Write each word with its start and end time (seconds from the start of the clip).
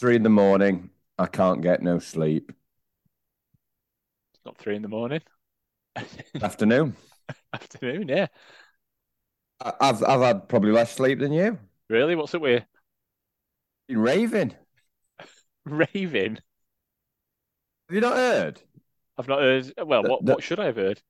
Three 0.00 0.16
in 0.16 0.22
the 0.22 0.30
morning. 0.30 0.88
I 1.18 1.26
can't 1.26 1.60
get 1.60 1.82
no 1.82 1.98
sleep. 1.98 2.52
It's 4.32 4.40
not 4.46 4.56
three 4.56 4.74
in 4.76 4.80
the 4.80 4.88
morning. 4.88 5.20
Afternoon. 6.42 6.96
Afternoon, 7.52 8.08
yeah. 8.08 8.28
I- 9.60 9.74
I've 9.78 10.02
I've 10.02 10.20
had 10.22 10.48
probably 10.48 10.72
less 10.72 10.94
sleep 10.94 11.18
than 11.18 11.32
you. 11.32 11.58
Really? 11.90 12.16
What's 12.16 12.32
it 12.32 12.40
with 12.40 12.64
Been 13.88 13.98
raving. 13.98 14.54
raving? 15.66 16.38
Have 17.88 17.94
you 17.94 18.00
not 18.00 18.16
heard? 18.16 18.62
I've 19.18 19.28
not 19.28 19.40
heard. 19.40 19.70
Well, 19.84 20.02
what 20.02 20.24
the- 20.24 20.32
what 20.32 20.42
should 20.42 20.60
I 20.60 20.64
have 20.66 20.76
heard? 20.76 21.02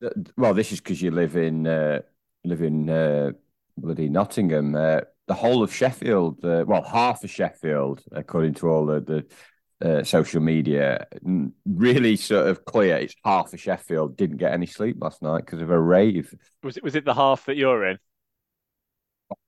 Th- 0.00 0.12
Well, 0.38 0.54
this 0.54 0.72
is 0.72 0.80
because 0.80 1.02
you 1.02 1.10
live 1.10 1.36
in 1.36 1.66
uh, 1.66 2.00
live 2.44 2.62
in 2.62 2.88
uh, 2.88 3.32
bloody 3.76 4.08
Nottingham. 4.08 4.74
Uh, 4.74 5.00
the 5.28 5.34
whole 5.34 5.62
of 5.62 5.72
Sheffield, 5.72 6.44
uh, 6.44 6.64
well, 6.66 6.82
half 6.82 7.22
of 7.22 7.30
Sheffield, 7.30 8.02
according 8.10 8.54
to 8.54 8.68
all 8.68 8.86
the, 8.86 9.00
the 9.00 9.26
uh, 9.80 10.02
social 10.02 10.40
media, 10.40 11.06
really 11.66 12.16
sort 12.16 12.48
of 12.48 12.64
clear. 12.64 12.96
It's 12.96 13.14
half 13.24 13.52
of 13.52 13.60
Sheffield 13.60 14.16
didn't 14.16 14.38
get 14.38 14.52
any 14.52 14.66
sleep 14.66 14.96
last 15.00 15.22
night 15.22 15.44
because 15.44 15.60
of 15.60 15.70
a 15.70 15.78
rave. 15.78 16.34
Was 16.64 16.76
it 16.78 16.82
was 16.82 16.96
it 16.96 17.04
the 17.04 17.14
half 17.14 17.44
that 17.46 17.56
you're 17.56 17.86
in? 17.86 17.98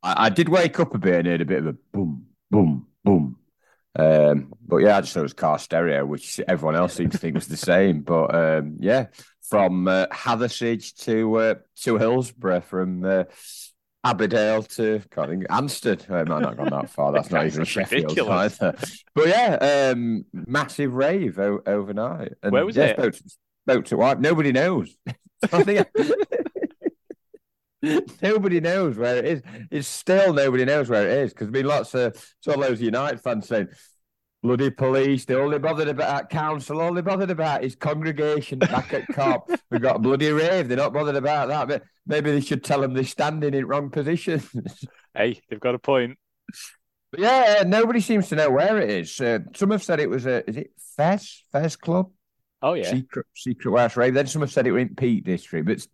I, 0.02 0.26
I 0.26 0.28
did 0.28 0.48
wake 0.48 0.78
up 0.78 0.94
a 0.94 0.98
bit 0.98 1.14
and 1.14 1.26
heard 1.26 1.40
a 1.40 1.46
bit 1.46 1.58
of 1.58 1.66
a 1.66 1.72
boom, 1.92 2.26
boom, 2.50 2.86
boom. 3.02 3.36
Um, 3.98 4.52
but 4.64 4.78
yeah, 4.78 4.98
I 4.98 5.00
just 5.00 5.14
thought 5.14 5.20
it 5.20 5.24
was 5.24 5.32
car 5.32 5.58
stereo, 5.58 6.06
which 6.06 6.38
everyone 6.46 6.76
else 6.76 6.94
seemed 6.94 7.12
to 7.12 7.18
think 7.18 7.34
was 7.34 7.48
the 7.48 7.56
same. 7.56 8.02
But 8.04 8.34
um, 8.34 8.76
yeah, 8.80 9.06
from 9.48 9.88
uh, 9.88 10.06
Hathersage 10.12 10.94
to 11.04 11.34
uh, 11.36 11.54
to 11.82 11.98
Hillsborough, 11.98 12.60
from 12.60 13.04
uh, 13.04 13.24
Abbeydale 14.04 14.66
to 14.76 15.02
can't 15.10 15.28
think, 15.28 15.44
Ansted. 15.48 16.10
I 16.10 16.24
might 16.24 16.40
not 16.40 16.44
have 16.44 16.56
gone 16.56 16.70
that 16.70 16.90
far. 16.90 17.12
That's 17.12 17.30
not 17.30 17.46
even 17.46 17.64
Sheffield 17.64 18.10
ridiculous. 18.10 18.60
either. 18.60 18.78
But 19.14 19.28
yeah, 19.28 19.90
um, 19.92 20.24
massive 20.32 20.94
rave 20.94 21.38
o- 21.38 21.62
overnight. 21.66 22.32
And 22.42 22.52
Where 22.52 22.64
was 22.64 22.76
yeah, 22.76 22.84
it? 22.86 22.96
Spoke 22.96 23.14
to, 23.14 23.22
spoke 23.68 23.84
to 23.86 23.96
wife. 23.98 24.18
Nobody 24.18 24.52
knows. 24.52 24.96
I 25.52 25.84
nobody 28.22 28.60
knows 28.60 28.96
where 28.96 29.16
it 29.16 29.24
is. 29.24 29.42
It's 29.70 29.88
still 29.88 30.32
nobody 30.32 30.64
knows 30.64 30.88
where 30.88 31.06
it 31.06 31.18
is 31.24 31.32
because 31.32 31.48
there's 31.48 31.62
been 31.62 31.66
lots 31.66 31.94
of 31.94 32.14
loads 32.46 32.72
of 32.72 32.80
United 32.82 33.20
fans 33.20 33.48
saying. 33.48 33.68
Bloody 34.42 34.70
police, 34.70 35.26
they're 35.26 35.42
only 35.42 35.58
bothered 35.58 35.88
about 35.88 36.30
council, 36.30 36.80
only 36.80 37.02
bothered 37.02 37.30
about 37.30 37.62
his 37.62 37.76
congregation 37.76 38.58
back 38.58 38.94
at 38.94 39.06
Kop. 39.08 39.54
We've 39.70 39.82
got 39.82 39.96
a 39.96 39.98
bloody 39.98 40.30
rave, 40.30 40.66
they're 40.66 40.78
not 40.78 40.94
bothered 40.94 41.16
about 41.16 41.48
that. 41.48 41.68
But 41.68 41.82
maybe 42.06 42.30
they 42.32 42.40
should 42.40 42.64
tell 42.64 42.80
them 42.80 42.94
they're 42.94 43.04
standing 43.04 43.52
in 43.54 43.66
wrong 43.66 43.90
positions. 43.90 44.48
Hey, 45.12 45.40
they've 45.50 45.58
got 45.58 45.74
a 45.74 45.78
point. 45.80 46.18
But 47.10 47.18
yeah, 47.18 47.64
nobody 47.66 47.98
seems 48.00 48.28
to 48.28 48.36
know 48.36 48.48
where 48.48 48.80
it 48.80 48.88
is. 48.88 49.20
Uh, 49.20 49.40
some 49.56 49.72
have 49.72 49.82
said 49.82 49.98
it 49.98 50.08
was 50.08 50.24
a, 50.24 50.48
is 50.48 50.56
it 50.56 50.70
Fez? 50.96 51.42
Fez 51.50 51.74
Club? 51.74 52.12
Oh 52.62 52.74
yeah. 52.74 52.88
Secret 52.90 53.26
Secret 53.34 53.96
Rave. 53.96 54.14
Then 54.14 54.28
some 54.28 54.42
have 54.42 54.52
said 54.52 54.68
it 54.68 54.72
was 54.72 54.82
in 54.82 54.94
Peak 54.94 55.24
District. 55.24 55.66
But 55.66 55.84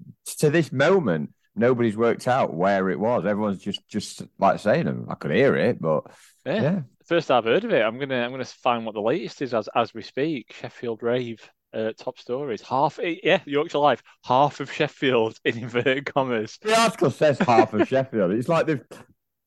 to 0.40 0.50
this 0.50 0.70
moment, 0.70 1.30
nobody's 1.54 1.96
worked 1.96 2.28
out 2.28 2.52
where 2.52 2.90
it 2.90 3.00
was. 3.00 3.24
Everyone's 3.24 3.62
just 3.62 3.88
just 3.88 4.22
like 4.38 4.60
saying, 4.60 5.06
I 5.08 5.14
could 5.14 5.30
hear 5.30 5.56
it, 5.56 5.80
but 5.80 6.04
Yeah. 6.44 6.62
yeah. 6.62 6.80
First 7.06 7.30
I've 7.30 7.44
heard 7.44 7.64
of 7.64 7.72
it. 7.72 7.82
I'm 7.82 7.98
gonna 7.98 8.20
I'm 8.22 8.30
gonna 8.32 8.44
find 8.44 8.84
what 8.84 8.94
the 8.94 9.00
latest 9.00 9.42
is 9.42 9.54
as 9.54 9.68
as 9.74 9.94
we 9.94 10.02
speak. 10.02 10.52
Sheffield 10.60 11.02
Rave. 11.02 11.48
Uh, 11.74 11.92
top 11.98 12.18
stories. 12.18 12.62
Half, 12.62 12.98
yeah, 13.02 13.40
Yorkshire 13.44 13.78
Life. 13.78 14.02
Half 14.24 14.60
of 14.60 14.72
Sheffield 14.72 15.38
in 15.44 15.58
inverted 15.58 16.06
commas. 16.06 16.58
The 16.62 16.78
article 16.78 17.10
says 17.10 17.38
half 17.38 17.74
of 17.74 17.86
Sheffield. 17.86 18.30
It's 18.30 18.48
like 18.48 18.66
they've 18.66 18.84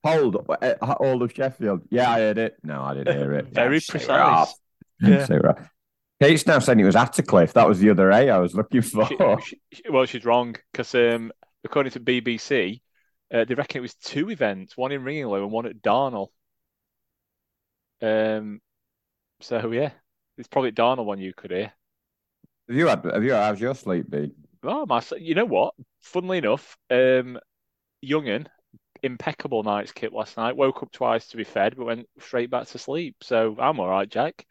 polled 0.03 0.35
uh, 0.61 0.73
all 0.99 1.23
of 1.23 1.33
Sheffield. 1.33 1.81
Yeah, 1.89 2.11
I 2.11 2.19
heard 2.19 2.37
it. 2.37 2.55
No, 2.61 2.83
I 2.83 2.93
didn't 2.93 3.17
hear 3.17 3.33
it. 3.33 3.47
Very 3.51 3.75
Yeah, 3.75 3.79
say 3.79 3.91
precise. 3.91 4.53
Yeah. 5.01 5.53
Kate's 6.21 6.45
now 6.45 6.59
saying 6.59 6.79
it 6.81 6.83
was 6.83 6.95
Attercliffe. 6.95 7.53
That 7.53 7.67
was 7.67 7.79
the 7.79 7.89
other 7.89 8.11
A 8.11 8.29
I 8.29 8.37
was 8.37 8.53
looking 8.53 8.81
for. 8.81 9.07
She- 9.41 9.59
she- 9.71 9.89
well, 9.89 10.05
she's 10.05 10.25
wrong 10.25 10.55
because 10.71 10.93
um, 10.93 11.31
according 11.63 11.93
to 11.93 11.99
BBC, 11.99 12.81
uh, 13.33 13.45
they 13.45 13.55
reckon 13.55 13.79
it 13.79 13.81
was 13.81 13.95
two 13.95 14.29
events, 14.29 14.77
one 14.77 14.91
in 14.91 15.01
Ringinglow 15.03 15.41
and 15.43 15.51
one 15.51 15.65
at 15.65 15.81
Darnall. 15.81 16.27
Um, 18.01 18.61
so 19.41 19.71
yeah, 19.71 19.91
it's 20.37 20.47
probably 20.47 20.71
Darnall 20.71 21.05
one 21.05 21.19
you 21.19 21.33
could 21.33 21.51
hear. 21.51 21.71
Have 22.67 22.77
you 22.77 22.87
had? 22.87 23.03
Have 23.05 23.23
you? 23.23 23.33
How's 23.33 23.59
your 23.59 23.75
sleep 23.75 24.09
been? 24.09 24.33
Oh, 24.63 24.85
my, 24.85 25.01
you 25.17 25.35
know 25.35 25.45
what? 25.45 25.73
Funnily 26.01 26.39
enough, 26.39 26.77
um, 26.89 27.39
Youngin, 28.05 28.47
impeccable 29.01 29.63
night's 29.63 29.91
kit 29.91 30.13
last 30.13 30.37
night. 30.37 30.57
Woke 30.57 30.83
up 30.83 30.91
twice 30.91 31.27
to 31.27 31.37
be 31.37 31.43
fed, 31.43 31.75
but 31.77 31.85
went 31.85 32.07
straight 32.19 32.49
back 32.49 32.67
to 32.67 32.77
sleep. 32.77 33.15
So 33.21 33.55
I'm 33.59 33.79
all 33.79 33.89
right, 33.89 34.09
Jack. 34.09 34.45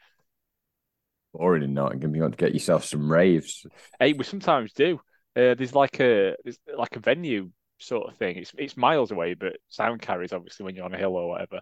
Boring 1.35 1.63
in 1.63 1.75
Nottingham. 1.75 2.15
You 2.15 2.23
want 2.23 2.39
to 2.39 2.45
get 2.45 2.55
yourself 2.55 2.85
some 2.85 3.11
raves. 3.11 3.67
Hey, 4.01 4.15
we 4.15 4.25
sometimes 4.25 4.73
do. 4.73 5.01
Uh, 5.37 5.55
there's 5.55 5.75
like 5.75 6.01
a 6.01 6.35
there's 6.43 6.59
like 6.77 6.97
a 6.97 7.01
venue 7.01 7.51
sort 7.79 8.11
of 8.11 8.17
thing. 8.17 8.37
It's 8.37 8.53
it's 8.57 8.77
miles 8.77 9.11
away, 9.11 9.35
but 9.35 9.57
sound 9.69 10.03
carries 10.03 10.33
obviously 10.33 10.65
when 10.65 10.75
you're 10.75 10.87
on 10.87 10.95
a 10.95 10.99
hill 10.99 11.15
or 11.15 11.29
whatever. 11.29 11.61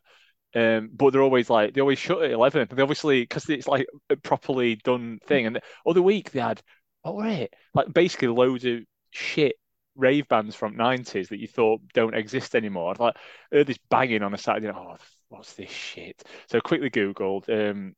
Um, 0.56 0.90
but 0.92 1.12
they're 1.12 1.22
always 1.22 1.50
like 1.50 1.74
they 1.74 1.80
always 1.80 1.98
shut 1.98 2.22
at 2.22 2.30
eleven. 2.30 2.66
They 2.70 2.82
obviously 2.82 3.20
because 3.22 3.48
it's 3.50 3.68
like 3.68 3.86
a 4.10 4.16
properly 4.16 4.76
done 4.76 5.18
thing. 5.26 5.46
And 5.46 5.56
the 5.56 5.62
other 5.86 6.02
week 6.02 6.30
they 6.30 6.40
had 6.40 6.62
what 7.02 7.16
were 7.16 7.28
it? 7.28 7.54
Like 7.74 7.92
basically 7.92 8.28
loads 8.28 8.64
of 8.64 8.80
shit 9.10 9.56
rave 9.94 10.28
bands 10.28 10.54
from 10.54 10.76
nineties 10.76 11.28
that 11.28 11.40
you 11.40 11.48
thought 11.48 11.80
don't 11.92 12.14
exist 12.14 12.54
anymore. 12.54 12.90
I'd 12.90 13.00
like 13.00 13.16
heard 13.52 13.66
this 13.66 13.78
banging 13.90 14.22
on 14.22 14.34
a 14.34 14.38
Saturday. 14.38 14.70
Oh, 14.74 14.96
what's 15.28 15.54
this 15.54 15.70
shit? 15.70 16.22
So 16.50 16.60
quickly 16.60 16.90
googled 16.90 17.48
um 17.50 17.94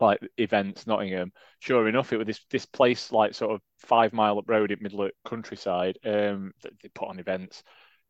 like 0.00 0.20
events 0.38 0.86
Nottingham 0.86 1.32
sure 1.60 1.88
enough, 1.88 2.12
it 2.12 2.16
was 2.16 2.26
this 2.26 2.40
this 2.50 2.66
place 2.66 3.12
like 3.12 3.34
sort 3.34 3.52
of 3.52 3.60
five 3.78 4.12
mile 4.12 4.38
up 4.38 4.48
road 4.48 4.72
in 4.72 4.78
middle 4.82 5.02
of 5.02 5.12
countryside. 5.24 5.98
Um, 6.04 6.52
that 6.62 6.72
they 6.82 6.88
put 6.88 7.08
on 7.08 7.20
events. 7.20 7.62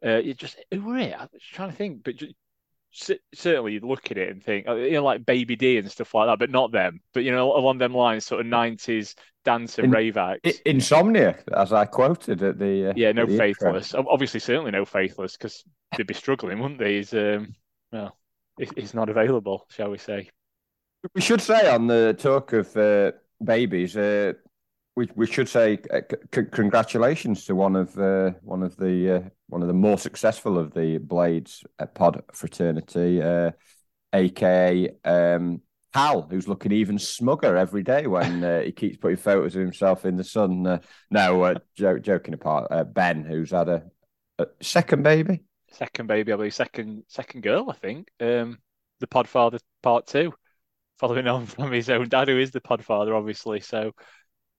Uh, 0.05 0.17
you 0.17 0.33
just 0.35 0.57
who 0.71 0.83
were 0.83 0.99
it? 0.99 1.15
I 1.15 1.29
was 1.33 1.43
trying 1.43 1.71
to 1.71 1.77
think, 1.77 2.03
but 2.05 2.17
ju- 2.17 2.29
cer- 2.29 2.33
certainly 2.93 3.73
you'd 3.73 3.85
look 3.85 4.11
at 4.11 4.19
it 4.19 4.31
and 4.31 4.43
think, 4.43 4.69
uh, 4.69 4.75
you 4.75 4.93
know, 4.93 5.05
like 5.05 5.25
Baby 5.25 5.57
D 5.57 5.79
and 5.79 5.91
stuff 5.91 6.15
like 6.15 6.29
that, 6.29 6.39
but 6.39 6.51
not 6.51 6.73
them. 6.73 7.01
But 7.15 7.25
you 7.25 7.33
know, 7.33 7.57
along 7.57 7.79
them 7.79 7.95
lines, 7.95 8.25
sort 8.27 8.41
of 8.41 8.47
nineties 8.47 9.15
dance 9.45 9.79
and 9.79 9.87
In- 9.87 9.91
rave 9.91 10.17
acts. 10.17 10.61
Insomnia, 10.67 11.39
as 11.55 11.73
I 11.73 11.85
quoted 11.87 12.43
at 12.43 12.59
the 12.59 12.91
uh, 12.91 12.93
yeah, 12.97 13.13
no 13.13 13.27
the 13.27 13.39
faithless. 13.39 13.95
Ob- 13.95 14.09
Obviously, 14.09 14.41
certainly 14.41 14.71
no 14.71 14.85
faithless 14.85 15.37
because 15.37 15.65
they'd 15.97 16.07
be 16.07 16.15
struggling, 16.15 16.59
wouldn't 16.59 16.81
they? 16.81 16.97
He's 16.97 17.15
um, 17.15 17.55
well, 17.93 18.17
he's 18.77 18.95
not 18.95 19.09
available, 19.09 19.67
shall 19.71 19.91
we 19.91 19.99
say? 19.99 20.29
We 21.15 21.21
should 21.23 21.41
say 21.41 21.71
on 21.73 21.87
the 21.87 22.15
talk 22.19 22.53
of 22.53 22.77
uh, 22.77 23.13
babies, 23.43 23.97
uh, 23.97 24.35
we 25.01 25.09
we 25.15 25.27
should 25.27 25.49
say 25.49 25.79
uh, 25.91 26.01
c- 26.35 26.43
congratulations 26.53 27.47
to 27.47 27.55
one 27.55 27.75
of 27.75 27.99
uh, 27.99 28.33
one 28.43 28.63
of 28.63 28.77
the 28.77 29.17
uh, 29.17 29.29
one 29.49 29.63
of 29.63 29.69
the 29.69 29.75
more 29.75 29.97
successful 29.97 30.59
of 30.59 30.75
the 30.75 30.99
Blades 30.99 31.65
uh, 31.79 31.87
pod 31.87 32.23
fraternity, 32.35 33.23
uh, 33.23 33.53
aka 34.13 34.91
um, 35.07 35.63
Hal, 35.95 36.29
who's 36.31 36.47
looking 36.47 36.73
even 36.73 36.99
smugger 36.99 37.57
every 37.57 37.83
day 37.83 38.07
when 38.07 38.45
uh, 38.45 38.61
he 38.61 38.73
keeps 38.73 38.99
putting 38.99 39.17
photos 39.17 39.57
of 39.57 39.63
himself 39.63 40.05
in 40.05 40.17
the 40.17 40.25
sun. 40.25 40.67
Uh, 40.67 40.79
no, 41.11 41.43
uh, 41.45 41.55
jo- 41.75 41.99
joking 41.99 42.35
apart, 42.35 42.69
uh, 42.71 42.85
Ben, 42.85 43.25
who's 43.25 43.53
had 43.53 43.71
a, 43.71 43.83
a 44.39 44.47
second 44.61 45.03
baby. 45.03 45.41
Second 45.73 46.09
baby, 46.09 46.33
I 46.33 46.37
believe. 46.37 46.55
Second, 46.55 47.05
second 47.09 47.43
girl, 47.43 47.71
I 47.71 47.75
think. 47.75 48.09
Um, 48.21 48.59
the 49.01 49.07
Podfather 49.07 49.61
Part 49.83 50.07
Two, 50.07 50.35
following 50.99 51.27
on 51.27 51.47
from 51.47 51.73
his 51.73 51.89
own 51.89 52.11
dad, 52.11 52.29
who 52.29 52.39
is 52.39 52.51
the 52.51 52.61
Podfather, 52.61 53.17
obviously. 53.17 53.61
So, 53.61 53.93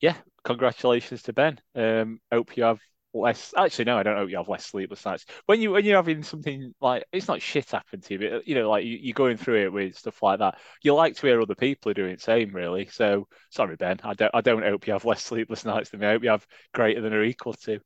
yeah, 0.01 0.15
congratulations 0.43 1.23
to 1.23 1.33
Ben. 1.33 1.59
Um, 1.75 2.19
hope 2.31 2.57
you 2.57 2.63
have 2.63 2.79
less. 3.13 3.53
Actually, 3.55 3.85
no, 3.85 3.97
I 3.97 4.03
don't 4.03 4.17
hope 4.17 4.29
you 4.29 4.37
have 4.37 4.49
less 4.49 4.65
sleepless 4.65 5.05
nights. 5.05 5.25
When 5.45 5.61
you 5.61 5.71
when 5.71 5.85
you're 5.85 5.95
having 5.95 6.23
something 6.23 6.73
like 6.81 7.05
it's 7.11 7.27
not 7.27 7.41
shit 7.41 7.69
happen 7.71 8.01
to 8.01 8.13
you, 8.13 8.19
but 8.19 8.47
you 8.47 8.55
know, 8.55 8.69
like 8.69 8.83
you, 8.83 8.97
you're 8.99 9.13
going 9.13 9.37
through 9.37 9.63
it 9.63 9.73
with 9.73 9.95
stuff 9.95 10.21
like 10.23 10.39
that. 10.39 10.59
You 10.83 10.95
like 10.95 11.15
to 11.15 11.27
hear 11.27 11.41
other 11.41 11.55
people 11.55 11.91
are 11.91 11.95
doing 11.95 12.15
the 12.15 12.21
same, 12.21 12.53
really. 12.53 12.87
So, 12.87 13.27
sorry, 13.51 13.75
Ben. 13.75 13.99
I 14.03 14.13
don't 14.13 14.31
I 14.33 14.41
don't 14.41 14.63
hope 14.63 14.87
you 14.87 14.93
have 14.93 15.05
less 15.05 15.23
sleepless 15.23 15.65
nights 15.65 15.91
than 15.91 15.99
me. 15.99 16.07
I 16.07 16.11
hope 16.11 16.23
you 16.23 16.29
have 16.29 16.45
greater 16.73 17.01
than 17.01 17.13
or 17.13 17.23
equal 17.23 17.53
to. 17.53 17.79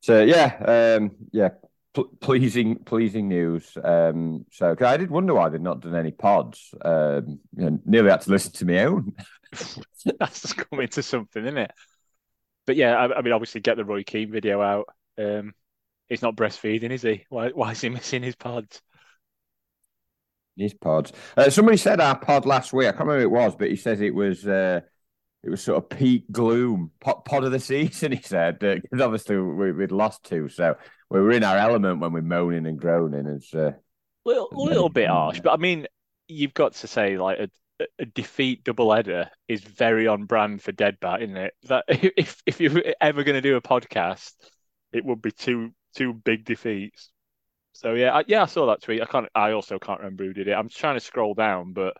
So 0.00 0.22
yeah, 0.22 0.96
um, 0.98 1.12
yeah, 1.32 1.50
pl- 1.94 2.10
pleasing, 2.20 2.76
pleasing 2.76 3.28
news. 3.28 3.76
Um, 3.82 4.44
so 4.50 4.76
I 4.78 4.96
did 4.98 5.10
wonder 5.10 5.34
why 5.34 5.48
they'd 5.48 5.62
not 5.62 5.80
done 5.80 5.94
any 5.94 6.10
pods. 6.10 6.74
Um, 6.84 7.40
you 7.56 7.70
know, 7.70 7.80
nearly 7.86 8.10
had 8.10 8.20
to 8.22 8.30
listen 8.30 8.52
to 8.52 8.66
my 8.66 8.84
own. 8.84 9.14
That's 10.18 10.52
coming 10.52 10.88
to 10.88 11.02
something, 11.02 11.44
isn't 11.44 11.58
it? 11.58 11.70
But 12.66 12.76
yeah, 12.76 12.96
I, 12.96 13.18
I 13.18 13.22
mean, 13.22 13.32
obviously, 13.32 13.60
get 13.60 13.76
the 13.76 13.84
Roy 13.84 14.02
Keane 14.04 14.30
video 14.30 14.60
out. 14.60 14.88
Um, 15.18 15.54
he's 16.08 16.22
not 16.22 16.36
breastfeeding, 16.36 16.90
is 16.90 17.02
he? 17.02 17.24
Why, 17.28 17.50
why 17.50 17.72
is 17.72 17.80
he 17.80 17.88
missing 17.88 18.22
his 18.22 18.36
pods? 18.36 18.80
His 20.56 20.74
pods. 20.74 21.12
Uh, 21.36 21.50
somebody 21.50 21.76
said 21.76 22.00
our 22.00 22.16
pod 22.16 22.46
last 22.46 22.72
week. 22.72 22.86
I 22.86 22.92
can't 22.92 23.00
remember 23.00 23.20
who 23.20 23.26
it 23.26 23.40
was, 23.40 23.56
but 23.56 23.70
he 23.70 23.76
says 23.76 24.00
it 24.00 24.14
was 24.14 24.46
uh, 24.46 24.80
it 25.42 25.50
was 25.50 25.62
sort 25.62 25.78
of 25.78 25.90
peak 25.90 26.30
gloom 26.30 26.92
pod, 27.00 27.24
pod 27.24 27.44
of 27.44 27.52
the 27.52 27.60
season. 27.60 28.12
He 28.12 28.22
said 28.22 28.60
because 28.60 29.00
obviously 29.00 29.36
we, 29.36 29.72
we'd 29.72 29.90
lost 29.92 30.24
two, 30.24 30.48
so 30.48 30.76
we 31.10 31.20
were 31.20 31.32
in 31.32 31.44
our 31.44 31.58
element 31.58 32.00
when 32.00 32.12
we're 32.12 32.22
moaning 32.22 32.66
and 32.66 32.78
groaning. 32.78 33.26
It's 33.26 33.52
uh, 33.54 33.72
Little, 34.24 34.48
little 34.52 34.88
bit 34.88 35.08
harsh, 35.08 35.40
but 35.40 35.52
I 35.52 35.56
mean, 35.58 35.86
you've 36.28 36.54
got 36.54 36.72
to 36.76 36.86
say 36.86 37.18
like 37.18 37.38
a, 37.38 37.50
a 37.98 38.04
defeat 38.04 38.64
double 38.64 38.92
header 38.92 39.30
is 39.48 39.60
very 39.60 40.06
on 40.06 40.24
brand 40.24 40.62
for 40.62 40.72
Deadbat, 40.72 41.22
isn't 41.22 41.36
it? 41.36 41.54
That 41.64 41.84
if 41.88 42.42
if 42.46 42.60
you're 42.60 42.82
ever 43.00 43.24
going 43.24 43.34
to 43.34 43.40
do 43.40 43.56
a 43.56 43.62
podcast, 43.62 44.32
it 44.92 45.04
would 45.04 45.22
be 45.22 45.32
two 45.32 45.72
two 45.96 46.12
big 46.12 46.44
defeats. 46.44 47.10
So 47.72 47.94
yeah, 47.94 48.14
I, 48.14 48.24
yeah, 48.28 48.42
I 48.42 48.46
saw 48.46 48.66
that 48.66 48.82
tweet. 48.82 49.02
I 49.02 49.06
can't. 49.06 49.28
I 49.34 49.52
also 49.52 49.78
can't 49.78 50.00
remember 50.00 50.24
who 50.24 50.32
did 50.32 50.48
it. 50.48 50.52
I'm 50.52 50.68
trying 50.68 50.94
to 50.94 51.00
scroll 51.00 51.34
down, 51.34 51.72
but 51.72 51.96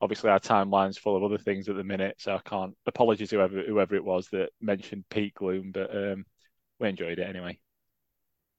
obviously 0.00 0.30
our 0.30 0.38
timeline's 0.38 0.98
full 0.98 1.16
of 1.16 1.24
other 1.24 1.38
things 1.38 1.68
at 1.68 1.76
the 1.76 1.84
minute, 1.84 2.16
so 2.18 2.34
I 2.36 2.40
can't. 2.48 2.74
Apologies 2.86 3.30
whoever 3.30 3.62
whoever 3.62 3.96
it 3.96 4.04
was 4.04 4.28
that 4.32 4.50
mentioned 4.60 5.04
Pete 5.10 5.34
Gloom, 5.34 5.72
but 5.72 5.94
um, 5.94 6.24
we 6.78 6.88
enjoyed 6.88 7.18
it 7.18 7.28
anyway. 7.28 7.58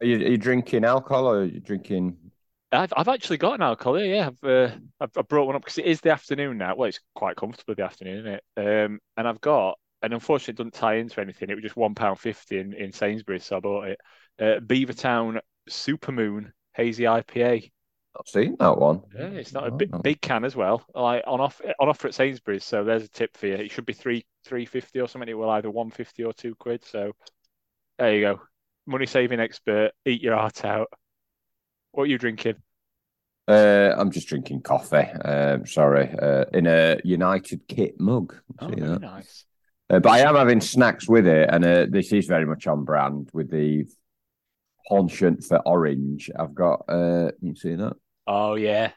Are 0.01 0.05
you, 0.05 0.15
are 0.17 0.29
you 0.31 0.37
drinking 0.37 0.85
alcohol 0.85 1.27
or 1.27 1.39
are 1.39 1.45
you 1.45 1.59
drinking? 1.59 2.17
I've 2.71 2.93
I've 2.95 3.07
actually 3.07 3.37
got 3.37 3.55
an 3.55 3.61
alcohol 3.61 3.95
here. 3.95 4.15
Yeah, 4.15 4.27
I've 4.27 4.43
uh, 4.43 4.75
I've, 4.99 5.11
I've 5.17 5.27
brought 5.27 5.47
one 5.47 5.55
up 5.55 5.63
because 5.63 5.77
it 5.79 5.85
is 5.85 6.01
the 6.01 6.11
afternoon 6.11 6.57
now. 6.57 6.75
Well, 6.75 6.89
it's 6.89 6.99
quite 7.15 7.35
comfortable 7.35 7.75
the 7.75 7.83
afternoon, 7.83 8.19
isn't 8.19 8.33
it? 8.33 8.43
Um, 8.57 8.99
and 9.17 9.27
I've 9.27 9.41
got, 9.41 9.79
and 10.01 10.13
unfortunately, 10.13 10.53
it 10.53 10.57
doesn't 10.57 10.79
tie 10.79 10.95
into 10.95 11.19
anything. 11.21 11.49
It 11.49 11.55
was 11.55 11.63
just 11.63 11.75
one 11.75 11.95
pound 11.95 12.19
fifty 12.19 12.59
in 12.59 12.73
in 12.73 12.91
Sainsbury's, 12.91 13.45
so 13.45 13.57
I 13.57 13.59
bought 13.59 13.87
it. 13.87 13.99
Uh, 14.39 14.59
Beavertown 14.59 15.39
Supermoon 15.69 16.51
Hazy 16.73 17.05
IPA. 17.05 17.71
I've 18.19 18.27
seen 18.27 18.55
that 18.59 18.77
one. 18.77 19.01
Yeah, 19.15 19.27
it's 19.27 19.53
not 19.53 19.67
a 19.67 19.71
big, 19.71 20.01
big 20.01 20.21
can 20.21 20.43
as 20.43 20.55
well. 20.55 20.83
Like 20.93 21.23
on 21.25 21.41
off 21.41 21.61
on 21.79 21.89
offer 21.89 22.07
at 22.07 22.13
Sainsbury's. 22.13 22.65
So 22.65 22.83
there's 22.83 23.03
a 23.03 23.09
tip 23.09 23.35
for 23.37 23.47
you. 23.47 23.55
It 23.55 23.71
should 23.71 23.85
be 23.85 23.93
three 23.93 24.25
three 24.45 24.65
fifty 24.65 24.99
or 24.99 25.07
something. 25.07 25.29
It 25.29 25.37
will 25.37 25.49
either 25.49 25.71
one 25.71 25.89
fifty 25.89 26.23
or 26.23 26.33
two 26.33 26.55
quid. 26.55 26.83
So 26.85 27.13
there 27.97 28.15
you 28.15 28.21
go. 28.21 28.41
Money 28.85 29.05
saving 29.05 29.39
expert. 29.39 29.91
Eat 30.05 30.21
your 30.21 30.35
heart 30.35 30.65
out. 30.65 30.89
What 31.91 32.03
are 32.03 32.07
you 32.07 32.17
drinking? 32.17 32.55
Uh, 33.47 33.95
I'm 33.97 34.11
just 34.11 34.27
drinking 34.27 34.61
coffee. 34.61 34.97
Um, 34.97 35.65
sorry, 35.65 36.13
uh, 36.21 36.45
in 36.53 36.67
a 36.67 36.99
United 37.03 37.67
Kit 37.67 37.99
mug. 37.99 38.35
Oh, 38.59 38.67
nice. 38.67 39.45
Uh, 39.89 39.99
but 39.99 40.09
I 40.09 40.19
am 40.19 40.35
having 40.35 40.61
snacks 40.61 41.09
with 41.09 41.25
it, 41.25 41.49
and 41.51 41.65
uh, 41.65 41.87
this 41.89 42.13
is 42.13 42.27
very 42.27 42.45
much 42.45 42.67
on 42.67 42.85
brand 42.85 43.29
with 43.33 43.49
the 43.49 43.85
penchant 44.87 45.43
for 45.43 45.59
orange. 45.65 46.29
I've 46.37 46.53
got. 46.53 46.85
Uh, 46.87 47.31
you 47.41 47.55
see 47.55 47.73
that? 47.75 47.93
Oh 48.27 48.53
yeah, 48.53 48.91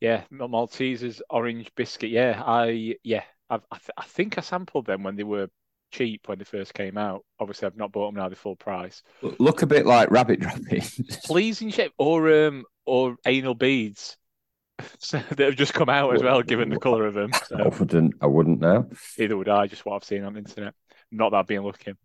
yeah. 0.00 0.24
Maltesers 0.32 1.20
orange 1.28 1.70
biscuit. 1.74 2.10
Yeah, 2.10 2.42
I 2.44 2.96
yeah. 3.04 3.24
I've, 3.50 3.64
I, 3.70 3.76
th- 3.76 3.90
I 3.98 4.04
think 4.04 4.38
I 4.38 4.42
sampled 4.42 4.86
them 4.86 5.02
when 5.02 5.16
they 5.16 5.24
were 5.24 5.48
cheap 5.90 6.28
when 6.28 6.38
they 6.38 6.44
first 6.44 6.74
came 6.74 6.98
out. 6.98 7.24
Obviously, 7.40 7.66
I've 7.66 7.76
not 7.76 7.92
bought 7.92 8.08
them 8.08 8.20
now; 8.20 8.28
they're 8.28 8.36
full 8.36 8.56
price. 8.56 9.02
Look 9.38 9.62
a 9.62 9.66
bit 9.66 9.86
like 9.86 10.10
rabbit 10.10 10.40
droppings. 10.40 11.00
Pleasing 11.24 11.70
shape, 11.70 11.92
or 11.98 12.46
um, 12.46 12.64
or 12.86 13.16
anal 13.26 13.54
beads 13.54 14.16
so, 14.98 15.18
that 15.18 15.38
have 15.38 15.56
just 15.56 15.74
come 15.74 15.88
out 15.88 16.14
as 16.14 16.22
well, 16.22 16.42
given 16.42 16.68
the 16.68 16.78
color 16.78 17.06
of 17.06 17.14
them. 17.14 17.32
So. 17.46 17.56
I 17.58 17.68
wouldn't. 17.68 18.14
I 18.20 18.26
wouldn't 18.26 18.60
know. 18.60 18.88
Either 19.18 19.36
would 19.36 19.48
I. 19.48 19.66
Just 19.66 19.84
what 19.84 19.96
I've 19.96 20.04
seen 20.04 20.24
on 20.24 20.34
the 20.34 20.40
internet. 20.40 20.74
Not 21.10 21.30
that 21.30 21.38
I've 21.38 21.46
been 21.46 21.62
looking. 21.62 21.96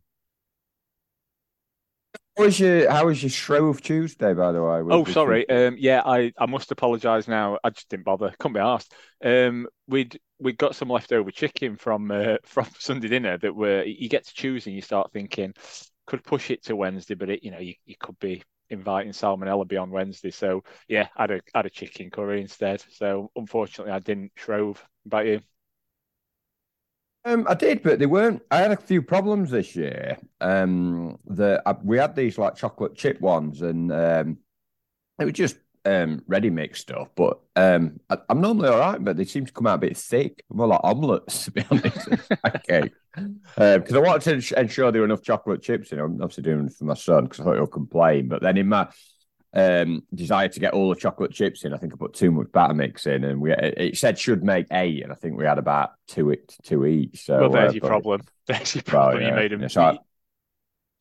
How 2.38 2.46
was 2.46 2.60
your 2.60 2.90
How 2.90 3.06
was 3.06 3.22
your 3.22 3.30
Shrove 3.30 3.82
Tuesday, 3.82 4.34
by 4.34 4.52
the 4.52 4.64
way? 4.64 4.82
Oh, 4.90 5.06
sorry. 5.06 5.48
Um, 5.48 5.76
yeah, 5.78 6.02
I, 6.04 6.34
I 6.38 6.48
must 6.48 6.72
apologise 6.72 7.28
now. 7.28 7.60
I 7.64 7.70
just 7.70 7.90
didn't 7.90 8.06
bother. 8.06 8.34
Couldn't 8.40 8.54
be 8.54 8.60
asked. 8.60 8.94
Um, 9.24 9.68
we'd 9.88 10.20
we 10.44 10.54
got 10.54 10.76
some 10.76 10.90
leftover 10.90 11.32
chicken 11.32 11.76
from 11.76 12.12
uh, 12.12 12.36
from 12.44 12.68
Sunday 12.78 13.08
dinner 13.08 13.38
that 13.38 13.56
were 13.56 13.84
you 13.84 14.10
get 14.10 14.26
to 14.26 14.34
choose 14.34 14.68
and 14.68 14.76
you 14.76 14.82
start 14.82 15.12
thinking 15.12 15.54
could 16.06 16.24
push 16.24 16.52
it 16.52 16.64
to 16.66 16.76
Wednesday, 16.76 17.16
but 17.16 17.30
it 17.30 17.44
you 17.44 17.52
know 17.52 17.60
you, 17.60 17.74
you 17.86 17.96
could 18.00 18.20
be 18.20 18.44
inviting 18.70 19.12
salmonella 19.12 19.68
beyond 19.68 19.92
Wednesday. 19.92 20.32
So 20.32 20.64
yeah, 20.88 21.08
I 21.16 21.24
had 21.24 21.32
a 21.32 21.42
had 21.56 21.66
a 21.66 21.70
chicken 21.70 22.10
curry 22.10 22.42
instead. 22.42 22.84
So 22.92 23.32
unfortunately, 23.36 23.94
I 23.94 24.00
didn't 24.00 24.32
Shrove. 24.36 24.84
About 25.06 25.26
you? 25.26 25.42
Um, 27.26 27.46
I 27.48 27.54
did, 27.54 27.84
but 27.84 28.00
they 28.00 28.06
weren't. 28.06 28.42
I 28.52 28.58
had 28.58 28.72
a 28.72 28.78
few 28.78 29.02
problems 29.02 29.50
this 29.50 29.76
year. 29.76 30.18
Um, 30.42 31.18
the 31.26 31.62
we 31.84 31.98
had 31.98 32.16
these 32.16 32.38
like 32.38 32.56
chocolate 32.56 32.96
chip 32.96 33.22
ones, 33.22 33.62
and 33.62 33.92
um, 33.92 34.38
it 35.20 35.26
was 35.26 35.34
just 35.34 35.58
um 35.86 36.24
ready 36.28 36.50
mix 36.50 36.80
stuff. 36.80 37.10
But 37.16 37.40
um, 37.56 38.00
I, 38.10 38.18
am 38.30 38.42
normally 38.42 38.70
all 38.70 38.80
right, 38.80 39.04
but 39.04 39.18
they 39.18 39.26
seem 39.26 39.46
to 39.46 39.54
come 39.54 39.68
out 39.68 39.76
a 39.76 39.80
bit 39.80 39.98
thick, 39.98 40.44
more 40.50 40.68
like 40.68 40.82
omelets 40.84 41.46
to 41.46 41.52
be 41.52 41.64
honest. 41.72 42.08
okay, 42.46 42.90
because 43.56 43.94
uh, 43.94 43.98
I 43.98 44.02
wanted 44.02 44.42
to 44.42 44.60
ensure 44.60 44.92
there 44.92 45.02
were 45.02 45.06
enough 45.06 45.24
chocolate 45.24 45.62
chips 45.62 45.92
in. 45.92 46.00
I'm 46.00 46.22
obviously 46.22 46.44
doing 46.44 46.68
it 46.68 46.74
for 46.74 46.86
my 46.86 46.94
son 46.94 47.26
because 47.26 47.40
I 47.40 47.44
thought 47.44 47.56
he'll 47.56 47.68
complain. 47.68 48.28
But 48.28 48.42
then 48.42 48.58
in 48.58 48.70
my 48.70 48.88
um, 49.54 50.04
desire 50.14 50.48
to 50.48 50.60
get 50.60 50.74
all 50.74 50.90
the 50.90 50.96
chocolate 50.96 51.32
chips 51.32 51.64
in. 51.64 51.74
I 51.74 51.78
think 51.78 51.94
I 51.94 51.98
put 51.98 52.14
too 52.14 52.32
much 52.32 52.52
batter 52.52 52.74
mix 52.74 53.06
in, 53.06 53.24
and 53.24 53.40
we 53.40 53.54
it 53.54 53.98
said 53.98 54.18
should 54.18 54.44
make 54.44 54.66
eight, 54.72 55.04
and 55.04 55.12
I 55.12 55.16
think 55.16 55.38
we 55.38 55.46
had 55.46 55.60
about 55.60 55.92
two 56.08 56.32
it 56.32 56.56
two 56.64 56.86
each. 56.86 57.26
So 57.26 57.42
well, 57.42 57.50
there's 57.50 57.72
uh, 57.72 57.76
your 57.76 57.88
problem. 57.88 58.22
There's 58.46 58.76
your 58.76 58.82
problem. 58.82 59.16
Well, 59.16 59.24
yeah. 59.24 59.30
You 59.30 59.36
made 59.36 59.52
them. 59.52 59.62
Yeah, 59.62 59.68
so 59.70 59.82
I, 59.82 59.98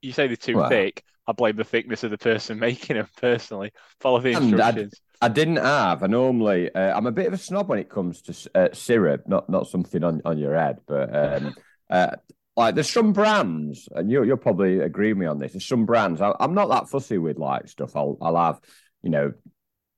you 0.00 0.12
say 0.12 0.28
they're 0.28 0.36
too 0.36 0.58
well, 0.58 0.68
thick. 0.68 1.02
I 1.26 1.32
blame 1.32 1.56
the 1.56 1.64
thickness 1.64 2.04
of 2.04 2.10
the 2.10 2.18
person 2.18 2.58
making 2.60 2.96
them. 2.96 3.08
Personally, 3.16 3.72
follow 4.00 4.20
the 4.20 4.32
instructions. 4.32 5.00
I, 5.20 5.26
I 5.26 5.28
didn't 5.28 5.56
have. 5.56 6.02
I 6.02 6.06
normally 6.06 6.74
uh, 6.74 6.96
I'm 6.96 7.06
a 7.06 7.12
bit 7.12 7.26
of 7.26 7.32
a 7.32 7.38
snob 7.38 7.68
when 7.68 7.78
it 7.78 7.88
comes 7.88 8.22
to 8.22 8.50
uh, 8.54 8.68
syrup, 8.72 9.22
not 9.26 9.48
not 9.48 9.68
something 9.68 10.02
on, 10.02 10.22
on 10.24 10.38
your 10.38 10.54
head, 10.54 10.78
but 10.86 11.14
um, 11.14 11.54
uh, 11.90 12.16
like 12.56 12.74
there's 12.74 12.90
some 12.90 13.12
brands, 13.12 13.88
and 13.92 14.10
you 14.10 14.24
you'll 14.24 14.36
probably 14.36 14.80
agree 14.80 15.12
with 15.12 15.20
me 15.20 15.26
on 15.26 15.38
this. 15.38 15.52
There's 15.52 15.66
some 15.66 15.86
brands 15.86 16.20
I, 16.20 16.34
am 16.40 16.54
not 16.54 16.68
that 16.68 16.88
fussy 16.88 17.18
with 17.18 17.38
like 17.38 17.68
stuff. 17.68 17.96
I'll 17.96 18.18
I'll 18.20 18.36
have 18.36 18.60
you 19.02 19.10
know 19.10 19.32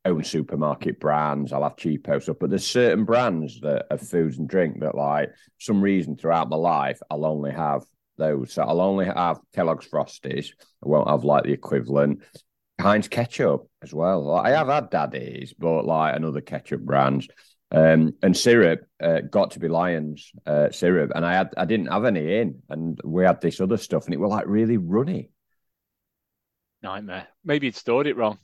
own 0.05 0.23
supermarket 0.23 1.01
brands. 1.01 1.53
I'll 1.53 1.63
have 1.63 1.77
cheapo 1.77 2.23
stuff, 2.23 2.37
but 2.39 2.51
there's 2.51 2.67
certain 2.67 3.05
brands 3.05 3.61
that 3.61 3.87
of 3.91 4.03
foods 4.03 4.39
and 4.39 4.49
drink 4.49 4.81
that 4.81 4.95
like 4.95 5.31
some 5.59 5.81
reason 5.81 6.17
throughout 6.17 6.51
my 6.51 6.57
life 6.57 7.01
I'll 7.11 7.25
only 7.25 7.53
have 7.53 7.85
those. 8.17 8.53
So 8.53 8.63
I'll 8.63 8.81
only 8.81 9.07
have 9.07 9.41
Kellogg's 9.55 9.89
Frosties. 9.89 10.51
I 10.85 10.89
won't 10.89 11.09
have 11.09 11.25
like 11.25 11.45
the 11.45 11.53
equivalent. 11.53 12.23
Heinz 12.81 13.09
ketchup 13.09 13.69
as 13.83 13.95
well. 13.95 14.25
Like, 14.25 14.47
I 14.47 14.57
have 14.57 14.69
had 14.69 14.91
Daddies, 14.91 15.55
but 15.57 15.85
like 15.85 16.17
another 16.17 16.41
ketchup 16.41 16.81
brands. 16.81 17.29
Um, 17.71 18.15
and 18.23 18.37
syrup 18.37 18.87
uh, 19.03 19.21
got 19.21 19.53
to 19.53 19.59
be 19.59 19.69
Lions 19.69 20.31
uh, 20.47 20.71
syrup, 20.71 21.11
and 21.13 21.27
I 21.27 21.35
had 21.35 21.55
I 21.57 21.65
didn't 21.65 21.89
have 21.89 22.05
any 22.05 22.37
in, 22.37 22.63
and 22.69 23.01
we 23.03 23.25
had 23.25 23.41
this 23.41 23.61
other 23.61 23.79
stuff, 23.79 24.05
and 24.05 24.15
it 24.15 24.21
was 24.21 24.31
like 24.31 24.47
really 24.47 24.77
runny. 24.77 25.31
Nightmare. 26.85 27.27
Maybe 27.45 27.67
you'd 27.67 27.75
stored 27.75 28.07
it 28.07 28.17
wrong. 28.17 28.39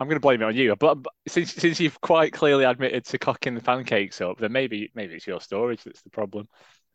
I'm 0.00 0.08
going 0.08 0.16
to 0.16 0.20
blame 0.20 0.42
it 0.42 0.46
on 0.46 0.56
you, 0.56 0.74
but, 0.74 0.96
but, 0.96 1.12
since 1.28 1.54
since 1.54 1.78
you've 1.78 2.00
quite 2.00 2.32
clearly 2.32 2.64
admitted 2.64 3.04
to 3.06 3.18
cocking 3.18 3.54
the 3.54 3.62
pancakes 3.62 4.20
up, 4.20 4.38
then 4.38 4.52
maybe 4.52 4.90
maybe 4.94 5.14
it's 5.14 5.26
your 5.26 5.40
storage 5.40 5.84
that's 5.84 6.02
the 6.02 6.10
problem. 6.10 6.48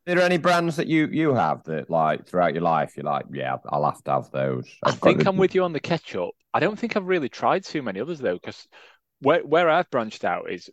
Are 0.07 0.15
there 0.15 0.25
any 0.25 0.37
brands 0.37 0.77
that 0.77 0.87
you 0.87 1.07
you 1.07 1.33
have 1.35 1.63
that 1.65 1.89
like 1.89 2.25
throughout 2.25 2.53
your 2.53 2.63
life 2.63 2.93
you're 2.97 3.05
like, 3.05 3.25
yeah, 3.31 3.57
I'll 3.69 3.85
have 3.85 4.03
to 4.03 4.11
have 4.11 4.31
those? 4.31 4.67
I've 4.83 4.95
i 4.95 4.97
think 4.97 5.23
the... 5.23 5.29
I'm 5.29 5.37
with 5.37 5.53
you 5.53 5.63
on 5.63 5.73
the 5.73 5.79
ketchup. 5.79 6.31
I 6.53 6.59
don't 6.59 6.77
think 6.77 6.97
I've 6.97 7.05
really 7.05 7.29
tried 7.29 7.63
too 7.63 7.81
many 7.83 7.99
others 7.99 8.19
though, 8.19 8.33
because 8.33 8.67
where 9.19 9.45
where 9.45 9.69
I've 9.69 9.89
branched 9.91 10.25
out 10.25 10.51
is 10.51 10.69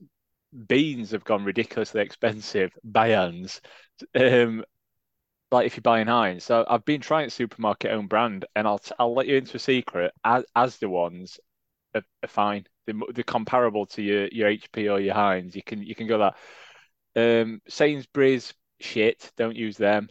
beans 0.66 1.10
have 1.10 1.24
gone 1.24 1.44
ridiculously 1.44 2.00
expensive. 2.00 2.70
Bayans, 2.90 3.60
um, 4.14 4.64
like 5.50 5.66
if 5.66 5.76
you're 5.76 5.82
buying 5.82 6.06
Heinz. 6.06 6.44
So 6.44 6.64
I've 6.68 6.84
been 6.84 7.02
trying 7.02 7.28
supermarket 7.28 7.92
own 7.92 8.06
brand, 8.06 8.46
and 8.56 8.66
I'll 8.66 8.80
I'll 8.98 9.14
let 9.14 9.26
you 9.26 9.36
into 9.36 9.56
a 9.56 9.60
secret. 9.60 10.12
As 10.24 10.44
as 10.56 10.78
the 10.78 10.88
ones 10.88 11.38
are, 11.94 12.02
are 12.22 12.28
fine. 12.28 12.66
They're, 12.86 12.94
they're, 13.12 13.24
comparable 13.24 13.84
to 13.86 14.02
your 14.02 14.28
your 14.28 14.50
HP 14.50 14.90
or 14.90 15.00
your 15.00 15.14
Heinz. 15.14 15.54
You 15.54 15.62
can 15.62 15.82
you 15.82 15.94
can 15.94 16.06
go 16.06 16.18
that. 16.18 16.36
Um, 17.16 17.60
Sainsbury's 17.68 18.54
shit. 18.80 19.30
Don't 19.36 19.56
use 19.56 19.76
them. 19.76 20.08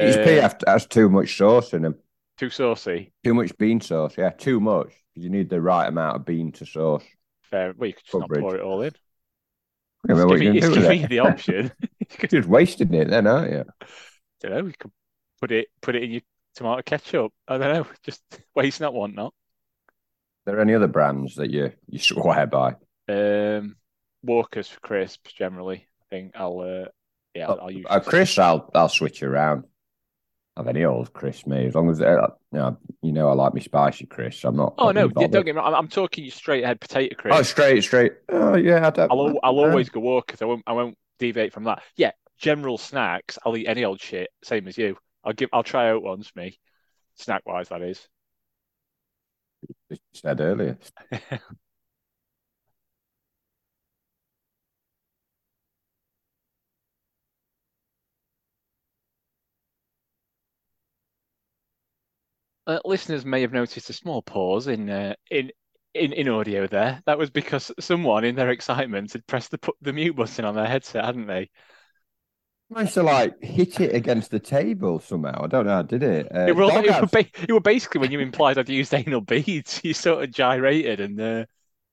HP 0.00 0.42
um, 0.42 0.52
has 0.66 0.86
too 0.86 1.08
much 1.08 1.36
sauce 1.36 1.72
in 1.72 1.82
them. 1.82 1.96
Too 2.38 2.50
saucy. 2.50 3.12
Too 3.24 3.34
much 3.34 3.56
bean 3.58 3.80
sauce. 3.80 4.14
Yeah, 4.16 4.30
too 4.30 4.60
much. 4.60 4.92
You 5.14 5.28
need 5.28 5.50
the 5.50 5.60
right 5.60 5.88
amount 5.88 6.16
of 6.16 6.24
bean 6.24 6.52
to 6.52 6.66
sauce. 6.66 7.04
Fair. 7.50 7.74
Well, 7.76 7.88
you 7.88 7.94
could 7.94 8.04
just 8.04 8.12
Coverage. 8.12 8.40
not 8.40 8.48
pour 8.48 8.56
it 8.56 8.62
all 8.62 8.82
in. 8.82 8.92
I 10.08 10.12
it's 10.12 10.24
giving, 10.24 10.56
it's 10.56 10.68
giving 10.68 11.00
you 11.00 11.08
the 11.08 11.18
option. 11.18 11.72
You're 12.20 12.28
just 12.28 12.48
wasting 12.48 12.94
it 12.94 13.08
then, 13.08 13.26
aren't 13.26 13.52
you? 13.52 13.64
I 13.80 13.86
don't 14.40 14.52
know. 14.52 14.64
We 14.64 14.72
could 14.72 14.92
put 15.40 15.50
it 15.50 15.68
put 15.80 15.96
it 15.96 16.04
in 16.04 16.10
your 16.12 16.20
tomato 16.54 16.82
ketchup. 16.82 17.32
I 17.46 17.58
don't 17.58 17.74
know. 17.74 17.86
Just 18.02 18.22
waste 18.54 18.80
not, 18.80 18.94
want 18.94 19.14
not. 19.14 19.34
Are 20.46 20.52
there 20.52 20.60
any 20.60 20.74
other 20.74 20.86
brands 20.86 21.34
that 21.36 21.50
you 21.50 21.72
you 21.86 21.98
swear 21.98 22.46
by? 22.46 22.76
Um, 23.08 23.76
Walkers 24.22 24.68
for 24.68 24.80
crisps 24.80 25.32
generally. 25.32 25.86
I 26.02 26.04
think 26.10 26.32
I'll 26.34 26.60
uh, 26.60 26.88
yeah 27.34 27.48
I'll, 27.48 27.60
I'll 27.62 27.70
use. 27.70 27.86
Uh, 27.88 28.00
Chris, 28.00 28.38
I'll 28.38 28.70
I'll 28.74 28.88
switch 28.88 29.22
around 29.22 29.64
have 30.58 30.66
any 30.66 30.84
old 30.84 31.12
Chris 31.12 31.46
me 31.46 31.66
as 31.66 31.74
long 31.74 31.88
as 31.88 32.00
uh, 32.00 32.28
you 32.52 32.58
know, 32.58 32.76
you 33.00 33.12
know 33.12 33.28
I 33.28 33.32
like 33.32 33.54
me 33.54 33.60
spicy 33.60 34.06
Chris. 34.06 34.44
I'm 34.44 34.56
not. 34.56 34.74
Oh 34.76 34.90
no, 34.90 35.08
don't 35.08 35.30
get 35.30 35.46
me 35.46 35.52
wrong. 35.52 35.72
I'm 35.72 35.88
talking 35.88 36.24
you 36.24 36.32
straight 36.32 36.64
ahead 36.64 36.80
potato 36.80 37.14
Chris. 37.16 37.34
Oh, 37.34 37.42
straight, 37.42 37.82
straight. 37.82 38.12
Oh 38.28 38.56
yeah, 38.56 38.86
I 38.86 38.90
don't. 38.90 39.10
I'll 39.10 39.38
I'll 39.42 39.58
always 39.60 39.88
go 39.88 40.00
walk 40.00 40.26
because 40.26 40.42
I 40.42 40.46
won't 40.46 40.64
I 40.66 40.72
won't 40.72 40.98
deviate 41.20 41.52
from 41.52 41.64
that. 41.64 41.82
Yeah, 41.96 42.10
general 42.38 42.76
snacks. 42.76 43.38
I'll 43.44 43.56
eat 43.56 43.68
any 43.68 43.84
old 43.84 44.00
shit, 44.00 44.30
same 44.42 44.66
as 44.66 44.76
you. 44.76 44.98
I'll 45.24 45.32
give 45.32 45.48
I'll 45.52 45.62
try 45.62 45.90
out 45.90 46.02
ones 46.02 46.30
me, 46.34 46.58
snack 47.14 47.46
wise 47.46 47.68
that 47.68 47.82
is. 47.82 48.08
You 49.90 49.96
said 50.12 50.40
earlier. 50.40 50.76
uh, 62.68 62.80
listeners 62.84 63.24
may 63.26 63.42
have 63.42 63.52
noticed 63.52 63.90
a 63.90 63.94
small 63.94 64.22
pause 64.22 64.68
in 64.68 64.90
uh, 64.90 65.14
in 65.30 65.52
in 65.94 66.12
in 66.12 66.28
audio 66.28 66.68
there. 66.68 67.02
That 67.06 67.18
was 67.18 67.30
because 67.30 67.72
someone, 67.80 68.24
in 68.24 68.36
their 68.36 68.50
excitement, 68.50 69.14
had 69.14 69.26
pressed 69.26 69.50
the 69.52 69.58
the 69.82 69.92
mute 69.94 70.16
button 70.16 70.44
on 70.46 70.54
their 70.56 70.66
headset, 70.68 71.04
hadn't 71.06 71.26
they? 71.26 71.50
Managed 72.70 72.94
to 72.94 73.02
like 73.02 73.42
hit 73.42 73.80
it 73.80 73.94
against 73.94 74.30
the 74.30 74.38
table 74.40 74.98
somehow. 75.00 75.42
I 75.42 75.46
don't 75.46 75.64
know 75.66 75.72
how 75.72 75.78
I 75.80 75.82
did 75.82 76.02
it. 76.02 76.28
Uh, 76.34 76.40
It 76.46 76.56
were, 76.56 76.64
it, 76.84 77.00
were 77.00 77.06
ba- 77.06 77.42
it 77.42 77.52
were 77.52 77.60
basically 77.60 78.00
when 78.00 78.10
you 78.10 78.20
implied 78.20 78.58
I'd 78.58 78.68
used 78.68 78.94
anal 78.94 79.20
beads, 79.20 79.80
you 79.84 79.94
sort 79.94 80.24
of 80.24 80.30
gyrated 80.32 81.00
and 81.00 81.20
uh, 81.20 81.44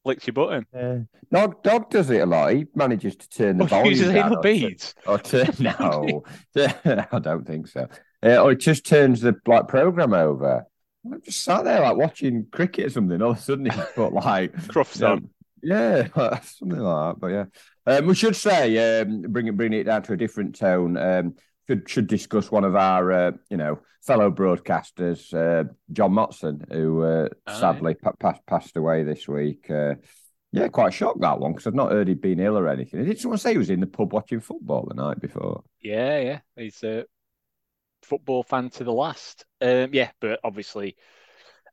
licked 0.05 0.27
your 0.27 0.33
button. 0.33 0.65
uh, 0.73 0.97
dog, 1.31 1.63
dog 1.63 1.89
does 1.89 2.09
it 2.09 2.21
a 2.21 2.25
lot. 2.25 2.53
He 2.53 2.65
manages 2.75 3.15
to 3.15 3.29
turn 3.29 3.57
the 3.57 3.63
Oh, 3.63 3.65
volume 3.65 3.99
he 3.99 4.05
uses 4.05 4.11
down 4.11 4.33
anal 4.33 4.35
or 4.35 4.47
beads. 4.47 4.93
Or 5.05 5.19
turn 5.19 5.53
no, 5.59 6.23
I 6.55 7.19
don't 7.21 7.45
think 7.45 7.67
so. 7.67 7.87
Uh, 8.25 8.37
or 8.37 8.51
it 8.53 8.59
just 8.59 8.85
turns 8.85 9.21
the 9.21 9.35
like 9.45 9.67
program 9.67 10.13
over. 10.13 10.65
I'm 11.05 11.21
just 11.21 11.43
sat 11.43 11.63
there 11.63 11.81
like 11.81 11.97
watching 11.97 12.47
cricket 12.51 12.87
or 12.87 12.89
something. 12.89 13.21
All 13.21 13.31
of 13.31 13.37
a 13.37 13.41
sudden, 13.41 13.69
he's 13.69 13.85
put 13.93 14.13
like 14.13 14.53
Crufts 14.67 15.03
um, 15.03 15.11
on. 15.11 15.29
yeah, 15.61 16.07
something 16.41 16.79
like 16.79 17.15
that. 17.15 17.19
But 17.19 17.27
yeah, 17.27 17.45
um, 17.85 18.07
we 18.07 18.15
should 18.15 18.35
say, 18.35 19.01
um, 19.01 19.21
bring 19.21 19.47
it 19.47 19.55
bring 19.57 19.73
it 19.73 19.83
down 19.83 20.01
to 20.03 20.13
a 20.13 20.17
different 20.17 20.55
tone. 20.55 20.97
Um, 20.97 21.35
should 21.67 21.89
should 21.89 22.07
discuss 22.07 22.49
one 22.49 22.63
of 22.63 22.75
our 22.75 23.11
uh, 23.11 23.31
you 23.49 23.57
know 23.57 23.79
fellow 24.01 24.31
broadcasters, 24.31 25.33
uh, 25.33 25.69
John 25.91 26.11
Motson, 26.11 26.71
who 26.71 27.03
uh, 27.03 27.29
sadly 27.47 27.93
pa- 27.93 28.13
passed 28.19 28.45
passed 28.47 28.77
away 28.77 29.03
this 29.03 29.27
week. 29.27 29.69
Uh, 29.69 29.95
yeah, 30.51 30.69
quite 30.69 30.93
shocked 30.93 31.19
that 31.21 31.39
one 31.39 31.51
because 31.51 31.67
I've 31.67 31.73
not 31.73 31.91
heard 31.91 32.07
he'd 32.07 32.21
been 32.21 32.39
ill 32.39 32.57
or 32.57 32.69
anything. 32.69 33.03
Did 33.03 33.19
someone 33.19 33.37
say 33.37 33.51
he 33.51 33.57
was 33.57 33.69
in 33.69 33.81
the 33.81 33.87
pub 33.87 34.13
watching 34.13 34.39
football 34.39 34.85
the 34.87 34.95
night 34.95 35.19
before? 35.19 35.63
Yeah, 35.81 36.19
yeah. 36.19 36.39
He's 36.55 36.81
a 36.83 37.05
football 38.05 38.43
fan 38.43 38.69
to 38.71 38.83
the 38.83 38.93
last. 38.93 39.45
Um, 39.61 39.93
yeah, 39.93 40.11
but 40.21 40.39
obviously, 40.43 40.95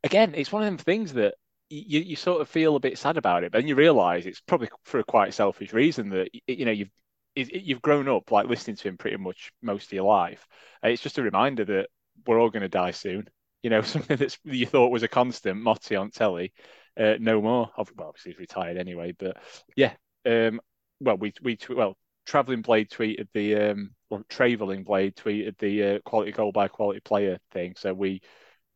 again, 0.05 0.35
it's 0.35 0.53
one 0.53 0.62
of 0.62 0.67
them 0.67 0.79
things 0.79 1.15
that 1.15 1.35
you 1.71 2.01
you 2.01 2.17
sort 2.17 2.41
of 2.41 2.49
feel 2.49 2.77
a 2.77 2.81
bit 2.81 2.99
sad 2.99 3.17
about 3.17 3.45
it, 3.45 3.53
but 3.53 3.59
then 3.59 3.69
you 3.69 3.75
realise 3.75 4.27
it's 4.27 4.41
probably 4.41 4.69
for 4.85 5.01
a 5.01 5.05
quite 5.05 5.35
selfish 5.35 5.73
reason 5.73 6.11
that 6.11 6.31
you 6.47 6.65
know 6.65 6.73
you've 6.73 6.91
you've 7.35 7.83
grown 7.83 8.09
up 8.09 8.31
like 8.31 8.47
listening 8.47 8.77
to 8.77 8.89
him 8.89 8.99
pretty 8.99 9.17
much 9.17 9.53
most 9.62 9.87
of 9.87 9.93
your 9.93 10.05
life. 10.05 10.47
It's 10.83 11.03
just 11.03 11.19
a 11.19 11.23
reminder 11.23 11.65
that 11.65 11.89
we're 12.27 12.41
all 12.41 12.51
going 12.51 12.62
to 12.62 12.69
die 12.69 12.91
soon. 12.91 13.29
You 13.62 13.71
know, 13.71 13.83
something 13.83 14.17
that 14.19 14.37
you 14.45 14.67
thought 14.67 14.91
was 14.93 15.03
a 15.03 15.09
constant, 15.09 15.61
Motty 15.62 15.97
on 15.97 16.11
telly, 16.11 16.53
uh, 16.99 17.15
no 17.19 17.41
more. 17.41 17.71
Well, 17.77 18.09
obviously 18.09 18.33
he's 18.33 18.39
retired 18.39 18.77
anyway, 18.77 19.15
but 19.19 19.37
yeah. 19.77 19.95
Um, 20.27 20.61
well, 21.01 21.17
we 21.17 21.33
we 21.43 21.59
well, 21.71 21.97
Traveling 22.26 22.62
Blade 22.62 22.91
tweeted 22.91 23.29
the 23.33 23.57
um, 23.57 23.91
or 24.11 24.23
Traveling 24.29 24.85
Blade 24.85 25.17
tweeted 25.17 25.59
the 25.59 25.83
uh, 25.85 25.99
quality 26.05 26.33
goal 26.33 26.52
by 26.52 26.69
quality 26.69 27.00
player 27.00 27.38
thing, 27.50 27.75
so 27.76 27.93
we 27.93 28.21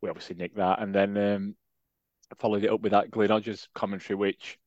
we 0.03 0.09
obviously 0.09 0.37
nicked 0.37 0.57
that, 0.57 0.81
and 0.81 0.95
then 0.95 1.17
um, 1.17 1.57
followed 2.39 2.65
it 2.65 2.71
up 2.71 2.81
with 2.81 2.93
that 2.93 3.11
Glyn 3.11 3.31
Hodges 3.31 3.69
commentary, 3.75 4.17
which 4.17 4.59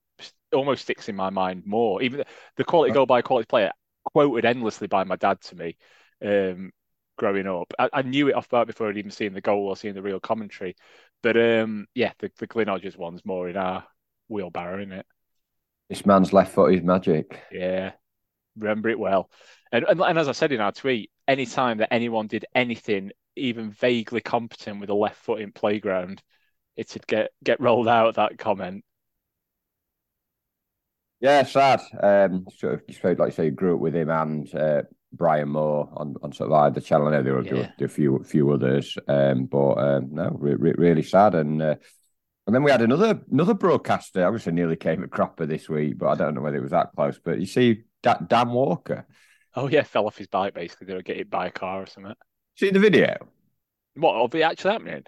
almost 0.53 0.83
sticks 0.83 1.09
in 1.09 1.15
my 1.15 1.29
mind 1.29 1.63
more. 1.65 2.01
Even 2.01 2.24
the, 2.55 2.63
quality 2.63 2.91
goal 2.91 3.05
by 3.05 3.21
quality 3.21 3.45
player 3.45 3.71
quoted 4.03 4.45
endlessly 4.45 4.88
by 4.88 5.03
my 5.03 5.15
dad 5.15 5.39
to 5.41 5.55
me 5.55 5.77
um, 6.25 6.71
growing 7.17 7.48
up. 7.48 7.71
I, 7.77 7.89
I 7.93 8.01
knew 8.01 8.29
it 8.29 8.36
off 8.36 8.50
by 8.50 8.63
before 8.63 8.89
I'd 8.89 8.98
even 8.98 9.12
seen 9.12 9.33
the 9.33 9.41
goal 9.41 9.67
or 9.67 9.77
seen 9.77 9.93
the 9.93 10.01
real 10.01 10.19
commentary. 10.19 10.75
But 11.21 11.38
um, 11.38 11.88
yeah, 11.93 12.13
the, 12.19 12.31
the 12.38 12.48
Glyn 12.48 12.67
Hodges 12.67 12.98
one's 12.98 13.25
more 13.25 13.50
in 13.50 13.57
our 13.57 13.86
wheelbarrow, 14.27 14.79
isn't 14.79 14.93
it? 14.93 15.05
This 15.89 16.05
man's 16.05 16.33
left 16.33 16.53
foot 16.53 16.74
is 16.74 16.83
magic. 16.83 17.41
Yeah, 17.51 17.91
remember 18.59 18.89
it 18.89 18.99
well. 18.99 19.29
And, 19.71 19.85
and 19.85 20.01
and 20.01 20.17
as 20.19 20.27
I 20.27 20.33
said 20.33 20.51
in 20.51 20.61
our 20.61 20.71
tweet, 20.71 21.11
any 21.27 21.45
time 21.45 21.77
that 21.79 21.93
anyone 21.93 22.27
did 22.27 22.45
anything 22.55 23.11
even 23.35 23.71
vaguely 23.71 24.21
competent 24.21 24.79
with 24.79 24.89
a 24.89 24.93
left 24.95 25.17
foot 25.17 25.41
in 25.41 25.51
playground, 25.51 26.21
it'd 26.75 27.05
get 27.07 27.31
get 27.43 27.59
rolled 27.61 27.87
out 27.87 28.15
that 28.15 28.37
comment. 28.37 28.83
Yeah, 31.21 31.43
sad. 31.43 31.81
Um, 32.01 32.45
sort 32.57 32.75
of, 32.75 32.81
you 32.87 32.93
suppose, 32.93 33.17
like 33.19 33.27
you 33.27 33.35
say, 33.35 33.45
you 33.45 33.51
grew 33.51 33.75
up 33.75 33.81
with 33.81 33.93
him 33.93 34.09
and 34.09 34.55
uh, 34.55 34.83
Brian 35.11 35.49
Moore 35.49 35.89
on, 35.93 36.15
on 36.23 36.31
sort 36.31 36.49
of 36.49 36.53
either 36.55 36.79
channel. 36.79 37.07
I 37.07 37.11
know 37.11 37.23
there 37.23 37.33
were, 37.35 37.43
there 37.43 37.55
were- 37.55 37.59
Yeah. 37.61 37.71
there 37.77 37.87
were 37.87 37.91
a 37.91 37.95
few 37.95 38.23
few 38.23 38.51
others, 38.51 38.97
um, 39.07 39.45
but 39.45 39.73
um, 39.73 40.09
no, 40.13 40.29
re- 40.39 40.55
re- 40.55 40.75
really 40.77 41.03
sad. 41.03 41.35
And 41.35 41.61
uh, 41.61 41.75
and 42.49 42.55
then 42.55 42.63
we 42.63 42.71
had 42.71 42.81
another 42.81 43.21
another 43.31 43.53
broadcaster. 43.53 44.25
Obviously, 44.25 44.53
nearly 44.53 44.75
came 44.75 45.03
at 45.03 45.11
Cropper 45.11 45.45
this 45.45 45.69
week, 45.69 45.99
but 45.99 46.07
I 46.07 46.15
don't 46.15 46.33
know 46.33 46.41
whether 46.41 46.57
it 46.57 46.63
was 46.63 46.71
that 46.71 46.89
close. 46.95 47.19
But 47.23 47.39
you 47.39 47.45
see, 47.45 47.83
da- 48.01 48.17
Dan 48.27 48.49
Walker. 48.49 49.05
Oh 49.55 49.67
yeah, 49.67 49.83
fell 49.83 50.07
off 50.07 50.17
his 50.17 50.25
bike 50.25 50.55
basically. 50.55 50.87
They 50.87 50.95
were 50.95 51.03
get 51.03 51.17
hit 51.17 51.29
by 51.29 51.45
a 51.45 51.51
car 51.51 51.83
or 51.83 51.85
something. 51.85 52.15
See 52.55 52.71
the 52.71 52.79
video? 52.79 53.17
What 53.93 54.15
of 54.15 54.33
it 54.33 54.41
actually 54.41 54.71
happening? 54.71 55.03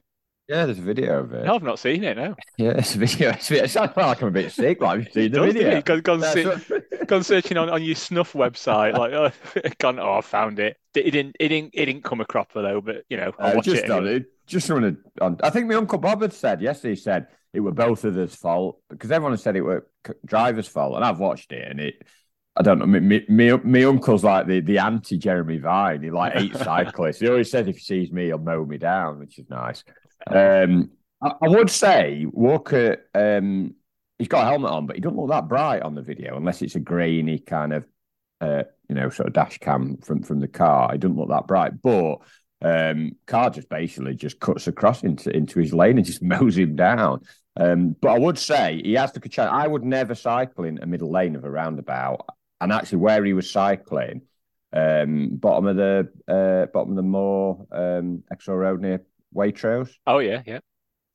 Yeah, 0.51 0.65
there's 0.65 0.79
a 0.79 0.81
video 0.81 1.19
of 1.21 1.31
it. 1.33 1.45
No, 1.45 1.55
I've 1.55 1.63
not 1.63 1.79
seen 1.79 2.03
it. 2.03 2.17
No, 2.17 2.35
Yeah, 2.57 2.71
it's 2.71 2.93
a 2.93 2.97
video. 2.97 3.29
It's, 3.29 3.49
it 3.51 3.69
sounds 3.71 3.95
like 3.95 4.21
I'm 4.21 4.27
a 4.27 4.31
bit 4.31 4.51
sick. 4.51 4.81
Like, 4.81 4.99
you 4.99 5.05
seen 5.13 5.31
the 5.31 5.39
Does, 5.39 5.53
video? 5.53 5.77
it? 5.77 5.85
Gone, 5.85 6.01
gone, 6.01 6.19
what- 6.19 7.07
gone 7.07 7.23
searching 7.23 7.55
on, 7.55 7.69
on 7.69 7.81
your 7.81 7.95
snuff 7.95 8.33
website, 8.33 8.97
like 8.97 9.13
oh, 9.13 9.31
gone. 9.79 9.97
Oh, 9.97 10.15
I 10.15 10.19
found 10.21 10.59
it. 10.59 10.75
It 10.93 11.11
didn't. 11.11 11.37
It 11.39 11.47
didn't. 11.47 11.69
It 11.73 11.85
didn't 11.85 12.03
come 12.03 12.19
a 12.19 12.25
cropper 12.25 12.61
though. 12.61 12.81
But 12.81 13.05
you 13.09 13.15
know, 13.15 13.31
I'll 13.39 13.53
Uh, 13.53 13.55
watch 13.55 13.65
just 13.65 13.85
it. 13.85 13.89
anyway. 13.89 14.15
it, 14.17 14.25
just. 14.45 14.69
On, 14.69 14.97
I 15.41 15.49
think 15.51 15.67
my 15.67 15.75
uncle 15.75 15.99
Bob 15.99 16.21
had 16.21 16.33
said 16.33 16.61
yesterday. 16.61 16.95
He 16.95 16.99
said 16.99 17.27
it 17.53 17.61
were 17.61 17.71
both 17.71 18.03
of 18.03 18.17
us' 18.17 18.35
fault 18.35 18.81
because 18.89 19.09
everyone 19.09 19.31
had 19.31 19.39
said 19.39 19.55
it 19.55 19.61
were 19.61 19.87
driver's 20.25 20.67
fault, 20.67 20.97
and 20.97 21.05
I've 21.05 21.19
watched 21.19 21.53
it, 21.53 21.65
and 21.65 21.79
it. 21.79 21.95
I 22.57 22.61
don't 22.63 22.79
know. 22.79 22.85
Me, 22.85 22.99
me, 22.99 23.23
me, 23.29 23.53
me 23.63 23.83
uncle's 23.85 24.25
like 24.25 24.47
the, 24.47 24.59
the 24.59 24.79
anti 24.79 25.17
Jeremy 25.17 25.59
Vine. 25.59 26.03
He 26.03 26.11
like 26.11 26.33
hates 26.33 26.59
cyclists. 26.59 27.21
He 27.21 27.29
always 27.29 27.49
says 27.49 27.67
if 27.69 27.77
he 27.77 27.81
sees 27.81 28.11
me, 28.11 28.25
he'll 28.25 28.37
mow 28.37 28.65
me 28.65 28.77
down, 28.77 29.19
which 29.19 29.39
is 29.39 29.49
nice. 29.49 29.85
Um, 30.27 30.91
I, 31.21 31.33
I 31.41 31.47
would 31.47 31.69
say 31.69 32.25
Walker. 32.31 33.05
Um, 33.13 33.75
he's 34.17 34.27
got 34.27 34.43
a 34.43 34.49
helmet 34.49 34.71
on, 34.71 34.85
but 34.85 34.95
he 34.95 35.01
doesn't 35.01 35.17
look 35.17 35.29
that 35.29 35.47
bright 35.47 35.81
on 35.81 35.95
the 35.95 36.01
video 36.01 36.37
unless 36.37 36.61
it's 36.61 36.75
a 36.75 36.79
grainy 36.79 37.39
kind 37.39 37.73
of, 37.73 37.87
uh, 38.39 38.63
you 38.87 38.95
know, 38.95 39.09
sort 39.09 39.27
of 39.27 39.33
dash 39.33 39.57
cam 39.57 39.97
from 39.97 40.23
from 40.23 40.39
the 40.39 40.47
car. 40.47 40.91
He 40.91 40.97
doesn't 40.97 41.17
look 41.17 41.29
that 41.29 41.47
bright, 41.47 41.81
but 41.81 42.17
um, 42.61 43.13
car 43.25 43.49
just 43.49 43.69
basically 43.69 44.13
just 44.13 44.39
cuts 44.39 44.67
across 44.67 45.03
into 45.03 45.35
into 45.35 45.59
his 45.59 45.73
lane 45.73 45.97
and 45.97 46.05
just 46.05 46.21
mows 46.23 46.57
him 46.57 46.75
down. 46.75 47.21
Um, 47.57 47.95
but 48.01 48.09
I 48.09 48.19
would 48.19 48.37
say 48.37 48.81
he 48.83 48.93
has 48.93 49.15
a 49.15 49.19
chance. 49.19 49.49
I 49.51 49.67
would 49.67 49.83
never 49.83 50.15
cycle 50.15 50.63
in 50.63 50.79
a 50.81 50.85
middle 50.85 51.11
lane 51.11 51.35
of 51.35 51.43
a 51.43 51.51
roundabout, 51.51 52.25
and 52.59 52.71
actually 52.71 52.99
where 52.99 53.23
he 53.25 53.33
was 53.33 53.49
cycling, 53.49 54.21
um, 54.73 55.29
bottom 55.35 55.65
of 55.65 55.75
the 55.75 56.09
uh, 56.27 56.71
bottom 56.71 56.91
of 56.91 56.95
the 56.95 57.01
Moor 57.01 57.67
um, 57.71 58.23
Ecclesall 58.31 58.59
Road 58.59 58.81
near 58.81 59.01
Waitrose. 59.35 59.91
Oh 60.07 60.19
yeah, 60.19 60.41
yeah. 60.45 60.59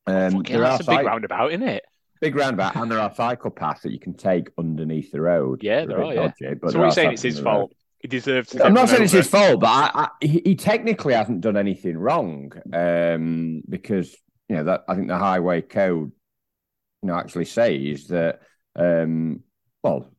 Um, 0.07 0.33
Fucking 0.33 0.43
there 0.43 0.63
hell, 0.65 0.75
are 0.75 0.79
that's 0.79 0.89
a 0.89 0.91
big 0.91 0.99
cy- 1.01 1.05
roundabout, 1.05 1.53
isn't 1.53 1.69
it? 1.69 1.85
big 2.21 2.35
roundabout, 2.35 2.77
and 2.77 2.91
there 2.91 2.99
are 3.01 3.15
cycle 3.15 3.51
paths 3.51 3.83
that 3.83 3.93
you 3.93 3.99
can 3.99 4.15
take 4.15 4.51
underneath 4.59 5.13
the 5.13 5.21
road. 5.21 5.63
Yeah, 5.63 5.85
They're 5.85 5.99
there 5.99 6.05
are, 6.05 6.15
yeah. 6.41 6.55
but 6.61 6.71
so 6.71 6.79
there 6.79 6.81
what 6.81 6.85
are 6.85 6.87
are 6.87 6.91
saying? 6.93 7.13
It's 7.13 7.23
his 7.23 7.39
on 7.41 7.45
road. 7.45 7.53
fault. 7.53 7.73
He 8.01 8.09
deserves 8.09 8.51
to. 8.51 8.65
I'm 8.65 8.73
not 8.75 8.81
run 8.81 8.89
saying 8.89 9.03
it's 9.05 9.13
his 9.13 9.29
fault, 9.29 9.61
but 9.61 9.67
I, 9.69 9.91
I, 9.95 10.09
he, 10.21 10.43
he 10.45 10.55
technically 10.55 11.15
hasn't 11.15 11.41
done 11.41 11.57
anything 11.57 11.97
wrong 11.99 12.53
um, 12.73 13.63
because 13.69 14.17
you 14.49 14.57
know 14.57 14.65
that 14.65 14.85
I 14.89 14.95
think 14.95 15.09
the 15.09 15.19
highway 15.19 15.61
code, 15.63 16.13
you 17.03 17.07
know, 17.09 17.15
actually 17.17 17.47
says 17.47 18.07
that. 18.09 18.41
Um, 18.77 19.41
well, 19.83 19.95
I 19.95 19.99
don't 19.99 20.03
know 20.03 20.16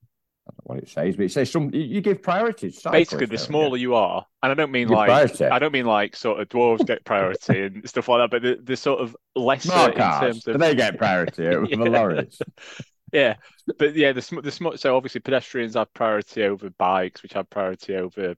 what 0.67 0.79
it 0.79 0.89
says, 0.89 1.15
but 1.15 1.25
it 1.25 1.31
says 1.31 1.51
some 1.51 1.71
you, 1.73 2.01
give 2.01 2.21
priority. 2.21 2.71
To 2.71 2.89
Basically, 2.91 3.25
the 3.27 3.37
smaller 3.37 3.77
you? 3.77 3.95
are, 3.95 4.25
and 4.41 4.51
I 4.51 4.55
don't 4.55 4.71
mean 4.71 4.87
like 4.87 5.19
priority. 5.19 5.45
I 5.49 5.59
don't 5.59 5.73
mean 5.73 5.85
like 5.85 6.15
sort 6.15 6.39
of 6.39 6.47
dwarves 6.49 6.85
get 6.85 7.03
priority 7.05 7.63
and 7.63 7.89
stuff 7.89 8.07
like 8.07 8.19
that, 8.21 8.31
but 8.31 8.41
the, 8.41 8.61
the 8.63 8.77
sort 8.77 9.01
of 9.01 9.15
lesser 9.35 9.89
smart 9.89 9.95
in 9.95 10.09
cars, 10.09 10.45
terms 10.47 10.47
of 10.47 10.59
they 10.59 10.75
get 10.75 10.97
priority 10.97 11.47
over 11.47 11.67
the 11.75 11.85
Yeah. 11.85 11.87
lorries? 11.87 12.41
yeah, 13.11 13.35
but 13.79 13.95
yeah, 13.95 14.11
the 14.13 14.21
the 14.43 14.77
so 14.77 14.95
obviously 14.97 15.21
pedestrians 15.21 15.75
have 15.75 15.93
priority 15.93 16.43
over 16.43 16.69
bikes, 16.71 17.23
which 17.23 17.33
have 17.33 17.49
priority 17.49 17.95
over 17.95 18.35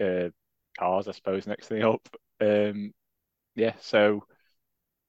uh, 0.00 0.30
cars, 0.78 1.08
I 1.08 1.12
suppose. 1.12 1.46
Next 1.46 1.68
thing 1.68 1.84
up, 1.84 2.08
um, 2.40 2.94
yeah. 3.56 3.74
So 3.80 4.24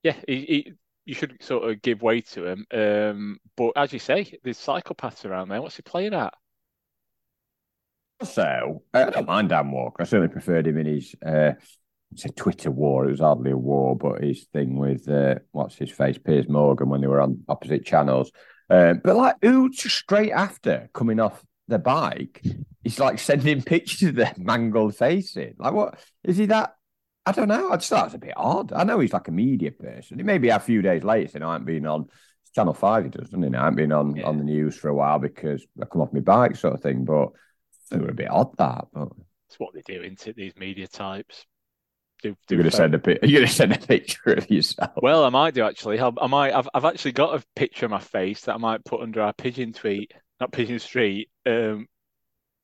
yeah, 0.03 0.15
he, 0.27 0.35
he, 0.45 0.73
you 1.07 1.15
should 1.15 1.41
sort 1.41 1.69
of 1.69 1.81
give 1.81 2.01
way 2.01 2.19
to 2.19 2.45
him. 2.45 2.65
Um, 2.71 3.39
but 3.55 3.71
as 3.77 3.93
you 3.93 3.99
say, 3.99 4.37
there's 4.43 4.57
psychopaths 4.59 5.25
around 5.25 5.47
there. 5.47 5.61
What's 5.61 5.77
he 5.77 5.81
playing 5.81 6.13
at? 6.13 6.33
So 8.23 8.83
I 8.93 9.09
don't 9.09 9.27
mind 9.27 9.49
Dan 9.49 9.71
Walker. 9.71 10.03
I 10.03 10.05
certainly 10.05 10.31
preferred 10.31 10.67
him 10.67 10.77
in 10.77 10.85
his 10.85 11.15
uh, 11.25 11.51
it's 12.11 12.25
a 12.25 12.29
Twitter 12.29 12.71
war. 12.71 13.05
It 13.05 13.11
was 13.11 13.19
hardly 13.21 13.51
a 13.51 13.57
war, 13.57 13.95
but 13.95 14.21
his 14.23 14.45
thing 14.51 14.77
with 14.77 15.07
uh, 15.09 15.35
what's 15.51 15.75
his 15.75 15.91
face, 15.91 16.17
Piers 16.17 16.49
Morgan, 16.49 16.89
when 16.89 17.01
they 17.01 17.07
were 17.07 17.21
on 17.21 17.43
opposite 17.47 17.85
channels. 17.85 18.31
Uh, 18.69 18.95
but 19.03 19.15
like, 19.15 19.35
who 19.41 19.71
straight 19.71 20.31
after 20.31 20.89
coming 20.93 21.19
off 21.19 21.43
the 21.69 21.79
bike, 21.79 22.43
he's 22.83 22.99
like 22.99 23.19
sending 23.19 23.61
pictures 23.63 24.09
of 24.09 24.15
their 24.15 24.33
mangled 24.37 24.95
faces. 24.95 25.55
Like, 25.57 25.73
what 25.73 25.99
is 26.23 26.37
he 26.37 26.47
that? 26.47 26.73
I 27.27 27.31
don't 27.33 27.47
know. 27.49 27.69
I 27.71 27.75
just 27.77 27.89
thought 27.89 28.03
it 28.03 28.05
was 28.05 28.13
a 28.15 28.19
bit 28.19 28.33
odd. 28.37 28.71
I 28.73 28.83
know 28.83 28.99
he's 28.99 29.13
like 29.13 29.27
a 29.27 29.31
media 29.31 29.71
person. 29.71 30.19
It 30.19 30.25
may 30.25 30.37
be 30.37 30.49
a 30.49 30.59
few 30.59 30.81
days 30.81 31.03
later 31.03 31.27
saying 31.29 31.43
I 31.43 31.51
haven't 31.53 31.65
been 31.65 31.85
on 31.85 32.07
Channel 32.55 32.73
Five. 32.73 33.03
He 33.03 33.09
does, 33.09 33.29
doesn't 33.29 33.43
he? 33.43 33.57
I 33.57 33.65
haven't 33.65 33.75
been 33.77 33.91
on 33.91 34.15
Yeah. 34.15 34.27
on 34.27 34.37
the 34.37 34.43
news 34.43 34.77
for 34.77 34.89
a 34.89 34.95
while 34.95 35.19
because 35.19 35.65
I 35.81 35.85
come 35.85 36.01
off 36.01 36.13
my 36.13 36.21
bike, 36.21 36.55
sort 36.55 36.73
of 36.73 36.81
thing. 36.81 37.05
But 37.05 37.29
they 37.91 37.97
were 37.97 38.09
a 38.09 38.13
bit 38.13 38.29
odd 38.29 38.55
that. 38.57 38.85
But 38.93 39.09
It's 39.47 39.59
what 39.59 39.73
they 39.73 39.81
do, 39.81 40.01
isn't 40.01 40.27
it? 40.27 40.35
These 40.35 40.55
media 40.57 40.87
types. 40.87 41.45
do. 42.23 42.35
do 42.47 42.55
You're 42.55 42.63
gonna 42.63 42.71
send 42.71 42.95
a 42.95 42.99
pic. 42.99 43.19
You're 43.23 43.41
gonna 43.41 43.51
send 43.51 43.73
a 43.73 43.77
picture 43.79 44.33
of 44.33 44.49
yourself. 44.49 44.91
Well, 45.01 45.23
I 45.25 45.29
might 45.29 45.53
do 45.53 45.63
actually. 45.63 45.99
I, 45.99 46.11
I 46.21 46.27
might. 46.27 46.53
I've 46.53 46.69
I've 46.73 46.85
actually 46.85 47.11
got 47.11 47.35
a 47.39 47.43
picture 47.55 47.85
of 47.85 47.91
my 47.91 47.99
face 47.99 48.41
that 48.41 48.55
I 48.55 48.57
might 48.57 48.85
put 48.85 49.01
under 49.01 49.21
our 49.21 49.33
pigeon 49.33 49.73
tweet, 49.73 50.13
not 50.39 50.51
pigeon 50.51 50.79
street. 50.79 51.29
Um, 51.45 51.87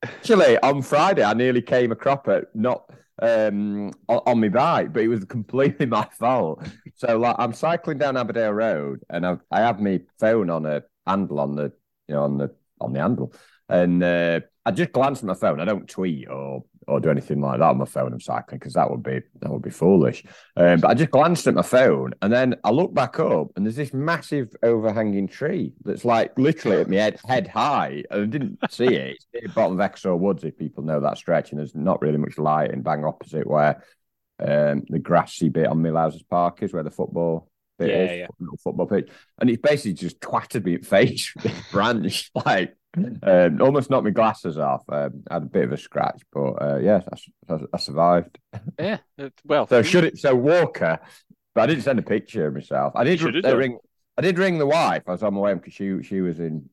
Actually, 0.02 0.58
on 0.58 0.82
Friday, 0.82 1.22
I 1.24 1.32
nearly 1.34 1.62
came 1.62 1.90
a 1.92 1.96
cropper, 1.96 2.50
not 2.54 2.90
um, 3.20 3.92
on, 4.08 4.20
on 4.26 4.40
my 4.40 4.48
bike, 4.48 4.92
but 4.92 5.02
it 5.02 5.08
was 5.08 5.24
completely 5.24 5.86
my 5.98 6.08
fault. 6.18 6.66
So, 6.96 7.18
like, 7.18 7.36
I'm 7.38 7.52
cycling 7.52 7.98
down 7.98 8.14
Abbeydale 8.14 8.54
Road, 8.54 9.02
and 9.10 9.26
I, 9.26 9.36
I 9.50 9.60
have 9.60 9.80
my 9.80 10.00
phone 10.18 10.50
on 10.50 10.66
a 10.66 10.82
handle 11.06 11.40
on 11.40 11.56
the, 11.56 11.72
you 12.08 12.14
know, 12.14 12.24
on 12.24 12.38
the 12.38 12.54
on 12.80 12.92
the 12.92 13.00
handle, 13.00 13.32
and 13.68 14.02
uh, 14.02 14.40
I 14.64 14.70
just 14.70 14.92
glanced 14.92 15.22
at 15.22 15.26
my 15.26 15.34
phone. 15.34 15.60
I 15.60 15.64
don't 15.64 15.88
tweet 15.88 16.28
or 16.28 16.64
or 16.86 17.00
do 17.00 17.10
anything 17.10 17.40
like 17.40 17.58
that 17.58 17.64
on 17.70 17.78
my 17.78 17.84
phone. 17.84 18.12
I'm 18.12 18.20
cycling 18.20 18.58
because 18.58 18.74
that 18.74 18.90
would 18.90 19.02
be 19.02 19.20
that 19.40 19.50
would 19.50 19.62
be 19.62 19.70
foolish. 19.70 20.24
Um, 20.56 20.80
but 20.80 20.88
I 20.90 20.94
just 20.94 21.10
glanced 21.10 21.46
at 21.46 21.54
my 21.54 21.62
phone, 21.62 22.12
and 22.22 22.32
then 22.32 22.54
I 22.64 22.70
looked 22.70 22.94
back 22.94 23.18
up, 23.20 23.48
and 23.56 23.64
there's 23.66 23.76
this 23.76 23.94
massive 23.94 24.54
overhanging 24.62 25.28
tree 25.28 25.72
that's 25.84 26.04
like 26.04 26.32
literally 26.38 26.80
at 26.80 26.88
my 26.88 26.96
head, 26.96 27.20
head 27.26 27.48
high, 27.48 28.04
and 28.10 28.22
I 28.22 28.26
didn't 28.26 28.58
see 28.70 28.94
it. 28.94 29.18
It's 29.32 29.46
the 29.46 29.48
bottom 29.48 29.78
of 29.78 29.90
Ecclesall 29.90 30.18
Woods, 30.18 30.44
if 30.44 30.56
people 30.58 30.84
know 30.84 31.00
that 31.00 31.18
stretch, 31.18 31.50
and 31.50 31.58
there's 31.58 31.74
not 31.74 32.02
really 32.02 32.18
much 32.18 32.38
light, 32.38 32.70
and 32.72 32.84
bang 32.84 33.04
opposite 33.04 33.46
where 33.46 33.82
um, 34.40 34.82
the 34.88 34.98
grassy 34.98 35.48
bit 35.48 35.66
on 35.66 35.78
Millhouses 35.82 36.26
Park 36.28 36.62
is, 36.62 36.72
where 36.72 36.82
the 36.82 36.90
football 36.90 37.48
bit 37.78 37.90
Yeah, 37.90 38.04
is, 38.04 38.18
yeah. 38.20 38.26
football 38.62 38.86
pitch, 38.86 39.08
and 39.40 39.50
it's 39.50 39.60
basically 39.62 39.94
just 39.94 40.20
twatted 40.20 40.64
me 40.64 40.74
in 40.74 40.80
the 40.80 40.86
face 40.86 41.32
with 41.34 41.44
this 41.44 41.72
branch, 41.72 42.30
like 42.46 42.76
um, 42.96 43.60
almost 43.60 43.90
knocked 43.90 44.04
my 44.04 44.10
glasses 44.10 44.58
off. 44.58 44.82
Um, 44.88 45.24
I 45.30 45.34
had 45.34 45.42
a 45.42 45.46
bit 45.46 45.64
of 45.64 45.72
a 45.72 45.76
scratch, 45.76 46.22
but 46.32 46.52
uh, 46.62 46.78
yeah, 46.78 47.00
I, 47.48 47.54
I, 47.54 47.58
I 47.72 47.78
survived. 47.78 48.38
yeah. 48.78 48.98
Well, 49.44 49.66
So 49.66 49.82
should 49.82 50.04
it? 50.04 50.18
So 50.18 50.34
Walker, 50.34 51.00
but 51.54 51.62
I 51.62 51.66
didn't 51.66 51.82
send 51.82 51.98
a 51.98 52.02
picture 52.02 52.46
of 52.46 52.54
myself. 52.54 52.92
I 52.96 53.04
did 53.04 53.20
You 53.20 53.26
should 53.26 53.44
have 53.44 53.54
uh, 53.54 53.56
ring. 53.56 53.78
I 54.16 54.22
did 54.22 54.38
ring 54.38 54.58
the 54.58 54.66
wife. 54.66 55.02
I 55.06 55.12
was 55.12 55.22
on 55.22 55.34
my 55.34 55.40
way 55.40 55.54
because 55.54 55.72
she 55.72 56.02
she 56.02 56.20
was 56.20 56.38
in 56.38 56.68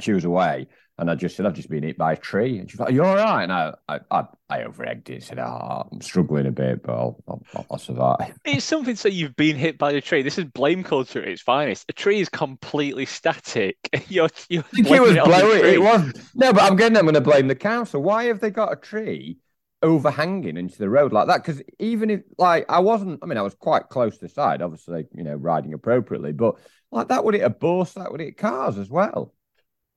she 0.00 0.12
was 0.12 0.24
away, 0.24 0.68
and 1.00 1.10
I 1.10 1.14
just 1.14 1.34
said 1.34 1.46
I've 1.46 1.54
just 1.54 1.70
been 1.70 1.82
hit 1.82 1.96
by 1.96 2.12
a 2.12 2.16
tree, 2.16 2.58
and 2.58 2.70
she's 2.70 2.78
like, 2.78 2.92
You're 2.92 3.06
all 3.06 3.16
right?" 3.16 3.42
And 3.42 3.52
I 3.52 3.74
I 3.88 4.00
I, 4.10 4.24
I 4.50 4.62
over-egged 4.64 5.08
it. 5.08 5.22
Said, 5.24 5.38
"Oh, 5.38 5.88
I'm 5.90 6.00
struggling 6.02 6.46
a 6.46 6.50
bit, 6.50 6.82
but 6.82 6.92
I'll 6.92 7.22
I'll, 7.26 7.66
I'll 7.70 7.78
survive." 7.78 8.38
It's 8.44 8.64
something 8.64 8.96
so 8.96 9.08
you've 9.08 9.36
been 9.36 9.56
hit 9.56 9.78
by 9.78 9.92
a 9.92 10.00
tree. 10.00 10.22
This 10.22 10.38
is 10.38 10.44
blame 10.44 10.82
culture 10.84 11.22
at 11.22 11.28
its 11.28 11.40
finest. 11.40 11.86
A 11.88 11.92
tree 11.94 12.20
is 12.20 12.28
completely 12.28 13.06
static. 13.06 13.78
you're 14.08 14.28
you're 14.50 14.62
I 14.62 14.82
think 14.82 14.88
it 14.90 15.00
was 15.00 15.16
blowing. 15.16 15.64
It 15.64 15.80
was 15.80 16.12
no, 16.34 16.52
but 16.52 16.62
I'm 16.62 16.76
getting. 16.76 16.98
I'm 16.98 17.04
going 17.04 17.14
to 17.14 17.20
blame 17.22 17.48
the 17.48 17.54
council. 17.54 18.02
Why 18.02 18.24
have 18.24 18.40
they 18.40 18.50
got 18.50 18.72
a 18.72 18.76
tree 18.76 19.38
overhanging 19.82 20.58
into 20.58 20.76
the 20.76 20.90
road 20.90 21.14
like 21.14 21.28
that? 21.28 21.42
Because 21.42 21.62
even 21.78 22.10
if, 22.10 22.20
like, 22.36 22.66
I 22.68 22.80
wasn't. 22.80 23.20
I 23.22 23.26
mean, 23.26 23.38
I 23.38 23.42
was 23.42 23.54
quite 23.54 23.88
close 23.88 24.18
to 24.18 24.26
the 24.26 24.28
side. 24.28 24.60
Obviously, 24.60 25.06
you 25.14 25.24
know, 25.24 25.34
riding 25.34 25.72
appropriately, 25.72 26.32
but 26.32 26.56
like 26.92 27.08
that 27.08 27.24
would 27.24 27.34
hit 27.34 27.44
a 27.44 27.50
bus. 27.50 27.94
That 27.94 28.12
would 28.12 28.20
hit 28.20 28.36
cars 28.36 28.76
as 28.76 28.90
well. 28.90 29.32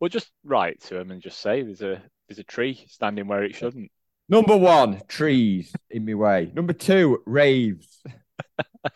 Well, 0.04 0.10
just 0.10 0.32
write 0.44 0.82
to 0.82 1.00
him 1.00 1.12
and 1.12 1.22
just 1.22 1.40
say 1.40 1.62
there's 1.62 1.82
a 1.82 2.04
there's 2.28 2.38
a 2.38 2.44
tree 2.44 2.84
standing 2.90 3.26
where 3.26 3.42
it 3.42 3.56
shouldn't. 3.56 3.90
Number 4.28 4.58
one, 4.58 5.00
trees 5.08 5.74
in 5.90 6.06
my 6.06 6.14
way. 6.14 6.52
Number 6.54 6.74
two, 6.74 7.24
raves. 7.26 8.04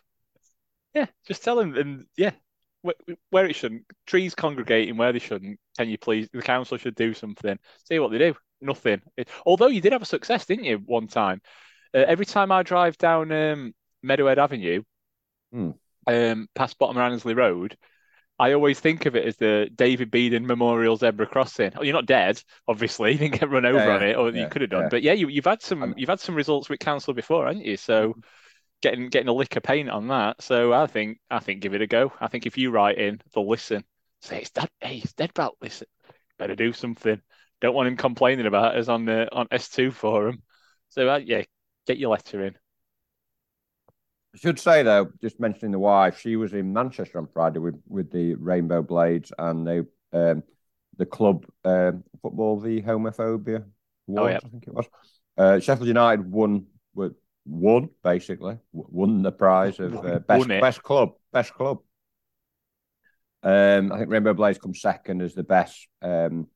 Yeah, 0.94 1.06
just 1.26 1.46
tell 1.46 1.58
him 1.62 1.78
and 1.78 2.06
yeah, 2.18 2.32
wh- 2.86 3.12
where 3.30 3.46
it 3.46 3.56
shouldn't. 3.56 3.84
Trees 4.06 4.36
congregating 4.36 4.98
where 4.98 5.14
they 5.14 5.20
shouldn't. 5.20 5.62
Can 5.78 5.88
you 5.88 5.98
please? 5.98 6.28
The 6.34 6.42
council 6.42 6.78
should 6.78 6.96
do 6.96 7.14
something. 7.14 7.58
See 7.86 8.00
what 8.00 8.12
they 8.12 8.18
do. 8.18 8.36
Nothing. 8.60 9.02
It- 9.16 9.30
although 9.46 9.68
you 9.68 9.80
did 9.80 9.94
have 9.94 10.02
a 10.02 10.06
success, 10.06 10.46
didn't 10.46 10.66
you? 10.66 10.80
One 10.80 11.08
time. 11.08 11.40
Uh, 11.94 12.00
every 12.00 12.26
time 12.26 12.52
I 12.52 12.64
drive 12.64 12.98
down 12.98 13.32
um, 13.32 13.74
Meadowhead 14.06 14.40
Avenue, 14.40 14.84
Hmm. 15.54 15.70
um, 16.06 16.50
past 16.54 16.78
Bottom 16.78 16.98
Ransley 16.98 17.34
Road, 17.38 17.78
I 18.40 18.54
always 18.54 18.80
think 18.80 19.06
of 19.08 19.16
it 19.16 19.26
as 19.26 19.36
the 19.38 19.70
David 19.74 20.12
Beeden 20.12 20.46
Memorial 20.46 20.96
Zebra 20.96 21.26
Crossing. 21.26 21.72
Oh, 21.76 21.82
you're 21.84 21.94
not 21.94 22.06
dead, 22.06 22.42
obviously. 22.68 23.12
You 23.14 23.18
didn't 23.18 23.40
get 23.40 23.50
run 23.50 23.66
over 23.66 23.78
Yeah, 23.78 23.96
on 23.96 24.04
it, 24.04 24.16
or 24.16 24.30
yeah, 24.32 24.42
you 24.42 24.48
could 24.48 24.62
have 24.62 24.70
done. 24.70 24.84
yeah. 24.84 24.90
But 24.90 25.02
yeah, 25.02 25.14
you, 25.14 25.28
you've 25.28 25.46
had 25.46 25.62
some 25.62 25.94
you've 25.98 26.10
had 26.10 26.20
some 26.20 26.36
results 26.36 26.70
with 26.70 26.80
council 26.80 27.14
before, 27.14 27.48
haven't 27.48 27.66
you? 27.66 27.78
So 27.78 28.16
getting 28.82 29.10
getting 29.10 29.30
a 29.30 29.34
lick 29.34 29.56
of 29.56 29.64
paint 29.64 29.90
on 29.90 30.08
that. 30.10 30.42
So 30.42 30.74
I 30.74 30.88
think 30.88 31.20
I 31.30 31.40
think 31.40 31.62
give 31.62 31.74
it 31.74 31.82
a 31.82 31.88
go. 31.88 32.14
I 32.22 32.28
think 32.28 32.46
if 32.46 32.58
you 32.58 32.72
write 32.72 32.98
in, 32.98 33.22
they'll 33.34 33.48
listen. 33.50 33.84
Say 34.22 34.42
it's 34.42 34.52
dead. 34.52 34.70
Hey, 34.82 34.98
it's 34.98 35.14
dead 35.14 35.32
about 35.32 35.58
listen. 35.62 35.88
Better 36.38 36.56
do 36.56 36.74
something. 36.74 37.22
Don't 37.62 37.76
want 37.76 37.88
him 37.88 37.98
complaining 37.98 38.46
about 38.46 38.76
us 38.78 38.88
on 38.88 39.06
the 39.06 39.34
on 39.36 39.48
S2 39.52 39.92
forum. 39.92 40.44
So 40.90 41.10
uh, 41.10 41.18
yeah, 41.18 41.44
get 41.88 41.98
your 41.98 42.12
letter 42.12 42.46
in. 42.46 42.56
I 44.38 44.40
should 44.40 44.60
say 44.60 44.84
though, 44.84 45.10
just 45.20 45.40
mentioning 45.40 45.72
the 45.72 45.80
wife, 45.80 46.20
she 46.20 46.36
was 46.36 46.54
in 46.54 46.72
Manchester 46.72 47.18
on 47.18 47.28
Friday 47.34 47.58
with 47.58 47.82
with 47.88 48.12
the 48.12 48.36
Rainbow 48.36 48.84
Blades 48.84 49.34
and 49.38 49.66
they 49.66 49.80
um 50.14 50.44
the 50.98 51.08
club 51.08 51.46
um 51.66 52.04
football 52.22 52.60
the 52.60 52.84
homophobia 52.84 53.66
awards, 54.08 54.34
yeah. 54.34 54.40
I 54.44 54.50
think 54.50 54.68
it 54.68 54.74
was. 54.74 54.86
Uh, 55.38 55.60
Sheffield 55.60 55.88
United 55.88 56.32
won 56.32 56.68
won 57.46 57.90
basically 58.04 58.60
won 58.74 59.24
the 59.24 59.32
prize 59.32 59.80
of 59.80 60.06
uh, 60.06 60.20
best 60.20 60.48
best 60.48 60.84
club 60.84 61.14
best 61.34 61.54
club. 61.56 61.80
Um, 63.42 63.92
I 63.92 63.98
think 63.98 64.12
Rainbow 64.12 64.36
Blades 64.36 64.60
come 64.60 64.76
second 64.76 65.24
as 65.24 65.34
the 65.34 65.44
best 65.44 65.88
um 66.04 66.48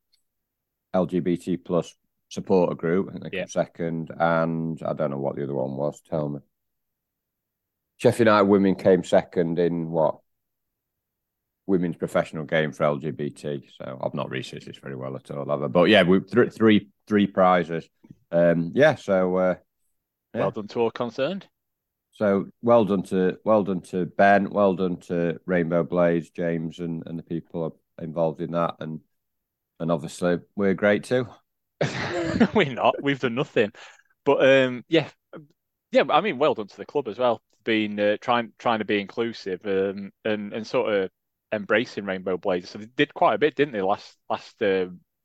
LGBT 0.94 1.64
plus 1.64 1.96
supporter 2.28 2.76
group. 2.76 3.08
I 3.08 3.12
think 3.12 3.24
they 3.24 3.38
Yeah. 3.38 3.42
come 3.42 3.48
second, 3.48 4.10
and 4.16 4.80
I 4.84 4.92
don't 4.92 5.10
know 5.10 5.18
what 5.18 5.34
the 5.34 5.42
other 5.42 5.54
one 5.54 5.76
was. 5.76 6.00
Tell 6.08 6.28
me. 6.28 6.38
Sheffield 8.02 8.26
United 8.26 8.48
women 8.48 8.74
came 8.74 9.04
second 9.04 9.60
in 9.60 9.90
what 9.90 10.16
women's 11.68 11.96
professional 11.96 12.44
game 12.44 12.72
for 12.72 12.82
LGBT. 12.82 13.62
So 13.78 14.00
I've 14.02 14.14
not 14.14 14.28
researched 14.28 14.66
this 14.66 14.78
very 14.78 14.96
well 14.96 15.14
at 15.14 15.30
all, 15.30 15.48
have 15.48 15.62
I? 15.62 15.68
But 15.68 15.84
yeah, 15.84 16.02
we 16.02 16.18
th- 16.18 16.52
three 16.52 16.88
three 17.06 17.28
prizes. 17.28 17.88
Um, 18.32 18.72
yeah, 18.74 18.96
so 18.96 19.36
uh, 19.36 19.54
Yeah. 20.34 20.40
Well 20.40 20.50
done 20.50 20.66
to 20.68 20.80
all 20.80 20.90
concerned. 20.90 21.46
so 22.10 22.46
well 22.60 22.84
done 22.84 23.04
to 23.04 23.38
well 23.44 23.62
done 23.62 23.82
to 23.82 24.06
Ben, 24.06 24.50
well 24.50 24.74
done 24.74 24.96
to 25.02 25.38
Rainbow 25.46 25.84
Blades, 25.84 26.30
James, 26.30 26.80
and 26.80 27.04
and 27.06 27.16
the 27.16 27.22
people 27.22 27.78
involved 28.00 28.40
in 28.40 28.50
that, 28.50 28.74
and 28.80 28.98
and 29.78 29.92
obviously 29.92 30.38
we're 30.56 30.74
great 30.74 31.04
too. 31.04 31.28
We're 32.54 32.72
not. 32.74 32.94
We've 33.00 33.20
done 33.20 33.34
nothing. 33.36 33.72
But 34.24 34.48
um, 34.48 34.84
yeah, 34.88 35.08
yeah. 35.92 36.04
I 36.10 36.20
mean, 36.20 36.38
well 36.38 36.54
done 36.54 36.66
to 36.66 36.76
the 36.76 36.86
club 36.86 37.08
as 37.08 37.18
well. 37.18 37.40
Being 37.64 37.98
uh, 38.00 38.16
trying 38.20 38.52
trying 38.58 38.80
to 38.80 38.84
be 38.84 39.00
inclusive 39.00 39.60
um, 39.66 40.10
and 40.24 40.52
and 40.52 40.66
sort 40.66 40.92
of 40.92 41.10
embracing 41.52 42.04
Rainbow 42.04 42.36
Blazers. 42.36 42.70
So 42.70 42.78
they 42.78 42.86
did 42.96 43.14
quite 43.14 43.34
a 43.34 43.38
bit, 43.38 43.54
didn't 43.54 43.72
they? 43.72 43.82
Last 43.82 44.16
last 44.28 44.60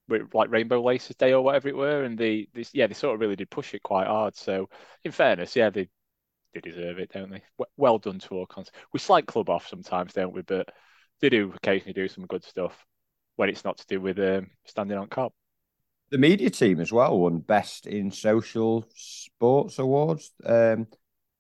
with, 0.08 0.34
like 0.34 0.52
Rainbow 0.52 0.82
Laces 0.82 1.16
Day 1.16 1.34
or 1.34 1.42
whatever 1.44 1.68
it 1.68 1.76
were, 1.76 2.04
and 2.04 2.18
they 2.18 2.48
yeah 2.74 2.88
they 2.88 2.94
sort 2.94 3.16
of 3.16 3.22
really 3.22 3.36
did 3.36 3.50
push 3.50 3.74
it 3.74 3.84
quite 3.84 4.08
hard. 4.08 4.36
So 4.36 4.70
in 5.04 5.12
fairness, 5.12 5.56
yeah, 5.56 5.70
they 5.70 5.90
they 6.54 6.62
deserve 6.62 7.00
it, 7.00 7.12
don't 7.12 7.32
they? 7.32 7.44
Well 7.78 8.00
done 8.00 8.20
to 8.20 8.36
all 8.36 8.46
cons. 8.46 8.72
We 8.94 9.00
slight 9.00 9.28
club 9.28 9.50
off 9.50 9.68
sometimes, 9.68 10.14
don't 10.14 10.34
we? 10.34 10.42
But 10.42 10.70
they 11.22 11.30
do 11.30 11.54
occasionally 11.56 11.94
do 11.94 12.08
some 12.08 12.26
good 12.26 12.44
stuff 12.44 12.86
when 13.36 13.50
it's 13.50 13.66
not 13.66 13.78
to 13.78 13.86
do 13.88 14.02
with 14.02 14.20
um, 14.20 14.50
standing 14.66 14.98
on 14.98 15.08
Kop. 15.08 15.32
The 16.10 16.18
media 16.18 16.50
team 16.50 16.80
as 16.80 16.92
well 16.92 17.20
won 17.20 17.40
best 17.40 17.86
in 17.86 18.12
social 18.12 18.86
sports 18.96 19.78
awards 19.80 20.32
um, 20.46 20.88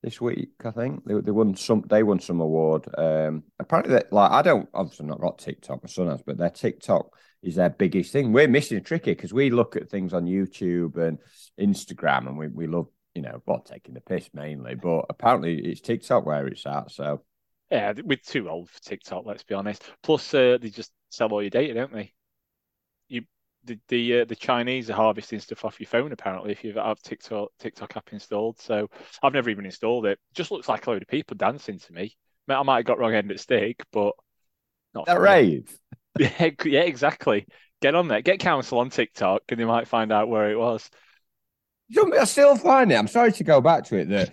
this 0.03 0.19
week. 0.19 0.49
I 0.63 0.71
think 0.71 1.05
they 1.05 1.13
they 1.21 1.31
won 1.31 1.55
some. 1.55 1.83
They 1.87 2.03
won 2.03 2.19
some 2.19 2.41
award. 2.41 2.85
Um, 2.97 3.43
apparently, 3.59 3.93
that 3.93 4.11
like 4.11 4.31
I 4.31 4.41
don't 4.41 4.67
obviously 4.73 5.05
not 5.05 5.21
got 5.21 5.39
TikTok. 5.39 5.83
My 5.83 5.89
son 5.89 6.07
has, 6.07 6.21
but 6.21 6.37
their 6.37 6.49
TikTok 6.49 7.15
is 7.43 7.55
their 7.55 7.69
biggest 7.69 8.11
thing. 8.11 8.33
We're 8.33 8.47
missing 8.47 8.77
a 8.77 8.81
tricky 8.81 9.11
because 9.11 9.33
we 9.33 9.49
look 9.49 9.75
at 9.75 9.89
things 9.89 10.13
on 10.13 10.25
YouTube 10.25 10.97
and 10.97 11.19
Instagram, 11.59 12.27
and 12.27 12.37
we 12.37 12.47
we 12.47 12.67
love 12.67 12.87
you 13.15 13.21
know 13.21 13.41
well 13.45 13.61
taking 13.61 13.93
the 13.93 14.01
piss 14.01 14.29
mainly, 14.33 14.75
but 14.75 15.05
apparently 15.09 15.59
it's 15.59 15.81
TikTok 15.81 16.25
where 16.25 16.45
it's 16.47 16.65
at. 16.65 16.91
So 16.91 17.23
Yeah, 17.71 17.93
we're 18.03 18.17
too 18.17 18.49
old 18.49 18.69
for 18.69 18.81
TikTok, 18.81 19.25
let's 19.25 19.43
be 19.43 19.55
honest. 19.55 19.83
Plus, 20.03 20.33
uh, 20.33 20.57
they 20.61 20.69
just 20.69 20.91
sell 21.09 21.29
all 21.29 21.41
your 21.41 21.49
data, 21.49 21.73
don't 21.73 21.93
they? 21.93 22.13
You, 23.67 23.75
the 23.75 23.79
the 23.87 24.21
uh, 24.21 24.25
the 24.25 24.35
Chinese 24.35 24.89
are 24.89 24.93
harvesting 24.93 25.39
stuff 25.39 25.65
off 25.65 25.79
your 25.79 25.87
phone 25.87 26.11
apparently 26.11 26.51
if 26.51 26.63
you 26.63 26.73
have 26.73 27.01
TikTok 27.01 27.49
TikTok 27.59 27.97
app 27.97 28.11
installed. 28.11 28.59
So 28.59 28.89
I've 29.21 29.33
never 29.33 29.49
even 29.49 29.65
installed 29.65 30.05
it. 30.05 30.19
Just 30.33 30.51
looks 30.51 30.69
like 30.69 30.87
a 30.87 30.91
load 30.91 31.01
of 31.01 31.07
people 31.07 31.37
dancing 31.37 31.79
to 31.79 31.93
me. 31.93 32.15
I 32.49 32.63
might 32.63 32.77
have 32.77 32.85
got 32.85 32.99
wrong 32.99 33.13
end 33.13 33.31
at 33.31 33.39
stick, 33.39 33.83
but 33.91 34.13
not 34.93 35.05
that 35.05 35.19
rave. 35.19 35.77
Yeah, 36.19 36.49
yeah, 36.65 36.81
exactly. 36.81 37.45
Get 37.79 37.93
on 37.93 38.07
there. 38.07 38.23
Get 38.23 38.39
council 38.39 38.79
on 38.79 38.89
TikTok, 38.89 39.43
and 39.49 39.59
they 39.59 39.65
might 39.65 39.87
find 39.87 40.11
out 40.11 40.29
where 40.29 40.49
it 40.49 40.57
was. 40.57 40.89
You 41.89 42.11
I 42.17 42.23
still 42.23 42.55
find 42.55 42.91
it. 42.91 42.95
I'm 42.95 43.07
sorry 43.07 43.31
to 43.33 43.43
go 43.43 43.61
back 43.61 43.83
to 43.85 43.97
it 43.97 44.09
that, 44.09 44.31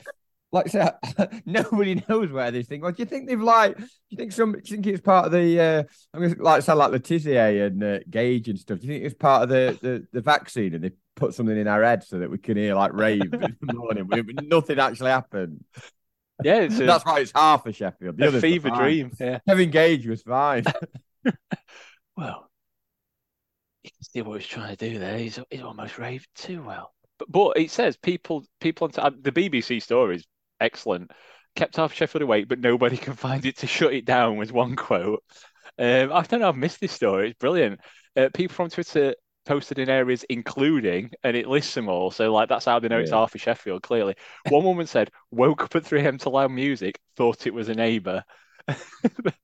like 0.54 0.66
I 0.66 0.70
said, 0.70 1.42
nobody 1.46 2.00
knows 2.08 2.30
where 2.30 2.50
this 2.52 2.68
thing. 2.68 2.80
What 2.80 2.96
do 2.96 3.02
you 3.02 3.06
think 3.06 3.28
they've 3.28 3.40
like? 3.40 3.76
Do 3.76 3.84
you 4.10 4.16
think 4.16 4.30
some? 4.30 4.52
Do 4.52 4.60
you 4.64 4.76
think 4.76 4.86
it's 4.86 5.00
part 5.00 5.26
of 5.26 5.32
the? 5.32 5.60
Uh, 5.60 5.82
I'm 6.14 6.20
going 6.20 6.34
to 6.34 6.42
like 6.42 6.62
sound 6.62 6.78
like 6.78 6.92
Le 6.92 7.00
Tissier 7.00 7.66
and 7.66 7.82
uh, 7.82 7.98
Gage 8.08 8.48
and 8.48 8.58
stuff. 8.58 8.78
Do 8.78 8.86
you 8.86 8.92
think 8.92 9.04
it's 9.04 9.16
part 9.16 9.42
of 9.42 9.48
the, 9.48 9.76
the 9.82 10.06
the 10.12 10.20
vaccine 10.20 10.74
and 10.74 10.84
they 10.84 10.92
put 11.16 11.34
something 11.34 11.58
in 11.58 11.66
our 11.66 11.82
head 11.82 12.04
so 12.04 12.20
that 12.20 12.30
we 12.30 12.38
can 12.38 12.56
hear 12.56 12.76
like 12.76 12.92
rave 12.92 13.34
in 13.34 13.56
the 13.60 13.74
morning? 13.74 14.08
nothing 14.44 14.78
actually 14.78 15.10
happened. 15.10 15.64
Yeah, 16.42 16.62
a, 16.62 16.68
that's 16.68 17.06
why 17.06 17.20
it's 17.20 17.30
half 17.32 17.64
a 17.64 17.72
Sheffield. 17.72 18.16
The 18.18 18.36
a 18.36 18.40
fever 18.40 18.68
dream. 18.68 19.12
Yeah, 19.20 19.38
Kevin 19.48 19.70
Gage 19.70 20.04
was 20.04 20.20
fine. 20.22 20.64
well, 22.16 22.50
you 23.84 23.90
can 23.90 24.02
see 24.02 24.20
what 24.20 24.40
he's 24.40 24.48
trying 24.48 24.76
to 24.76 24.90
do 24.90 24.98
there. 24.98 25.16
He's 25.16 25.38
he's 25.48 25.62
almost 25.62 25.96
raved 25.96 26.26
too 26.34 26.64
well. 26.64 26.92
But, 27.20 27.30
but 27.30 27.56
it 27.56 27.70
says 27.70 27.96
people 27.96 28.44
people 28.60 28.90
on 28.98 29.20
the 29.22 29.30
BBC 29.30 29.80
story 29.80 30.16
is 30.16 30.26
excellent. 30.60 31.10
Kept 31.56 31.76
half 31.76 31.92
Sheffield 31.92 32.22
awake, 32.22 32.48
but 32.48 32.58
nobody 32.58 32.96
can 32.98 33.14
find 33.14 33.44
it 33.44 33.58
to 33.58 33.66
shut 33.66 33.92
it 33.94 34.04
down. 34.04 34.36
Was 34.36 34.52
one 34.52 34.76
quote. 34.76 35.22
Um, 35.78 36.12
I 36.12 36.22
don't 36.22 36.40
know. 36.40 36.48
I've 36.48 36.56
missed 36.56 36.80
this 36.80 36.92
story. 36.92 37.30
It's 37.30 37.38
brilliant. 37.38 37.80
Uh, 38.16 38.28
people 38.32 38.54
from 38.54 38.70
Twitter 38.70 39.14
posted 39.44 39.78
in 39.78 39.88
areas 39.88 40.24
including, 40.28 41.10
and 41.22 41.36
it 41.36 41.46
lists 41.46 41.74
them 41.74 41.88
all. 41.88 42.10
So 42.10 42.32
like 42.32 42.48
that's 42.48 42.64
how 42.64 42.78
they 42.78 42.88
know 42.88 42.96
yeah. 42.96 43.02
it's 43.02 43.10
half 43.10 43.34
of 43.34 43.40
Sheffield. 43.40 43.82
Clearly, 43.82 44.14
one 44.48 44.64
woman 44.64 44.86
said 44.86 45.10
woke 45.30 45.62
up 45.62 45.76
at 45.76 45.84
3 45.84 46.02
a.m. 46.02 46.18
to 46.18 46.30
loud 46.30 46.50
music, 46.50 46.98
thought 47.16 47.46
it 47.46 47.54
was 47.54 47.68
a 47.68 47.74
neighbour. 47.74 48.24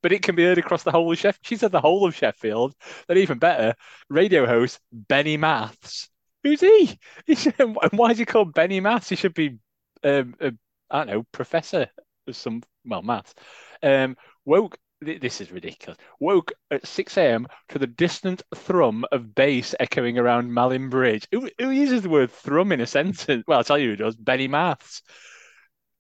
but 0.03 0.13
it 0.13 0.23
can 0.23 0.35
be 0.35 0.45
heard 0.45 0.59
across 0.59 0.83
the 0.83 0.91
whole 0.91 1.13
of 1.13 1.19
Sheffield. 1.19 1.41
She 1.43 1.57
said 1.57 1.73
the 1.73 1.81
whole 1.81 2.07
of 2.07 2.15
Sheffield. 2.15 2.75
Then 3.07 3.19
even 3.19 3.39
better, 3.39 3.75
radio 4.09 4.47
host 4.47 4.81
Benny 4.93 5.37
Maths. 5.37 6.09
Who's 6.43 6.61
he? 6.61 6.99
and 7.59 7.77
why 7.93 8.11
is 8.11 8.19
he 8.19 8.25
called 8.25 8.55
Benny 8.55 8.81
Maths? 8.81 9.11
He 9.11 9.17
should 9.17 9.35
be, 9.35 9.59
um, 10.03 10.35
a, 10.41 10.53
I 10.91 10.99
don't 10.99 11.07
know, 11.07 11.27
professor 11.33 11.89
of 12.27 12.37
some 12.37 12.63
well 12.85 13.03
maths. 13.03 13.35
Um, 13.83 14.17
woke. 14.45 14.79
This 15.03 15.41
is 15.41 15.51
ridiculous. 15.51 15.97
Woke 16.21 16.53
at 16.71 16.87
6 16.87 17.17
a.m. 17.17 17.47
to 17.71 17.79
the 17.79 17.87
distant 17.87 18.43
thrum 18.55 19.07
of 19.13 19.35
bass 19.35 19.75
echoing 19.81 20.19
around 20.19 20.53
Malin 20.53 20.91
Bridge. 20.91 21.27
Who, 21.33 21.49
who 21.59 21.71
uses 21.71 22.03
the 22.03 22.11
word 22.11 22.31
thrum 22.31 22.71
in 22.71 22.83
a 22.83 22.87
sentence? 22.87 23.45
Well, 23.47 23.57
I'll 23.57 23.65
tell 23.65 23.79
you 23.79 23.91
who 23.91 23.97
does. 23.97 24.15
Benny 24.15 24.47
Maths. 24.47 25.01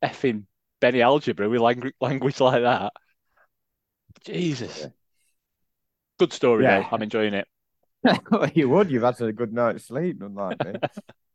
Effing 0.04 0.44
Benny 0.82 1.00
Algebra 1.00 1.48
with 1.48 1.62
language, 1.62 1.94
language 2.00 2.40
like 2.40 2.60
that. 2.60 2.92
Jesus. 4.24 4.86
Good 6.18 6.34
story, 6.34 6.64
yeah. 6.64 6.80
though. 6.80 6.88
I'm 6.92 7.02
enjoying 7.02 7.32
it. 7.32 7.48
you 8.54 8.68
would. 8.68 8.90
You've 8.90 9.02
had 9.02 9.20
a 9.22 9.32
good 9.32 9.52
night's 9.52 9.86
sleep, 9.86 10.20
unlike 10.20 10.62
me. 10.64 10.72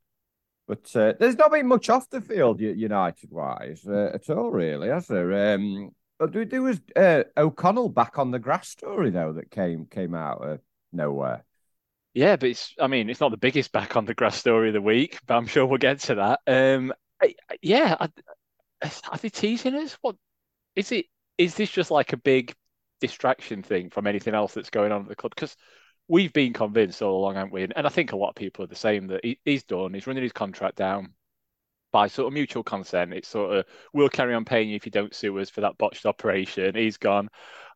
but 0.67 0.95
uh, 0.95 1.13
there's 1.19 1.37
not 1.37 1.51
been 1.51 1.67
much 1.67 1.89
off 1.89 2.09
the 2.09 2.21
field, 2.21 2.59
United 2.59 3.31
wise, 3.31 3.85
uh, 3.87 4.11
at 4.13 4.29
all, 4.29 4.51
really, 4.51 4.89
has 4.89 5.07
there? 5.07 5.53
Um, 5.53 5.91
but 6.17 6.33
there 6.49 6.61
was 6.61 6.79
uh, 6.95 7.23
O'Connell 7.37 7.89
back 7.89 8.17
on 8.17 8.31
the 8.31 8.39
grass 8.39 8.69
story 8.69 9.09
though 9.09 9.33
that 9.33 9.51
came 9.51 9.85
came 9.85 10.15
out 10.15 10.41
of 10.41 10.59
nowhere. 10.93 11.43
Yeah, 12.13 12.37
but 12.37 12.49
it's. 12.49 12.73
I 12.79 12.87
mean, 12.87 13.09
it's 13.09 13.19
not 13.19 13.31
the 13.31 13.37
biggest 13.37 13.71
back 13.73 13.97
on 13.97 14.05
the 14.05 14.13
grass 14.13 14.37
story 14.37 14.69
of 14.69 14.73
the 14.73 14.81
week, 14.81 15.19
but 15.27 15.35
I'm 15.35 15.47
sure 15.47 15.65
we'll 15.65 15.77
get 15.77 15.99
to 16.01 16.15
that. 16.15 16.39
Um, 16.47 16.93
I, 17.21 17.35
yeah, 17.61 17.97
I, 17.99 18.09
are 19.11 19.17
they 19.17 19.29
teasing 19.29 19.75
us? 19.75 19.97
What 20.01 20.15
is 20.75 20.91
it? 20.91 21.07
Is 21.37 21.55
this 21.55 21.69
just 21.69 21.91
like 21.91 22.13
a 22.13 22.17
big 22.17 22.55
distraction 23.01 23.61
thing 23.61 23.89
from 23.89 24.07
anything 24.07 24.33
else 24.33 24.53
that's 24.53 24.69
going 24.69 24.93
on 24.93 25.01
at 25.01 25.07
the 25.09 25.15
club? 25.15 25.33
Because 25.35 25.57
we've 26.07 26.33
been 26.33 26.53
convinced 26.53 27.01
all 27.01 27.19
along, 27.19 27.35
haven't 27.35 27.53
we? 27.53 27.63
And 27.63 27.85
I 27.87 27.89
think 27.89 28.11
a 28.11 28.17
lot 28.17 28.29
of 28.29 28.35
people 28.35 28.63
are 28.63 28.67
the 28.67 28.75
same 28.75 29.07
that 29.07 29.23
he, 29.23 29.39
he's 29.45 29.63
done. 29.63 29.93
He's 29.93 30.07
running 30.07 30.23
his 30.23 30.31
contract 30.31 30.75
down 30.77 31.13
by 31.91 32.07
sort 32.07 32.27
of 32.27 32.33
mutual 32.33 32.63
consent. 32.63 33.13
It's 33.13 33.27
sort 33.27 33.55
of 33.55 33.65
we'll 33.93 34.09
carry 34.09 34.33
on 34.33 34.45
paying 34.45 34.69
you 34.69 34.75
if 34.75 34.85
you 34.85 34.91
don't 34.91 35.15
sue 35.15 35.39
us 35.39 35.49
for 35.49 35.61
that 35.61 35.77
botched 35.77 36.05
operation. 36.05 36.75
He's 36.75 36.97
gone 36.97 37.29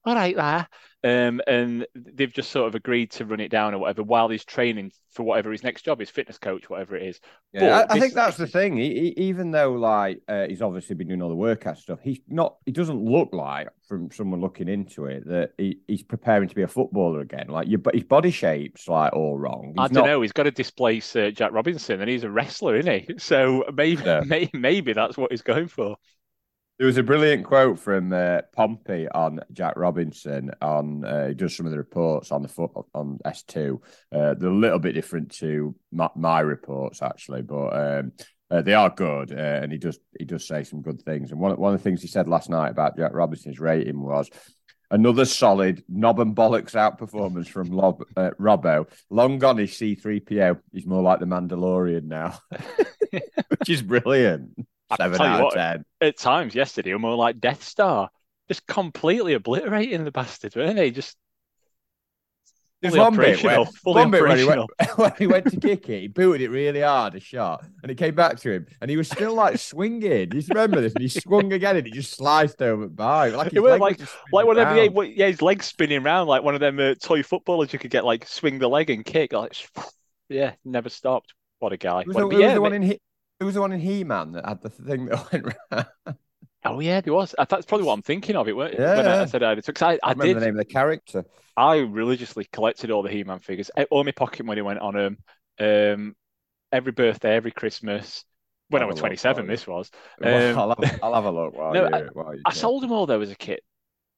all 0.05 0.15
right 0.15 0.35
there. 0.35 0.67
Um, 1.01 1.39
and 1.47 1.87
they've 1.95 2.31
just 2.31 2.51
sort 2.51 2.67
of 2.67 2.75
agreed 2.75 3.11
to 3.11 3.25
run 3.25 3.39
it 3.39 3.49
down 3.49 3.73
or 3.73 3.77
whatever 3.77 4.03
while 4.03 4.27
he's 4.27 4.43
training 4.43 4.91
for 5.11 5.23
whatever 5.23 5.49
his 5.49 5.63
next 5.63 5.83
job 5.83 6.01
is, 6.01 6.09
fitness 6.09 6.37
coach, 6.37 6.69
whatever 6.69 6.97
it 6.97 7.03
is. 7.03 7.21
Yeah, 7.53 7.85
I, 7.89 7.93
I, 7.93 7.99
think 8.01 8.13
that's 8.13 8.35
the 8.35 8.47
thing. 8.47 8.75
He, 8.75 9.13
he, 9.15 9.23
even 9.23 9.51
though 9.51 9.71
like 9.71 10.21
uh, 10.27 10.47
he's 10.47 10.61
obviously 10.61 10.95
been 10.95 11.07
doing 11.07 11.21
all 11.21 11.29
the 11.29 11.35
workout 11.35 11.77
stuff, 11.77 11.99
he's 12.03 12.19
not. 12.27 12.57
He 12.65 12.73
doesn't 12.73 13.01
look 13.01 13.29
like 13.31 13.69
from 13.87 14.11
someone 14.11 14.41
looking 14.41 14.67
into 14.67 15.05
it 15.05 15.25
that 15.27 15.53
he, 15.57 15.79
he's 15.87 16.03
preparing 16.03 16.49
to 16.49 16.55
be 16.55 16.63
a 16.63 16.67
footballer 16.67 17.21
again. 17.21 17.47
Like 17.47 17.69
your 17.69 17.79
his 17.93 18.03
body 18.03 18.31
shape's 18.31 18.89
like 18.89 19.13
all 19.13 19.37
wrong. 19.37 19.73
He's 19.77 19.85
I 19.85 19.87
don't 19.87 20.03
not... 20.03 20.05
know. 20.05 20.21
He's 20.21 20.33
got 20.33 20.43
to 20.43 20.51
displace 20.51 21.15
uh, 21.15 21.31
Jack 21.31 21.53
Robinson, 21.53 22.01
and 22.01 22.09
he's 22.09 22.25
a 22.25 22.29
wrestler, 22.29 22.75
isn't 22.75 23.07
he? 23.07 23.13
So 23.19 23.63
maybe 23.73 24.03
yeah. 24.03 24.23
maybe, 24.25 24.51
maybe 24.53 24.93
that's 24.93 25.17
what 25.17 25.31
he's 25.31 25.43
going 25.43 25.67
for. 25.69 25.95
There 26.79 26.85
was 26.85 26.97
a 26.97 27.03
brilliant 27.03 27.43
quote 27.43 27.77
from 27.77 28.13
uh, 28.13 28.39
Pompey 28.55 29.09
on 29.09 29.41
Jack 29.51 29.73
Robinson 29.75 30.51
on 30.61 31.03
uh, 31.03 31.27
he 31.27 31.33
does 31.33 31.53
some 31.53 31.65
of 31.65 31.73
the 31.73 31.77
reports 31.77 32.31
on 32.31 32.41
the 32.41 32.47
foot 32.47 32.71
on 32.95 33.19
S 33.25 33.43
two. 33.43 33.81
Uh, 34.13 34.33
they're 34.35 34.49
a 34.49 34.53
little 34.53 34.79
bit 34.79 34.93
different 34.93 35.29
to 35.39 35.75
my, 35.91 36.09
my 36.15 36.39
reports 36.39 37.01
actually, 37.01 37.41
but 37.41 37.75
um, 37.75 38.13
uh, 38.49 38.61
they 38.61 38.73
are 38.73 38.89
good. 38.89 39.33
Uh, 39.33 39.59
and 39.61 39.73
he 39.73 39.77
does 39.77 39.99
he 40.17 40.23
does 40.23 40.47
say 40.47 40.63
some 40.63 40.81
good 40.81 41.01
things. 41.01 41.31
And 41.31 41.41
one 41.41 41.59
one 41.59 41.73
of 41.73 41.79
the 41.81 41.83
things 41.83 42.01
he 42.01 42.07
said 42.07 42.29
last 42.29 42.49
night 42.49 42.69
about 42.69 42.95
Jack 42.95 43.11
Robinson's 43.13 43.59
rating 43.59 44.01
was 44.01 44.29
another 44.89 45.25
solid 45.25 45.83
knob 45.89 46.21
and 46.21 46.33
bollocks 46.33 46.75
out 46.75 46.97
performance 46.97 47.49
from 47.49 47.67
Lob, 47.71 48.05
uh, 48.15 48.31
Robbo. 48.39 48.89
Long 49.09 49.37
gone 49.37 49.59
is 49.59 49.71
C3PO. 49.71 50.61
He's 50.71 50.85
more 50.85 51.03
like 51.03 51.19
the 51.19 51.25
Mandalorian 51.25 52.05
now, 52.05 52.39
which 53.11 53.67
is 53.67 53.81
brilliant. 53.81 54.65
Seven 54.97 55.21
out 55.21 55.47
of 55.47 55.53
ten. 55.53 55.85
At 56.01 56.17
times 56.17 56.55
yesterday, 56.55 56.93
were 56.93 56.99
more 56.99 57.15
like 57.15 57.39
Death 57.39 57.63
Star, 57.63 58.09
just 58.47 58.65
completely 58.67 59.33
obliterating 59.33 60.03
the 60.03 60.11
bastard, 60.11 60.55
weren't 60.55 60.75
they? 60.75 60.91
Just 60.91 61.15
there's 62.81 62.95
one 62.95 63.17
bit, 63.17 63.43
where, 63.43 63.65
one 63.83 64.09
bit 64.09 64.21
where 64.21 64.37
he, 64.37 64.45
went, 64.45 64.61
when 64.95 65.11
he 65.17 65.27
went 65.27 65.51
to 65.51 65.59
kick 65.59 65.89
it, 65.89 65.99
he 65.99 66.07
booted 66.07 66.41
it 66.41 66.49
really 66.49 66.79
hard, 66.79 67.13
a 67.13 67.19
shot, 67.19 67.65
and 67.83 67.91
it 67.91 67.95
came 67.95 68.15
back 68.15 68.39
to 68.39 68.51
him, 68.51 68.67
and 68.79 68.89
he 68.89 68.95
was 68.95 69.09
still 69.09 69.33
like 69.33 69.57
swinging. 69.59 70.31
You 70.31 70.41
remember 70.47 70.79
this? 70.79 70.93
And 70.93 71.01
he 71.01 71.09
swung 71.09 71.51
again, 71.51 71.75
and 71.75 71.85
he 71.85 71.91
just 71.91 72.15
sliced 72.15 72.61
over 72.61 72.87
by. 72.87 73.29
Like, 73.29 73.51
it 73.53 73.59
was 73.59 73.81
like, 73.81 73.99
like 74.31 74.45
one 74.45 74.57
of 74.57 74.67
them, 74.67 74.77
yeah, 74.77 75.03
yeah, 75.03 75.27
his 75.27 75.41
legs 75.41 75.65
spinning 75.65 76.03
around 76.03 76.27
like 76.27 76.41
one 76.41 76.53
of 76.53 76.61
them 76.61 76.79
uh, 76.79 76.95
toy 76.95 77.21
footballers. 77.21 77.73
You 77.73 77.79
could 77.79 77.91
get 77.91 78.05
like 78.05 78.25
swing 78.25 78.59
the 78.59 78.69
leg 78.69 78.89
and 78.89 79.03
kick. 79.03 79.33
Like, 79.33 79.55
yeah, 80.29 80.53
never 80.63 80.87
stopped. 80.87 81.33
What 81.59 81.73
a 81.73 81.77
guy! 81.77 82.05
Was, 82.07 82.15
what, 82.15 82.29
the, 82.29 82.37
yeah, 82.37 82.53
the 82.53 82.61
one 82.61 82.73
in 82.73 82.97
it 83.39 83.43
was 83.43 83.55
the 83.55 83.61
one 83.61 83.71
in 83.71 83.79
He 83.79 84.03
Man 84.03 84.33
that 84.33 84.45
had 84.45 84.61
the 84.61 84.69
thing 84.69 85.05
that 85.05 85.31
went 85.31 85.55
round. 85.71 86.17
Oh 86.65 86.79
yeah, 86.79 87.01
there 87.01 87.13
was. 87.13 87.33
That's 87.37 87.65
probably 87.65 87.85
what 87.85 87.93
I'm 87.93 88.01
thinking 88.01 88.35
of. 88.35 88.47
It 88.47 88.55
when 88.55 88.73
yeah. 88.73 89.21
I, 89.21 89.25
said 89.25 89.43
I, 89.43 89.55
took, 89.55 89.81
I, 89.81 89.93
I, 89.93 89.99
I 90.03 90.13
did 90.13 90.35
the 90.35 90.41
name 90.41 90.49
of 90.49 90.57
the 90.57 90.65
character. 90.65 91.23
I 91.55 91.77
religiously 91.77 92.47
collected 92.51 92.91
all 92.91 93.01
the 93.01 93.09
He-Man 93.09 93.39
figures. 93.39 93.71
All 93.89 94.03
my 94.03 94.11
pocket 94.11 94.45
money 94.45 94.61
went 94.61 94.79
on 94.79 94.93
them. 94.93 95.17
Um, 95.59 96.15
every 96.71 96.91
birthday, 96.91 97.35
every 97.35 97.51
Christmas. 97.51 98.23
When 98.69 98.81
I'll 98.81 98.89
I 98.89 98.91
was 98.91 98.99
27, 98.99 99.47
this 99.47 99.65
was. 99.65 99.89
Um, 100.23 100.31
well, 100.31 100.59
I'll, 100.59 100.69
have, 100.69 100.99
I'll, 101.01 101.13
have, 101.15 101.25
a 101.25 101.31
look. 101.31 101.57
While 101.57 101.73
no, 101.73 101.85
you, 101.85 102.09
while 102.13 102.33
I, 102.45 102.53
sold 102.53 102.83
them 102.83 102.91
all 102.91 103.05
though 103.05 103.21
as 103.21 103.31
a 103.31 103.35
kid. 103.35 103.61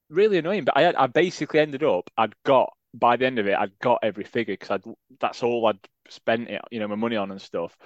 Really 0.09 0.39
annoying, 0.39 0.65
but 0.65 0.75
I 0.75 0.93
I 0.97 1.07
basically 1.07 1.59
ended 1.59 1.83
up. 1.83 2.09
I'd 2.17 2.33
got 2.43 2.73
by 2.93 3.15
the 3.15 3.25
end 3.25 3.39
of 3.39 3.47
it, 3.47 3.57
I'd 3.57 3.77
got 3.79 3.99
every 4.03 4.23
figure 4.23 4.53
because 4.53 4.71
I'd 4.71 4.93
that's 5.19 5.43
all 5.43 5.65
I'd 5.67 5.79
spent 6.09 6.49
it, 6.49 6.61
you 6.71 6.79
know, 6.79 6.87
my 6.87 6.95
money 6.95 7.15
on 7.15 7.31
and 7.31 7.41
stuff. 7.41 7.77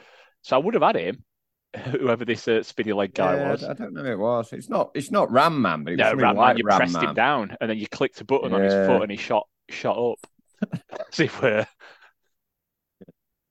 So 0.46 0.56
I 0.56 0.60
would 0.60 0.76
have 0.76 0.84
had 0.84 0.96
him, 0.96 1.24
whoever 1.90 2.24
this 2.24 2.48
uh, 2.48 2.62
spinny 2.62 2.94
leg 2.94 3.16
guy 3.16 3.36
yeah, 3.36 3.52
was. 3.52 3.64
I 3.64 3.74
don't 3.74 3.94
know 3.94 4.04
who 4.04 4.12
it 4.12 4.20
was. 4.20 4.54
It's 4.54 4.70
not. 4.70 4.92
It's 4.94 5.10
not 5.10 5.32
Ram 5.32 5.60
Man, 5.60 5.84
but 5.84 5.94
it 5.94 5.96
no, 5.96 6.14
Ram 6.14 6.36
Man. 6.36 6.56
You 6.56 6.66
Ram 6.66 6.78
pressed 6.78 6.94
Man. 6.94 7.08
him 7.08 7.14
down, 7.16 7.58
and 7.60 7.68
then 7.68 7.80
you 7.80 7.88
clicked 7.88 8.22
a 8.22 8.26
button 8.26 8.52
yeah. 8.52 8.58
on 8.58 8.62
his 8.62 8.74
foot, 8.74 9.02
and 9.02 9.10
he 9.10 9.18
shot 9.18 9.48
shot 9.70 9.98
up. 9.98 10.80
See 11.12 11.26
where. 11.26 11.68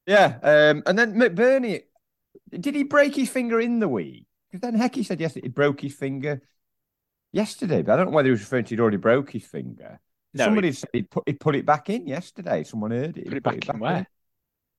Yeah, 0.06 0.38
um, 0.40 0.84
and 0.86 0.96
then 0.96 1.16
McBurnie, 1.16 1.82
did 2.50 2.76
he 2.76 2.84
break 2.84 3.16
his 3.16 3.28
finger 3.28 3.60
in 3.60 3.80
the 3.80 3.88
week? 3.88 4.26
Because 4.52 4.60
then 4.60 4.80
Hecky 4.80 5.04
said 5.04 5.20
yesterday 5.20 5.46
he 5.46 5.50
broke 5.50 5.80
his 5.80 5.94
finger 5.94 6.42
yesterday, 7.32 7.82
but 7.82 7.94
I 7.94 7.96
don't 7.96 8.10
know 8.10 8.12
whether 8.12 8.28
he 8.28 8.32
was 8.32 8.40
referring 8.40 8.66
to 8.66 8.70
he'd 8.70 8.80
already 8.80 8.98
broke 8.98 9.32
his 9.32 9.44
finger. 9.44 9.98
No, 10.32 10.44
Somebody 10.44 10.68
he... 10.68 10.72
said 10.74 10.90
he 10.92 11.02
put 11.02 11.24
he 11.26 11.32
put 11.32 11.56
it 11.56 11.66
back 11.66 11.90
in 11.90 12.06
yesterday. 12.06 12.62
Someone 12.62 12.92
heard 12.92 13.18
it. 13.18 13.26
Put 13.26 13.36
it 13.36 13.42
back, 13.42 13.54
put 13.54 13.64
it 13.64 13.66
back 13.66 13.74
in 13.74 13.80
where? 13.80 13.96
In. 13.96 14.06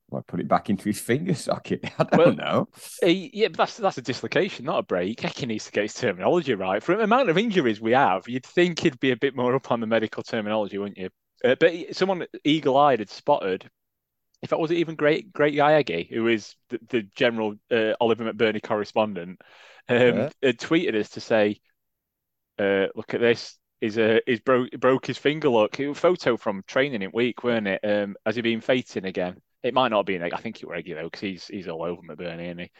Well, 0.10 0.24
put 0.28 0.40
it 0.40 0.48
back 0.48 0.70
into 0.70 0.84
his 0.84 1.00
finger 1.00 1.34
socket. 1.34 1.84
I 2.00 2.04
don't 2.04 2.18
well, 2.18 2.36
know. 2.36 2.68
yeah, 3.02 3.48
but 3.48 3.58
that's 3.58 3.78
that's 3.78 3.98
a 3.98 4.04
dislocation, 4.04 4.66
not 4.66 4.80
a 4.80 4.84
break. 4.84 5.20
Hecky 5.20 5.48
needs 5.48 5.66
to 5.66 5.72
get 5.72 5.84
his 5.84 5.94
terminology 5.96 6.54
right. 6.54 6.82
For 6.82 6.96
the 6.96 7.04
amount 7.04 7.30
of 7.30 7.38
injuries 7.38 7.82
we 7.82 7.94
have, 7.94 8.28
you'd 8.28 8.46
think 8.46 8.80
he'd 8.80 9.00
be 9.00 9.12
a 9.12 9.18
bit 9.18 9.36
more 9.36 9.56
up 9.56 9.72
on 9.72 9.80
the 9.80 9.88
medical 9.88 10.22
terminology, 10.22 10.78
wouldn't 10.78 10.98
you? 10.98 11.10
Uh, 11.44 11.56
but 11.60 11.96
someone 11.96 12.26
eagle-eyed 12.44 13.00
had 13.00 13.10
spotted. 13.10 13.70
If 14.42 14.52
that 14.52 14.60
wasn't 14.60 14.80
even 14.80 14.96
great, 14.96 15.34
great 15.34 15.56
Yagi, 15.56 16.08
who 16.10 16.28
is 16.28 16.56
the, 16.70 16.80
the 16.90 17.02
general 17.16 17.56
uh, 17.72 17.94
Oliver 18.00 18.32
McBurnie 18.32 18.62
correspondent, 18.62 19.42
um, 19.90 19.98
yeah. 19.98 20.30
had 20.44 20.60
tweeted 20.60 20.96
us 20.96 21.10
to 21.12 21.20
say, 21.20 21.60
uh, 22.60 22.88
"Look 22.96 23.14
at 23.14 23.22
this." 23.22 23.58
He's, 23.82 23.98
uh, 23.98 24.20
he's 24.26 24.40
broke 24.40 24.72
broke 24.80 25.08
his 25.08 25.18
finger. 25.18 25.50
Look, 25.50 25.80
it 25.80 25.88
was 25.88 25.98
a 25.98 26.02
photo 26.02 26.38
from 26.38 26.64
training 26.68 27.02
in 27.02 27.12
week, 27.12 27.44
weren't 27.44 27.68
it? 27.68 27.82
Um, 27.84 28.16
has 28.26 28.36
he 28.36 28.42
been 28.42 28.62
fighting 28.62 29.06
again? 29.06 29.42
It 29.66 29.74
might 29.74 29.90
not 29.90 30.06
be. 30.06 30.22
I 30.22 30.30
think 30.38 30.62
it 30.62 30.68
were 30.68 30.74
regular 30.74 31.04
because 31.06 31.22
he's 31.22 31.48
he's 31.48 31.68
all 31.68 31.82
over 31.82 32.00
McBurnie, 32.04 32.46
isn't 32.46 32.60
he? 32.60 32.72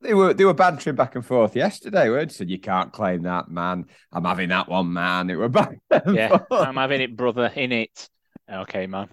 They 0.00 0.14
were 0.14 0.32
they 0.32 0.44
were 0.44 0.54
bantering 0.54 0.94
back 0.94 1.16
and 1.16 1.26
forth 1.26 1.56
yesterday. 1.56 2.08
Weren't 2.08 2.30
said 2.30 2.48
you 2.48 2.60
can't 2.60 2.92
claim 2.92 3.22
that 3.22 3.50
man. 3.50 3.86
I'm 4.12 4.24
having 4.24 4.50
that 4.50 4.68
one 4.68 4.92
man. 4.92 5.30
It 5.30 5.34
were 5.34 5.48
back. 5.48 5.80
Yeah, 5.90 6.38
I'm 6.48 6.76
having 6.76 7.00
it, 7.00 7.16
brother. 7.16 7.50
In 7.52 7.72
it. 7.72 8.08
Okay, 8.48 8.86
man. 8.86 9.08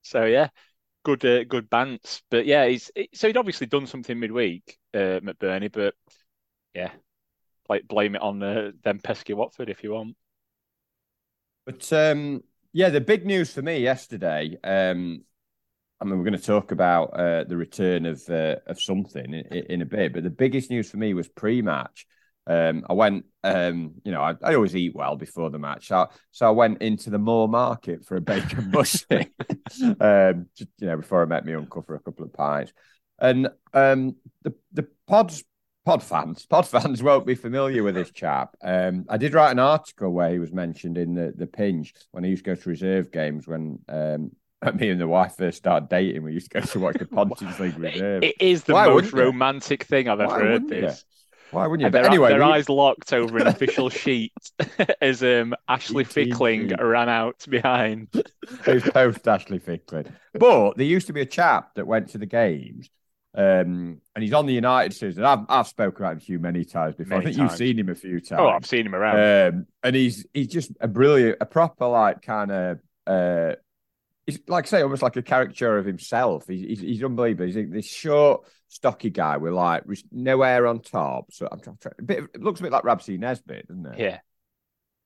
So 0.00 0.24
yeah, 0.24 0.48
good 1.04 1.22
uh, 1.26 1.44
good 1.44 1.68
bants. 1.68 2.22
But 2.30 2.46
yeah, 2.46 2.66
he's 2.66 2.90
so 3.12 3.26
he'd 3.26 3.36
obviously 3.36 3.66
done 3.66 3.86
something 3.86 4.18
midweek, 4.18 4.78
uh, 4.94 5.20
McBurnie. 5.20 5.70
But 5.70 5.92
yeah, 6.74 6.92
like 7.68 7.86
blame 7.86 8.14
it 8.14 8.22
on 8.22 8.42
uh, 8.42 8.70
them 8.82 8.98
pesky 8.98 9.34
Watford 9.34 9.68
if 9.68 9.84
you 9.84 9.92
want. 9.92 10.16
But 11.66 11.92
um, 11.92 12.42
yeah, 12.72 12.88
the 12.88 13.02
big 13.02 13.26
news 13.26 13.52
for 13.52 13.60
me 13.60 13.80
yesterday. 13.80 14.56
Um, 14.64 15.24
I 16.00 16.06
mean, 16.06 16.16
we're 16.16 16.24
going 16.24 16.38
to 16.38 16.42
talk 16.42 16.72
about 16.72 17.08
uh, 17.08 17.44
the 17.44 17.56
return 17.56 18.06
of 18.06 18.22
uh, 18.28 18.56
of 18.66 18.80
something 18.80 19.34
in, 19.34 19.64
in, 19.68 19.82
a 19.82 19.86
bit, 19.86 20.14
but 20.14 20.22
the 20.22 20.30
biggest 20.30 20.70
news 20.70 20.90
for 20.90 20.96
me 20.96 21.12
was 21.12 21.28
pre-match. 21.28 22.06
Um, 22.46 22.84
I 22.88 22.94
went, 22.94 23.26
um, 23.44 23.94
you 24.02 24.10
know, 24.10 24.22
I, 24.22 24.34
I, 24.42 24.54
always 24.54 24.74
eat 24.74 24.94
well 24.94 25.14
before 25.14 25.50
the 25.50 25.58
match, 25.58 25.88
so, 25.88 26.08
so 26.30 26.46
I 26.46 26.50
went 26.50 26.80
into 26.80 27.10
the 27.10 27.18
Moor 27.18 27.46
Market 27.48 28.04
for 28.06 28.16
a 28.16 28.20
bacon 28.20 28.70
mushy, 28.72 29.30
um, 30.00 30.46
just, 30.56 30.70
you 30.78 30.86
know, 30.86 30.96
before 30.96 31.22
I 31.22 31.26
met 31.26 31.44
my 31.44 31.54
uncle 31.54 31.82
for 31.82 31.94
a 31.94 32.00
couple 32.00 32.24
of 32.24 32.32
pies. 32.32 32.72
And 33.18 33.50
um, 33.74 34.16
the 34.42 34.54
the 34.72 34.88
pods 35.06 35.44
pod 35.84 36.02
fans, 36.02 36.46
pod 36.46 36.66
fans 36.66 37.02
won't 37.04 37.26
be 37.26 37.34
familiar 37.34 37.82
with 37.82 37.94
this 37.94 38.10
chap. 38.10 38.56
Um, 38.62 39.04
I 39.08 39.18
did 39.18 39.34
write 39.34 39.52
an 39.52 39.58
article 39.58 40.10
where 40.10 40.30
he 40.30 40.38
was 40.38 40.52
mentioned 40.52 40.96
in 40.96 41.14
the 41.14 41.34
the 41.36 41.46
pinch 41.46 41.92
when 42.10 42.24
he 42.24 42.30
used 42.30 42.44
to 42.46 42.54
go 42.54 42.60
to 42.60 42.68
reserve 42.70 43.12
games 43.12 43.46
when 43.46 43.80
um, 43.88 44.30
me 44.74 44.90
and 44.90 45.00
the 45.00 45.08
wife 45.08 45.36
first 45.36 45.58
started 45.58 45.88
dating. 45.88 46.22
We 46.22 46.32
used 46.32 46.50
to 46.50 46.60
go 46.60 46.66
to 46.66 46.80
watch 46.80 46.96
the 46.98 47.06
Pontins 47.06 47.58
League 47.58 47.78
reserve. 47.78 48.22
It 48.22 48.40
is 48.40 48.64
the 48.64 48.74
Why 48.74 48.88
most 48.88 49.12
romantic 49.12 49.84
thing 49.84 50.08
I've 50.08 50.20
ever 50.20 50.32
Why 50.32 50.40
heard. 50.40 50.68
This. 50.68 51.04
Why 51.50 51.66
wouldn't 51.66 51.80
you? 51.80 51.86
And 51.86 51.92
but 51.92 52.02
their, 52.02 52.10
anyway, 52.10 52.28
their 52.28 52.38
we... 52.38 52.44
eyes 52.44 52.68
locked 52.68 53.12
over 53.12 53.38
an 53.38 53.48
official 53.48 53.90
sheet 53.90 54.32
as 55.00 55.22
um, 55.22 55.54
Ashley 55.68 56.04
Fickling 56.04 56.72
ran 56.78 57.08
out 57.08 57.44
behind. 57.48 58.08
Who's 58.64 58.84
post 58.84 59.26
Ashley 59.26 59.58
Fickling? 59.58 60.12
But 60.34 60.76
there 60.76 60.86
used 60.86 61.08
to 61.08 61.12
be 61.12 61.22
a 61.22 61.26
chap 61.26 61.74
that 61.74 61.86
went 61.86 62.10
to 62.10 62.18
the 62.18 62.26
games 62.26 62.88
um, 63.32 64.00
and 64.14 64.24
he's 64.24 64.32
on 64.32 64.46
the 64.46 64.52
United 64.52 64.92
season. 64.92 65.24
I've 65.24 65.44
I've 65.48 65.68
spoken 65.68 66.04
about 66.04 66.16
him 66.16 66.22
you 66.26 66.38
many 66.40 66.64
times 66.64 66.96
before. 66.96 67.18
Many 67.18 67.20
I 67.20 67.24
think 67.26 67.36
times. 67.36 67.50
you've 67.52 67.58
seen 67.58 67.78
him 67.78 67.88
a 67.88 67.94
few 67.94 68.20
times. 68.20 68.40
Oh, 68.40 68.48
I've 68.48 68.66
seen 68.66 68.86
him 68.86 68.94
around. 68.94 69.54
Um, 69.54 69.66
and 69.84 69.94
he's 69.94 70.26
he's 70.34 70.48
just 70.48 70.72
a 70.80 70.88
brilliant, 70.88 71.38
a 71.40 71.46
proper 71.46 71.86
like 71.86 72.22
kind 72.22 72.50
of 72.50 72.80
uh, 73.06 73.54
he's 74.26 74.38
like 74.46 74.66
I 74.66 74.68
say, 74.68 74.82
almost 74.82 75.02
like 75.02 75.16
a 75.16 75.22
caricature 75.22 75.78
of 75.78 75.86
himself. 75.86 76.46
He's 76.46 76.66
he's, 76.66 76.80
he's 76.80 77.04
unbelievable. 77.04 77.46
He's 77.46 77.70
this 77.70 77.86
short, 77.86 78.42
stocky 78.68 79.10
guy 79.10 79.36
with 79.36 79.52
like 79.52 79.84
no 80.12 80.42
hair 80.42 80.66
on 80.66 80.80
top. 80.80 81.32
So 81.32 81.48
I'm 81.50 81.60
trying, 81.60 81.76
to 81.80 81.90
a 81.98 82.02
bit. 82.02 82.24
It 82.34 82.42
looks 82.42 82.60
a 82.60 82.62
bit 82.62 82.72
like 82.72 82.84
Rab 82.84 83.02
C. 83.02 83.16
Nesbitt, 83.16 83.68
doesn't 83.68 83.86
it? 83.86 83.98
Yeah. 83.98 84.18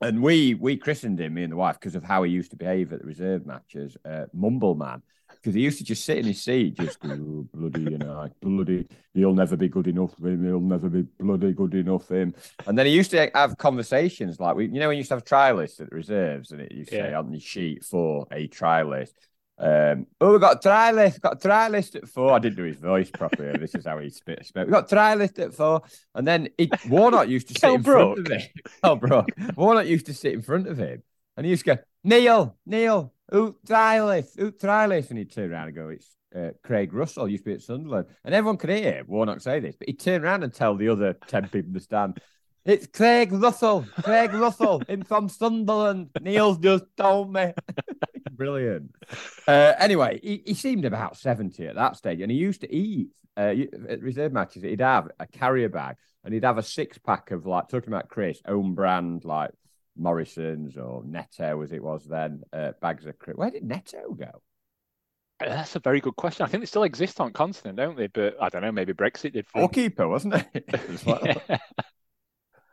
And 0.01 0.23
we 0.23 0.55
we 0.55 0.77
christened 0.77 1.21
him, 1.21 1.35
me 1.35 1.45
and 1.45 1.53
the 1.53 1.57
wife, 1.57 1.79
because 1.79 1.95
of 1.95 2.03
how 2.03 2.23
he 2.25 2.33
used 2.33 2.51
to 2.51 2.57
behave 2.57 2.93
at 2.93 3.01
the 3.01 3.07
reserve 3.07 3.47
matches. 3.47 3.97
Uh, 4.05 4.27
Mumble 4.33 4.75
Man 4.75 5.03
because 5.45 5.55
he 5.55 5.61
used 5.61 5.77
to 5.77 5.85
just 5.85 6.07
sit 6.07 6.17
in 6.17 6.25
his 6.25 6.43
seat, 6.43 6.75
just 6.75 6.99
go, 7.01 7.47
bloody, 7.53 7.83
you 7.83 7.99
know, 7.99 8.15
like, 8.15 8.33
bloody, 8.41 8.89
he'll 9.13 9.35
never 9.35 9.59
be 9.59 9.69
good 9.69 9.87
enough 9.87 10.17
for 10.19 10.29
him, 10.29 10.43
he'll 10.43 10.59
never 10.59 10.89
be 10.89 11.03
bloody 11.21 11.53
good 11.53 11.75
enough 11.75 12.07
for 12.07 12.17
him. 12.17 12.35
And 12.67 12.79
then 12.79 12.87
he 12.87 12.93
used 12.93 13.11
to 13.11 13.31
have 13.35 13.59
conversations 13.59 14.41
like, 14.41 14.57
we, 14.57 14.65
you 14.69 14.81
know, 14.81 14.89
when 14.89 14.97
you 14.97 15.01
used 15.01 15.11
to 15.11 15.17
have 15.17 15.25
try 15.25 15.53
lists 15.53 15.81
at 15.81 15.91
the 15.91 15.97
reserves 15.97 16.51
and 16.51 16.63
it 16.63 16.73
used 16.73 16.89
to 16.89 16.97
yeah. 16.97 17.09
say 17.09 17.15
on 17.15 17.31
the 17.31 17.39
sheet 17.39 17.85
for 17.85 18.27
a 18.33 18.47
try 18.47 18.85
list. 18.85 19.15
Um, 19.59 20.07
oh, 20.19 20.33
we 20.33 20.39
got 20.39 20.57
a 20.57 20.61
try 20.61 20.93
list, 20.93 21.21
got 21.21 21.37
a 21.37 21.39
try 21.39 21.69
list 21.69 21.95
at 21.97 22.09
four. 22.09 22.33
I 22.33 22.39
didn't 22.39 22.57
do 22.57 22.65
his 22.65 22.79
voice 22.79 23.11
properly. 23.11 23.59
this 23.59 23.75
is 23.75 23.85
how 23.85 23.99
he 23.99 24.09
spit. 24.09 24.51
We 24.57 24.65
got 24.65 24.87
a 24.87 24.89
try 24.89 25.15
list 25.15 25.39
at 25.41 25.53
four, 25.53 25.83
and 26.15 26.27
then 26.27 26.49
he, 26.57 26.71
Warnock 26.89 27.29
used 27.29 27.49
to 27.49 27.61
sit 27.61 27.71
in 27.71 27.83
front 27.83 28.19
of 28.19 28.27
him. 28.27 28.41
Oh, 28.83 28.97
bro, 28.97 29.27
Warnock 29.57 29.87
used 29.87 30.07
to 30.07 30.15
sit 30.15 30.33
in 30.33 30.41
front 30.41 30.69
of 30.69 30.79
him, 30.79 31.03
and 31.37 31.45
he 31.45 31.51
used 31.51 31.67
to 31.67 31.77
go, 31.77 31.83
Neil, 32.03 32.57
Neil, 32.67 33.14
who 33.31 33.57
Trilith, 33.67 34.39
who 34.39 34.53
Trilith, 34.53 35.11
and 35.11 35.19
he'd 35.19 35.33
turn 35.33 35.53
around 35.53 35.69
and 35.69 35.77
go, 35.77 35.89
it's 35.89 36.17
uh, 36.35 36.51
Craig 36.63 36.93
Russell, 36.93 37.29
used 37.29 37.45
to 37.45 37.51
be 37.51 37.55
at 37.55 37.63
Sunderland. 37.63 38.07
And 38.25 38.35
everyone 38.35 38.57
could 38.57 38.71
hear 38.71 39.05
Warnock 39.07 39.41
say 39.41 39.61
this, 39.61 39.77
but 39.77 39.89
he'd 39.89 40.01
turn 40.01 40.25
around 40.25 40.43
and 40.43 40.53
tell 40.53 40.77
the 40.77 40.89
other 40.89 41.13
10 41.29 41.45
people 41.45 41.69
in 41.69 41.73
the 41.73 41.81
stand, 41.81 42.21
it's 42.65 42.87
Craig 42.87 43.31
Russell, 43.31 43.87
Craig 44.03 44.33
Russell, 44.33 44.83
him 44.89 45.03
from 45.03 45.29
Sunderland. 45.29 46.09
Neil's 46.21 46.59
just 46.59 46.85
told 46.97 47.31
me. 47.31 47.53
Brilliant. 48.33 48.91
Uh, 49.47 49.75
anyway, 49.79 50.19
he, 50.23 50.43
he, 50.47 50.55
seemed 50.55 50.87
about 50.87 51.19
70 51.19 51.67
at 51.67 51.75
that 51.75 51.97
stage, 51.97 52.23
and 52.23 52.31
he 52.31 52.39
used 52.39 52.63
to 52.63 52.75
eat 52.75 53.09
uh, 53.37 53.55
at 53.89 54.01
reserve 54.01 54.33
matches. 54.33 54.63
He'd 54.63 54.81
have 54.81 55.11
a 55.21 55.27
carrier 55.27 55.69
bag 55.69 55.97
and 56.25 56.33
he'd 56.33 56.45
have 56.45 56.59
a 56.59 56.63
six 56.63 56.99
pack 56.99 57.31
of 57.31 57.47
like, 57.47 57.69
talking 57.69 57.93
about 57.93 58.09
Chris, 58.09 58.41
own 58.47 58.75
brand, 58.75 59.25
like 59.25 59.51
Morrison's 59.97 60.77
or 60.77 61.03
Netto 61.05 61.63
as 61.63 61.73
it 61.73 61.83
was 61.83 62.05
then, 62.07 62.43
uh, 62.53 62.73
bags 62.81 63.07
of 63.07 63.15
Where 63.35 63.51
did 63.51 63.65
Netto 63.65 64.13
go? 64.15 64.43
Uh, 65.41 65.49
that's 65.49 65.77
a 65.77 65.81
very 65.81 66.01
good 66.01 66.17
question. 66.17 66.45
I 66.45 66.49
think 66.49 66.63
they 66.63 66.67
still 66.67 66.85
exist 66.85 67.21
on 67.21 67.33
continent, 67.33 67.77
don't 67.77 67.97
they? 67.97 68.07
But 68.07 68.37
I 68.41 68.49
don't 68.49 68.63
know. 68.63 68.73
Maybe 68.73 68.93
Brexit 68.93 69.33
did. 69.33 69.47
For 69.47 69.69
keeper, 69.69 70.09
wasn't 70.09 70.35
it? 70.35 70.65
yeah. 71.49 71.59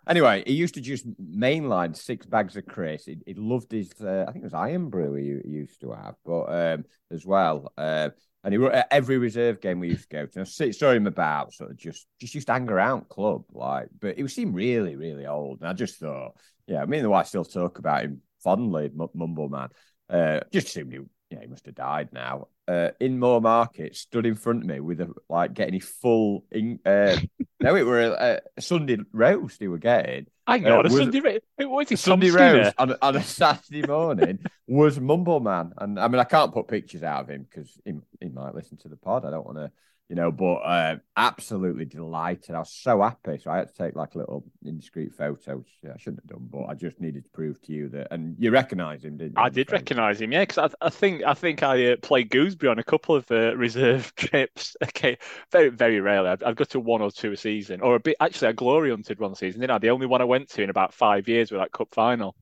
Anyway, 0.07 0.43
he 0.45 0.53
used 0.53 0.73
to 0.73 0.81
just 0.81 1.07
mainline 1.19 1.95
six 1.95 2.25
bags 2.25 2.57
of 2.57 2.65
Chris. 2.65 3.05
He, 3.05 3.17
he 3.25 3.33
loved 3.35 3.71
his, 3.71 3.91
uh, 4.01 4.25
I 4.27 4.31
think 4.31 4.43
it 4.43 4.51
was 4.51 4.53
Irn-Bru 4.53 5.13
he, 5.13 5.39
he 5.43 5.49
used 5.49 5.79
to 5.81 5.91
have, 5.91 6.15
but 6.25 6.45
um, 6.45 6.85
as 7.11 7.25
well. 7.25 7.71
Uh, 7.77 8.09
and 8.43 8.53
he 8.53 8.57
wrote 8.57 8.73
every 8.89 9.17
reserve 9.17 9.61
game 9.61 9.79
we 9.79 9.89
used 9.89 10.09
to 10.09 10.15
go 10.15 10.25
to. 10.25 10.39
And 10.39 10.47
I 10.47 10.71
saw 10.71 10.91
him 10.91 11.07
about 11.07 11.53
sort 11.53 11.71
of 11.71 11.77
just 11.77 12.07
just 12.19 12.33
used 12.33 12.47
to 12.47 12.53
hang 12.53 12.69
around 12.69 13.09
club, 13.09 13.43
like, 13.51 13.89
but 13.99 14.17
he 14.17 14.27
seemed 14.27 14.55
really, 14.55 14.95
really 14.95 15.25
old. 15.25 15.59
And 15.61 15.69
I 15.69 15.73
just 15.73 15.99
thought, 15.99 16.35
yeah, 16.67 16.83
me 16.85 16.97
and 16.97 17.05
the 17.05 17.09
wife 17.09 17.27
still 17.27 17.45
talk 17.45 17.77
about 17.77 18.03
him 18.03 18.21
fondly, 18.43 18.85
M- 18.85 19.09
Mumble 19.13 19.49
Man. 19.49 19.69
Uh, 20.09 20.39
just 20.51 20.67
assumed 20.67 20.93
he, 20.93 20.99
yeah, 21.31 21.39
he 21.39 21.47
must 21.47 21.65
have 21.65 21.75
died 21.75 22.09
now. 22.11 22.47
Uh, 22.67 22.89
in 22.99 23.17
Moor 23.17 23.41
Market, 23.41 23.95
stood 23.95 24.25
in 24.25 24.35
front 24.35 24.63
of 24.63 24.69
me 24.69 24.79
with 24.79 24.99
a 25.01 25.13
like 25.29 25.53
getting 25.53 25.75
his 25.75 25.85
full. 25.85 26.45
In, 26.51 26.79
uh, 26.85 27.17
no, 27.59 27.75
it 27.75 27.85
were 27.85 28.01
a, 28.01 28.41
a, 28.57 28.61
Sunday 28.61 28.97
roast 29.13 29.59
he 29.59 29.67
were 29.67 29.77
getting. 29.77 30.27
Hang 30.45 30.65
on, 30.67 30.85
uh, 30.85 30.89
a 30.89 30.89
Sunday 30.89 31.21
roast. 31.21 31.41
What 31.57 31.87
is 31.87 31.91
it? 31.93 32.03
Sunday 32.03 32.29
roast 32.29 32.75
on, 32.77 32.95
on, 33.01 33.15
a 33.15 33.23
Saturday 33.23 33.87
morning 33.87 34.39
was 34.67 34.99
Mumble 34.99 35.39
Man, 35.39 35.73
and 35.77 35.99
I 35.99 36.07
mean 36.07 36.19
I 36.19 36.25
can't 36.25 36.53
put 36.53 36.67
pictures 36.67 37.03
out 37.03 37.21
of 37.21 37.29
him 37.29 37.47
because 37.49 37.79
he, 37.85 37.93
he 38.19 38.29
might 38.29 38.53
listen 38.53 38.77
to 38.79 38.89
the 38.89 38.97
pod. 38.97 39.25
I 39.25 39.31
don't 39.31 39.45
want 39.45 39.57
to 39.57 39.71
you 40.11 40.15
know, 40.15 40.29
but 40.29 40.55
uh, 40.55 40.97
absolutely 41.15 41.85
delighted. 41.85 42.53
I 42.53 42.59
was 42.59 42.73
so 42.73 43.01
happy. 43.01 43.37
So 43.41 43.49
I 43.49 43.59
had 43.59 43.69
to 43.69 43.73
take 43.73 43.95
like 43.95 44.13
a 44.15 44.17
little 44.17 44.43
indiscreet 44.61 45.13
photo, 45.13 45.59
which 45.59 45.69
I 45.85 45.97
shouldn't 45.97 46.23
have 46.23 46.37
done, 46.37 46.49
but 46.51 46.65
I 46.65 46.73
just 46.73 46.99
needed 46.99 47.23
to 47.23 47.29
prove 47.29 47.61
to 47.61 47.71
you 47.71 47.87
that. 47.89 48.09
And 48.11 48.35
you 48.37 48.51
recognise 48.51 49.05
him, 49.05 49.15
didn't 49.15 49.37
you? 49.37 49.41
I 49.41 49.47
did 49.47 49.71
recognise 49.71 50.19
him, 50.19 50.33
yeah, 50.33 50.41
because 50.41 50.69
I, 50.81 50.87
I, 50.87 50.89
think 50.89 51.23
I 51.23 51.33
think 51.33 51.63
I 51.63 51.93
uh, 51.93 51.95
played 52.01 52.29
Gooseby 52.29 52.69
on 52.69 52.77
a 52.77 52.83
couple 52.83 53.15
of 53.15 53.31
uh, 53.31 53.55
reserve 53.55 54.13
trips. 54.17 54.75
Okay, 54.83 55.17
very 55.49 55.69
very 55.69 56.01
rarely. 56.01 56.27
I've, 56.27 56.43
I've, 56.43 56.57
got 56.57 56.71
to 56.71 56.81
one 56.81 57.01
or 57.01 57.09
two 57.09 57.31
a 57.31 57.37
season, 57.37 57.79
or 57.79 57.95
a 57.95 57.99
bit. 58.01 58.17
Actually, 58.19 58.49
I 58.49 58.51
glory 58.51 58.89
hunted 58.89 59.17
one 59.17 59.35
season. 59.35 59.61
Didn't 59.61 59.71
I? 59.71 59.77
The 59.77 59.91
only 59.91 60.07
one 60.07 60.19
I 60.19 60.25
went 60.25 60.49
to 60.49 60.61
in 60.61 60.69
about 60.69 60.93
five 60.93 61.29
years 61.29 61.53
was 61.53 61.61
that 61.61 61.71
cup 61.71 61.87
final. 61.93 62.35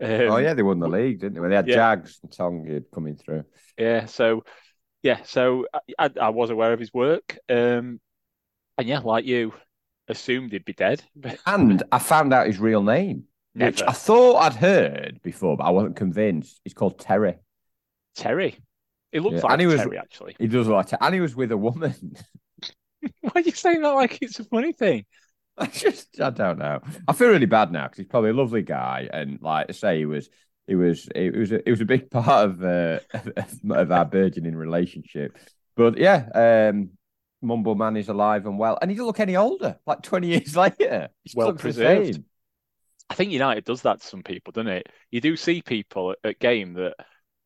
Um, 0.00 0.10
oh 0.10 0.36
yeah, 0.38 0.54
they 0.54 0.62
won 0.62 0.78
the 0.78 0.88
league, 0.88 1.20
didn't 1.20 1.34
they? 1.34 1.40
When 1.40 1.50
they 1.50 1.56
had 1.56 1.68
yeah. 1.68 1.74
Jags 1.74 2.20
and 2.22 2.32
Tonge 2.32 2.84
coming 2.90 3.16
through. 3.16 3.44
Yeah, 3.76 4.06
so 4.06 4.44
yeah, 5.06 5.22
so 5.22 5.66
I, 5.96 6.10
I, 6.20 6.30
was 6.30 6.50
aware 6.50 6.72
of 6.72 6.80
his 6.80 6.92
work, 6.92 7.38
um, 7.48 8.00
and 8.76 8.88
yeah, 8.88 8.98
like 8.98 9.24
you, 9.24 9.54
assumed 10.08 10.50
he'd 10.50 10.64
be 10.64 10.72
dead. 10.72 11.00
and 11.46 11.82
I 11.92 12.00
found 12.00 12.34
out 12.34 12.48
his 12.48 12.58
real 12.58 12.82
name, 12.82 13.24
Never. 13.54 13.70
which 13.70 13.82
I 13.82 13.92
thought 13.92 14.38
I'd 14.38 14.54
heard 14.54 15.20
before, 15.22 15.56
but 15.56 15.62
I 15.62 15.70
wasn't 15.70 15.94
convinced. 15.94 16.60
He's 16.64 16.74
called 16.74 16.98
Terry. 16.98 17.36
Terry. 18.16 18.58
He 19.12 19.20
looks 19.20 19.36
yeah. 19.36 19.42
like 19.42 19.52
and 19.52 19.60
he 19.60 19.66
was, 19.68 19.76
Terry, 19.76 19.96
actually. 19.96 20.34
He 20.40 20.48
does 20.48 20.66
like 20.66 20.86
Terry. 20.86 20.98
And 21.00 21.14
he 21.14 21.20
was 21.20 21.36
with 21.36 21.52
a 21.52 21.56
woman. 21.56 21.94
Why 23.20 23.30
are 23.36 23.40
you 23.42 23.52
saying 23.52 23.82
that 23.82 23.90
like 23.90 24.18
it's 24.20 24.40
a 24.40 24.44
funny 24.44 24.72
thing? 24.72 25.04
I 25.56 25.66
just, 25.66 26.20
I 26.20 26.30
don't 26.30 26.58
know. 26.58 26.80
I 27.06 27.12
feel 27.12 27.28
really 27.28 27.46
bad 27.46 27.70
now 27.70 27.84
because 27.84 27.98
he's 27.98 28.08
probably 28.08 28.30
a 28.30 28.34
lovely 28.34 28.62
guy, 28.62 29.08
and 29.10 29.40
like 29.40 29.66
I 29.68 29.72
say, 29.72 29.98
he 29.98 30.04
was 30.04 30.28
it 30.68 30.76
was 30.76 31.08
it 31.14 31.34
was 31.34 31.52
a, 31.52 31.66
it 31.66 31.70
was 31.70 31.80
a 31.80 31.84
big 31.84 32.10
part 32.10 32.50
of 32.50 32.64
uh, 32.64 32.98
of 33.70 33.92
our 33.92 34.04
burgeoning 34.04 34.56
relationship. 34.56 35.38
But 35.76 35.98
yeah, 35.98 36.70
um, 36.72 36.90
Mumble 37.42 37.74
Man 37.74 37.96
is 37.96 38.08
alive 38.08 38.46
and 38.46 38.58
well, 38.58 38.78
and 38.80 38.90
he 38.90 38.96
doesn't 38.96 39.06
look 39.06 39.20
any 39.20 39.36
older. 39.36 39.78
Like 39.86 40.02
twenty 40.02 40.28
years 40.28 40.56
later, 40.56 41.08
he's 41.22 41.34
well 41.34 41.52
preserved. 41.52 42.22
I 43.08 43.14
think 43.14 43.30
United 43.30 43.64
does 43.64 43.82
that 43.82 44.00
to 44.00 44.06
some 44.06 44.24
people, 44.24 44.50
doesn't 44.50 44.72
it? 44.72 44.88
You 45.12 45.20
do 45.20 45.36
see 45.36 45.62
people 45.62 46.12
at, 46.12 46.18
at 46.24 46.38
game 46.40 46.72
that 46.74 46.96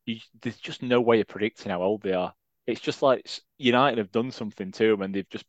you, 0.06 0.16
there's 0.40 0.56
just 0.56 0.82
no 0.82 1.02
way 1.02 1.20
of 1.20 1.28
predicting 1.28 1.70
how 1.70 1.82
old 1.82 2.02
they 2.02 2.14
are. 2.14 2.32
It's 2.66 2.80
just 2.80 3.02
like 3.02 3.28
United 3.58 3.98
have 3.98 4.12
done 4.12 4.30
something 4.30 4.72
to 4.72 4.90
them, 4.90 5.02
and 5.02 5.14
they've 5.14 5.28
just 5.28 5.44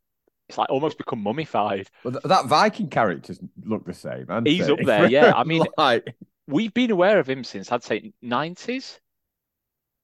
it's 0.50 0.58
like 0.58 0.70
almost 0.70 0.98
become 0.98 1.24
mummified. 1.24 1.88
Well, 2.04 2.20
that 2.26 2.48
Viking 2.48 2.90
characters 2.90 3.40
look 3.64 3.86
the 3.86 3.94
same. 3.94 4.28
He's 4.44 4.68
they? 4.68 4.74
up 4.74 4.80
there, 4.84 5.06
yeah. 5.10 5.32
I 5.34 5.46
mean, 5.46 5.64
like 5.78 6.14
we've 6.52 6.74
been 6.74 6.92
aware 6.92 7.20
of 7.20 7.28
him 7.30 7.44
since 7.44 7.72
I'd 7.72 7.84
say 7.84 8.14
nineties, 8.22 9.00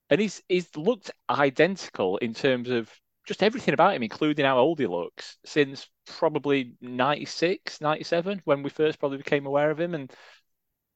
and 0.09 0.19
he's 0.21 0.41
he's 0.47 0.75
looked 0.75 1.11
identical 1.29 2.17
in 2.17 2.33
terms 2.33 2.69
of 2.69 2.89
just 3.27 3.43
everything 3.43 3.73
about 3.73 3.93
him, 3.93 4.03
including 4.03 4.45
how 4.45 4.57
old 4.57 4.79
he 4.79 4.87
looks, 4.87 5.37
since 5.45 5.89
probably 6.17 6.73
96, 6.79 7.81
97 7.81 8.41
when 8.45 8.63
we 8.63 8.69
first 8.69 8.99
probably 8.99 9.17
became 9.17 9.45
aware 9.45 9.69
of 9.69 9.79
him. 9.79 9.93
And 9.93 10.11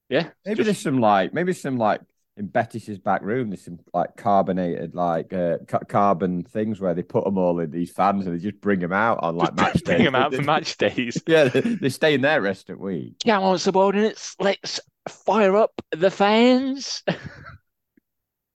yeah, 0.10 0.30
maybe 0.46 0.58
just- 0.58 0.66
there's 0.66 0.80
some 0.80 1.00
like 1.00 1.34
maybe 1.34 1.54
some 1.54 1.78
like 1.78 2.00
in 2.38 2.48
Bettis's 2.48 3.00
back 3.00 3.22
room. 3.22 3.50
There's 3.50 3.66
some 3.66 3.80
like 3.94 4.16
carbonated 4.16 4.96
like 4.96 5.34
uh, 5.34 5.58
ca- 5.68 5.80
carbon 5.90 6.44
things 6.44 6.80
where 6.80 6.94
they 6.94 7.04
put 7.04 7.26
them 7.26 7.38
all 7.38 7.60
in 7.60 7.70
these 7.70 7.92
fans 7.92 8.26
and 8.26 8.34
they 8.34 8.42
just 8.42 8.62
bring 8.62 8.80
them 8.80 8.94
out 8.94 9.20
on 9.22 9.36
like 9.36 9.54
match 9.56 9.84
bring 9.84 9.98
days. 9.98 10.08
him 10.08 10.16
out 10.16 10.34
for 10.34 10.42
match 10.42 10.78
days. 10.78 11.22
Yeah, 11.28 11.50
they, 11.50 11.60
they 11.60 11.90
stay 11.90 12.14
in 12.14 12.22
there 12.22 12.42
rest 12.42 12.70
of 12.70 12.80
week. 12.80 13.16
Come 13.26 13.44
on, 13.44 13.60
subordinates, 13.60 14.38
let's 14.40 14.80
fire 15.10 15.56
up 15.56 15.72
the 15.92 16.12
fans. 16.12 17.04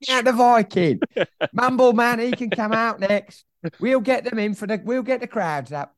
Yeah, 0.00 0.22
the 0.22 0.32
Viking, 0.32 1.00
Mumble 1.52 1.92
Man, 1.92 2.18
he 2.18 2.30
can 2.32 2.50
come 2.50 2.72
out 2.72 3.00
next. 3.00 3.44
We'll 3.80 4.00
get 4.00 4.24
them 4.24 4.38
in 4.38 4.54
for 4.54 4.66
the. 4.66 4.80
We'll 4.84 5.02
get 5.02 5.20
the 5.20 5.26
crowds 5.26 5.72
up. 5.72 5.94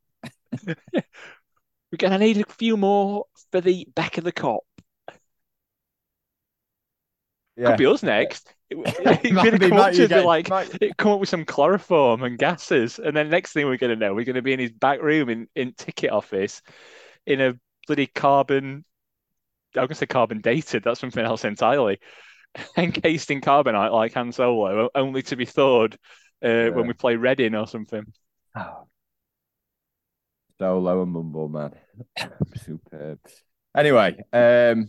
We're 0.65 1.97
gonna 1.99 2.19
need 2.19 2.39
a 2.39 2.45
few 2.53 2.77
more 2.77 3.25
for 3.51 3.61
the 3.61 3.87
back 3.95 4.17
of 4.19 4.25
the 4.25 4.33
Kop. 4.33 4.61
Yeah, 7.57 7.71
Could 7.71 7.79
be 7.79 7.87
us 7.87 8.03
next. 8.03 8.55
It, 8.71 8.77
it, 9.25 9.33
Might 9.33 9.43
could 9.51 9.59
be, 9.59 9.65
have 9.65 9.71
come 9.71 9.79
might 9.79 9.95
to 9.95 10.07
get- 10.07 10.25
like 10.25 10.49
might- 10.49 10.79
it 10.81 10.97
come 10.99 11.13
up 11.13 11.21
with 11.21 11.29
some 11.29 11.45
chloroform 11.45 12.23
and 12.23 12.39
gases, 12.39 12.99
and 12.99 13.17
then 13.17 13.31
next 13.31 13.53
thing 13.53 13.67
we're 13.67 13.77
gonna 13.79 13.97
know, 13.97 14.15
we're 14.15 14.25
gonna 14.25 14.43
be 14.43 14.53
in 14.53 14.61
his 14.61 14.73
back 14.73 15.03
room 15.03 15.29
in 15.29 15.49
in 15.57 15.73
ticket 15.75 16.11
office 16.11 16.63
in 17.27 17.41
a 17.41 17.55
bloody 17.87 18.07
carbon. 18.07 18.85
I'm 19.77 19.83
gonna 19.87 19.95
say 19.95 20.07
carbon 20.07 20.41
dated. 20.41 20.85
That's 20.85 21.01
something 21.01 21.25
else 21.25 21.45
entirely. 21.45 22.01
Encased 22.77 23.31
in 23.31 23.41
carbonite 23.41 23.93
like 23.93 24.15
Han 24.15 24.33
Solo, 24.33 24.89
only 24.95 25.23
to 25.23 25.37
be 25.37 25.45
thawed 25.45 25.95
uh, 26.45 26.49
Yeah. 26.49 26.69
when 26.71 26.87
we 26.87 26.95
play 26.95 27.17
Reading 27.17 27.55
or 27.55 27.67
something. 27.67 28.05
Oh. 28.57 28.87
Solo 30.59 31.03
and 31.03 31.13
Mumble 31.13 31.49
Man. 31.49 31.73
Superb. 32.65 33.21
Anyway, 33.77 34.17
um, 34.33 34.89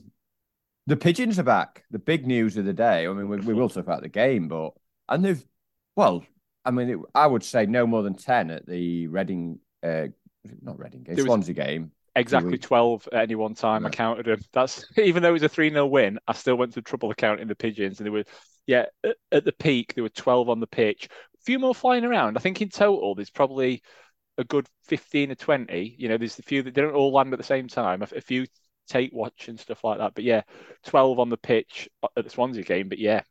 the 0.88 0.96
pigeons 0.98 1.38
are 1.38 1.44
back. 1.44 1.84
The 1.92 2.00
big 2.00 2.26
news 2.26 2.58
of 2.58 2.66
the 2.66 2.74
day. 2.74 3.06
I 3.06 3.14
mean, 3.14 3.30
we, 3.30 3.38
we 3.38 3.54
will 3.54 3.70
talk 3.70 3.84
about 3.84 4.02
the 4.02 4.10
game, 4.10 4.48
but 4.48 4.72
and 5.08 5.24
they've 5.24 5.44
well, 5.96 6.24
I 6.66 6.72
mean, 6.72 6.90
it, 6.90 6.98
I 7.14 7.28
would 7.28 7.44
say 7.44 7.66
no 7.66 7.86
more 7.86 8.02
than 8.04 8.16
ten 8.16 8.50
at 8.50 8.66
the 8.66 9.08
Reading, 9.08 9.60
uh, 9.84 10.08
not 10.62 10.80
Reading 10.80 11.04
game, 11.04 11.16
There 11.16 11.26
was- 11.26 11.30
Swansea 11.30 11.54
game. 11.54 11.92
Exactly 12.16 12.52
weeks. 12.52 12.68
12 12.68 13.10
at 13.12 13.24
any 13.24 13.36
one 13.36 13.56
time. 13.56 13.86
I 13.86 13.90
counted 13.90 14.26
them. 14.26 14.42
That's 14.54 14.86
even 14.98 15.24
though 15.24 15.30
it 15.30 15.34
was 15.34 15.44
a 15.44 15.50
3 15.50 15.70
0 15.70 15.86
win, 15.88 16.20
I 16.28 16.34
still 16.34 16.56
went 16.56 16.74
to 16.74 16.82
trouble 16.82 17.14
counting 17.14 17.48
the 17.48 17.56
pigeons. 17.56 18.00
And 18.00 18.06
they 18.06 18.12
were, 18.12 18.26
yeah, 18.68 18.86
at, 19.04 19.18
at 19.32 19.46
the 19.46 19.52
peak, 19.52 19.94
there 19.94 20.04
were 20.04 20.10
12 20.10 20.50
on 20.50 20.60
the 20.60 20.68
pitch. 20.68 21.08
A 21.12 21.44
few 21.44 21.60
more 21.60 21.76
flying 21.76 22.06
around. 22.06 22.38
I 22.38 22.42
think 22.42 22.62
in 22.62 22.70
total, 22.70 23.16
there's 23.16 23.30
probably 23.30 23.82
a 24.38 24.44
good 24.44 24.68
15 24.88 25.32
or 25.32 25.36
20. 25.36 25.96
You 25.98 26.10
know, 26.10 26.18
there's 26.18 26.40
a 26.40 26.44
few 26.44 26.64
that 26.64 26.74
don't 26.74 26.94
all 26.94 27.14
land 27.14 27.34
at 27.34 27.40
the 27.40 27.44
same 27.44 27.68
time, 27.68 28.02
a, 28.02 28.08
a 28.16 28.22
few 28.22 28.46
take 28.88 29.14
watch 29.14 29.48
and 29.48 29.60
stuff 29.60 29.84
like 29.84 30.00
that. 30.00 30.14
But 30.16 30.24
yeah, 30.24 30.42
12 30.86 31.20
on 31.20 31.30
the 31.30 31.38
pitch 31.38 31.90
at 32.18 32.24
the 32.24 32.30
Swansea 32.30 32.64
game. 32.64 32.90
But 32.90 33.00
yeah, 33.00 33.22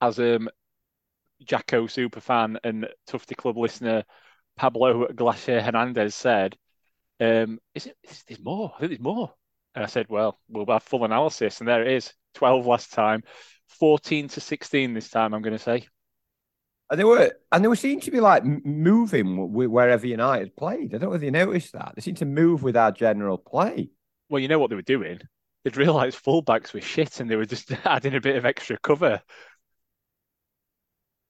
as 0.00 0.18
um 0.18 0.48
Jacko 1.44 1.86
super 1.86 2.20
fan 2.20 2.58
and 2.64 2.88
Tufty 3.06 3.34
Club 3.34 3.56
listener 3.56 4.04
Pablo 4.56 5.08
Glacier 5.12 5.60
Hernandez 5.60 6.14
said, 6.14 6.56
um, 7.20 7.58
is 7.74 7.86
it 7.86 7.96
is 8.02 8.24
there's 8.28 8.42
more? 8.42 8.72
I 8.76 8.80
think 8.80 8.90
there's 8.92 9.00
more. 9.00 9.32
And 9.74 9.84
I 9.84 9.88
said, 9.88 10.06
well, 10.08 10.38
we'll 10.48 10.66
have 10.66 10.82
full 10.82 11.04
analysis, 11.04 11.60
and 11.60 11.68
there 11.68 11.82
it 11.82 11.92
is. 11.92 12.12
12 12.34 12.66
last 12.66 12.92
time, 12.92 13.22
14 13.78 14.28
to 14.28 14.40
16 14.40 14.94
this 14.94 15.10
time, 15.10 15.34
I'm 15.34 15.42
going 15.42 15.56
to 15.56 15.62
say. 15.62 15.86
And 16.90 17.00
they 17.00 17.04
were, 17.04 17.32
and 17.50 17.64
they 17.64 17.68
were 17.68 17.76
seem 17.76 18.00
to 18.00 18.10
be 18.10 18.20
like 18.20 18.44
moving 18.44 19.52
wherever 19.52 20.06
United 20.06 20.56
played. 20.56 20.94
I 20.94 20.98
don't 20.98 21.10
know 21.10 21.16
if 21.16 21.22
you 21.22 21.30
noticed 21.30 21.72
that. 21.72 21.92
They 21.94 22.02
seem 22.02 22.14
to 22.16 22.24
move 22.24 22.62
with 22.62 22.76
our 22.76 22.92
general 22.92 23.38
play. 23.38 23.90
Well, 24.28 24.40
you 24.40 24.48
know 24.48 24.58
what 24.58 24.70
they 24.70 24.76
were 24.76 24.82
doing? 24.82 25.20
They'd 25.64 25.76
realised 25.76 26.22
fullbacks 26.22 26.72
were 26.72 26.80
shit, 26.80 27.18
and 27.20 27.28
they 27.28 27.36
were 27.36 27.44
just 27.44 27.72
adding 27.84 28.14
a 28.14 28.20
bit 28.20 28.36
of 28.36 28.46
extra 28.46 28.78
cover. 28.78 29.20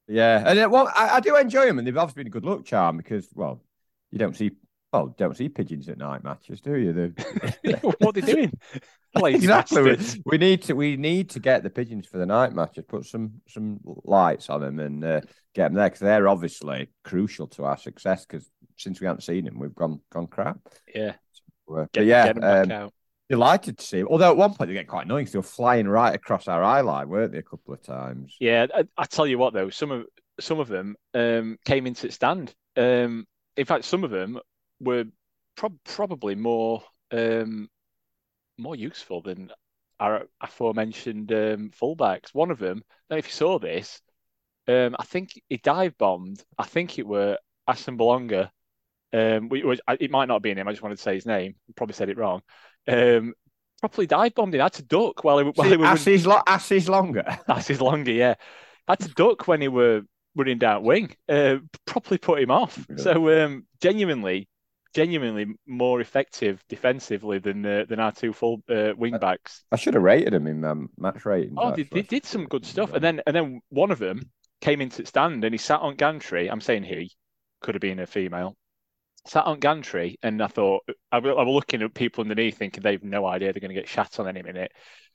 Yeah, 0.09 0.45
and 0.47 0.59
uh, 0.59 0.69
well, 0.71 0.93
I, 0.95 1.17
I 1.17 1.21
do 1.21 1.37
enjoy 1.37 1.67
them, 1.67 1.79
and 1.79 1.87
they've 1.87 1.97
obviously 1.97 2.21
been 2.21 2.29
a 2.29 2.31
good 2.31 2.45
luck 2.45 2.65
charm 2.65 2.99
because, 2.99 3.29
well, 3.35 3.63
you 4.11 4.19
don't 4.19 4.37
see, 4.37 4.53
well, 4.93 5.15
don't 5.19 5.37
see 5.37 5.49
pigeons 5.49 5.89
at 5.89 5.99
night 5.99 6.25
matches, 6.25 6.61
do 6.61 6.77
you? 6.77 7.15
What 7.83 8.17
are 8.17 8.21
they 8.21 8.33
doing? 8.33 8.53
Exactly. 9.19 9.83
We, 9.83 9.97
we 10.27 10.37
need 10.37 10.63
to 10.65 10.75
we 10.75 10.97
need 10.99 11.31
to 11.31 11.41
get 11.41 11.63
the 11.63 11.71
pigeons 11.71 12.07
for 12.07 12.19
the 12.19 12.27
night 12.27 12.53
matches. 12.53 12.85
Put 12.87 13.07
some 13.07 13.41
some 13.49 13.81
lights 14.05 14.51
on 14.51 14.61
them 14.61 14.79
and 14.79 15.03
uh, 15.03 15.21
get 15.55 15.69
them 15.69 15.75
there 15.75 15.89
because 15.89 16.01
they're 16.01 16.29
obviously 16.29 16.91
crucial 17.03 17.47
to 17.49 17.65
our 17.65 17.79
success. 17.79 18.27
Because 18.27 18.47
since 18.77 19.01
we 19.01 19.07
haven't 19.07 19.23
seen 19.23 19.47
them, 19.47 19.59
we've 19.59 19.75
gone 19.75 20.01
gone 20.13 20.27
crap. 20.27 20.59
Yeah, 20.95 21.15
Uh, 21.71 21.87
get, 21.93 21.93
but 21.95 22.05
yeah, 22.05 22.27
get 22.27 22.35
them 22.35 22.69
back 22.69 22.81
um, 22.83 22.91
delighted 23.31 23.79
to 23.79 23.85
see 23.87 23.99
them. 24.01 24.09
Although 24.11 24.33
at 24.33 24.37
one 24.37 24.53
point 24.53 24.69
they 24.69 24.75
get 24.75 24.87
quite 24.87 25.07
annoying, 25.07 25.27
they 25.33 25.39
were 25.39 25.43
flying 25.43 25.89
right 25.89 26.15
across 26.15 26.47
our 26.47 26.63
eye 26.63 26.83
line, 26.83 27.09
weren't 27.09 27.33
they? 27.33 27.39
A 27.39 27.43
couple 27.43 27.73
of 27.73 27.83
times. 27.83 28.37
Yeah, 28.39 28.67
I, 28.75 28.85
I 28.99 29.07
tell 29.07 29.27
you 29.27 29.39
what 29.39 29.55
though, 29.55 29.71
some 29.71 29.93
of 29.93 30.05
some 30.41 30.61
of 30.61 30.69
them 30.69 30.95
um, 31.15 31.57
came 31.65 31.87
into 31.87 32.11
stand. 32.11 32.55
Um, 32.77 33.25
in 33.57 33.65
fact, 33.65 33.87
some 33.87 34.05
of 34.05 34.11
them 34.11 34.39
were 34.81 35.05
prob 35.57 35.77
probably 35.85 36.35
more 36.35 36.83
um, 37.13 37.69
more 38.59 38.77
useful 38.77 39.23
than 39.23 39.51
our 39.99 40.27
aforementioned 40.41 41.33
um, 41.33 41.71
fullbacks. 41.71 42.35
One 42.35 42.51
of 42.51 42.59
them, 42.59 42.83
I 43.11 43.17
if 43.17 43.27
you 43.27 43.33
saw 43.33 43.59
this, 43.59 44.01
um, 44.69 44.97
I 44.99 45.05
think 45.05 45.41
he 45.49 45.57
dive 45.59 45.97
bombed. 45.99 46.43
I 46.59 46.65
think 46.65 46.99
it 46.99 47.07
were 47.07 47.39
Aston 47.67 47.97
Belonga. 47.99 48.51
Um, 49.13 49.49
it 49.53 50.11
might 50.11 50.29
not 50.29 50.43
be 50.43 50.53
him. 50.53 50.69
I 50.69 50.73
just 50.73 50.83
wanted 50.83 50.97
to 50.97 51.03
say 51.03 51.15
his 51.15 51.27
name. 51.27 51.55
Probably 51.77 51.95
said 51.95 52.11
it 52.11 52.19
wrong. 52.19 52.43
Um, 52.87 53.35
properly 53.81 54.07
dive 54.07 54.35
bombed. 54.35 54.53
He 54.53 54.61
had 54.61 54.73
to 54.75 54.83
duck 54.83 55.25
while 55.25 55.39
he, 55.39 55.45
while 55.45 55.71
he 55.71 55.77
was 55.77 55.89
Asses, 55.89 56.27
lo- 56.27 56.43
asses 56.47 56.89
longer. 56.89 57.25
longer, 57.81 58.13
yeah. 58.13 58.35
Had 58.89 59.01
to 59.01 59.09
duck 59.09 59.49
when 59.49 59.61
he 59.61 59.69
were 59.69 60.03
running 60.35 60.59
down 60.59 60.83
wing. 60.83 61.15
Uh, 61.29 61.57
properly 61.87 62.19
put 62.19 62.41
him 62.41 62.51
off. 62.51 62.85
Yeah. 62.91 62.97
So 62.97 63.45
um, 63.45 63.67
genuinely, 63.81 64.49
genuinely 64.95 65.47
more 65.67 66.01
effective 66.01 66.63
defensively 66.69 67.39
than 67.39 67.65
uh, 67.65 67.85
than 67.89 68.01
our 68.01 68.13
two 68.13 68.33
full 68.33 68.63
uh, 68.71 68.93
wing 68.97 69.19
backs. 69.19 69.65
I 69.71 69.77
should 69.77 69.95
have 69.95 70.03
rated 70.03 70.33
them 70.33 70.47
in 70.47 70.65
um, 70.65 70.91
match 70.99 71.25
rating. 71.25 71.55
Oh, 71.57 71.75
they, 71.75 71.85
they 71.85 72.03
did 72.03 72.25
some 72.25 72.47
good 72.47 72.65
stuff, 72.65 72.93
and 72.93 73.03
then 73.03 73.21
and 73.27 73.35
then 73.35 73.61
one 73.69 73.91
of 73.91 73.99
them 73.99 74.31
came 74.61 74.81
into 74.81 75.05
stand 75.05 75.45
and 75.45 75.53
he 75.53 75.59
sat 75.59 75.81
on 75.81 75.97
gantry. 75.97 76.51
I'm 76.51 76.61
saying 76.61 76.85
he 76.85 77.13
could 77.61 77.75
have 77.75 77.83
been 77.83 78.01
a 78.01 78.07
female. 78.07 78.57
Sat 79.27 79.45
on 79.45 79.59
gantry, 79.59 80.19
and 80.23 80.43
I 80.43 80.47
thought 80.47 80.85
I 81.11 81.19
was, 81.19 81.35
I 81.37 81.43
was 81.43 81.55
looking 81.55 81.83
at 81.83 81.95
people 81.95 82.23
underneath, 82.23 82.59
thinking 82.59 82.83
they've 82.83 83.03
no 83.03 83.27
idea 83.27 83.53
they're 83.53 83.61
going 83.61 83.75
to 83.75 83.81
get 83.81 83.89
shat 83.89 84.21
on 84.21 84.29
any 84.29 84.43
minute. 84.43 84.73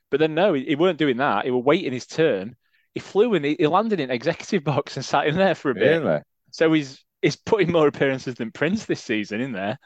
But 0.10 0.20
then 0.20 0.36
no, 0.36 0.54
he, 0.54 0.66
he 0.66 0.76
weren't 0.76 1.00
doing 1.00 1.18
that. 1.18 1.46
He 1.46 1.52
was 1.52 1.64
waiting 1.64 1.94
his 1.94 2.06
turn. 2.06 2.56
He 2.94 3.00
flew 3.00 3.34
and 3.34 3.46
he, 3.46 3.56
he 3.58 3.68
landed 3.68 4.02
in 4.02 4.12
executive 4.12 4.66
box 4.66 4.98
and 4.98 5.06
sat 5.06 5.28
in 5.28 5.38
there 5.38 5.56
for 5.56 5.72
a 5.72 5.76
bit. 5.76 6.02
Really? 6.02 6.20
So 6.52 6.74
he's 6.74 7.04
he's 7.22 7.36
putting 7.36 7.72
more 7.72 7.88
appearances 7.88 8.36
than 8.36 8.52
Prince 8.52 8.86
this 8.86 9.04
season 9.04 9.42
in 9.42 9.52
there. 9.52 9.80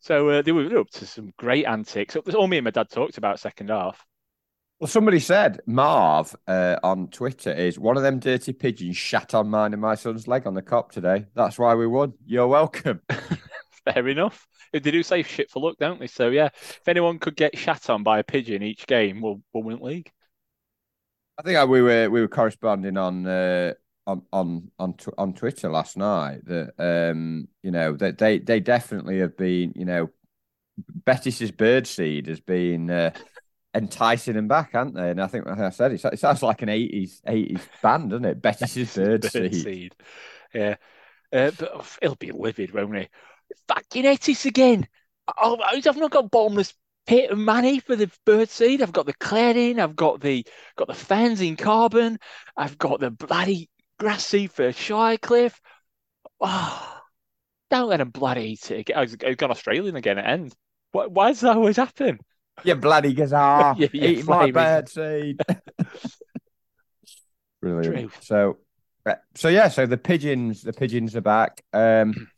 So 0.00 0.28
uh, 0.28 0.42
they 0.42 0.52
were 0.52 0.78
up 0.78 0.90
to 0.90 1.06
some 1.06 1.32
great 1.38 1.64
antics. 1.64 2.14
That's 2.14 2.34
all 2.34 2.46
me 2.46 2.58
and 2.58 2.64
my 2.64 2.70
dad 2.70 2.90
talked 2.90 3.18
about 3.18 3.40
second 3.40 3.70
half. 3.70 4.04
Well, 4.80 4.88
somebody 4.88 5.20
said 5.20 5.60
Marv 5.66 6.34
uh, 6.46 6.76
on 6.82 7.08
Twitter 7.08 7.52
is 7.52 7.78
one 7.78 7.96
of 7.96 8.02
them 8.02 8.18
dirty 8.18 8.52
pigeons 8.52 8.96
shat 8.96 9.32
on 9.32 9.48
mine 9.48 9.72
and 9.72 9.80
my 9.80 9.94
son's 9.94 10.28
leg 10.28 10.46
on 10.46 10.54
the 10.54 10.62
Kop 10.62 10.90
today. 10.90 11.26
That's 11.34 11.58
why 11.58 11.74
we 11.74 11.86
won. 11.86 12.12
You're 12.26 12.48
welcome. 12.48 13.00
Fair 13.84 14.08
enough. 14.08 14.46
They 14.72 14.80
do 14.80 15.02
say 15.02 15.22
shit 15.22 15.50
for 15.50 15.62
luck, 15.62 15.76
don't 15.78 16.00
they? 16.00 16.08
So 16.08 16.28
yeah, 16.30 16.48
if 16.52 16.88
anyone 16.88 17.18
could 17.18 17.36
get 17.36 17.56
shat 17.56 17.88
on 17.88 18.02
by 18.02 18.18
a 18.18 18.24
pigeon 18.24 18.62
each 18.62 18.86
game, 18.86 19.22
we'll 19.22 19.40
we'll 19.52 19.62
win 19.62 19.78
league. 19.78 20.10
I 21.38 21.42
think 21.42 21.56
uh, 21.56 21.66
we 21.68 21.80
were 21.80 22.10
we 22.10 22.20
were 22.20 22.28
corresponding 22.28 22.96
on 22.96 23.26
uh, 23.26 23.74
on 24.06 24.22
on 24.32 24.70
on 24.78 24.94
on 25.16 25.32
Twitter 25.34 25.70
last 25.70 25.96
night 25.96 26.44
that 26.44 26.74
um 26.78 27.48
you 27.62 27.70
know 27.70 27.96
that 27.96 28.18
they 28.18 28.38
they 28.38 28.60
definitely 28.60 29.18
have 29.20 29.36
been 29.36 29.72
you 29.74 29.84
know 29.84 30.10
Betis's 31.04 31.50
bird 31.50 31.86
seed 31.86 32.26
has 32.26 32.40
been 32.40 32.90
uh, 32.90 33.12
enticing 33.74 34.34
them 34.34 34.48
back, 34.48 34.72
haven't 34.72 34.94
they? 34.94 35.10
And 35.10 35.22
I 35.22 35.26
think 35.26 35.46
like 35.46 35.58
I 35.58 35.70
said 35.70 35.92
it, 35.92 36.04
it 36.04 36.18
sounds 36.18 36.42
like 36.42 36.62
an 36.62 36.68
eighties 36.68 37.20
eighties 37.26 37.66
band, 37.82 38.10
doesn't 38.10 38.24
it? 38.24 38.42
Betis's 38.42 38.94
bird, 38.94 39.22
Bird 39.22 39.30
seed. 39.30 39.54
seed. 39.54 39.94
Yeah. 40.52 40.76
Uh, 41.32 41.50
but 41.58 41.70
oh, 41.74 41.86
he'll 42.00 42.14
be 42.14 42.32
livid, 42.32 42.72
won't 42.72 42.96
he? 42.96 43.08
Fucking 43.68 44.04
Etis 44.04 44.46
again. 44.46 44.86
Oh, 45.38 45.58
I've 45.60 45.96
not 45.96 46.10
got 46.10 46.30
bottomless 46.30 46.74
pit 47.06 47.30
of 47.30 47.38
money 47.38 47.80
for 47.80 47.96
the 47.96 48.10
bird 48.24 48.48
seed. 48.48 48.82
I've 48.82 48.92
got 48.92 49.06
the 49.06 49.14
cladding. 49.14 49.78
I've 49.78 49.96
got 49.96 50.20
the 50.20 50.46
got 50.76 50.88
the 50.88 50.94
fans 50.94 51.40
in 51.40 51.56
carbon. 51.56 52.18
I've 52.56 52.78
got 52.78 53.00
the 53.00 53.10
bloody 53.10 53.68
grass 54.04 54.26
seed 54.26 54.52
for 54.52 54.68
Shirecliffe. 54.68 55.58
Oh, 56.38 57.00
don't 57.70 57.88
let 57.88 58.02
him 58.02 58.10
bloody 58.10 58.50
eat 58.50 58.70
it 58.70 58.80
again. 58.80 58.98
I've 58.98 59.38
got 59.38 59.50
Australian 59.50 59.96
again 59.96 60.18
at 60.18 60.26
end. 60.26 60.54
Why, 60.92 61.06
why 61.06 61.28
does 61.30 61.40
that 61.40 61.56
always 61.56 61.78
happen? 61.78 62.18
You 62.64 62.74
bloody 62.74 63.14
gazar, 63.14 63.74
Yeah, 63.78 63.88
yeah, 63.94 64.08
eating 64.08 64.26
my 64.26 64.50
bird 64.50 64.90
seed. 64.90 65.40
Brilliant. 67.62 67.94
Truth. 67.94 68.18
So, 68.20 68.58
uh, 69.06 69.14
so 69.36 69.48
yeah, 69.48 69.68
so 69.68 69.86
the 69.86 69.96
pigeons, 69.96 70.60
the 70.60 70.74
pigeons 70.74 71.16
are 71.16 71.22
back. 71.22 71.64
Um, 71.72 72.28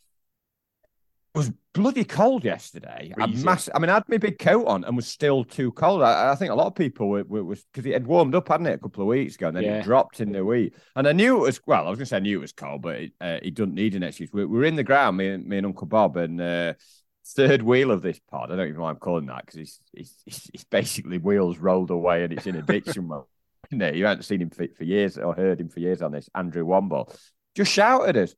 was 1.35 1.51
bloody 1.77 2.05
cold 2.05 2.45
yesterday. 2.45 3.13
I, 3.21 3.27
mass- 3.27 3.69
I 3.75 3.79
mean, 3.79 3.91
I 3.91 3.95
had 3.95 4.09
my 4.09 4.19
big 4.19 4.39
coat 4.39 4.67
on 4.67 4.85
and 4.85 4.97
was 4.97 5.07
still 5.07 5.45
too 5.45 5.71
cold. 5.73 6.03
I, 6.03 6.33
I 6.33 6.35
think 6.35 6.51
a 6.51 6.55
lot 6.55 6.67
of 6.67 6.75
people 6.75 7.09
were 7.09 7.23
because 7.25 7.87
it 7.87 7.93
had 7.93 8.07
warmed 8.07 8.35
up, 8.35 8.49
hadn't 8.49 8.67
it, 8.67 8.75
a 8.75 8.79
couple 8.79 9.03
of 9.03 9.09
weeks 9.09 9.37
ago, 9.37 9.49
and 9.49 9.57
then 9.57 9.65
Yeah. 9.65 9.79
it 9.79 9.85
dropped 9.85 10.21
in 10.21 10.33
the 10.33 10.45
week. 10.45 10.75
And 10.97 11.07
I 11.07 11.13
knew 11.13 11.37
it 11.37 11.41
was 11.41 11.61
well. 11.67 11.87
I 11.87 11.91
was 11.91 11.99
going 11.99 12.07
to 12.07 12.11
say 12.11 12.17
I 12.17 12.21
knew 12.21 12.39
it 12.39 12.41
was 12.41 12.53
cold, 12.53 12.83
but 12.83 12.97
it, 12.97 13.13
uh, 13.21 13.39
it 13.43 13.55
doesn't 13.55 13.75
need 13.75 13.95
an 13.95 14.03
excuse. 14.03 14.31
We, 14.33 14.45
we 14.45 14.59
were 14.59 14.65
in 14.65 14.77
the 14.77 14.85
ground, 14.85 15.17
me 15.17 15.29
and 15.29 15.47
me 15.47 15.59
and 15.59 15.67
Uncle 15.67 15.87
Bob, 15.87 16.17
and 16.17 16.41
uh, 16.41 16.75
third 17.27 17.63
wheel 17.63 17.91
of 17.91 18.03
this 18.03 18.21
pod. 18.31 18.51
I 18.51 18.57
don't 18.57 18.67
even 18.67 18.77
know 18.77 18.83
why 18.85 18.91
I'm 18.91 18.97
calling 18.97 19.27
that 19.27 19.47
because 19.47 19.61
it's, 19.61 19.81
it's 20.27 20.51
it's 20.55 20.65
basically 20.65 21.19
wheels 21.19 21.59
rolled 21.59 21.91
away 21.91 22.25
and 22.25 22.33
it's 22.33 22.47
in 22.47 22.57
a 22.57 22.63
ditch 22.63 22.87
somewhere. 22.87 23.23
Isn't 23.71 23.83
it? 23.83 23.97
You 23.97 24.07
haven't 24.07 24.23
seen 24.23 24.41
him 24.43 24.51
for, 24.51 24.67
for 24.77 24.85
years 24.85 25.19
or 25.19 25.35
heard 25.35 25.61
him 25.61 25.69
for 25.69 25.81
years 25.81 26.01
on 26.03 26.13
this. 26.13 26.29
Andrew 26.35 26.65
Womble 26.65 27.13
just 27.57 27.73
shouted 27.73 28.17
us, 28.17 28.35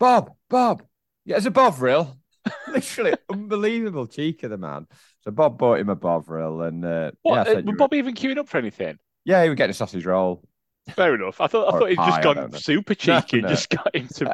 Bob, 0.00 0.32
Bob, 0.50 0.82
yeah, 1.24 1.36
it's 1.36 1.46
a 1.46 1.50
Bovril. 1.52 2.16
Literally 2.66 3.14
unbelievable 3.30 4.06
cheek 4.06 4.42
of 4.42 4.50
the 4.50 4.58
man. 4.58 4.86
So 5.22 5.30
Bob 5.30 5.58
bought 5.58 5.78
him 5.80 5.88
a 5.88 5.96
Bovril, 5.96 6.62
and 6.62 6.84
uh, 6.84 7.12
What? 7.22 7.34
yeah, 7.34 7.42
uh, 7.44 7.44
sent 7.46 7.66
were 7.66 7.72
Bob 7.72 7.92
even 7.94 8.14
queuing 8.14 8.38
up 8.38 8.48
for 8.48 8.58
anything? 8.58 8.98
yeah, 9.24 9.42
he 9.42 9.48
would 9.48 9.58
get 9.58 9.70
a 9.70 9.74
sausage 9.74 10.04
roll. 10.06 10.42
Fair 10.96 11.14
enough. 11.14 11.40
I 11.40 11.46
thought 11.46 11.68
I 11.68 11.72
Or 11.72 11.78
thought 11.78 11.90
he'd 11.90 11.96
pie, 11.96 12.02
just 12.02 12.20
gone 12.20 12.52
super 12.52 12.94
No, 13.02 13.22
cheeky 13.22 13.38
and 13.38 13.48
no. 13.48 13.48
just 13.48 13.68
got 13.70 13.94
him 13.94 14.08
to. 14.16 14.32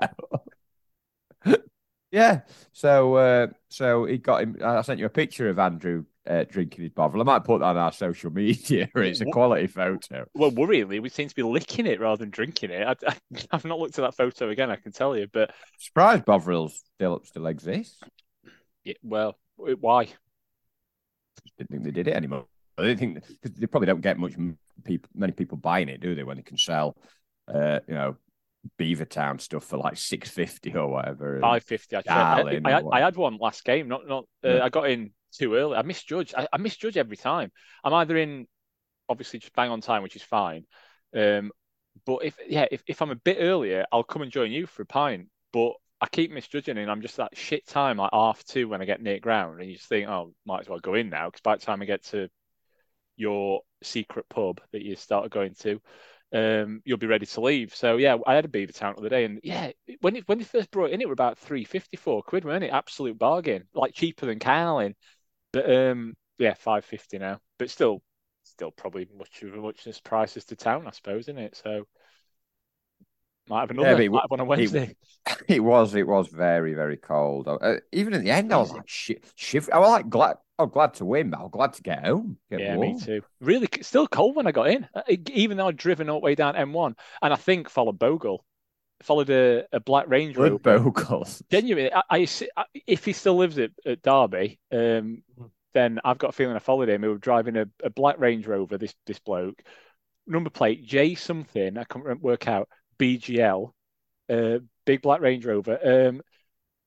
Yeah, 2.13 2.41
so 2.73 3.15
uh, 3.15 3.47
so 3.69 4.05
he 4.05 4.19
got 4.19 4.43
him. 4.43 4.57
I 4.65 4.83
sent 4.83 4.99
you 4.99 5.07
a 5.07 5.11
picture 5.11 5.49
of 5.49 5.59
Andrew 5.59 6.05
uh, 6.29 6.45
drinking 6.45 6.83
his 6.83 6.93
Bovril. 6.93 7.23
I 7.23 7.25
might 7.25 7.45
put 7.45 7.61
that 7.61 7.67
on 7.67 7.77
our 7.77 7.93
social 7.93 8.31
media. 8.33 8.89
It's 8.97 9.21
a 9.21 9.27
quality 9.27 9.69
photo. 9.69 10.25
Well, 10.35 10.51
worryingly, 10.51 11.01
we 11.01 11.09
seem 11.09 11.29
to 11.29 11.35
be 11.35 11.43
licking 11.43 11.87
it 11.87 12.01
rather 12.01 12.19
than 12.19 12.31
drinking 12.31 12.71
it. 12.71 12.87
I, 12.87 12.95
I, 13.07 13.17
I've 13.53 13.65
not 13.65 13.79
looked 13.79 13.99
at 13.99 14.03
that 14.03 14.17
photo 14.17 14.51
again. 14.51 14.71
I 14.71 14.77
can 14.77 14.93
tell 14.93 15.17
you, 15.17 15.29
but 15.33 15.53
Surprised 15.79 16.25
Bovrils 16.25 16.73
still 16.97 17.21
still 17.25 17.47
exist. 17.47 18.03
yeah, 18.85 18.95
well, 19.03 19.39
why? 19.57 20.09
Didn't 21.59 21.71
think 21.71 21.85
they 21.85 21.91
did 21.91 22.09
it 22.09 22.15
anymore. 22.15 22.47
I 22.79 22.83
didn't 22.83 22.99
think 22.99 23.25
because 23.43 23.59
they 23.59 23.67
probably 23.67 23.87
don't 23.87 24.01
get 24.01 24.19
much 24.19 24.35
people, 24.85 25.11
many 25.15 25.33
people 25.33 25.59
buying 25.59 25.89
it, 25.89 26.01
do 26.01 26.15
they? 26.15 26.25
When 26.25 26.37
they 26.37 26.43
can 26.43 26.57
sell, 26.57 26.97
uh, 27.53 27.81
you 27.87 27.95
know, 27.95 28.17
Beavertown 28.79 29.41
stuff 29.41 29.65
for 29.65 29.79
like 29.79 29.97
six 29.97 30.31
fifty 30.31 30.75
or 30.75 30.89
whatever. 30.89 31.39
Five 31.41 31.65
fifty. 31.65 31.97
Actually, 31.97 32.13
I, 32.13 32.61
I, 32.65 32.71
had. 32.71 32.85
I 32.93 33.01
had 33.01 33.17
one 33.17 33.39
last 33.39 33.65
game. 33.65 33.89
Not 33.89 34.07
not. 34.07 34.25
Uh, 34.45 34.57
Yeah. 34.57 34.65
I 34.65 34.69
got 34.69 34.91
in 34.91 35.13
too 35.33 35.55
early. 35.55 35.77
I 35.77 35.83
misjudge. 35.83 36.35
I, 36.37 36.47
I 36.53 36.59
misjudge 36.59 36.97
every 36.97 37.17
time. 37.17 37.53
I'm 37.83 37.95
either 37.95 38.17
in, 38.17 38.47
obviously, 39.09 39.39
just 39.39 39.55
bang 39.55 39.71
on 39.71 39.81
time, 39.81 40.03
which 40.03 40.17
is 40.17 40.23
fine. 40.23 40.67
Um, 41.17 41.53
but 42.07 42.25
if 42.25 42.37
yeah, 42.49 42.67
if, 42.71 42.83
if 42.87 43.01
I'm 43.03 43.11
a 43.11 43.17
bit 43.17 43.39
earlier, 43.41 43.85
I'll 43.91 44.03
come 44.03 44.23
and 44.23 44.31
join 44.31 44.53
you 44.53 44.67
for 44.67 44.83
a 44.83 44.87
pint. 44.87 45.29
But 45.53 45.73
I 46.01 46.07
keep 46.07 46.31
misjudging, 46.31 46.79
and 46.79 46.91
I'm 46.91 47.03
just 47.03 47.17
that 47.17 47.37
shit 47.37 47.67
time 47.67 47.97
like 47.97 48.11
half 48.13 48.45
two 48.45 48.69
when 48.69 48.83
I 48.83 48.85
get 48.85 49.03
near 49.03 49.21
ground, 49.21 49.61
and 49.61 49.71
you 49.71 49.77
just 49.77 49.89
think, 49.89 50.09
oh, 50.09 50.35
might 50.45 50.61
as 50.61 50.69
well 50.69 50.81
go 50.81 50.95
in 50.95 51.11
now 51.11 51.29
because 51.29 51.41
by 51.43 51.57
the 51.57 51.65
time 51.65 51.83
I 51.83 51.87
get 51.87 52.05
to 52.07 52.29
your 53.17 53.61
secret 53.83 54.27
pub 54.29 54.61
that 54.73 54.83
you 54.83 54.97
started 54.97 55.31
going 55.31 55.55
to, 55.61 55.81
um, 56.33 56.83
you'll 56.85 56.99
be 56.99 57.07
ready 57.07 57.27
to 57.27 57.41
leave. 57.41 57.75
So 57.75 57.97
yeah, 57.97 58.17
I 58.27 58.35
had 58.35 58.45
a 58.45 58.49
Beavertown 58.49 58.95
the 58.95 59.01
other 59.01 59.09
day, 59.09 59.25
and 59.25 59.41
yeah, 59.43 59.73
when 60.01 60.17
it 60.17 60.29
when 60.29 60.39
they 60.39 60.45
first 60.45 60.71
brought 60.71 60.91
it 60.91 60.95
in, 60.95 61.01
it 61.01 61.07
were 61.09 61.13
about 61.13 61.39
three 61.39 61.65
fifty 61.65 61.97
four 61.97 62.23
quid, 62.23 62.45
weren't 62.45 62.65
it? 62.65 62.73
Absolute 62.73 63.19
bargain, 63.19 63.65
like 63.75 63.95
cheaper 63.95 64.27
than 64.27 64.39
Carling. 64.39 64.95
But 65.53 65.71
um, 65.71 66.15
yeah, 66.39 66.55
five 66.55 66.85
fifty 66.85 67.19
now, 67.19 67.41
but 67.59 67.71
still, 67.71 68.03
still 68.45 68.71
probably 68.71 69.09
much 69.17 69.43
of 69.43 69.55
a 69.55 69.57
muchness 69.57 70.01
prices 70.01 70.45
to 70.47 70.57
town, 70.57 70.87
I 70.87 70.91
suppose, 70.91 71.25
isn't 71.25 71.39
it? 71.39 71.57
So 71.57 71.87
might 73.51 73.61
have 73.61 73.71
another, 73.71 73.95
but 73.95 74.03
it 74.03 74.11
might 74.11 74.21
have 74.23 74.31
one 74.31 74.41
on 74.41 74.47
Wednesday. 74.47 74.97
It 75.49 75.61
was, 75.61 75.95
it 75.95 76.07
was 76.07 76.29
very, 76.29 76.73
very 76.73 76.97
cold. 76.97 77.47
Uh, 77.47 77.75
even 77.93 78.15
at 78.15 78.23
the 78.23 78.31
end, 78.31 78.53
I 78.55 78.57
was 78.57 78.73
like, 78.73 78.89
shit, 78.89 79.23
shiv- 79.37 79.69
I 79.71 79.79
was 79.79 79.91
like 79.91 80.09
glad, 80.09 80.37
I 80.59 80.63
was 80.63 80.73
glad 80.73 80.95
to 80.95 81.05
win, 81.05 81.29
but 81.31 81.41
I 81.41 81.43
was 81.43 81.51
glad 81.53 81.75
to 81.75 81.83
get 81.83 82.05
home. 82.07 82.39
Get 82.51 82.61
Yeah, 82.61 82.77
warm. 82.77 82.95
me 82.97 83.01
too. 83.01 83.21
Really, 83.41 83.69
still 83.83 84.07
cold 84.09 84.35
when 84.35 84.47
I 84.47 84.53
got 84.53 84.69
in, 84.69 84.89
Uh, 84.95 85.03
even 85.33 85.59
though 85.59 85.69
I'd 85.69 85.77
driven 85.77 86.09
all 86.09 86.21
the 86.21 86.25
way 86.25 86.35
down 86.35 86.55
M1, 86.55 86.95
and 87.21 87.33
I 87.35 87.37
think 87.37 87.69
followed 87.69 87.99
Bogle, 87.99 88.45
followed 89.03 89.29
a, 89.31 89.67
a 89.73 89.81
black 89.81 90.09
Range 90.09 90.35
Rover. 90.37 90.59
Good 90.59 90.83
vocals. 90.83 91.43
Genuinely, 91.51 91.93
I, 91.93 92.03
I, 92.11 92.27
I- 92.57 92.65
if 92.87 93.05
he 93.05 93.13
still 93.13 93.37
lives 93.37 93.59
at, 93.59 93.73
at 93.85 94.01
Derby, 94.03 94.59
um, 94.73 95.23
then 95.75 96.01
I've 96.03 96.19
got 96.19 96.31
a 96.31 96.33
feeling 96.33 96.57
I 96.57 96.61
followed 96.61 96.89
him. 96.89 97.03
He 97.03 97.09
was 97.09 97.21
driving 97.21 97.57
a, 97.57 97.67
a 97.85 97.91
black 97.91 98.19
Range 98.19 98.47
Rover. 98.47 98.79
This 98.79 98.95
this 99.07 99.19
bloke, 99.19 99.63
number 100.27 100.51
plate 100.51 100.87
J 100.87 101.15
something. 101.15 101.77
I 101.77 101.85
can't 101.85 102.23
work 102.23 102.49
out 102.49 102.69
BGL, 103.01 103.73
uh, 104.29 104.59
big 104.85 105.03
black 105.03 105.21
Range 105.21 105.45
Rover. 105.45 105.79
Um, 105.83 106.23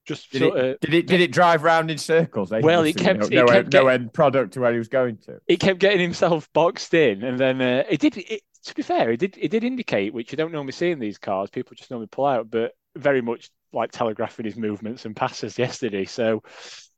just 0.05 0.32
Did 0.32 0.39
sort 0.39 0.57
it, 0.57 0.66
of. 0.66 0.80
did 0.82 0.93
it? 0.93 1.07
Did 1.07 1.22
it 1.22 1.32
drive 1.32 1.64
round 1.64 1.89
in 1.89 1.97
circles? 1.97 2.51
Eh? 2.51 2.59
Well, 2.61 2.84
it 2.84 2.97
kept- 2.97 3.22
no, 3.22 3.26
it 3.26 3.32
no, 3.32 3.45
kept 3.45 3.55
end, 3.57 3.72
get- 3.72 3.84
no 3.84 3.88
end 3.88 4.14
product 4.14 4.53
to 4.53 4.59
where 4.59 4.72
he 4.72 4.78
was 4.78 4.89
going 4.89 5.18
to. 5.26 5.39
He 5.47 5.57
kept 5.57 5.80
getting 5.80 6.01
himself 6.01 6.49
boxed 6.53 6.93
in, 6.93 7.24
and 7.24 7.39
then 7.39 7.61
uh, 7.61 7.84
it 7.89 8.01
did. 8.01 8.18
It, 8.18 8.41
to 8.66 8.76
be 8.76 8.82
fair, 8.82 9.11
it 9.11 9.18
did. 9.18 9.38
It 9.39 9.49
did 9.49 9.64
indicate, 9.64 10.14
which 10.14 10.32
you 10.32 10.38
don't 10.38 10.51
normally 10.51 10.74
see 10.74 10.91
in 10.91 10.99
these 10.99 11.18
cars. 11.18 11.49
People 11.49 11.76
just 11.76 11.89
normally 11.89 12.07
pull 12.07 12.26
out, 12.26 12.49
but 12.49 12.74
very 12.95 13.22
much 13.22 13.49
like 13.72 13.91
telegraphing 13.91 14.45
his 14.45 14.55
movements 14.55 15.05
and 15.05 15.16
passes 15.16 15.57
yesterday. 15.57 16.05
So, 16.05 16.43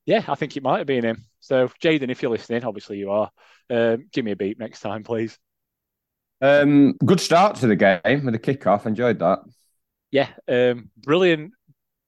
yeah, 0.06 0.24
I 0.28 0.36
think 0.36 0.58
it 0.58 0.64
might 0.64 0.80
have 0.80 0.88
been 0.88 1.06
him. 1.06 1.26
So, 1.40 1.68
Jaden, 1.82 2.10
if 2.10 2.22
you're 2.22 2.32
listening, 2.32 2.64
obviously 2.66 2.98
you 2.98 3.12
are. 3.12 3.32
Um, 3.70 4.08
give 4.12 4.26
me 4.26 4.32
a 4.32 4.36
beep 4.36 4.60
next 4.60 4.82
time, 4.82 5.04
please. 5.04 5.38
Um, 6.46 6.94
good 7.04 7.20
start 7.20 7.56
to 7.58 7.68
the 7.68 7.76
game 7.76 8.26
with 8.26 8.36
a 8.36 8.40
kickoff. 8.40 8.86
Enjoyed 8.86 9.20
that. 9.20 9.40
Yeah, 10.12 10.30
um, 10.48 10.92
brilliant 10.98 11.54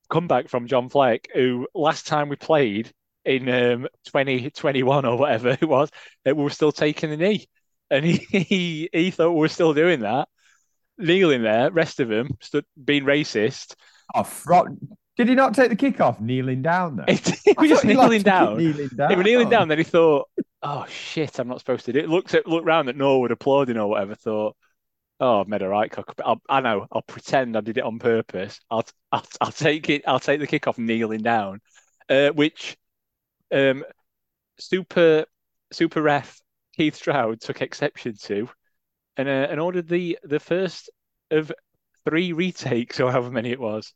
comeback 0.09 0.47
from 0.47 0.67
John 0.67 0.89
Fleck, 0.89 1.27
who 1.33 1.67
last 1.73 2.07
time 2.07 2.29
we 2.29 2.35
played 2.35 2.91
in 3.25 3.49
um, 3.49 3.87
2021 4.05 5.05
or 5.05 5.17
whatever 5.17 5.49
it 5.49 5.67
was, 5.67 5.89
uh, 6.27 6.35
we 6.35 6.43
were 6.43 6.49
still 6.49 6.71
taking 6.71 7.09
the 7.09 7.17
knee. 7.17 7.47
And 7.89 8.05
he, 8.05 8.17
he, 8.29 8.89
he 8.93 9.11
thought 9.11 9.31
we 9.31 9.39
were 9.39 9.47
still 9.47 9.73
doing 9.73 10.01
that, 10.01 10.29
kneeling 10.97 11.41
there, 11.41 11.71
rest 11.71 11.99
of 11.99 12.07
them 12.07 12.29
stood 12.41 12.65
being 12.81 13.03
racist. 13.03 13.75
Oh, 14.13 14.23
fro- 14.23 14.77
did 15.17 15.27
he 15.27 15.35
not 15.35 15.55
take 15.55 15.69
the 15.69 15.75
kickoff 15.75 16.21
kneeling 16.21 16.61
down 16.61 16.97
there? 16.97 17.05
he 17.43 17.55
was 17.57 17.69
just 17.69 17.83
I 17.85 17.87
thought 17.87 17.89
he 17.89 17.95
liked 17.95 18.09
kneeling 18.09 18.21
down. 18.21 18.57
Kneeling 18.57 18.89
down. 18.95 19.09
He 19.09 19.15
was 19.15 19.25
kneeling 19.25 19.49
down, 19.49 19.67
then 19.67 19.79
he 19.79 19.83
thought, 19.83 20.29
oh 20.63 20.85
shit, 20.87 21.39
I'm 21.39 21.47
not 21.47 21.59
supposed 21.59 21.85
to 21.85 21.93
do 21.93 21.99
it. 21.99 22.09
Looked 22.09 22.33
at 22.33 22.47
looked 22.47 22.65
round 22.65 22.89
at 22.89 22.95
Norwood 22.95 23.31
applauding 23.31 23.77
or 23.77 23.87
whatever, 23.89 24.15
thought, 24.15 24.55
oh, 25.19 25.41
I've 25.41 25.47
made 25.47 25.61
a 25.61 25.69
right 25.69 25.91
cock. 25.91 26.13
I'll, 26.23 26.41
I 26.49 26.61
know, 26.61 26.87
I'll 26.91 27.01
pretend 27.03 27.57
I 27.57 27.61
did 27.61 27.77
it 27.77 27.83
on 27.83 27.99
purpose. 27.99 28.59
I'll 28.69 28.85
I'll, 29.11 29.25
I'll 29.41 29.51
take 29.51 29.89
it, 29.89 30.03
I'll 30.07 30.19
take 30.19 30.39
the 30.39 30.47
kick 30.47 30.67
off 30.67 30.77
kneeling 30.77 31.21
down. 31.23 31.61
Uh, 32.09 32.29
which 32.29 32.77
um 33.53 33.83
super 34.59 35.25
super 35.71 36.01
ref 36.01 36.41
Keith 36.75 36.95
Stroud 36.95 37.41
took 37.41 37.61
exception 37.61 38.15
to 38.23 38.49
and 39.17 39.27
uh, 39.27 39.47
and 39.49 39.59
ordered 39.59 39.87
the 39.87 40.17
the 40.23 40.39
first 40.39 40.89
of 41.31 41.51
three 42.05 42.31
retakes 42.33 42.99
or 42.99 43.11
however 43.11 43.31
many 43.31 43.51
it 43.51 43.59
was. 43.59 43.93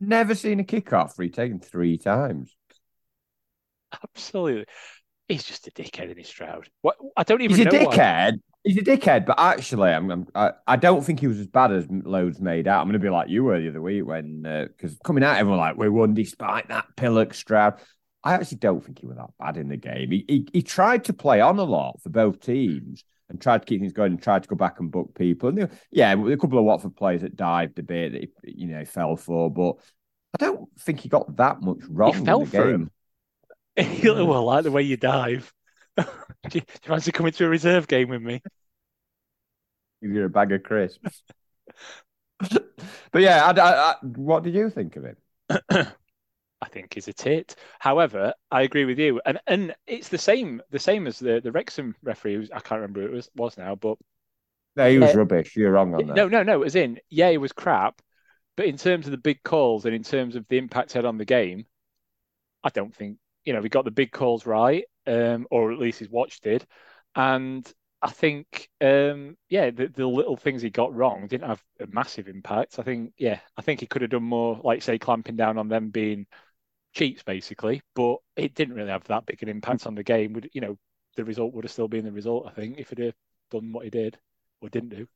Never 0.00 0.34
seen 0.34 0.60
a 0.60 0.64
kickoff 0.64 1.18
retaken 1.18 1.60
three 1.60 1.98
times. 1.98 2.55
Absolutely. 4.02 4.66
He's 5.28 5.44
just 5.44 5.66
a 5.66 5.70
dickhead 5.72 6.10
in 6.10 6.18
his 6.18 6.28
Stroud. 6.28 6.68
What 6.82 6.96
I 7.16 7.24
don't 7.24 7.42
even 7.42 7.56
He's 7.56 7.60
a 7.60 7.64
know 7.64 7.74
why. 7.76 7.96
dickhead. 7.96 8.40
He's 8.64 8.78
a 8.78 8.82
dickhead, 8.82 9.26
but 9.26 9.38
actually, 9.38 9.90
I'm, 9.90 10.10
I'm 10.10 10.26
I, 10.34 10.52
I 10.66 10.76
don't 10.76 11.02
think 11.04 11.20
he 11.20 11.26
was 11.28 11.38
as 11.38 11.46
bad 11.46 11.72
as 11.72 11.86
loads 11.88 12.40
made 12.40 12.66
out. 12.66 12.80
I'm 12.80 12.86
going 12.88 12.94
to 12.94 12.98
be 12.98 13.08
like 13.10 13.28
you 13.28 13.44
were 13.44 13.60
the 13.60 13.68
other 13.68 13.82
week 13.82 14.04
when 14.04 14.44
uh, 14.44 14.66
because 14.68 14.98
coming 15.04 15.22
out, 15.22 15.36
everyone 15.38 15.58
like 15.60 15.76
we 15.76 15.88
won 15.88 16.14
despite 16.14 16.68
that 16.68 16.86
Pillock 16.96 17.34
Stroud. 17.34 17.74
I 18.24 18.34
actually 18.34 18.58
don't 18.58 18.84
think 18.84 18.98
he 18.98 19.06
was 19.06 19.16
that 19.18 19.30
bad 19.38 19.56
in 19.56 19.68
the 19.68 19.76
game. 19.76 20.10
He, 20.10 20.24
he 20.28 20.48
he 20.52 20.62
tried 20.62 21.04
to 21.04 21.12
play 21.12 21.40
on 21.40 21.58
a 21.58 21.64
lot 21.64 22.00
for 22.02 22.08
both 22.08 22.40
teams 22.40 23.04
and 23.28 23.40
tried 23.40 23.58
to 23.62 23.66
keep 23.66 23.80
things 23.80 23.92
going 23.92 24.12
and 24.12 24.22
tried 24.22 24.42
to 24.42 24.48
go 24.48 24.56
back 24.56 24.80
and 24.80 24.90
book 24.90 25.14
people. 25.14 25.48
And 25.48 25.58
there, 25.58 25.70
yeah, 25.92 26.12
a 26.12 26.36
couple 26.36 26.58
of 26.58 26.64
Watford 26.64 26.96
players 26.96 27.22
that 27.22 27.36
dived 27.36 27.78
a 27.78 27.84
bit 27.84 28.12
that 28.12 28.22
he, 28.44 28.52
you 28.62 28.66
know 28.66 28.84
fell 28.84 29.16
for, 29.16 29.48
but 29.48 29.76
I 30.34 30.44
don't 30.44 30.68
think 30.80 31.00
he 31.00 31.08
got 31.08 31.36
that 31.36 31.62
much 31.62 31.78
wrong 31.88 32.12
He 32.12 32.24
fell 32.24 32.40
in 32.42 32.44
the 32.44 32.46
for 32.46 32.64
game. 32.64 32.74
him. 32.74 32.90
well, 34.04 34.32
I 34.32 34.38
like 34.38 34.64
the 34.64 34.70
way 34.70 34.82
you 34.82 34.96
dive. 34.96 35.52
do, 35.96 36.04
you, 36.52 36.60
do 36.60 36.60
you 36.60 36.62
fancy 36.82 37.12
coming 37.12 37.32
to 37.32 37.44
a 37.46 37.48
reserve 37.48 37.88
game 37.88 38.08
with 38.08 38.22
me? 38.22 38.42
Give 40.00 40.12
you 40.12 40.24
a 40.24 40.28
bag 40.30 40.52
of 40.52 40.62
crisps. 40.62 41.22
but 43.12 43.22
yeah, 43.22 43.44
I, 43.46 43.50
I, 43.50 43.90
I, 43.92 43.94
what 44.02 44.42
did 44.42 44.54
you 44.54 44.70
think 44.70 44.96
of 44.96 45.04
it? 45.04 45.18
I 46.60 46.68
think 46.68 46.94
he's 46.94 47.08
a 47.08 47.12
tit. 47.12 47.54
However, 47.78 48.34
I 48.50 48.62
agree 48.62 48.84
with 48.84 48.98
you, 48.98 49.20
and 49.24 49.38
and 49.46 49.74
it's 49.86 50.08
the 50.08 50.18
same 50.18 50.62
the 50.70 50.78
same 50.78 51.06
as 51.06 51.18
the 51.18 51.40
the 51.40 51.52
Wrexham 51.52 51.94
referee. 52.02 52.34
Who's, 52.34 52.50
I 52.50 52.60
can't 52.60 52.80
remember 52.80 53.00
who 53.02 53.06
it 53.08 53.12
was 53.12 53.30
was 53.34 53.58
now, 53.58 53.74
but 53.74 53.98
No, 54.76 54.88
he 54.90 54.98
was 54.98 55.12
Yeah. 55.12 55.14
rubbish. 55.14 55.56
You're 55.56 55.72
wrong 55.72 55.94
on 55.94 56.06
that. 56.08 56.24
no, 56.24 56.28
no, 56.28 56.42
no. 56.42 56.62
As 56.64 56.76
in, 56.76 57.00
yeah, 57.10 57.28
it 57.28 57.38
was 57.38 57.52
crap. 57.52 58.02
But 58.56 58.66
in 58.66 58.76
terms 58.78 59.06
of 59.06 59.12
the 59.12 59.18
big 59.18 59.42
calls 59.44 59.86
and 59.86 59.94
in 59.94 60.02
terms 60.04 60.36
of 60.36 60.46
the 60.48 60.58
impact 60.58 60.92
it 60.92 60.94
had 60.98 61.04
on 61.06 61.18
the 61.18 61.24
game, 61.26 61.66
I 62.64 62.70
don't 62.70 62.94
think 62.94 63.18
you 63.46 63.54
know 63.54 63.62
we 63.62 63.70
got 63.70 63.86
the 63.86 63.92
big 63.92 64.12
calls 64.12 64.46
right, 64.46 64.84
um, 65.06 65.46
or 65.50 65.72
at 65.72 65.78
least 65.80 66.00
his 66.00 66.10
watch 66.10 66.40
did, 66.40 66.66
and 67.14 67.70
I 68.02 68.10
think, 68.10 68.68
um, 68.82 69.36
yeah, 69.48 69.70
the, 69.70 69.88
the 69.88 70.06
little 70.06 70.36
things 70.36 70.62
he 70.62 70.70
got 70.70 70.94
wrong 70.94 71.26
didn't 71.28 71.48
have 71.48 71.62
a 71.80 71.86
massive 71.88 72.28
impact. 72.28 72.78
I 72.78 72.82
think, 72.82 73.14
yeah, 73.18 73.40
I 73.56 73.62
think 73.62 73.80
he 73.80 73.86
could 73.86 74.02
have 74.02 74.10
done 74.10 74.22
more, 74.22 74.60
like 74.62 74.82
say, 74.82 74.98
clamping 74.98 75.36
down 75.36 75.58
on 75.58 75.68
them 75.68 75.88
being 75.90 76.26
cheats, 76.94 77.22
basically. 77.22 77.82
But 77.94 78.18
it 78.36 78.54
didn't 78.54 78.74
really 78.74 78.90
have 78.90 79.04
that 79.04 79.26
big 79.26 79.42
an 79.42 79.48
impact 79.48 79.86
on 79.86 79.94
the 79.94 80.04
game. 80.04 80.32
Would 80.34 80.50
you 80.52 80.60
know, 80.60 80.78
the 81.16 81.24
result 81.24 81.54
would 81.54 81.64
have 81.64 81.72
still 81.72 81.88
been 81.88 82.04
the 82.04 82.12
result. 82.12 82.46
I 82.48 82.52
think 82.52 82.78
if 82.78 82.90
he'd 82.90 82.98
have 82.98 83.14
done 83.50 83.72
what 83.72 83.84
he 83.84 83.90
did 83.90 84.18
or 84.60 84.68
didn't 84.68 84.90
do. 84.90 85.06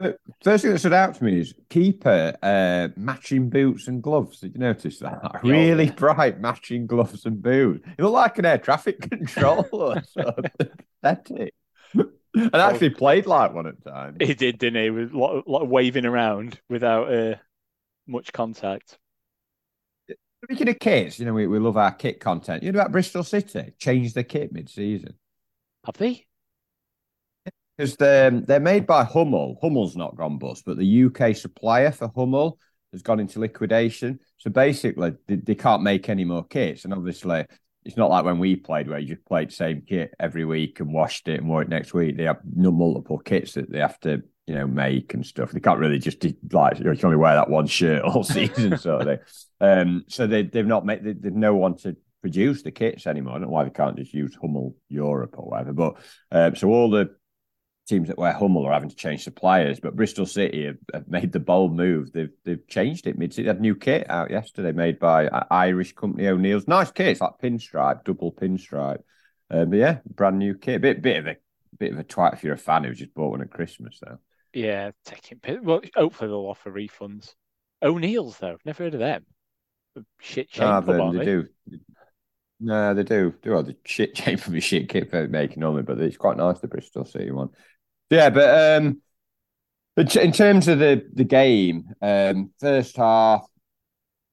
First 0.00 0.62
thing 0.62 0.72
that 0.72 0.78
stood 0.78 0.92
out 0.92 1.16
to 1.16 1.24
me 1.24 1.40
is 1.40 1.54
keeper 1.68 2.36
uh, 2.40 2.88
matching 2.96 3.50
boots 3.50 3.88
and 3.88 4.00
gloves. 4.00 4.40
Did 4.40 4.54
you 4.54 4.60
notice 4.60 4.98
that? 5.00 5.40
Really 5.42 5.86
yeah. 5.86 5.92
bright 5.92 6.40
matching 6.40 6.86
gloves 6.86 7.26
and 7.26 7.42
boots. 7.42 7.84
It 7.98 8.02
looked 8.02 8.14
like 8.14 8.38
an 8.38 8.44
air 8.44 8.58
traffic 8.58 9.00
controller. 9.10 10.02
so 10.10 10.34
pathetic. 11.02 11.54
And 11.94 12.54
actually 12.54 12.90
played 12.90 13.26
like 13.26 13.52
one 13.52 13.66
at 13.66 13.84
times. 13.84 14.18
He 14.20 14.34
did, 14.34 14.58
didn't 14.58 14.82
he? 14.82 14.90
With 14.90 15.12
a 15.12 15.18
lot, 15.18 15.48
lot 15.48 15.62
of 15.62 15.68
waving 15.68 16.06
around 16.06 16.60
without 16.68 17.12
uh, 17.12 17.34
much 18.06 18.32
contact. 18.32 18.98
Speaking 20.44 20.68
of 20.68 20.78
kits, 20.78 21.18
you 21.18 21.26
know, 21.26 21.34
we, 21.34 21.48
we 21.48 21.58
love 21.58 21.76
our 21.76 21.90
kit 21.90 22.20
content. 22.20 22.62
You 22.62 22.70
know 22.70 22.78
about 22.78 22.92
Bristol 22.92 23.24
City? 23.24 23.72
Changed 23.78 24.14
the 24.14 24.22
kit 24.22 24.52
mid 24.52 24.68
season. 24.68 25.14
Have 25.84 25.96
they? 25.96 26.27
Because 27.78 27.96
they're, 27.96 28.30
they're 28.30 28.60
made 28.60 28.86
by 28.86 29.04
Hummel. 29.04 29.58
Hummel's 29.62 29.96
not 29.96 30.16
gone 30.16 30.36
bust, 30.36 30.64
but 30.66 30.76
the 30.76 31.04
UK 31.04 31.34
supplier 31.36 31.92
for 31.92 32.10
Hummel 32.14 32.58
has 32.92 33.02
gone 33.02 33.20
into 33.20 33.38
liquidation. 33.38 34.18
So 34.38 34.50
basically, 34.50 35.12
they, 35.28 35.36
they 35.36 35.54
can't 35.54 35.82
make 35.82 36.08
any 36.08 36.24
more 36.24 36.44
kits. 36.44 36.84
And 36.84 36.92
obviously, 36.92 37.46
it's 37.84 37.96
not 37.96 38.10
like 38.10 38.24
when 38.24 38.38
we 38.38 38.56
played 38.56 38.88
where 38.88 38.98
you 38.98 39.14
just 39.14 39.24
played 39.24 39.50
the 39.50 39.54
same 39.54 39.82
kit 39.86 40.12
every 40.18 40.44
week 40.44 40.80
and 40.80 40.92
washed 40.92 41.28
it 41.28 41.40
and 41.40 41.48
wore 41.48 41.62
it 41.62 41.68
next 41.68 41.94
week. 41.94 42.16
They 42.16 42.24
have 42.24 42.40
multiple 42.44 43.18
kits 43.18 43.52
that 43.54 43.70
they 43.70 43.78
have 43.78 44.00
to, 44.00 44.22
you 44.46 44.54
know, 44.54 44.66
make 44.66 45.14
and 45.14 45.24
stuff. 45.24 45.52
They 45.52 45.60
can't 45.60 45.78
really 45.78 45.98
just 45.98 46.24
like 46.52 46.78
you, 46.78 46.84
know, 46.84 46.90
you 46.90 46.98
can 46.98 47.06
only 47.06 47.16
wear 47.16 47.36
that 47.36 47.48
one 47.48 47.66
shirt 47.66 48.02
all 48.02 48.24
season, 48.24 48.76
sort 48.76 49.02
of 49.02 49.06
thing. 49.06 49.18
Um, 49.60 50.04
so 50.08 50.26
they 50.26 50.42
they've 50.42 50.66
not 50.66 50.84
made 50.84 51.04
they, 51.04 51.12
they've 51.12 51.32
no 51.32 51.54
one 51.54 51.76
to 51.78 51.96
produce 52.20 52.62
the 52.62 52.70
kits 52.70 53.06
anymore. 53.06 53.34
I 53.34 53.36
don't 53.36 53.42
know 53.44 53.48
why 53.50 53.64
they 53.64 53.70
can't 53.70 53.96
just 53.96 54.12
use 54.12 54.36
Hummel 54.40 54.76
Europe 54.88 55.36
or 55.38 55.50
whatever. 55.50 55.72
But 55.72 55.96
um, 56.30 56.56
so 56.56 56.68
all 56.68 56.90
the 56.90 57.14
teams 57.88 58.08
that 58.08 58.18
wear 58.18 58.32
Hummel 58.32 58.66
are 58.66 58.72
having 58.72 58.90
to 58.90 58.96
change 58.96 59.24
suppliers, 59.24 59.80
but 59.80 59.96
Bristol 59.96 60.26
City 60.26 60.66
have, 60.66 60.76
have 60.92 61.08
made 61.08 61.32
the 61.32 61.40
bold 61.40 61.74
move. 61.74 62.12
They've 62.12 62.30
they've 62.44 62.66
changed 62.68 63.06
it 63.06 63.18
mid. 63.18 63.32
They 63.32 63.44
had 63.44 63.60
new 63.60 63.74
kit 63.74 64.08
out 64.10 64.30
yesterday, 64.30 64.72
made 64.72 64.98
by 64.98 65.28
Irish 65.50 65.94
company 65.94 66.28
O'Neill's. 66.28 66.68
Nice 66.68 66.90
kit, 66.90 67.08
it's 67.08 67.20
like 67.20 67.38
pinstripe, 67.42 68.04
double 68.04 68.32
pinstripe. 68.32 69.02
Uh, 69.50 69.64
but 69.64 69.78
yeah, 69.78 69.98
brand 70.06 70.38
new 70.38 70.54
kit. 70.54 70.82
Bit 70.82 71.02
bit 71.02 71.18
of 71.18 71.26
a 71.26 71.36
bit 71.78 71.92
of 71.92 71.98
a 71.98 72.04
twat 72.04 72.34
if 72.34 72.44
you're 72.44 72.54
a 72.54 72.58
fan 72.58 72.84
who 72.84 72.94
just 72.94 73.14
bought 73.14 73.30
one 73.30 73.42
at 73.42 73.50
Christmas 73.50 73.98
though. 74.00 74.18
Yeah, 74.52 74.90
taking 75.04 75.40
well. 75.62 75.80
Hopefully 75.94 76.28
they'll 76.28 76.46
offer 76.46 76.70
refunds. 76.70 77.34
O'Neill's 77.82 78.38
though, 78.38 78.58
never 78.64 78.84
heard 78.84 78.94
of 78.94 79.00
them. 79.00 79.24
Shit 80.20 80.50
chain 80.50 80.66
ah, 80.66 80.80
they, 80.80 81.18
they 81.18 81.24
do. 81.24 81.46
No, 82.60 82.92
they 82.92 83.04
do. 83.04 83.34
Do 83.42 83.54
all 83.54 83.62
the 83.62 83.76
shit 83.84 84.14
chain 84.14 84.36
from 84.36 84.54
the 84.54 84.60
shit 84.60 84.88
kit 84.88 85.10
for 85.10 85.28
making 85.28 85.62
only, 85.62 85.82
but 85.82 86.00
it's 86.00 86.16
quite 86.16 86.36
nice 86.36 86.58
the 86.58 86.68
Bristol 86.68 87.04
City 87.04 87.30
one. 87.30 87.50
Yeah, 88.10 88.30
but 88.30 88.76
um, 88.76 89.02
but 89.96 90.14
in 90.16 90.32
terms 90.32 90.68
of 90.68 90.78
the 90.78 91.06
the 91.12 91.24
game, 91.24 91.90
um, 92.00 92.50
first 92.60 92.96
half, 92.96 93.46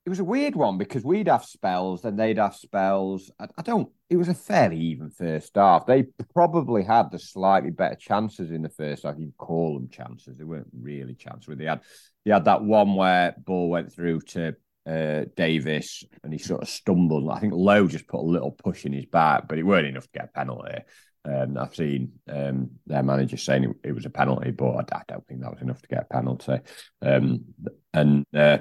it 0.05 0.09
was 0.09 0.19
a 0.19 0.23
weird 0.23 0.55
one 0.55 0.78
because 0.78 1.03
we'd 1.03 1.28
have 1.28 1.43
spells 1.43 2.05
and 2.05 2.17
they'd 2.17 2.38
have 2.38 2.55
spells. 2.55 3.32
I, 3.39 3.47
I, 3.57 3.61
don't. 3.63 3.89
It 4.09 4.17
was 4.17 4.30
a 4.30 4.36
fairly 4.36 4.78
even 4.78 5.09
first 5.09 5.55
half. 5.55 5.88
They 5.88 6.03
probably 6.34 6.84
had 6.84 7.11
the 7.11 7.17
slightly 7.17 7.71
better 7.71 7.95
chances 7.95 8.51
in 8.51 8.61
the 8.61 8.69
first 8.69 9.03
half. 9.03 9.15
You 9.17 9.34
call 9.38 9.73
them 9.73 9.89
chances. 9.89 10.38
They 10.38 10.43
weren't 10.43 10.69
really 10.80 11.15
chances. 11.15 11.57
They 11.57 11.65
had 11.65 11.82
they 12.23 12.32
had 12.32 12.45
that 12.45 12.63
one 12.63 12.95
where 12.95 13.36
ball 13.38 13.69
went 13.69 13.91
through 13.91 14.21
to 14.21 14.55
uh, 14.86 15.26
Davis 15.36 16.03
and 16.23 16.32
he 16.32 16.38
sort 16.38 16.61
of 16.61 16.69
stumbled. 16.69 17.30
I 17.32 17.39
think 17.39 17.53
Lowe 17.53 17.88
just 17.88 18.07
put 18.07 18.19
a 18.19 18.21
little 18.21 18.51
push 18.51 18.86
in 18.86 18.93
his 18.93 19.05
back, 19.05 19.47
but 19.47 19.57
it 19.57 19.63
weren't 19.63 19.88
enough 19.88 20.03
to 20.03 20.19
get 20.19 20.26
a 20.26 20.28
penalty. 20.28 20.84
Um, 21.26 21.57
I've 21.57 21.76
seen 21.76 22.11
um, 22.30 22.69
their 22.86 23.03
manager 23.03 23.38
saying 23.38 23.63
it, 23.63 23.89
it, 23.89 23.91
was 23.93 24.05
a 24.05 24.09
penalty, 24.09 24.51
but 24.51 24.71
I, 24.71 24.97
I, 24.97 25.01
don't 25.07 25.26
think 25.28 25.41
that 25.41 25.51
was 25.51 25.61
enough 25.61 25.82
to 25.82 25.88
get 25.88 26.07
a 26.09 26.13
penalty. 26.13 26.59
Um, 27.01 27.45
and 27.93 28.26
uh, 28.34 28.59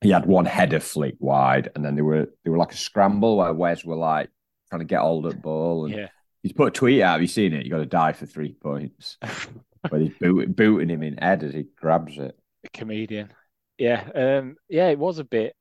he 0.00 0.10
had 0.10 0.26
one 0.26 0.44
header 0.44 0.80
flick 0.80 1.14
wide, 1.20 1.70
and 1.74 1.84
then 1.84 1.94
they 1.94 2.02
were 2.02 2.28
they 2.44 2.50
were 2.50 2.58
like 2.58 2.72
a 2.72 2.76
scramble 2.76 3.36
where 3.36 3.54
Wes 3.54 3.84
were 3.84 3.96
like 3.96 4.30
trying 4.68 4.80
to 4.80 4.86
get 4.86 5.00
hold 5.00 5.26
of 5.26 5.32
the 5.32 5.38
ball. 5.38 5.84
And 5.84 5.94
yeah. 5.94 6.08
he's 6.42 6.52
put 6.52 6.68
a 6.68 6.70
tweet 6.72 7.02
out. 7.02 7.12
Have 7.12 7.22
you 7.22 7.28
seen 7.28 7.52
it? 7.52 7.64
You 7.64 7.70
got 7.70 7.78
to 7.78 7.86
die 7.86 8.12
for 8.12 8.26
three 8.26 8.52
points. 8.52 9.18
but 9.90 10.00
he's 10.00 10.14
boot, 10.20 10.56
booting 10.56 10.88
him 10.88 11.02
in 11.02 11.18
head 11.18 11.44
as 11.44 11.54
he 11.54 11.66
grabs 11.76 12.18
it. 12.18 12.36
A 12.64 12.68
comedian. 12.70 13.32
Yeah, 13.78 14.04
um, 14.14 14.56
yeah, 14.68 14.88
it 14.88 14.98
was 14.98 15.18
a 15.18 15.24
bit 15.24 15.54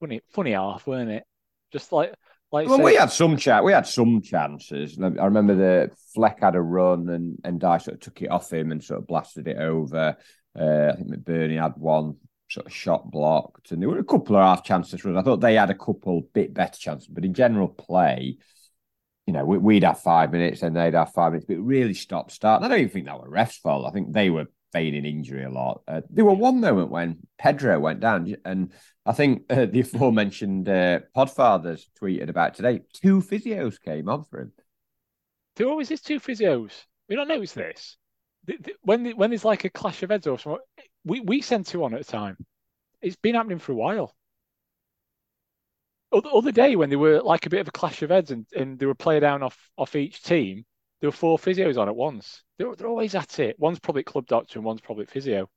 funny, 0.00 0.20
funny 0.28 0.52
half, 0.52 0.86
weren't 0.86 1.10
it? 1.10 1.24
Just 1.72 1.92
like 1.92 2.14
like 2.50 2.68
well, 2.68 2.78
say, 2.78 2.84
we 2.84 2.94
had 2.94 3.12
some 3.12 3.36
chat. 3.36 3.64
We 3.64 3.72
had 3.72 3.86
some 3.86 4.22
chances. 4.22 4.98
I 5.00 5.24
remember 5.24 5.54
the 5.54 5.90
Fleck 6.14 6.40
had 6.40 6.54
a 6.54 6.60
run, 6.60 7.08
and 7.08 7.38
and 7.44 7.60
Dye 7.60 7.78
sort 7.78 7.96
of 7.96 8.00
took 8.00 8.22
it 8.22 8.30
off 8.30 8.52
him 8.52 8.72
and 8.72 8.82
sort 8.82 9.00
of 9.00 9.06
blasted 9.06 9.48
it 9.48 9.58
over. 9.58 10.16
Uh, 10.58 10.92
I 10.92 10.96
think 10.96 11.10
McBurnie 11.10 11.60
had 11.60 11.76
one 11.76 12.16
sort 12.48 12.66
of 12.66 12.72
shot 12.72 13.10
blocked, 13.10 13.70
and 13.70 13.82
there 13.82 13.88
were 13.88 13.98
a 13.98 14.04
couple 14.04 14.36
of 14.36 14.42
half 14.42 14.64
chances. 14.64 15.04
Run. 15.04 15.18
I 15.18 15.22
thought 15.22 15.40
they 15.40 15.54
had 15.54 15.70
a 15.70 15.74
couple 15.74 16.22
bit 16.32 16.54
better 16.54 16.78
chances, 16.78 17.08
but 17.08 17.24
in 17.24 17.34
general 17.34 17.68
play, 17.68 18.38
you 19.26 19.34
know, 19.34 19.44
we, 19.44 19.58
would 19.58 19.84
have 19.84 20.00
five 20.00 20.32
minutes 20.32 20.62
and 20.62 20.74
they'd 20.74 20.94
have 20.94 21.12
five 21.12 21.32
minutes, 21.32 21.44
but 21.46 21.56
it 21.56 21.60
really 21.60 21.92
stopped 21.92 22.32
start. 22.32 22.62
I 22.62 22.68
don't 22.68 22.78
even 22.78 22.90
think 22.90 23.06
that 23.06 23.20
were 23.20 23.28
refs' 23.28 23.60
fault. 23.60 23.86
I 23.86 23.90
think 23.90 24.14
they 24.14 24.30
were 24.30 24.46
feigning 24.72 25.04
injury 25.04 25.44
a 25.44 25.50
lot. 25.50 25.82
Uh, 25.88 26.02
there 26.10 26.24
were 26.24 26.34
one 26.34 26.60
moment 26.60 26.90
when 26.90 27.18
Pedro 27.38 27.78
went 27.78 28.00
down, 28.00 28.34
and 28.44 28.72
I 29.06 29.12
think 29.12 29.44
uh, 29.50 29.66
the 29.70 29.80
aforementioned 29.80 30.68
uh, 30.68 31.00
Podfathers 31.16 31.84
tweeted 32.00 32.28
about 32.28 32.54
today. 32.54 32.80
Two 32.92 33.20
physios 33.20 33.80
came 33.80 34.08
on 34.08 34.24
for 34.24 34.40
him. 34.40 34.52
There 35.56 35.68
always 35.68 35.90
is 35.90 36.00
two 36.00 36.20
physios. 36.20 36.72
We 37.08 37.16
don't 37.16 37.28
notice 37.28 37.52
this. 37.52 37.96
When 38.82 39.10
when 39.10 39.30
there's 39.30 39.44
like 39.44 39.64
a 39.64 39.70
clash 39.70 40.02
of 40.02 40.10
heads 40.10 40.26
or 40.26 40.38
something, 40.38 40.60
we 41.04 41.20
we 41.20 41.42
send 41.42 41.66
two 41.66 41.84
on 41.84 41.94
at 41.94 42.00
a 42.00 42.04
time. 42.04 42.36
It's 43.02 43.16
been 43.16 43.34
happening 43.34 43.58
for 43.58 43.72
a 43.72 43.76
while. 43.76 44.14
The 46.10 46.20
other 46.20 46.52
day 46.52 46.74
when 46.74 46.88
there 46.88 46.98
were 46.98 47.20
like 47.20 47.44
a 47.44 47.50
bit 47.50 47.60
of 47.60 47.68
a 47.68 47.72
clash 47.72 48.00
of 48.02 48.10
heads 48.10 48.30
and, 48.30 48.46
and 48.56 48.78
they 48.78 48.86
were 48.86 48.94
playing 48.94 49.20
down 49.20 49.42
off 49.42 49.58
off 49.76 49.96
each 49.96 50.22
team, 50.22 50.64
there 51.00 51.08
were 51.08 51.12
four 51.12 51.38
physios 51.38 51.76
on 51.76 51.88
at 51.88 51.96
once. 51.96 52.42
They're, 52.58 52.74
they're 52.74 52.88
always 52.88 53.14
at 53.14 53.38
it. 53.38 53.58
One's 53.58 53.78
probably 53.78 54.02
club 54.02 54.26
doctor 54.26 54.58
and 54.58 54.64
one's 54.66 54.80
probably 54.80 55.06
physio. 55.06 55.48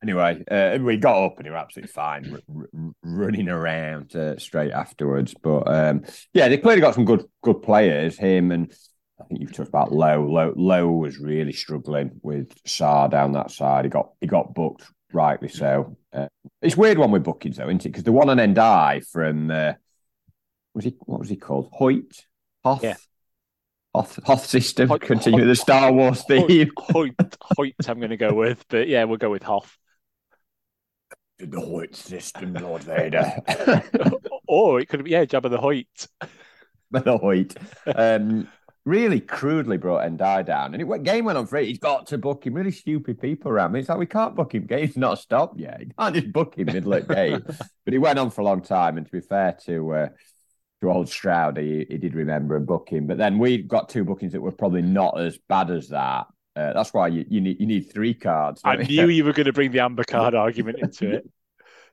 Anyway, 0.00 0.44
uh, 0.48 0.78
we 0.80 0.96
got 0.96 1.24
up 1.24 1.36
and 1.38 1.46
they 1.46 1.50
were 1.50 1.56
absolutely 1.56 1.90
fine, 1.90 2.32
r- 2.32 2.66
r- 2.72 2.92
running 3.02 3.48
around 3.48 4.14
uh, 4.14 4.38
straight 4.38 4.70
afterwards. 4.70 5.34
But 5.42 5.64
um, 5.66 6.04
yeah, 6.32 6.48
they 6.48 6.56
clearly 6.56 6.80
got 6.80 6.94
some 6.94 7.04
good 7.04 7.24
good 7.42 7.62
players. 7.62 8.16
Him 8.16 8.52
and 8.52 8.72
I 9.20 9.24
think 9.24 9.40
you've 9.40 9.52
talked 9.52 9.68
about 9.68 9.92
Lowe. 9.92 10.24
Lowe. 10.24 10.54
Lowe 10.56 10.92
was 10.92 11.18
really 11.18 11.52
struggling 11.52 12.20
with 12.22 12.54
Sarr 12.62 13.10
down 13.10 13.32
that 13.32 13.50
side. 13.50 13.86
He 13.86 13.90
got 13.90 14.12
he 14.20 14.28
got 14.28 14.54
booked, 14.54 14.84
rightly 15.12 15.48
so. 15.48 15.96
Uh, 16.12 16.28
it's 16.62 16.76
weird 16.76 16.98
one 16.98 17.10
with 17.10 17.24
bookings 17.24 17.56
though, 17.56 17.66
isn't 17.68 17.84
it? 17.84 17.88
Because 17.88 18.04
the 18.04 18.12
one 18.12 18.30
on 18.30 18.36
Ndiaye 18.38 19.04
from 19.04 19.50
uh, 19.50 19.72
was 20.74 20.84
he 20.84 20.94
what 21.00 21.18
was 21.18 21.28
he 21.28 21.36
called? 21.36 21.70
Hoyt, 21.72 22.24
Hoth. 22.62 22.84
Yeah. 22.84 22.94
Hoth, 23.98 24.20
Hoth 24.24 24.46
system. 24.46 24.88
Hoyt, 24.88 25.00
Continue 25.00 25.40
Hoyt, 25.40 25.48
the 25.48 25.56
Star 25.56 25.92
Wars 25.92 26.22
theme. 26.24 26.70
Hoyt, 26.78 27.14
Hoyt, 27.56 27.74
I'm 27.88 27.98
going 27.98 28.10
to 28.10 28.16
go 28.16 28.32
with, 28.32 28.64
but 28.68 28.86
yeah, 28.86 29.02
we'll 29.04 29.16
go 29.16 29.30
with 29.30 29.42
Hoth. 29.42 29.76
The 31.40 31.60
Hoyt 31.60 31.96
system, 31.96 32.54
Lord 32.54 32.84
Vader. 32.84 33.42
or 34.48 34.78
it 34.78 34.88
could 34.88 35.02
be, 35.02 35.10
yeah, 35.10 35.24
Jabba 35.24 35.50
the 35.50 35.58
Hoyt. 35.58 36.06
the 36.92 37.18
Hoyt. 37.18 37.56
Um, 37.92 38.46
really 38.84 39.20
crudely 39.20 39.78
brought 39.78 40.08
Ndiaye 40.08 40.46
down. 40.46 40.74
And 40.74 40.80
it 40.80 40.84
went, 40.84 41.02
game 41.02 41.24
went 41.24 41.36
on 41.36 41.48
free. 41.48 41.66
He's 41.66 41.78
got 41.78 42.06
to 42.08 42.18
book 42.18 42.46
him. 42.46 42.54
Really 42.54 42.70
stupid 42.70 43.20
people 43.20 43.50
around 43.50 43.72
me. 43.72 43.80
It's 43.80 43.88
like, 43.88 43.98
we 43.98 44.06
can't 44.06 44.36
book 44.36 44.54
him. 44.54 44.66
Game's 44.66 44.96
not 44.96 45.18
stopped 45.18 45.58
yet. 45.58 45.80
You 45.80 45.90
can't 45.98 46.14
just 46.14 46.32
book 46.32 46.56
him 46.56 46.66
middle 46.66 46.92
of 46.92 47.08
game. 47.08 47.42
but 47.84 47.92
he 47.92 47.98
went 47.98 48.20
on 48.20 48.30
for 48.30 48.42
a 48.42 48.44
long 48.44 48.62
time. 48.62 48.96
And 48.96 49.06
to 49.06 49.12
be 49.12 49.20
fair 49.20 49.56
to 49.66 49.92
uh, 49.92 50.08
to 50.80 50.90
old 50.90 51.08
Stroud, 51.08 51.56
he, 51.56 51.86
he 51.88 51.98
did 51.98 52.14
remember 52.14 52.56
a 52.56 52.60
booking. 52.60 53.06
But 53.06 53.18
then 53.18 53.38
we 53.38 53.58
got 53.58 53.88
two 53.88 54.04
bookings 54.04 54.32
that 54.32 54.40
were 54.40 54.52
probably 54.52 54.82
not 54.82 55.20
as 55.20 55.38
bad 55.48 55.70
as 55.70 55.88
that. 55.88 56.26
Uh, 56.56 56.72
that's 56.72 56.92
why 56.92 57.08
you, 57.08 57.24
you 57.28 57.40
need 57.40 57.60
you 57.60 57.66
need 57.66 57.92
three 57.92 58.14
cards. 58.14 58.60
I 58.64 58.76
knew 58.76 59.08
you 59.08 59.24
were 59.24 59.32
going 59.32 59.46
to 59.46 59.52
bring 59.52 59.70
the 59.70 59.80
amber 59.80 60.04
card 60.04 60.34
argument 60.34 60.78
into 60.80 61.16
it. 61.16 61.30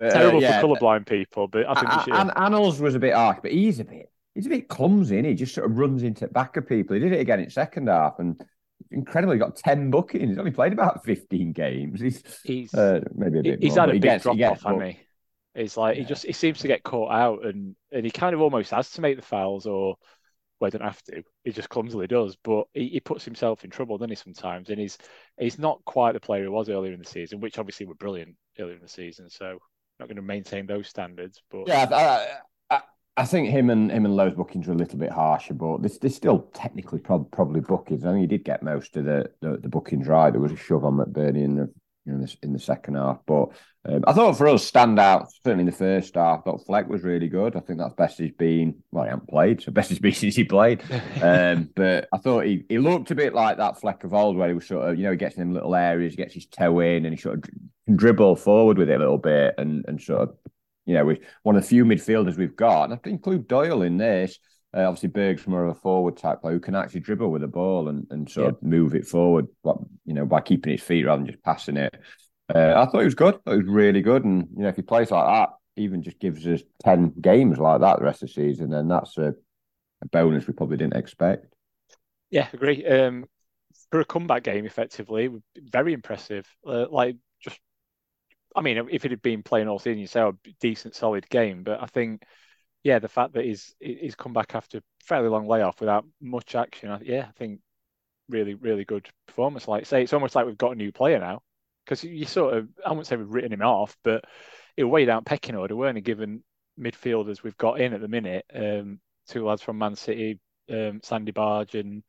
Uh, 0.01 0.09
Terrible 0.09 0.41
yeah. 0.41 0.59
for 0.59 0.67
colourblind 0.67 1.07
people, 1.07 1.47
but 1.47 1.65
I 1.69 1.73
think 1.73 1.95
we 1.95 2.03
should. 2.03 2.13
An- 2.15 2.31
Anel's 2.35 2.81
was 2.81 2.95
a 2.95 2.99
bit 2.99 3.13
harsh, 3.13 3.37
but 3.41 3.53
he's 3.53 3.79
a 3.79 3.85
bit 3.85 4.11
he's 4.33 4.45
a 4.45 4.49
bit 4.49 4.67
clumsy. 4.67 5.17
And 5.17 5.25
he 5.25 5.35
just 5.35 5.55
sort 5.55 5.71
of 5.71 5.77
runs 5.77 6.03
into 6.03 6.27
back 6.27 6.57
of 6.57 6.67
people. 6.67 6.95
He 6.95 6.99
did 6.99 7.13
it 7.13 7.21
again 7.21 7.39
in 7.39 7.49
second 7.49 7.87
half, 7.87 8.19
and 8.19 8.37
incredibly 8.91 9.37
got 9.37 9.55
ten 9.55 9.89
bookings. 9.91 10.31
He's 10.31 10.37
only 10.37 10.51
played 10.51 10.73
about 10.73 11.05
fifteen 11.05 11.53
games. 11.53 12.01
He's, 12.01 12.21
he's 12.43 12.73
uh, 12.73 13.05
maybe 13.15 13.39
a 13.39 13.43
bit. 13.43 13.63
He's 13.63 13.77
more, 13.77 13.85
had 13.85 13.89
a 13.91 13.93
big 13.93 14.01
gets, 14.01 14.23
drop 14.23 14.37
off, 14.41 14.63
hasn't 14.63 14.83
he? 14.83 14.99
It's 15.55 15.77
like 15.77 15.95
yeah. 15.95 16.03
he 16.03 16.07
just 16.07 16.25
he 16.25 16.33
seems 16.33 16.59
to 16.59 16.67
get 16.67 16.83
caught 16.83 17.11
out, 17.11 17.45
and 17.45 17.75
and 17.91 18.05
he 18.05 18.11
kind 18.11 18.35
of 18.35 18.41
almost 18.41 18.71
has 18.71 18.91
to 18.91 19.01
make 19.01 19.15
the 19.15 19.21
fouls, 19.21 19.65
or 19.65 19.95
well, 20.59 20.69
he 20.69 20.77
don't 20.77 20.87
have 20.87 21.01
to. 21.03 21.23
He 21.43 21.51
just 21.51 21.69
clumsily 21.69 22.07
does, 22.07 22.37
but 22.43 22.65
he, 22.73 22.89
he 22.89 22.99
puts 22.99 23.23
himself 23.23 23.63
in 23.63 23.69
trouble, 23.69 23.97
doesn't 23.97 24.09
he? 24.09 24.15
Sometimes, 24.15 24.69
and 24.69 24.79
he's 24.79 24.97
he's 25.39 25.57
not 25.57 25.83
quite 25.85 26.11
the 26.11 26.19
player 26.19 26.43
he 26.43 26.49
was 26.49 26.69
earlier 26.69 26.93
in 26.93 26.99
the 26.99 27.05
season, 27.05 27.39
which 27.39 27.57
obviously 27.57 27.85
were 27.85 27.95
brilliant 27.95 28.35
earlier 28.59 28.75
in 28.75 28.81
the 28.81 28.87
season. 28.87 29.29
So 29.29 29.59
not 29.99 30.09
going 30.09 30.17
to 30.17 30.21
maintain 30.21 30.65
those 30.65 30.89
standards, 30.89 31.41
but 31.49 31.67
yeah, 31.67 31.87
I, 31.89 32.75
I, 32.75 32.81
I 33.17 33.25
think 33.25 33.49
him 33.49 33.69
and 33.69 33.89
him 33.89 34.05
and 34.05 34.15
Lowe's 34.15 34.33
bookings 34.33 34.67
were 34.67 34.73
a 34.73 34.77
little 34.77 34.99
bit 34.99 35.11
harsher, 35.11 35.53
but 35.53 35.81
there's, 35.81 35.97
there's 35.99 36.15
still 36.15 36.49
technically 36.53 36.99
prob- 36.99 37.31
probably 37.31 37.61
bookings. 37.61 38.03
I 38.03 38.11
think 38.11 38.21
he 38.21 38.27
did 38.27 38.43
get 38.43 38.61
most 38.61 38.97
of 38.97 39.05
the, 39.05 39.31
the, 39.39 39.57
the 39.57 39.69
bookings 39.69 40.07
right. 40.07 40.31
There 40.31 40.41
was 40.41 40.51
a 40.51 40.57
shove 40.57 40.83
on 40.83 40.97
McBurnie 40.97 41.43
in 41.43 41.55
the 41.55 41.73
in 42.05 42.21
the, 42.21 42.35
in 42.43 42.53
the 42.53 42.59
second 42.59 42.95
half. 42.95 43.19
But 43.25 43.49
um, 43.87 44.03
I 44.07 44.13
thought 44.13 44.37
for 44.37 44.47
us, 44.47 44.65
stand 44.65 44.99
out, 44.99 45.27
certainly 45.43 45.61
in 45.61 45.65
the 45.67 45.71
first 45.71 46.15
half, 46.15 46.39
I 46.39 46.41
thought 46.43 46.65
Fleck 46.65 46.87
was 46.87 47.03
really 47.03 47.27
good. 47.27 47.55
I 47.55 47.59
think 47.59 47.79
that's 47.79 47.93
best 47.93 48.17
he's 48.17 48.31
been, 48.31 48.75
well, 48.91 49.03
he 49.03 49.09
hasn't 49.09 49.29
played, 49.29 49.61
so 49.61 49.71
best 49.73 49.89
he's 49.89 49.99
been 49.99 50.13
since 50.13 50.35
he 50.35 50.43
played. 50.43 50.83
um, 51.21 51.69
but 51.75 52.07
I 52.13 52.17
thought 52.17 52.45
he, 52.45 52.63
he 52.69 52.79
looked 52.79 53.11
a 53.11 53.15
bit 53.15 53.33
like 53.33 53.57
that 53.57 53.79
Fleck 53.79 54.03
of 54.03 54.13
old, 54.13 54.37
where 54.37 54.47
he 54.47 54.55
was 54.55 54.67
sort 54.67 54.89
of, 54.89 54.97
you 54.97 55.03
know, 55.03 55.11
he 55.11 55.17
gets 55.17 55.37
in 55.37 55.53
little 55.53 55.75
areas, 55.75 56.13
he 56.13 56.17
gets 56.17 56.33
his 56.33 56.45
toe 56.45 56.79
in, 56.79 57.05
and 57.05 57.13
he 57.13 57.21
sort 57.21 57.35
of 57.35 57.43
can 57.43 57.69
dribble 57.95 58.35
forward 58.35 58.77
with 58.77 58.89
it 58.89 58.95
a 58.95 58.99
little 58.99 59.17
bit 59.17 59.55
and, 59.57 59.85
and 59.87 60.01
sort 60.01 60.21
of, 60.21 60.35
you 60.85 60.93
know, 60.93 61.05
we 61.05 61.19
one 61.43 61.55
of 61.55 61.63
the 61.63 61.67
few 61.67 61.85
midfielders 61.85 62.37
we've 62.37 62.55
got. 62.55 62.85
And 62.85 62.93
I 62.93 62.95
have 62.95 63.03
to 63.03 63.09
include 63.09 63.47
Doyle 63.47 63.81
in 63.81 63.97
this. 63.97 64.37
Uh, 64.75 64.83
obviously, 64.83 65.09
Berg's 65.09 65.47
more 65.47 65.65
of 65.65 65.77
a 65.77 65.79
forward 65.79 66.17
type 66.17 66.41
player 66.41 66.53
who 66.53 66.59
can 66.59 66.75
actually 66.75 66.99
dribble 66.99 67.31
with 67.31 67.41
the 67.41 67.47
ball 67.47 67.87
and, 67.87 68.05
and 68.09 68.29
sort 68.29 68.45
yeah. 68.45 68.49
of 68.51 68.63
move 68.63 68.93
it 68.93 69.07
forward, 69.07 69.47
but, 69.63 69.77
you 70.05 70.13
know, 70.13 70.25
by 70.25 70.41
keeping 70.41 70.73
his 70.73 70.81
feet 70.81 71.05
rather 71.05 71.21
than 71.21 71.31
just 71.31 71.43
passing 71.43 71.77
it. 71.77 71.95
Uh, 72.53 72.73
I 72.75 72.85
thought 72.85 72.99
he 72.99 73.05
was 73.05 73.15
good. 73.15 73.35
it 73.45 73.55
was 73.55 73.65
really 73.65 74.01
good. 74.01 74.25
And, 74.25 74.49
you 74.55 74.63
know, 74.63 74.69
if 74.69 74.75
he 74.75 74.81
plays 74.81 75.11
like 75.11 75.25
that, 75.25 75.49
even 75.77 76.03
just 76.03 76.19
gives 76.19 76.45
us 76.45 76.61
10 76.83 77.13
games 77.21 77.57
like 77.57 77.81
that 77.81 77.99
the 77.99 78.05
rest 78.05 78.21
of 78.21 78.27
the 78.27 78.33
season, 78.33 78.69
then 78.69 78.89
that's 78.89 79.17
a, 79.17 79.33
a 80.01 80.07
bonus 80.11 80.45
we 80.45 80.53
probably 80.53 80.77
didn't 80.77 80.97
expect. 80.97 81.53
Yeah, 82.29 82.47
agree. 82.51 82.85
Um, 82.85 83.25
for 83.91 84.01
a 84.01 84.05
comeback 84.05 84.43
game, 84.43 84.65
effectively, 84.65 85.29
very 85.57 85.93
impressive. 85.93 86.45
Uh, 86.67 86.85
like, 86.89 87.15
just, 87.41 87.59
I 88.53 88.61
mean, 88.61 88.89
if 88.91 89.05
it 89.05 89.11
had 89.11 89.21
been 89.21 89.41
playing 89.41 89.69
all 89.69 89.79
season, 89.79 89.99
you'd 89.99 90.09
say 90.09 90.21
a 90.21 90.33
decent, 90.59 90.95
solid 90.95 91.29
game. 91.29 91.63
But 91.63 91.81
I 91.81 91.85
think, 91.85 92.23
yeah, 92.85 92.99
the 92.99 93.09
fact 93.09 93.33
that 93.33 93.45
he's 93.45 93.75
he's 93.79 94.13
come 94.13 94.31
back 94.31 94.53
after 94.53 94.79
fairly 95.03 95.27
long 95.27 95.47
layoff 95.47 95.79
without 95.79 96.05
much 96.21 96.53
action, 96.53 96.95
yeah, 97.03 97.25
I 97.27 97.31
think 97.31 97.59
really, 98.29 98.53
really 98.53 98.85
good 98.85 99.09
performance. 99.27 99.67
Like, 99.67 99.87
say, 99.87 100.03
it's 100.03 100.13
almost 100.13 100.35
like 100.35 100.45
we've 100.45 100.57
got 100.57 100.73
a 100.73 100.75
new 100.75 100.91
player 100.91 101.19
now 101.19 101.41
because 101.83 102.03
you 102.03 102.25
sort 102.25 102.53
of 102.55 102.69
I 102.85 102.89
wouldn't 102.89 103.07
say 103.07 103.15
we've 103.15 103.27
written 103.27 103.53
him 103.53 103.63
off, 103.63 103.97
but 104.03 104.25
it 104.77 104.83
way 104.83 105.05
down 105.05 105.23
pecking 105.23 105.55
order, 105.55 105.75
weren't 105.75 105.97
he? 105.97 106.03
Given 106.03 106.43
midfielders 106.79 107.41
we've 107.41 107.57
got 107.57 107.81
in 107.81 107.93
at 107.93 108.01
the 108.01 108.07
minute, 108.07 108.45
um, 108.53 108.99
two 109.29 109.43
lads 109.47 109.63
from 109.63 109.79
Man 109.79 109.95
City, 109.95 110.39
um, 110.69 111.01
Sander 111.03 111.33
Berge 111.33 111.73
and 111.73 112.03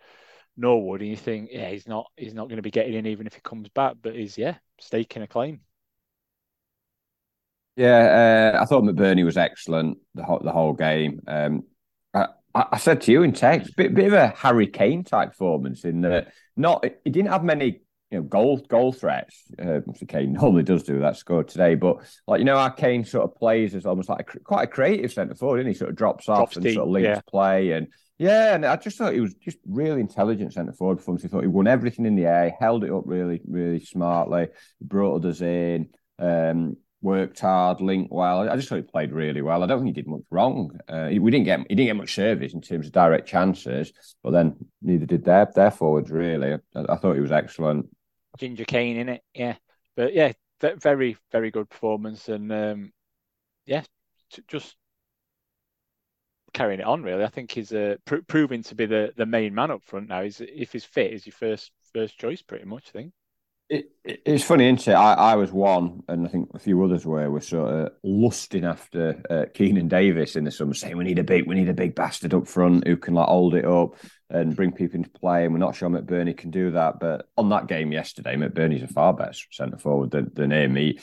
Norwood, 0.59 1.01
and 1.01 1.11
you 1.11 1.17
think, 1.17 1.51
yeah, 1.53 1.71
he's 1.71 1.89
not 1.89 2.11
he's 2.17 2.35
not 2.35 2.49
going 2.49 2.57
to 2.57 2.63
be 2.63 2.71
getting 2.71 2.95
in 2.95 3.07
even 3.07 3.27
if 3.27 3.35
he 3.35 3.41
comes 3.41 3.71
back, 3.71 3.97
but 4.03 4.15
he's 4.15 4.37
yeah 4.37 4.57
staking 4.79 5.23
a 5.23 5.27
claim. 5.27 5.63
Yeah, 7.77 8.53
uh, 8.55 8.63
I 8.63 8.65
thought 8.65 8.85
McBurnie 8.85 9.25
was 9.25 9.37
excellent 9.37 9.99
the 10.15 10.25
whole, 10.25 10.41
the 10.43 10.53
whole 10.53 10.73
game. 10.73 11.21
Um, 11.27 11.65
I, 12.15 12.29
I, 12.55 12.79
said 12.79 13.03
to 13.03 13.13
you 13.13 13.23
in 13.23 13.33
text, 13.33 13.77
bit 13.77 13.95
bit 13.95 14.07
of 14.07 14.15
a 14.15 14.29
Harry 14.29 14.67
Kane 14.67 15.05
type 15.05 15.31
performance 15.31 15.85
in 15.85 16.01
that 16.01 16.33
not 16.57 16.87
he 17.05 17.11
didn't 17.11 17.31
have 17.31 17.45
many 17.45 17.83
you 18.11 18.19
know, 18.19 18.23
goal 18.23 18.59
goal 18.59 18.93
threats. 18.93 19.45
Uh, 19.59 19.81
Kane 20.09 20.33
normally 20.41 20.63
does 20.63 20.85
do 20.85 21.01
that 21.01 21.17
score 21.17 21.45
today, 21.45 21.75
but 21.75 21.99
like 22.27 22.39
you 22.39 22.45
know, 22.45 22.57
our 22.57 22.73
Kane 22.73 23.05
sort 23.05 23.25
of 23.25 23.37
plays 23.37 23.75
as 23.75 23.85
almost 23.85 24.09
like 24.09 24.35
a, 24.35 24.41
quite 24.41 24.65
a 24.65 24.69
creative 24.69 25.13
centre 25.13 25.35
forward, 25.35 25.61
and 25.61 25.69
he 25.69 25.75
sort 25.75 25.91
of 25.91 25.97
drops 25.97 26.29
off 26.29 26.39
Drops 26.39 26.57
and 26.57 26.65
deep, 26.65 26.75
sort 26.75 26.87
of 26.87 26.93
links 26.93 27.09
yeah. 27.09 27.21
play, 27.29 27.73
and 27.73 27.89
yeah, 28.19 28.55
and 28.55 28.65
I 28.65 28.77
just 28.77 28.97
thought 28.97 29.13
he 29.13 29.21
was 29.21 29.35
just 29.35 29.59
really 29.67 30.01
intelligent 30.01 30.55
centre 30.55 30.73
forward 30.73 30.97
performance. 30.97 31.23
He 31.23 31.29
thought 31.29 31.43
he 31.43 31.49
won 31.49 31.67
everything 31.67 32.07
in 32.07 32.17
the 32.17 32.25
air, 32.25 32.57
held 32.59 32.85
it 32.85 32.93
up 32.93 33.03
really, 33.05 33.43
really 33.47 33.81
smartly, 33.81 34.49
brought 34.81 35.25
us 35.27 35.43
in. 35.43 35.91
Um, 36.19 36.79
worked 37.03 37.41
hard, 37.41 37.81
linked 37.81 38.13
well. 38.13 38.49
I 38.49 38.57
just 38.57 38.69
thought 38.69 38.77
he 38.77 38.83
played 38.83 39.13
really 39.13 39.43
well. 39.43 39.63
I 39.63 39.67
don't 39.67 39.79
think 39.79 39.95
he 39.95 40.03
did 40.03 40.09
much 40.09 40.23
wrong. 40.31 40.79
Uh, 40.89 41.09
we 41.21 41.31
didn't 41.31 41.45
get 41.45 41.61
he 41.61 41.75
didn't 41.75 41.87
get 41.87 41.97
much 41.97 42.15
service 42.15 42.55
in 42.55 42.61
terms 42.61 42.87
of 42.87 42.93
direct 42.93 43.29
chances, 43.29 43.93
but 44.23 44.33
then 44.33 44.57
neither 44.83 45.07
did 45.07 45.25
their 45.25 45.49
their 45.55 45.71
forwards 45.71 46.11
really. 46.11 46.55
I, 46.55 46.85
I 46.89 46.97
thought 46.97 47.15
he 47.15 47.21
was 47.21 47.33
excellent. 47.33 47.87
Ginger 48.39 48.65
Kane 48.65 48.97
in 48.97 49.09
it. 49.09 49.23
Yeah, 49.35 49.57
but 49.97 50.15
yeah, 50.15 50.33
very 50.61 51.17
very 51.33 51.51
good 51.51 51.69
performance, 51.69 52.29
and 52.29 52.51
um, 52.53 52.93
yeah, 53.67 53.83
just 54.49 54.77
carrying 56.53 56.81
it 56.81 56.87
on. 56.87 57.03
Really, 57.03 57.25
I 57.25 57.29
think 57.29 57.51
he's 57.51 57.73
uh, 57.73 57.97
pr- 58.05 58.17
proving 58.27 58.63
to 58.65 58.75
be 58.75 58.87
the, 58.87 59.13
the 59.17 59.27
main 59.27 59.55
man 59.55 59.71
up 59.71 59.85
front 59.85 60.09
now. 60.09 60.23
He's 60.23 60.41
if 60.41 60.73
he's 60.73 60.85
fit, 60.85 61.13
is 61.13 61.27
your 61.27 61.35
first 61.35 61.71
first 61.93 62.19
choice 62.19 62.43
pretty 62.43 62.65
much. 62.65 62.87
I 62.89 62.99
think. 62.99 63.13
It, 63.69 63.91
it's 64.05 64.45
funny, 64.45 64.69
isn't 64.69 64.87
it? 64.87 64.95
I, 64.95 65.15
I 65.15 65.35
was 65.35 65.51
one, 65.51 66.05
and 66.09 66.25
I 66.25 66.31
think 66.31 66.51
a 66.55 66.59
few 66.59 66.83
others 66.85 67.05
were. 67.05 67.29
Were 67.29 67.41
sort 67.41 67.73
of 67.73 67.93
lusting 68.05 68.65
after 68.65 69.21
uh, 69.29 69.47
Keinan 69.53 69.89
Davis 69.89 70.37
in 70.37 70.45
the 70.45 70.53
summer, 70.53 70.75
saying 70.75 70.97
we 70.97 71.05
need 71.05 71.19
a 71.19 71.25
big, 71.25 71.49
we 71.49 71.57
need 71.57 71.69
a 71.69 71.75
big 71.75 71.95
bastard 71.95 72.33
up 72.33 72.47
front 72.47 72.87
who 72.87 72.97
can 72.97 73.15
like 73.15 73.29
hold 73.29 73.55
it 73.55 73.65
up 73.65 73.97
and 74.31 74.55
bring 74.55 74.71
people 74.71 74.97
into 74.97 75.11
play. 75.11 75.45
And 75.45 75.53
we're 75.53 75.59
not 75.59 75.75
sure 75.75 75.89
McBurnie 75.89 76.37
can 76.37 76.51
do 76.51 76.71
that. 76.73 77.01
But 77.01 77.29
on 77.37 77.49
that 77.49 77.67
game 77.67 77.91
yesterday, 77.91 78.37
McBurnie's 78.37 78.85
a 78.85 78.89
far 78.89 79.13
better 79.13 79.35
centre 79.51 79.79
forward 79.79 80.13
than, 80.13 80.31
than 80.35 80.53
him. 80.53 80.77
He, 80.77 81.01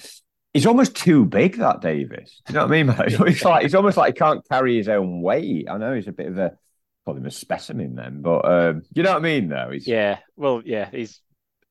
he's 0.53 0.66
almost 0.66 0.95
too 0.95 1.26
big, 1.26 1.57
that 1.57 1.82
Davis. 1.82 2.41
Do 2.45 2.53
you 2.53 2.59
know 2.59 2.66
what 2.66 2.74
I 2.74 2.84
mean? 2.84 2.88
Mate? 2.88 3.20
It's 3.28 3.43
like 3.43 3.64
he's 3.64 3.76
almost 3.76 3.97
like 3.97 4.14
he 4.14 4.20
can't 4.20 4.47
carry 4.49 4.78
his 4.78 4.88
own 4.88 5.22
weight. 5.22 5.68
I 5.70 5.78
know 5.78 5.93
he's 5.93 6.07
a 6.07 6.14
bit 6.14 6.28
of 6.28 6.38
a 6.38 6.57
call 7.05 7.18
him 7.18 7.26
a 7.26 7.32
specimen 7.32 7.95
then, 7.95 8.22
but 8.22 8.45
um, 8.45 8.84
you 8.93 9.03
know 9.03 9.11
what 9.11 9.20
I 9.20 9.24
mean, 9.24 9.49
though. 9.49 9.70
He's 9.72 9.86
yeah, 9.86 10.20
well, 10.38 10.61
yeah, 10.64 10.89
he's 10.89 11.20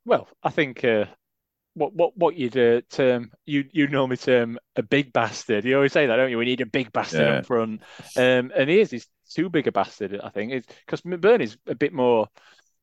well, 0.05 0.28
I 0.42 0.50
think 0.50 0.84
uh, 0.84 1.07
what 1.74 1.94
what 1.94 2.16
what 2.16 2.36
you'd 2.36 2.57
uh, 2.57 2.82
term 2.90 3.30
you 3.46 3.64
you 3.72 3.88
normally 3.88 4.16
term 4.16 4.59
a 4.76 4.82
big 4.82 5.12
bastard. 5.12 5.64
You 5.64 5.76
always 5.76 5.92
say 5.92 6.07
that, 6.07 6.16
don't 6.16 6.30
you? 6.30 6.38
We 6.38 6.44
need 6.44 6.61
a 6.61 6.66
big 6.66 6.92
bastard 6.92 7.20
yeah. 7.20 7.34
up 7.38 7.46
front, 7.46 7.82
um, 8.16 8.53
and 8.57 8.68
he 8.68 8.80
is. 8.80 8.90
He's 8.90 9.07
too 9.30 9.48
big 9.48 9.66
a 9.66 9.72
bastard, 9.72 10.20
I 10.22 10.28
think. 10.28 10.66
because 10.84 11.03
McBurnie's 11.03 11.57
a 11.66 11.74
bit 11.74 11.92
more. 11.92 12.28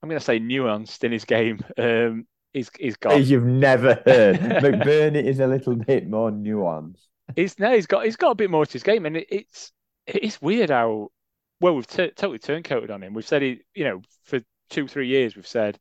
I'm 0.01 0.09
going 0.09 0.19
to 0.19 0.25
say 0.25 0.39
nuanced 0.39 1.03
in 1.03 1.11
his 1.11 1.25
game. 1.25 1.59
Um, 1.77 2.25
he's 2.53 2.71
he's 2.79 2.95
got. 2.95 3.23
You've 3.23 3.43
never 3.43 4.01
heard 4.05 4.39
McBurnie 4.39 5.23
is 5.23 5.39
a 5.39 5.47
little 5.47 5.75
bit 5.75 6.09
more 6.09 6.31
nuanced. 6.31 7.05
He's 7.35 7.59
no, 7.59 7.73
he's 7.73 7.87
got 7.87 8.05
he's 8.05 8.15
got 8.15 8.31
a 8.31 8.35
bit 8.35 8.49
more 8.49 8.65
to 8.65 8.73
his 8.73 8.83
game, 8.83 9.05
and 9.05 9.17
it, 9.17 9.27
it's 9.29 9.71
it's 10.07 10.41
weird 10.41 10.69
how 10.69 11.09
well 11.61 11.75
we've 11.75 11.85
t- 11.85 12.11
totally 12.15 12.39
turncoated 12.39 12.91
on 12.91 13.03
him. 13.03 13.13
We've 13.13 13.27
said 13.27 13.41
he, 13.41 13.61
you 13.75 13.83
know, 13.83 14.01
for 14.23 14.39
two 14.69 14.87
three 14.87 15.07
years 15.07 15.35
we've 15.35 15.47
said 15.47 15.77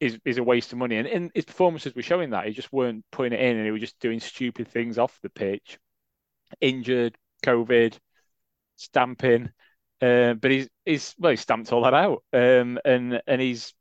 is 0.00 0.18
is 0.24 0.38
a 0.38 0.42
waste 0.42 0.72
of 0.72 0.78
money. 0.78 0.96
And 0.96 1.08
in 1.08 1.30
his 1.34 1.44
performances 1.44 1.94
were 1.94 2.02
showing 2.02 2.30
that 2.30 2.46
he 2.46 2.52
just 2.52 2.72
weren't 2.72 3.04
putting 3.10 3.32
it 3.32 3.40
in, 3.40 3.56
and 3.56 3.64
he 3.64 3.70
was 3.70 3.80
just 3.80 3.98
doing 4.00 4.20
stupid 4.20 4.68
things 4.68 4.98
off 4.98 5.18
the 5.22 5.30
pitch, 5.30 5.78
injured, 6.60 7.16
COVID, 7.44 7.98
stamping. 8.76 9.50
Uh, 10.00 10.34
but 10.34 10.50
he's 10.50 10.68
he's 10.84 11.14
well, 11.18 11.30
he 11.30 11.36
stamped 11.36 11.72
all 11.72 11.82
that 11.82 11.94
out, 11.94 12.22
um, 12.32 12.78
and 12.84 13.20
and 13.26 13.40
he's 13.40 13.74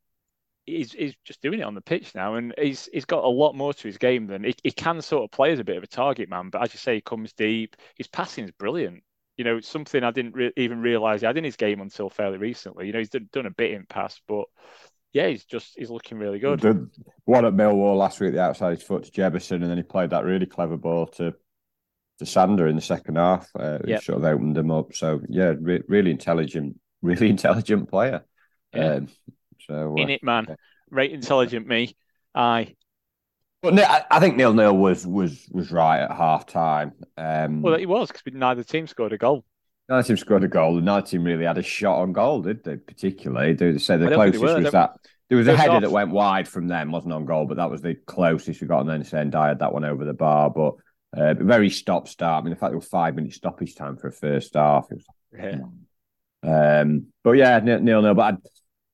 he's 0.66 0.94
he's 0.94 1.16
just 1.26 1.42
doing 1.42 1.60
it 1.60 1.64
on 1.64 1.76
the 1.76 1.82
pitch 1.82 2.16
now, 2.16 2.36
and 2.36 2.54
he's 2.58 2.90
he's 2.92 3.06
got 3.06 3.24
a 3.24 3.28
lot 3.28 3.54
more 3.56 3.74
to 3.74 3.88
his 3.88 3.98
game 3.98 4.28
than 4.28 4.44
he, 4.44 4.56
he 4.64 4.72
can 4.72 5.02
sort 5.02 5.24
of 5.24 5.32
play 5.32 5.52
as 5.52 5.60
a 5.60 5.64
bit 5.64 5.78
of 5.78 5.84
a 5.84 5.88
target 5.88 6.30
man. 6.30 6.50
But 6.50 6.64
as 6.64 6.74
you 6.74 6.80
say, 6.80 6.96
he 6.96 7.02
comes 7.02 7.34
deep. 7.34 7.76
His 7.98 8.08
passing 8.08 8.46
is 8.46 8.52
brilliant. 8.52 9.04
You 9.38 9.44
know, 9.44 9.60
something 9.60 10.04
I 10.04 10.12
didn't 10.12 10.36
re- 10.36 10.54
even 10.56 10.80
realize 10.80 11.20
he 11.20 11.28
had 11.28 11.38
in 11.38 11.44
his 11.44 11.58
game 11.58 11.82
until 11.82 12.10
fairly 12.10 12.38
recently. 12.38 12.88
You 12.88 12.94
know, 12.94 13.00
he's 13.00 13.10
done, 13.10 13.30
done 13.34 13.46
a 13.46 13.52
bit 13.52 13.72
in 13.72 13.86
pass, 13.86 14.22
but 14.28 14.46
yeah, 15.16 15.30
he's 15.30 15.46
just 15.46 15.76
he's 15.78 15.90
looking 15.90 16.18
really 16.18 16.40
good. 16.40 16.60
The 16.60 16.90
one 17.24 17.46
at 17.46 17.54
Millwall 17.54 17.96
last 17.96 18.20
week, 18.20 18.34
the 18.34 18.42
outside 18.42 18.78
his 18.78 18.84
foot 18.84 19.06
to 19.06 19.12
Jebbison, 19.12 19.62
and 19.62 19.70
then 19.70 19.78
he 19.78 19.84
played 19.84 20.10
that 20.10 20.26
really 20.26 20.46
clever 20.46 20.76
ball 20.76 21.08
to 21.08 21.34
to 22.20 22.26
Sander 22.26 22.68
in 22.68 22.76
the 22.76 22.82
second 22.82 23.16
half. 23.16 23.50
Uh, 23.58 23.80
yep. 23.88 24.04
sort 24.04 24.18
of 24.18 24.26
opened 24.26 24.58
them 24.58 24.72
up. 24.72 24.94
So 24.94 25.22
yeah, 25.30 25.54
re- 25.58 25.84
really 25.88 26.12
intelligent, 26.12 26.78
really 27.02 27.30
intelligent 27.38 27.90
player. 27.90 28.26
Yeah. 28.74 28.96
Um, 28.96 29.08
so 29.62 29.96
uh, 29.98 30.02
in 30.02 30.10
it, 30.10 30.22
man, 30.22 30.48
yeah. 30.50 30.56
right 30.92 31.12
intelligent 31.12 31.66
me. 31.66 31.96
Aye. 32.36 32.76
But 33.62 33.80
I, 33.80 34.04
I 34.12 34.20
think 34.20 34.36
nil 34.36 34.54
nil 34.54 34.76
was 34.76 35.08
was 35.08 35.48
was 35.50 35.72
right 35.72 36.02
at 36.02 36.12
half 36.12 36.46
time. 36.46 36.92
Um, 37.16 37.62
well, 37.62 37.78
he 37.78 37.86
was 37.86 38.10
because 38.12 38.34
neither 38.34 38.66
team 38.66 38.86
scored 38.86 39.14
a 39.14 39.18
goal. 39.18 39.46
Neither 39.88 40.08
team 40.08 40.18
scored 40.18 40.44
a 40.44 40.48
goal, 40.48 40.78
and 40.78 40.86
neither 40.86 41.06
team 41.06 41.24
really 41.24 41.46
had 41.46 41.58
a 41.58 41.64
shot 41.64 42.02
on 42.02 42.12
goal, 42.12 42.42
did 42.42 42.64
they? 42.64 42.78
Particularly, 42.78 43.54
they 43.54 43.78
said 43.78 44.00
the 44.00 44.08
closest 44.08 44.44
was 44.44 44.72
that 44.72 44.96
there 45.30 45.38
was 45.38 45.48
a 45.48 45.56
header 45.56 45.74
off. 45.74 45.82
that 45.82 45.92
went 45.92 46.12
wide 46.12 46.48
from 46.48 46.68
them, 46.68 46.92
wasn't 46.92 47.14
on 47.14 47.26
goal, 47.26 47.46
but 47.46 47.58
that 47.58 47.70
was 47.70 47.82
the 47.82 47.96
closest 47.96 48.62
we 48.62 48.68
got. 48.68 48.82
And 48.82 48.90
then 48.90 49.32
Ndiaye 49.32 49.50
had 49.50 49.60
that 49.60 49.74
one 49.74 49.86
over 49.86 50.06
the 50.06 50.14
bar, 50.14 50.50
but 50.50 50.76
uh, 51.16 51.34
very 51.34 51.70
stop 51.70 52.08
start. 52.08 52.42
I 52.42 52.44
mean, 52.44 52.54
the 52.54 52.60
fact 52.60 52.72
there 52.72 52.78
was 52.78 52.88
five 52.88 53.16
minutes 53.16 53.38
stoppage 53.38 53.76
time 53.76 53.98
for 53.98 54.08
a 54.08 54.12
first 54.12 54.54
half. 54.54 54.88
It 54.92 54.98
was, 54.98 55.06
yeah. 56.44 56.80
Um, 56.82 57.08
but 57.24 57.34
yeah, 57.34 57.60
nil 57.60 57.80
nil. 57.80 58.14
But 58.14 58.36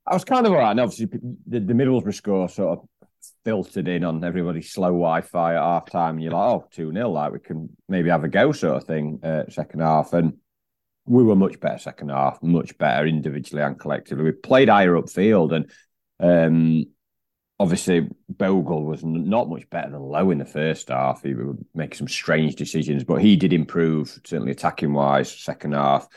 I, 0.07 0.11
I 0.11 0.13
was 0.13 0.23
kind 0.23 0.45
of 0.45 0.53
all 0.53 0.59
right. 0.59 0.71
And 0.71 0.79
obviously, 0.79 1.07
the, 1.47 1.59
the 1.59 1.73
Middlesbrough 1.73 2.13
score 2.13 2.47
sort 2.47 2.79
of 2.79 3.09
filtered 3.43 3.87
in 3.87 4.03
on 4.03 4.23
everybody's 4.23 4.71
slow 4.71 4.87
Wi-Fi 4.87 5.55
at 5.55 5.61
half 5.61 5.89
time, 5.89 6.15
and 6.15 6.23
you're 6.23 6.33
like, 6.33 6.49
oh, 6.49 6.67
2 6.71 6.93
0, 6.93 7.09
like 7.09 7.33
we 7.33 7.39
can 7.39 7.69
maybe 7.89 8.09
have 8.09 8.23
a 8.23 8.29
go, 8.29 8.51
sort 8.51 8.77
of 8.77 8.85
thing, 8.85 9.19
uh, 9.23 9.43
second 9.49 9.81
half. 9.81 10.13
And 10.13 10.37
we 11.11 11.23
were 11.23 11.35
much 11.35 11.59
better 11.59 11.77
second 11.77 12.09
half, 12.09 12.41
much 12.41 12.77
better 12.77 13.05
individually 13.05 13.61
and 13.61 13.77
collectively. 13.77 14.23
We 14.23 14.31
played 14.31 14.69
higher 14.69 14.93
upfield, 14.93 15.53
and 15.53 15.69
um, 16.21 16.85
obviously 17.59 18.07
Bogle 18.29 18.85
was 18.85 19.03
not 19.03 19.49
much 19.49 19.69
better 19.69 19.91
than 19.91 19.99
Lowe 19.99 20.31
in 20.31 20.37
the 20.37 20.45
first 20.45 20.87
half. 20.87 21.21
He 21.21 21.33
would 21.33 21.65
make 21.75 21.95
some 21.95 22.07
strange 22.07 22.55
decisions, 22.55 23.03
but 23.03 23.21
he 23.21 23.35
did 23.35 23.51
improve 23.51 24.07
certainly 24.25 24.53
attacking 24.53 24.93
wise 24.93 25.29
second 25.29 25.73
half. 25.73 26.07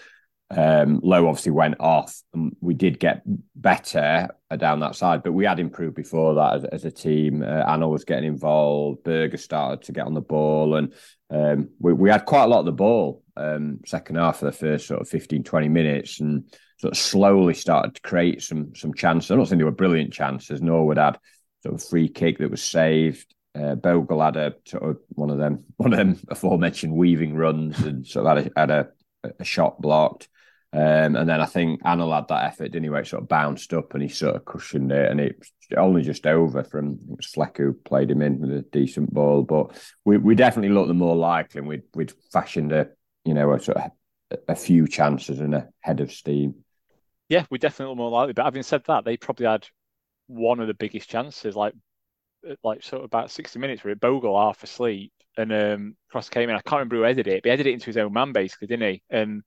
Um, 0.51 1.01
Lowe 1.03 1.27
obviously 1.27 1.51
went 1.51 1.81
off, 1.81 2.23
and 2.33 2.55
we 2.61 2.75
did 2.75 3.01
get 3.01 3.23
better 3.57 4.29
down 4.57 4.79
that 4.79 4.95
side, 4.95 5.25
but 5.25 5.33
we 5.33 5.45
had 5.45 5.59
improved 5.59 5.97
before 5.97 6.37
that 6.37 6.55
as, 6.55 6.65
as 6.67 6.85
a 6.85 6.93
team. 6.93 7.43
Uh, 7.43 7.65
Anna 7.67 7.89
was 7.89 8.05
getting 8.05 8.29
involved, 8.29 9.03
Berge 9.03 9.41
started 9.41 9.83
to 9.87 9.93
get 9.93 10.07
on 10.07 10.15
the 10.15 10.21
ball, 10.21 10.77
and 10.77 10.93
um, 11.35 11.69
we, 11.81 11.93
we, 11.93 12.11
had 12.11 12.27
quite 12.27 12.45
a 12.45 12.49
lot 12.49 12.61
of 12.61 12.67
the 12.67 12.73
ball 12.73 13.23
um, 13.37 13.81
second 13.87 14.17
half 14.17 14.41
of 14.41 14.47
the 14.47 14.59
first 14.59 14.87
sort 14.87 15.01
of 15.01 15.09
15, 15.09 15.43
20 15.43 15.69
minutes, 15.69 16.21
and 16.21 16.45
sort 16.79 16.93
of 16.93 16.99
slowly 16.99 17.55
started 17.55 17.95
to 17.95 18.01
create 18.03 18.43
some 18.43 18.75
some 18.75 18.95
chances. 18.95 19.31
I'm 19.31 19.39
not 19.39 19.49
saying 19.49 19.59
they 19.59 19.65
were 19.65 19.73
brilliant 19.73 20.13
chances. 20.13 20.63
Norwood 20.63 20.99
had 20.99 21.19
sort 21.63 21.75
of 21.75 21.83
free 21.83 22.09
kick 22.09 22.39
that 22.39 22.51
was 22.51 22.63
saved. 22.63 23.35
Uh, 23.59 23.75
Bogle 23.75 24.21
had 24.21 24.37
a 24.37 24.55
sort 24.67 24.83
of 24.85 24.99
one 25.11 25.31
of 25.31 25.39
them, 25.39 25.65
one 25.77 25.93
of 25.93 25.99
them 25.99 26.21
aforementioned 26.29 26.93
weaving 26.93 27.35
runs, 27.35 27.81
and 27.81 28.07
sort 28.07 28.27
of 28.27 28.37
had 28.37 28.47
a, 28.47 28.61
had 28.61 28.71
a, 28.71 29.33
a 29.41 29.45
shot 29.45 29.81
blocked. 29.81 30.29
Um, 30.75 31.15
and 31.15 31.29
then 31.29 31.41
I 31.41 31.47
think 31.47 31.81
Anel 31.85 32.13
had 32.13 32.27
that 32.29 32.47
effort, 32.47 32.73
didn't 32.73 32.83
he? 32.83 32.91
Where 32.91 33.01
it 33.01 33.07
sort 33.07 33.23
of 33.23 33.29
bounced 33.29 33.73
up 33.73 33.95
and 33.95 34.03
he 34.03 34.09
sort 34.09 34.35
of 34.35 34.45
cushioned 34.45 34.91
it, 34.91 35.09
and 35.09 35.21
it 35.21 35.37
only 35.77 36.03
just 36.03 36.27
over 36.27 36.65
from 36.65 36.99
it 37.17 37.57
who 37.57 37.73
played 37.73 38.11
him 38.11 38.23
in 38.23 38.41
with 38.41 38.51
a 38.51 38.63
decent 38.73 39.15
ball. 39.15 39.45
But 39.45 39.81
we, 40.05 40.17
we 40.19 40.35
definitely 40.35 40.75
looked 40.75 40.89
the 40.89 40.95
more 40.95 41.15
likely, 41.15 41.61
and 41.61 41.69
we'd 41.69 41.85
we'd 41.95 42.13
fashioned 42.33 42.73
a 42.73 42.89
you 43.25 43.35
know 43.35 43.53
a 43.53 43.61
sort 43.61 43.77
of 43.77 43.91
a 44.49 44.57
few 44.57 44.89
chances 44.89 45.39
and 45.39 45.55
a 45.55 45.69
head 45.79 46.01
of 46.01 46.11
steam. 46.11 46.57
Yeah, 47.29 47.47
we 47.51 47.59
definitely 47.59 47.91
look 47.91 47.99
more 47.99 48.11
likely. 48.11 48.33
But 48.33 48.47
having 48.47 48.65
said 48.65 48.83
that, 48.89 49.05
they 49.05 49.17
probably 49.17 49.47
had 49.47 49.69
one 50.27 50.59
of 50.59 50.67
the 50.67 50.75
biggest 50.75 51.09
chances, 51.09 51.55
like 51.55 51.75
like 52.65 52.83
sort 52.83 53.03
of 53.03 53.05
about 53.05 53.31
sixty 53.31 53.61
minutes 53.61 53.85
where 53.85 53.95
Bogle 53.95 54.37
half 54.37 54.65
asleep 54.65 55.13
and 55.37 55.53
um, 55.53 55.97
Cross 56.11 56.31
came 56.31 56.51
in. 56.51 56.57
I 56.57 56.63
can't 56.63 56.81
remember 56.81 56.97
who 56.97 57.03
headed 57.03 57.29
it, 57.29 57.45
but 57.45 57.49
he 57.49 57.51
headed 57.51 57.69
it 57.69 57.75
into 57.75 57.87
his 57.87 57.97
own 57.97 58.13
man 58.13 58.33
basically, 58.33 58.67
didn't 58.67 58.93
he? 58.93 59.03
And 59.09 59.45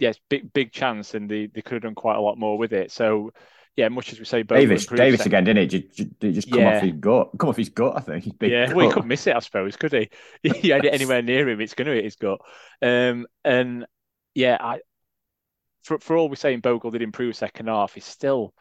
yes, 0.00 0.18
big 0.28 0.52
big 0.52 0.72
chance, 0.72 1.14
and 1.14 1.30
they, 1.30 1.46
they 1.46 1.62
could 1.62 1.74
have 1.74 1.82
done 1.82 1.94
quite 1.94 2.16
a 2.16 2.20
lot 2.20 2.38
more 2.38 2.58
with 2.58 2.72
it. 2.72 2.90
So 2.90 3.30
yeah, 3.76 3.88
much 3.88 4.12
as 4.12 4.18
we 4.18 4.24
say, 4.24 4.42
Davis 4.42 4.86
Davis 4.86 5.24
again, 5.26 5.44
didn't 5.44 5.62
it? 5.62 5.66
Just, 5.66 6.18
just 6.20 6.50
come 6.50 6.60
yeah. 6.60 6.76
off 6.76 6.82
his 6.82 6.92
gut, 6.98 7.30
come 7.38 7.48
off 7.50 7.56
his 7.56 7.68
gut. 7.68 7.92
I 7.96 8.00
think. 8.00 8.24
yeah, 8.40 8.66
gut. 8.66 8.74
well, 8.74 8.88
he 8.88 8.92
couldn't 8.92 9.08
miss 9.08 9.26
it, 9.26 9.36
I 9.36 9.38
suppose, 9.38 9.76
could 9.76 9.92
he? 9.92 10.10
he 10.42 10.70
had 10.70 10.84
it 10.84 10.94
anywhere 10.94 11.22
near 11.22 11.48
him, 11.48 11.60
it's 11.60 11.74
going 11.74 11.86
to 11.86 11.94
hit 11.94 12.04
his 12.04 12.16
gut. 12.16 12.40
Um, 12.82 13.26
and 13.44 13.86
yeah, 14.34 14.56
I 14.58 14.80
for 15.82 15.98
for 15.98 16.16
all 16.16 16.28
we're 16.28 16.36
saying, 16.36 16.60
Bogle 16.60 16.90
did 16.90 17.02
improve 17.02 17.36
second 17.36 17.68
half. 17.68 17.94
He's 17.94 18.04
still 18.04 18.54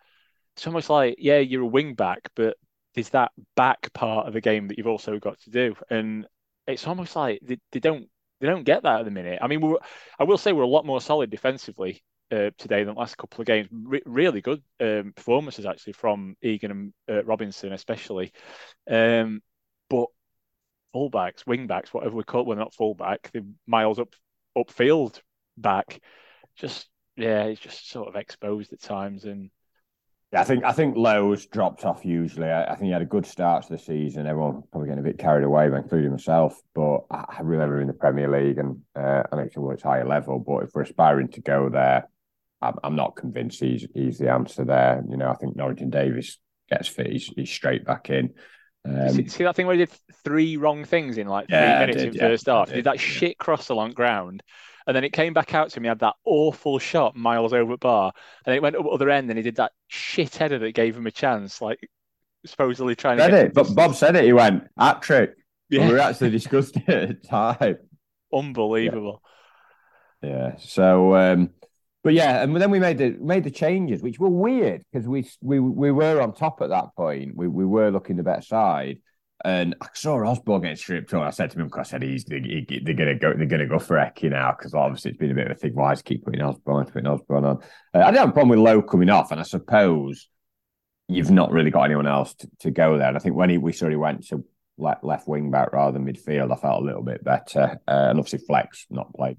it's 0.55 0.67
almost 0.67 0.89
like 0.89 1.15
yeah, 1.17 1.39
you're 1.39 1.63
a 1.63 1.67
wing 1.67 1.95
back, 1.95 2.29
but 2.35 2.57
there's 2.93 3.09
that 3.09 3.31
back 3.55 3.91
part 3.93 4.27
of 4.27 4.33
the 4.33 4.41
game 4.41 4.67
that 4.67 4.77
you've 4.77 4.87
also 4.87 5.19
got 5.19 5.39
to 5.41 5.49
do, 5.49 5.75
and 5.89 6.27
it's 6.67 6.85
almost 6.85 7.15
like 7.15 7.39
they, 7.43 7.57
they 7.71 7.79
don't 7.79 8.09
they 8.39 8.47
don't 8.47 8.63
get 8.63 8.83
that 8.83 8.99
at 8.99 9.05
the 9.05 9.11
minute. 9.11 9.39
I 9.41 9.47
mean, 9.47 9.75
I 10.17 10.23
will 10.23 10.37
say 10.37 10.53
we're 10.53 10.63
a 10.63 10.67
lot 10.67 10.85
more 10.85 11.01
solid 11.01 11.29
defensively 11.29 12.01
uh, 12.31 12.51
today 12.57 12.83
than 12.83 12.95
last 12.95 13.17
couple 13.17 13.41
of 13.41 13.47
games. 13.47 13.67
Re- 13.71 14.03
really 14.05 14.41
good 14.41 14.61
um, 14.79 15.13
performances 15.15 15.65
actually 15.65 15.93
from 15.93 16.35
Egan 16.41 16.71
and 16.71 16.93
uh, 17.09 17.23
Robinson, 17.23 17.73
especially. 17.73 18.31
Um, 18.89 19.41
but 19.89 20.07
fullbacks, 20.95 21.43
wingbacks, 21.45 21.89
whatever 21.89 22.15
we 22.15 22.23
call 22.23 22.45
we're 22.45 22.55
not 22.55 22.73
fullback. 22.73 23.29
The 23.33 23.45
miles 23.67 23.99
up 23.99 24.13
upfield 24.57 25.19
back, 25.57 25.99
just 26.55 26.87
yeah, 27.15 27.43
it's 27.43 27.61
just 27.61 27.89
sort 27.89 28.07
of 28.07 28.15
exposed 28.15 28.73
at 28.73 28.81
times 28.81 29.25
and 29.25 29.51
yeah, 30.31 30.41
I 30.41 30.43
think 30.43 30.63
I 30.63 30.71
think 30.71 30.95
Lowe's 30.95 31.47
dropped 31.47 31.85
off 31.85 32.03
hugely. 32.03 32.45
I, 32.45 32.65
I, 32.65 32.75
think 32.75 32.85
he 32.85 32.91
had 32.91 33.01
a 33.01 33.05
good 33.05 33.25
start 33.25 33.65
to 33.65 33.73
the 33.73 33.79
season. 33.79 34.27
Everyone 34.27 34.61
probably 34.71 34.89
getting 34.89 35.03
a 35.03 35.07
bit 35.07 35.17
carried 35.17 35.43
away, 35.43 35.65
including 35.65 36.11
myself. 36.11 36.59
But 36.75 37.05
I, 37.09 37.25
I 37.37 37.41
remember 37.41 37.81
in 37.81 37.87
the 37.87 37.93
Premier 37.93 38.29
League, 38.29 38.59
and 38.59 38.81
uh, 38.95 39.23
I 39.31 39.35
think 39.35 39.47
it's 39.47 39.57
a 39.57 39.59
much 39.59 39.81
higher 39.81 40.07
level. 40.07 40.39
But 40.39 40.65
if 40.65 40.69
we're 40.73 40.83
aspiring 40.83 41.29
to 41.29 41.41
go 41.41 41.69
there, 41.69 42.07
I'm, 42.61 42.75
I'm, 42.83 42.95
not 42.95 43.15
convinced 43.15 43.59
he's 43.59 43.87
he's 43.95 44.19
the 44.19 44.31
answer 44.31 44.65
there. 44.65 45.03
You 45.09 45.17
know, 45.17 45.29
I 45.29 45.35
think 45.35 45.55
Norrington-Davies 45.55 46.37
gets 46.69 46.87
fit, 46.87 47.11
he's, 47.11 47.25
he's 47.35 47.49
straight 47.49 47.85
back 47.85 48.11
in. 48.11 48.33
Um, 48.85 49.09
see, 49.09 49.27
see, 49.27 49.43
that 49.43 49.55
thing 49.55 49.65
where 49.65 49.75
he 49.75 49.85
did 49.85 49.95
three 50.23 50.57
wrong 50.57 50.85
things 50.85 51.17
in 51.17 51.27
like 51.27 51.47
three 51.47 51.57
yeah, 51.57 51.79
minutes 51.79 51.97
did, 51.97 52.07
in 52.07 52.13
yeah, 52.13 52.21
first 52.21 52.45
half? 52.45 52.67
Did. 52.67 52.75
did 52.75 52.83
that 52.85 52.99
shit 52.99 53.37
cross 53.37 53.69
along 53.69 53.91
ground 53.91 54.43
and 54.87 54.95
then 54.95 55.03
it 55.03 55.13
came 55.13 55.33
back 55.33 55.53
out 55.53 55.69
to 55.71 55.79
me, 55.79 55.85
He 55.85 55.89
had 55.89 55.99
that 55.99 56.15
awful 56.25 56.79
shot 56.79 57.15
miles 57.15 57.53
over 57.53 57.73
at 57.73 57.79
bar, 57.79 58.11
and 58.45 58.55
it 58.55 58.61
went 58.61 58.75
up 58.75 58.85
other 58.91 59.09
end, 59.09 59.29
and 59.29 59.37
he 59.37 59.43
did 59.43 59.55
that 59.55 59.71
shit 59.87 60.35
header 60.35 60.59
that 60.59 60.71
gave 60.73 60.95
him 60.95 61.07
a 61.07 61.11
chance, 61.11 61.61
like 61.61 61.79
supposedly 62.45 62.95
trying 62.95 63.17
said 63.17 63.31
to. 63.31 63.37
it, 63.45 63.53
but 63.53 63.73
Bob 63.75 63.95
said 63.95 64.15
it. 64.15 64.25
He 64.25 64.33
went 64.33 64.63
hat 64.77 65.01
trick. 65.01 65.31
Yeah. 65.69 65.87
We 65.87 65.93
were 65.93 65.99
actually 65.99 66.31
discussed 66.31 66.77
it 66.77 66.89
at 66.89 67.07
the 67.09 67.27
time. 67.27 67.77
Unbelievable. 68.33 69.21
Yeah. 70.21 70.29
yeah. 70.29 70.55
So, 70.57 71.15
um, 71.15 71.51
but 72.03 72.13
yeah, 72.13 72.41
and 72.41 72.55
then 72.55 72.71
we 72.71 72.79
made 72.79 72.97
the 72.97 73.11
made 73.19 73.43
the 73.43 73.51
changes, 73.51 74.01
which 74.01 74.19
were 74.19 74.29
weird 74.29 74.83
because 74.91 75.07
we 75.07 75.29
we 75.41 75.59
we 75.59 75.91
were 75.91 76.21
on 76.21 76.33
top 76.33 76.61
at 76.61 76.69
that 76.69 76.95
point. 76.95 77.35
We 77.35 77.47
we 77.47 77.65
were 77.65 77.91
looking 77.91 78.15
the 78.15 78.23
better 78.23 78.41
side, 78.41 78.99
and 79.45 79.75
I 79.81 79.87
saw 79.93 80.17
Osborn 80.25 80.61
get 80.61 80.77
stripped 80.77 81.13
on. 81.13 81.23
I 81.23 81.29
said 81.29 81.51
to 81.51 81.59
him, 81.59 81.67
because 81.67 81.87
I 81.87 81.91
said 81.91 82.03
he's 82.03 82.25
they're 82.25 82.39
gonna 82.39 83.15
go 83.15 83.33
they're 83.33 83.45
gonna 83.45 83.67
go 83.67 83.79
for 83.79 83.95
Ecky 83.97 84.29
now 84.29 84.53
because 84.57 84.73
obviously 84.73 85.11
it's 85.11 85.19
been 85.19 85.31
a 85.31 85.35
bit 85.35 85.49
of 85.49 85.57
a 85.57 85.59
thing. 85.59 85.75
Why 85.75 85.93
is 85.93 86.01
keep 86.01 86.25
putting 86.25 86.41
Osborn 86.41 86.87
putting 86.87 87.07
Osborn 87.07 87.45
on? 87.45 87.57
Uh, 87.93 87.99
I 87.99 88.05
didn't 88.05 88.17
have 88.17 88.29
a 88.29 88.33
problem 88.33 88.49
with 88.49 88.59
Lowe 88.59 88.81
coming 88.81 89.09
off, 89.09 89.31
and 89.31 89.39
I 89.39 89.43
suppose 89.43 90.29
you've 91.07 91.31
not 91.31 91.51
really 91.51 91.71
got 91.71 91.83
anyone 91.83 92.07
else 92.07 92.33
to, 92.35 92.49
to 92.59 92.71
go 92.71 92.97
there. 92.97 93.07
And 93.07 93.17
I 93.17 93.19
think 93.19 93.35
when 93.35 93.49
he, 93.49 93.57
we 93.57 93.73
sort 93.73 93.93
of 93.93 93.99
went 93.99 94.27
to 94.27 94.45
left, 94.77 95.03
left 95.03 95.27
wing 95.27 95.51
back 95.51 95.73
rather 95.73 95.97
than 95.97 96.05
midfield, 96.05 96.51
I 96.51 96.55
felt 96.55 96.83
a 96.83 96.85
little 96.85 97.01
bit 97.01 97.23
better. 97.23 97.79
Uh, 97.87 98.07
and 98.09 98.19
obviously 98.19 98.45
Flex 98.45 98.85
not 98.89 99.13
played 99.13 99.37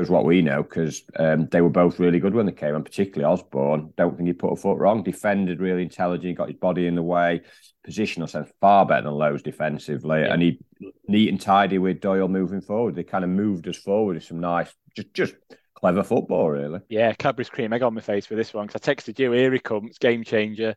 was 0.00 0.10
what 0.10 0.24
we 0.24 0.42
know 0.42 0.62
because 0.62 1.02
um, 1.18 1.46
they 1.52 1.60
were 1.60 1.70
both 1.70 2.00
really 2.00 2.18
good 2.18 2.34
when 2.34 2.46
they 2.46 2.52
came, 2.52 2.74
and 2.74 2.84
particularly 2.84 3.32
Osborn. 3.32 3.92
Don't 3.96 4.16
think 4.16 4.26
he 4.26 4.32
put 4.32 4.52
a 4.52 4.56
foot 4.56 4.78
wrong. 4.78 5.02
Defended 5.02 5.60
really 5.60 5.82
intelligent, 5.82 6.36
got 6.36 6.48
his 6.48 6.58
body 6.58 6.86
in 6.86 6.96
the 6.96 7.02
way, 7.02 7.42
positional 7.88 8.28
sense 8.28 8.50
far 8.60 8.84
better 8.86 9.02
than 9.02 9.14
Lowe's 9.14 9.42
defensively, 9.42 10.20
yeah. 10.20 10.32
and 10.32 10.42
he 10.42 10.58
neat 11.06 11.28
and 11.28 11.40
tidy 11.40 11.78
with 11.78 12.00
Doyle 12.00 12.28
moving 12.28 12.60
forward. 12.60 12.96
They 12.96 13.04
kind 13.04 13.24
of 13.24 13.30
moved 13.30 13.68
us 13.68 13.76
forward 13.76 14.14
with 14.14 14.24
some 14.24 14.40
nice, 14.40 14.72
just 14.96 15.14
just 15.14 15.34
clever 15.74 16.02
football, 16.02 16.50
really. 16.50 16.80
Yeah, 16.88 17.12
Cadbury's 17.12 17.50
cream 17.50 17.72
egg 17.72 17.82
on 17.82 17.94
my 17.94 18.00
face 18.00 18.26
for 18.26 18.34
this 18.34 18.52
one 18.52 18.66
because 18.66 18.86
I 18.88 18.92
texted 18.94 19.18
you, 19.18 19.30
here 19.32 19.52
he 19.52 19.60
comes, 19.60 19.98
game 19.98 20.24
changer. 20.24 20.74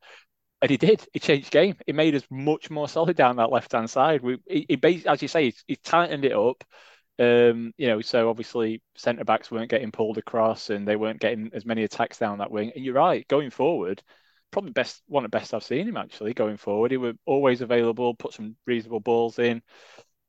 And 0.61 0.71
he 0.71 0.77
did. 0.77 1.05
He 1.13 1.19
changed 1.19 1.51
game. 1.51 1.75
He 1.85 1.93
made 1.93 2.15
us 2.15 2.23
much 2.31 2.71
more 2.71 2.89
solid 2.89 3.15
down 3.15 3.35
that 3.35 3.51
left 3.51 3.73
hand 3.73 3.91
side. 3.91 4.21
We, 4.21 4.37
he, 4.47 4.65
he, 4.67 5.03
as 5.05 5.21
you 5.21 5.27
say, 5.27 5.45
he, 5.45 5.55
he 5.67 5.75
tightened 5.75 6.25
it 6.25 6.33
up 6.33 6.63
um, 7.19 7.73
you 7.77 7.87
know, 7.87 8.01
so 8.01 8.29
obviously 8.29 8.81
centre 8.95 9.23
backs 9.23 9.49
weren't 9.49 9.69
getting 9.69 9.91
pulled 9.91 10.17
across 10.17 10.69
and 10.69 10.87
they 10.87 10.95
weren't 10.95 11.19
getting 11.19 11.49
as 11.53 11.65
many 11.65 11.83
attacks 11.83 12.17
down 12.17 12.37
that 12.39 12.51
wing. 12.51 12.71
And 12.75 12.83
you're 12.83 12.93
right, 12.93 13.27
going 13.27 13.49
forward, 13.49 14.01
probably 14.51 14.71
best 14.71 15.01
one 15.07 15.25
of 15.25 15.31
the 15.31 15.37
best 15.37 15.53
I've 15.53 15.63
seen 15.63 15.87
him 15.87 15.97
actually 15.97 16.33
going 16.33 16.57
forward. 16.57 16.91
He 16.91 16.97
was 16.97 17.15
always 17.25 17.61
available, 17.61 18.13
put 18.15 18.33
some 18.33 18.55
reasonable 18.65 18.99
balls 18.99 19.39
in. 19.39 19.61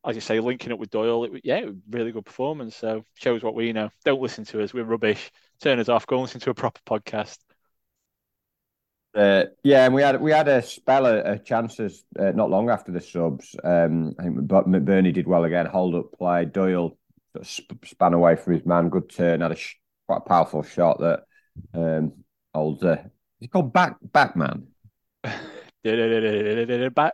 As 0.07 0.15
you 0.15 0.21
say, 0.21 0.41
linking 0.41 0.73
up 0.73 0.79
with 0.79 0.91
Doyle, 0.91 1.25
it, 1.25 1.41
yeah, 1.45 1.57
it 1.57 1.75
really 1.91 2.13
good 2.13 2.25
performance. 2.25 2.77
So 2.77 3.05
shows 3.15 3.43
what 3.43 3.55
we 3.55 3.73
know. 3.73 3.91
Don't 4.05 4.23
listen 4.23 4.45
to 4.47 4.63
us, 4.63 4.73
we're 4.73 4.85
rubbish. 4.85 5.31
Turn 5.61 5.81
us 5.81 5.89
off. 5.89 6.07
Go 6.07 6.21
listen 6.21 6.41
to 6.41 6.51
a 6.51 6.55
proper 6.55 6.81
podcast. 6.87 7.39
Uh, 9.15 9.45
yeah, 9.65 9.85
and 9.85 9.95
we 9.95 10.03
had 10.03 10.21
we 10.21 10.31
had 10.31 10.49
a 10.49 10.63
spell 10.63 11.07
of, 11.07 11.45
chances 11.45 12.05
uh, 12.19 12.31
not 12.33 12.51
long 12.51 12.71
after 12.71 12.93
the 12.93 13.01
subs. 13.01 13.57
Um, 13.65 14.15
I 14.19 14.25
think 14.25 14.37
McBurnie 14.37 15.13
did 15.13 15.27
well 15.27 15.45
again, 15.45 15.67
hold 15.67 15.95
up 15.95 16.13
play. 16.13 16.45
Doyle 16.45 16.97
sp- 17.43 17.83
span 17.85 18.15
away 18.15 18.37
from 18.37 18.55
his 18.55 18.67
man, 18.67 18.91
good 18.91 19.09
turn, 19.09 19.41
had 19.41 19.53
a 19.53 19.57
sh- 19.57 19.77
quite 20.07 20.19
a 20.19 20.29
powerful 20.29 20.63
shot 20.63 21.01
that 21.01 21.23
um, 21.75 22.13
old 22.55 22.85
uh, 22.85 22.99
he 23.41 23.49
called 23.49 23.73
back 23.73 23.97
Backman. 24.07 24.67
Batman, 25.85 27.11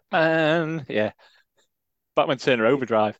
yeah, 0.88 1.12
Batman 2.16 2.38
Turner 2.38 2.66
overdrive. 2.66 3.18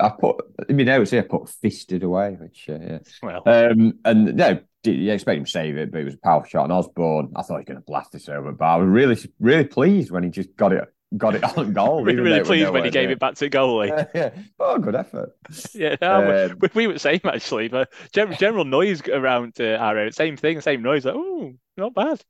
I 0.00 0.08
put 0.08 0.36
I 0.68 0.72
mean, 0.72 0.88
I 0.88 0.98
would 0.98 1.08
say 1.08 1.18
I 1.18 1.22
put 1.22 1.48
fisted 1.48 2.02
away, 2.02 2.36
which 2.40 2.68
uh, 2.68 2.78
yeah. 2.80 2.98
Well, 3.22 3.42
um, 3.46 3.98
and 4.04 4.36
no, 4.36 4.60
you 4.84 5.12
expect 5.12 5.38
him 5.38 5.44
to 5.44 5.50
save 5.50 5.76
it, 5.76 5.92
but 5.92 6.00
it 6.00 6.04
was 6.04 6.14
a 6.14 6.18
powerful 6.18 6.48
shot. 6.48 6.64
And 6.64 6.72
Osborn, 6.72 7.32
I 7.36 7.42
thought 7.42 7.54
he 7.54 7.60
was 7.60 7.64
going 7.66 7.78
to 7.78 7.84
blast 7.84 8.12
this 8.12 8.28
over, 8.28 8.52
but 8.52 8.64
I 8.64 8.76
was 8.76 8.88
really, 8.88 9.16
really 9.40 9.64
pleased 9.64 10.10
when 10.10 10.22
he 10.22 10.30
just 10.30 10.54
got 10.56 10.72
it, 10.72 10.92
got 11.16 11.34
it 11.34 11.44
on 11.58 11.72
goal. 11.72 12.04
really, 12.04 12.20
really 12.20 12.44
pleased 12.44 12.70
when 12.70 12.84
he 12.84 12.90
gave 12.90 13.10
it 13.10 13.18
back 13.18 13.34
to 13.36 13.50
goalie. 13.50 14.08
yeah, 14.14 14.30
oh, 14.58 14.78
good 14.78 14.94
effort. 14.94 15.36
Yeah, 15.74 15.96
no, 16.00 16.50
um, 16.50 16.58
we, 16.60 16.68
we 16.74 16.86
were 16.88 16.98
same 16.98 17.20
actually, 17.24 17.68
but 17.68 17.92
general, 18.12 18.36
general 18.36 18.64
noise 18.64 19.06
around 19.08 19.54
uh, 19.60 19.76
our 19.76 19.96
area, 19.96 20.12
same 20.12 20.36
thing, 20.36 20.60
same 20.60 20.82
noise. 20.82 21.04
Like, 21.04 21.14
oh, 21.16 21.54
not 21.76 21.94
bad. 21.94 22.20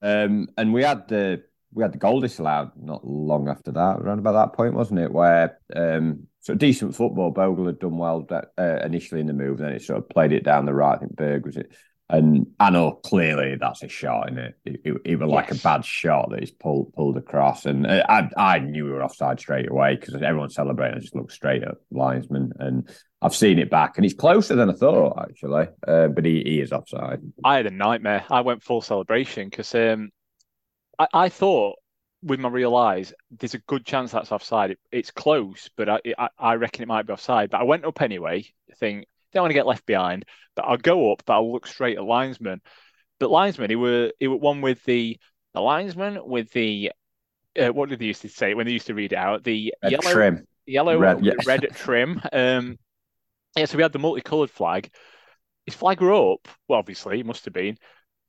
Um, 0.00 0.48
and 0.56 0.72
we 0.72 0.84
had 0.84 1.08
the 1.08 1.42
we 1.72 1.82
had 1.82 1.92
the 1.92 1.98
goal 1.98 2.20
disallowed 2.20 2.70
not 2.76 3.06
long 3.06 3.48
after 3.48 3.72
that, 3.72 3.98
around 3.98 4.20
about 4.20 4.32
that 4.32 4.56
point, 4.56 4.74
wasn't 4.74 5.00
it? 5.00 5.12
Where 5.12 5.58
um, 5.74 6.27
so 6.48 6.54
decent 6.54 6.96
football, 6.96 7.30
Bogle 7.30 7.66
had 7.66 7.78
done 7.78 7.98
well 7.98 8.26
uh, 8.30 8.78
initially 8.82 9.20
in 9.20 9.26
the 9.26 9.34
move, 9.34 9.58
then 9.58 9.72
it 9.72 9.82
sort 9.82 9.98
of 9.98 10.08
played 10.08 10.32
it 10.32 10.44
down 10.44 10.64
the 10.64 10.72
right. 10.72 10.96
I 10.96 10.98
think 10.98 11.14
Berg 11.14 11.44
was 11.44 11.58
it. 11.58 11.70
And 12.08 12.46
I 12.58 12.70
know 12.70 12.92
clearly 12.92 13.56
that's 13.60 13.82
a 13.82 13.88
shot 13.88 14.30
in 14.30 14.38
it. 14.38 14.54
It, 14.64 14.80
it, 14.82 14.94
it 15.04 15.16
was 15.16 15.28
like 15.28 15.50
yes. 15.50 15.60
a 15.60 15.62
bad 15.62 15.84
shot 15.84 16.30
that 16.30 16.40
he's 16.40 16.50
pulled 16.50 16.94
pulled 16.94 17.18
across, 17.18 17.66
and 17.66 17.86
uh, 17.86 18.02
I 18.08 18.30
I 18.34 18.58
knew 18.60 18.86
we 18.86 18.92
were 18.92 19.04
offside 19.04 19.38
straight 19.38 19.70
away 19.70 19.96
because 19.96 20.14
everyone 20.14 20.48
celebrating. 20.48 20.96
I 20.96 21.00
just 21.00 21.14
looked 21.14 21.32
straight 21.32 21.62
at 21.62 21.74
linesman, 21.90 22.52
and 22.58 22.88
I've 23.20 23.36
seen 23.36 23.58
it 23.58 23.68
back, 23.68 23.98
and 23.98 24.06
he's 24.06 24.14
closer 24.14 24.56
than 24.56 24.70
I 24.70 24.72
thought 24.72 25.18
actually, 25.20 25.66
uh, 25.86 26.08
but 26.08 26.24
he, 26.24 26.42
he 26.46 26.60
is 26.62 26.72
offside. 26.72 27.20
I 27.44 27.56
had 27.56 27.66
a 27.66 27.70
nightmare. 27.70 28.24
I 28.30 28.40
went 28.40 28.62
full 28.62 28.80
celebration 28.80 29.50
because 29.50 29.74
um, 29.74 30.08
I, 30.98 31.08
I 31.12 31.28
thought 31.28 31.76
with 32.22 32.40
my 32.40 32.48
real 32.48 32.76
eyes, 32.76 33.12
there's 33.30 33.54
a 33.54 33.58
good 33.58 33.84
chance 33.86 34.12
that's 34.12 34.32
offside. 34.32 34.72
It, 34.72 34.78
it's 34.90 35.10
close, 35.10 35.70
but 35.76 35.88
I, 35.88 36.00
I, 36.18 36.28
I 36.38 36.54
reckon 36.54 36.82
it 36.82 36.88
might 36.88 37.06
be 37.06 37.12
offside. 37.12 37.50
But 37.50 37.60
I 37.60 37.64
went 37.64 37.84
up 37.84 38.00
anyway. 38.02 38.46
Think 38.78 39.06
don't 39.32 39.42
want 39.42 39.50
to 39.50 39.54
get 39.54 39.66
left 39.66 39.86
behind, 39.86 40.24
but 40.56 40.64
I'll 40.64 40.76
go 40.76 41.12
up, 41.12 41.22
but 41.26 41.34
I'll 41.34 41.52
look 41.52 41.66
straight 41.66 41.98
at 41.98 42.04
linesman. 42.04 42.60
But 43.20 43.30
linesman, 43.30 43.70
he 43.70 43.76
were 43.76 44.12
he 44.18 44.28
were 44.28 44.36
one 44.36 44.60
with 44.60 44.82
the 44.84 45.18
the 45.54 45.60
linesman 45.60 46.18
with 46.24 46.50
the 46.52 46.92
uh, 47.58 47.68
what 47.68 47.88
did 47.88 47.98
they 47.98 48.06
used 48.06 48.22
to 48.22 48.28
say 48.28 48.54
when 48.54 48.66
they 48.66 48.72
used 48.72 48.86
to 48.86 48.94
read 48.94 49.12
it 49.12 49.18
out? 49.18 49.44
The 49.44 49.74
red 49.82 49.92
yellow 49.92 50.12
trim, 50.12 50.46
yellow 50.66 50.98
red, 50.98 51.24
yeah. 51.24 51.34
red 51.46 51.66
trim. 51.74 52.20
Um, 52.32 52.78
yeah, 53.56 53.64
so 53.64 53.76
we 53.76 53.82
had 53.82 53.92
the 53.92 53.98
multicolored 53.98 54.50
flag. 54.50 54.90
His 55.66 55.74
flag 55.74 56.00
were 56.00 56.32
up. 56.32 56.48
Well, 56.68 56.78
obviously, 56.78 57.16
he 57.16 57.22
must 57.22 57.44
have 57.44 57.54
been. 57.54 57.76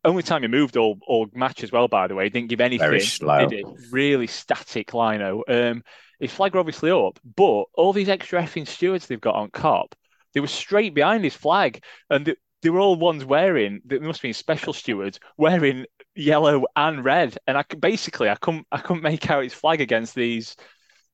Only 0.04 0.24
time 0.24 0.44
he 0.44 0.48
moved 0.48 0.78
all 0.78 0.98
all 1.08 1.28
match 1.34 1.64
as 1.64 1.72
well. 1.72 1.88
By 1.88 2.08
the 2.08 2.16
way, 2.16 2.26
he 2.26 2.30
didn't 2.30 2.50
give 2.50 2.62
anything. 2.62 2.88
Very 2.88 3.02
slow. 3.02 3.48
Really 3.92 4.28
static 4.28 4.94
lino. 4.94 5.44
Um, 5.48 5.84
his 6.20 6.32
flag 6.32 6.54
were 6.54 6.60
obviously 6.60 6.92
up, 6.92 7.20
but 7.36 7.64
all 7.74 7.94
these 7.94 8.10
extra 8.10 8.42
effing 8.42 8.68
stewards 8.68 9.08
they've 9.08 9.20
got 9.20 9.36
on 9.36 9.50
Kop 9.50 9.94
they 10.34 10.40
were 10.40 10.48
straight 10.48 10.94
behind 10.94 11.24
his 11.24 11.36
flag, 11.36 11.84
and 12.10 12.26
they, 12.26 12.36
they 12.62 12.70
were 12.70 12.80
all 12.80 12.96
ones 12.96 13.26
wearing. 13.26 13.82
They 13.86 14.00
must 14.00 14.22
be 14.22 14.34
special 14.34 14.74
stewards 14.74 15.20
wearing 15.38 15.86
yellow 16.16 16.66
and 16.76 17.04
red. 17.04 17.38
And 17.48 17.58
I 17.58 17.64
basically 17.80 18.30
I 18.30 18.36
couldn't 18.36 18.68
I 18.72 18.80
couldn't 18.80 19.04
make 19.04 19.30
out 19.30 19.44
his 19.44 19.54
flag 19.54 19.82
against 19.82 20.16
these 20.16 20.56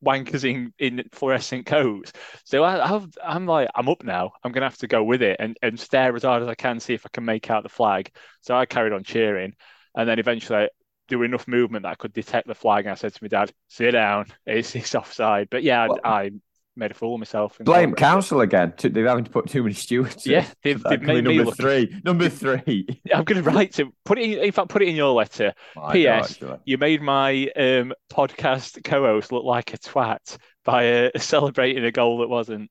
wankers 0.04 0.44
in, 0.44 0.74
in 0.80 1.04
fluorescent 1.12 1.66
coats. 1.66 2.12
So 2.44 2.64
I, 2.64 2.78
i 2.96 3.36
am 3.36 3.46
like, 3.46 3.70
I'm 3.76 3.90
up 3.90 4.04
now. 4.04 4.32
I'm 4.44 4.52
going 4.52 4.62
to 4.62 4.70
have 4.70 4.78
to 4.80 4.88
go 4.88 5.04
with 5.04 5.22
it 5.22 5.38
and, 5.40 5.58
and 5.62 5.80
stare 5.80 6.16
as 6.16 6.24
hard 6.24 6.44
as 6.44 6.50
I 6.50 6.56
can, 6.56 6.80
see 6.80 6.94
if 6.94 7.06
I 7.06 7.10
can 7.12 7.26
make 7.26 7.50
out 7.50 7.64
the 7.64 7.70
flag. 7.70 8.12
So 8.42 8.56
I 8.56 8.66
carried 8.66 8.94
on 8.94 9.04
cheering. 9.04 9.54
And 9.96 10.10
then 10.10 10.20
eventually 10.20 10.68
were 11.12 11.26
enough 11.26 11.48
movement 11.48 11.84
that 11.84 11.92
I 11.92 11.96
could 11.96 12.14
detect 12.14 12.48
the 12.48 12.56
flag. 12.56 12.86
And 12.86 12.92
I 12.92 12.96
said 12.96 13.14
to 13.14 13.24
my 13.24 13.28
dad, 13.28 13.52
sit 13.68 13.92
down, 13.92 14.26
it's, 14.46 14.76
it's 14.76 14.96
offside. 14.96 15.50
But 15.50 15.64
yeah, 15.64 15.88
well, 15.88 16.00
I, 16.04 16.32
made 16.76 16.92
a 16.92 16.94
fool 16.94 17.16
of 17.16 17.20
myself. 17.20 17.58
Blame 17.60 17.94
council 17.94 18.42
again. 18.42 18.74
They're 18.78 19.08
having 19.08 19.24
to 19.24 19.32
put 19.32 19.48
too 19.48 19.64
many 19.64 19.76
stewards. 19.76 20.26
Yeah, 20.26 20.46
they've, 20.64 20.82
they've 20.84 21.02
made 21.02 21.24
number 21.24 21.46
me 21.46 21.52
three. 21.52 22.02
Number 22.04 22.30
three. 22.30 23.02
I'm 23.14 23.24
going 23.24 23.44
to 23.44 23.50
write 23.50 23.74
to 23.74 23.92
put 24.04 24.20
it. 24.20 24.24
In, 24.24 24.44
in 24.46 24.52
fact, 24.52 24.70
put 24.70 24.82
it 24.82 24.88
in 24.88 24.96
your 24.96 25.14
letter. 25.14 25.54
My 25.76 25.94
P.S. 25.94 26.38
God, 26.38 26.62
you 26.66 26.78
made 26.78 27.02
my 27.02 27.50
um, 27.56 27.94
podcast 28.12 28.84
co-host 28.84 29.32
look 29.32 29.44
like 29.44 29.74
a 29.74 29.78
twat 29.78 30.38
by 30.64 31.06
uh, 31.06 31.10
celebrating 31.18 31.84
a 31.86 31.92
goal 31.92 32.20
that 32.20 32.30
wasn't. 32.30 32.70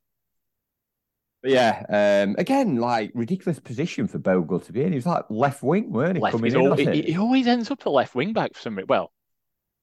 Yeah, 1.43 1.85
um, 1.91 2.37
again, 2.39 2.77
like 2.77 3.11
ridiculous 3.15 3.61
position 3.61 4.07
for 4.09 4.19
Bogle 4.19 4.61
to 4.61 4.73
be 4.73 4.83
in. 4.83 4.93
He 4.93 4.97
was 4.97 5.07
like 5.07 5.25
left 5.29 5.63
wing, 5.63 5.93
weren't 5.93 6.17
he? 6.17 6.23
Left, 6.23 6.37
coming 6.37 6.55
in, 6.55 6.93
he, 6.93 7.03
he, 7.03 7.19
always 7.19 7.47
ends 7.47 7.71
up 7.71 7.85
a 7.85 7.91
left 7.91 8.15
wing 8.15 8.33
back 8.33 8.55
for 8.55 8.61
some 8.61 8.77
reason. 8.77 8.87
Well, 8.89 9.13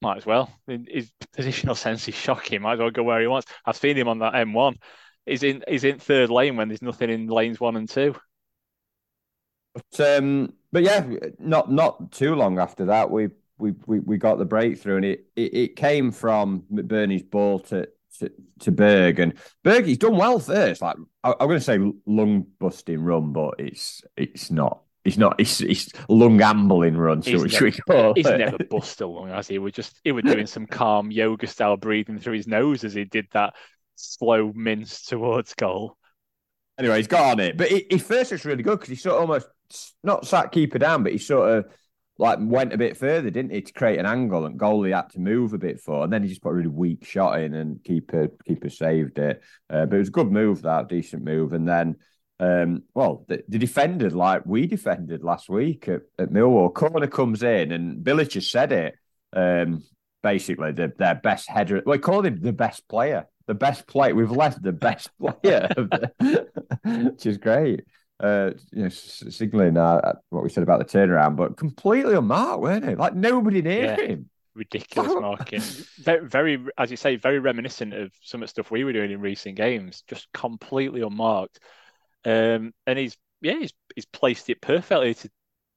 might 0.02 0.18
as 0.18 0.26
well. 0.26 0.50
His 0.66 1.10
positional 1.36 1.76
sense 1.76 2.06
is 2.08 2.14
shocking. 2.14 2.62
Might 2.62 2.74
as 2.74 2.78
well 2.80 2.90
go 2.90 3.04
where 3.04 3.20
he 3.20 3.26
wants. 3.26 3.50
I've 3.64 3.76
seen 3.76 3.96
him 3.96 4.08
on 4.08 4.18
that 4.18 4.34
M1. 4.34 4.76
He's 5.24 5.42
in 5.44 5.62
he's 5.68 5.84
in 5.84 5.98
third 5.98 6.30
lane 6.30 6.56
when 6.56 6.68
there's 6.68 6.82
nothing 6.82 7.08
in 7.08 7.28
lanes 7.28 7.60
one 7.60 7.76
and 7.76 7.88
two. 7.88 8.14
But 9.74 10.18
um, 10.18 10.52
but 10.72 10.82
yeah, 10.82 11.06
not 11.38 11.70
not 11.70 12.12
too 12.12 12.34
long 12.34 12.58
after 12.58 12.86
that, 12.86 13.10
we 13.10 13.28
we 13.58 13.72
we, 13.86 14.00
we 14.00 14.18
got 14.18 14.38
the 14.38 14.44
breakthrough, 14.44 14.96
and 14.96 15.04
it, 15.04 15.26
it, 15.36 15.54
it 15.54 15.76
came 15.76 16.10
from 16.10 16.64
McBurnie's 16.72 17.22
ball 17.22 17.60
to, 17.60 17.88
to 18.18 18.32
to 18.60 18.72
Berg, 18.72 19.20
and 19.20 19.34
Berg 19.62 19.86
he's 19.86 19.98
done 19.98 20.16
well 20.16 20.40
first. 20.40 20.82
Like 20.82 20.96
I, 21.22 21.30
I'm 21.38 21.46
going 21.46 21.58
to 21.58 21.64
say 21.64 21.78
lung 22.04 22.46
busting 22.58 23.00
run, 23.00 23.32
but 23.32 23.54
it's 23.60 24.02
it's 24.16 24.50
not 24.50 24.82
He's 25.04 25.18
not. 25.18 25.40
He's, 25.40 25.58
he's 25.58 25.90
lung 26.08 26.40
ambling 26.40 26.96
run. 26.96 27.22
He's, 27.22 27.34
never, 27.86 28.12
he's 28.14 28.24
never 28.24 28.58
bust 28.58 29.00
a 29.00 29.06
lung, 29.06 29.30
has 29.30 29.48
he? 29.48 29.58
We're 29.58 29.70
just 29.70 30.00
he 30.04 30.12
was 30.12 30.24
doing 30.24 30.46
some 30.46 30.66
calm 30.66 31.10
yoga 31.10 31.46
style 31.48 31.76
breathing 31.76 32.20
through 32.20 32.34
his 32.34 32.46
nose 32.46 32.84
as 32.84 32.94
he 32.94 33.04
did 33.04 33.26
that 33.32 33.54
slow 33.96 34.52
mince 34.54 35.04
towards 35.04 35.54
goal. 35.54 35.96
Anyway, 36.78 36.96
he's 36.96 37.08
got 37.08 37.32
on 37.32 37.40
it, 37.40 37.56
but 37.56 37.68
he, 37.68 37.86
he 37.90 37.98
first 37.98 38.32
was 38.32 38.44
really 38.44 38.62
good 38.62 38.78
because 38.78 38.88
he 38.88 38.96
sort 38.96 39.16
of 39.16 39.22
almost 39.22 39.48
not 40.02 40.26
sat 40.26 40.52
keeper 40.52 40.78
down, 40.78 41.02
but 41.02 41.12
he 41.12 41.18
sort 41.18 41.50
of 41.50 41.66
like 42.18 42.38
went 42.40 42.72
a 42.72 42.78
bit 42.78 42.96
further, 42.96 43.30
didn't 43.30 43.52
he, 43.52 43.60
to 43.60 43.72
create 43.72 43.98
an 43.98 44.06
angle 44.06 44.46
and 44.46 44.58
goalie 44.58 44.94
had 44.94 45.10
to 45.10 45.20
move 45.20 45.52
a 45.52 45.58
bit 45.58 45.80
for, 45.80 46.04
and 46.04 46.12
then 46.12 46.22
he 46.22 46.28
just 46.28 46.42
put 46.42 46.50
a 46.50 46.54
really 46.54 46.68
weak 46.68 47.04
shot 47.04 47.40
in 47.40 47.54
and 47.54 47.82
keeper 47.82 48.28
keeper 48.46 48.70
saved 48.70 49.18
it. 49.18 49.42
Uh, 49.68 49.86
but 49.86 49.96
it 49.96 49.98
was 49.98 50.08
a 50.08 50.12
good 50.12 50.30
move, 50.30 50.62
that 50.62 50.88
decent 50.88 51.24
move, 51.24 51.52
and 51.52 51.68
then 51.68 51.96
um, 52.42 52.82
well, 52.92 53.24
the, 53.28 53.44
the 53.48 53.58
defended 53.58 54.14
like 54.14 54.42
we 54.44 54.66
defended 54.66 55.22
last 55.22 55.48
week 55.48 55.86
at, 55.86 56.02
at 56.18 56.30
Millwall. 56.30 56.74
Corner 56.74 57.06
comes 57.06 57.44
in, 57.44 57.70
and 57.70 58.04
Bilic 58.04 58.30
just 58.30 58.50
said 58.50 58.72
it. 58.72 58.96
Um, 59.32 59.84
basically, 60.24 60.72
the, 60.72 60.92
their 60.98 61.14
best 61.14 61.48
header. 61.48 61.80
We 61.86 61.98
called 61.98 62.26
him 62.26 62.40
the 62.40 62.52
best 62.52 62.88
player. 62.88 63.26
The 63.46 63.54
best 63.54 63.86
player. 63.86 64.16
We've 64.16 64.28
left 64.28 64.60
the 64.60 64.72
best 64.72 65.10
player, 65.20 65.68
which 66.84 67.26
is 67.26 67.38
great. 67.38 67.84
Uh, 68.18 68.50
you 68.72 68.82
know, 68.82 68.88
signaling 68.88 69.76
uh, 69.76 70.14
what 70.30 70.42
we 70.42 70.50
said 70.50 70.64
about 70.64 70.80
the 70.80 70.98
turnaround, 70.98 71.36
but 71.36 71.56
completely 71.56 72.16
unmarked, 72.16 72.60
weren't 72.60 72.84
it? 72.84 72.98
Like 72.98 73.14
nobody 73.14 73.62
near 73.62 73.84
yeah. 73.84 74.00
him 74.00 74.30
ridiculous 74.56 75.14
marking. 75.20 75.60
very, 76.00 76.26
very, 76.28 76.66
as 76.76 76.90
you 76.90 76.96
say, 76.96 77.14
very 77.14 77.38
reminiscent 77.38 77.94
of 77.94 78.12
some 78.20 78.42
of 78.42 78.48
the 78.48 78.50
stuff 78.50 78.72
we 78.72 78.82
were 78.82 78.92
doing 78.92 79.12
in 79.12 79.20
recent 79.20 79.54
games. 79.54 80.02
Just 80.08 80.26
completely 80.32 81.02
unmarked. 81.02 81.60
Um, 82.24 82.72
and 82.86 82.98
he's 82.98 83.16
yeah, 83.40 83.58
he's 83.58 83.72
he's 83.94 84.06
placed 84.06 84.48
it 84.50 84.60
perfectly 84.60 85.14
to 85.14 85.30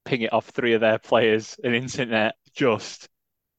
ping 0.04 0.22
it 0.22 0.32
off 0.32 0.46
three 0.48 0.74
of 0.74 0.80
their 0.80 0.98
players 0.98 1.56
and 1.64 1.74
internet 1.74 2.36
just 2.54 3.08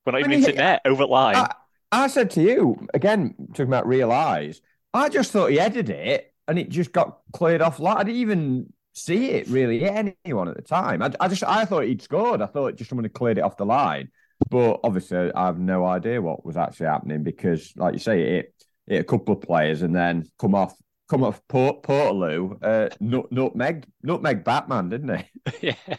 well 0.06 0.14
not 0.14 0.20
even 0.20 0.32
mean, 0.32 0.40
internet 0.40 0.82
over 0.86 1.06
line. 1.06 1.36
I, 1.36 1.54
I, 1.92 2.08
said 2.08 2.32
to 2.32 2.42
you 2.42 2.88
again, 2.94 3.36
talking 3.50 3.68
about 3.68 3.88
real 3.88 4.12
eyes, 4.12 4.62
I 4.94 5.10
just 5.10 5.32
thought 5.32 5.52
he 5.52 5.58
headed 5.58 5.90
it 5.90 6.34
and 6.48 6.58
it 6.58 6.70
just 6.70 6.94
got 6.94 7.20
cleared 7.34 7.62
off. 7.62 7.82
I 7.82 8.04
didn't 8.04 8.22
even 8.22 8.74
see 8.94 9.30
it 9.32 9.48
really 9.48 9.80
hit 9.80 10.16
anyone 10.26 10.48
at 10.48 10.56
the 10.56 10.62
time. 10.62 11.04
I, 11.04 11.12
I 11.20 11.28
just 11.28 11.44
I 11.44 11.66
thought 11.66 11.84
he'd 11.84 12.02
scored. 12.02 12.42
I 12.42 12.48
thought 12.48 12.76
just 12.76 12.90
someone 12.90 13.06
had 13.06 13.14
cleared 13.14 13.38
it 13.38 13.44
off 13.44 13.58
the 13.58 13.66
line. 13.66 14.10
But 14.50 14.80
obviously, 14.84 15.32
I 15.34 15.48
have 15.48 15.60
no 15.60 15.86
idea 15.86 16.22
what 16.22 16.46
was 16.46 16.58
actually 16.58 16.88
happening 16.88 17.24
because, 17.24 17.74
like 17.76 17.94
you 17.94 18.00
say, 18.00 18.22
it 18.22 18.54
hit 18.86 19.02
a 19.02 19.04
couple 19.04 19.36
of 19.36 19.42
players 19.42 19.82
and 19.82 19.96
then 19.96 20.30
come 20.40 20.56
off 20.56 20.76
come 21.08 21.24
off 21.24 21.42
Port 21.48 21.84
Portaloo, 21.84 22.58
uh, 22.62 22.90
nut, 23.00 23.32
nutmeg, 23.32 23.86
nutmeg 24.04 24.44
Batman, 24.44 24.90
didn't 24.90 25.18
he? 25.18 25.26
yeah. 25.62 25.98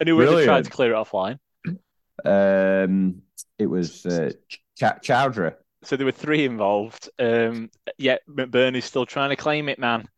And 0.00 0.08
who 0.08 0.16
would 0.16 0.28
have 0.28 0.44
tried 0.44 0.64
to 0.64 0.70
clear 0.70 0.92
it 0.92 0.96
offline? 0.96 1.38
Um, 2.24 3.22
it 3.58 3.66
was 3.66 4.04
uh, 4.06 4.30
Ch- 4.48 4.82
Choudhury. 4.82 5.54
So 5.84 5.96
there 5.96 6.06
were 6.06 6.12
three 6.12 6.44
involved. 6.44 7.08
Um, 7.18 7.70
yet 7.96 8.22
McBurnie's 8.28 8.84
still 8.84 9.06
trying 9.06 9.30
to 9.30 9.36
claim 9.36 9.68
it, 9.68 9.78
man. 9.78 10.08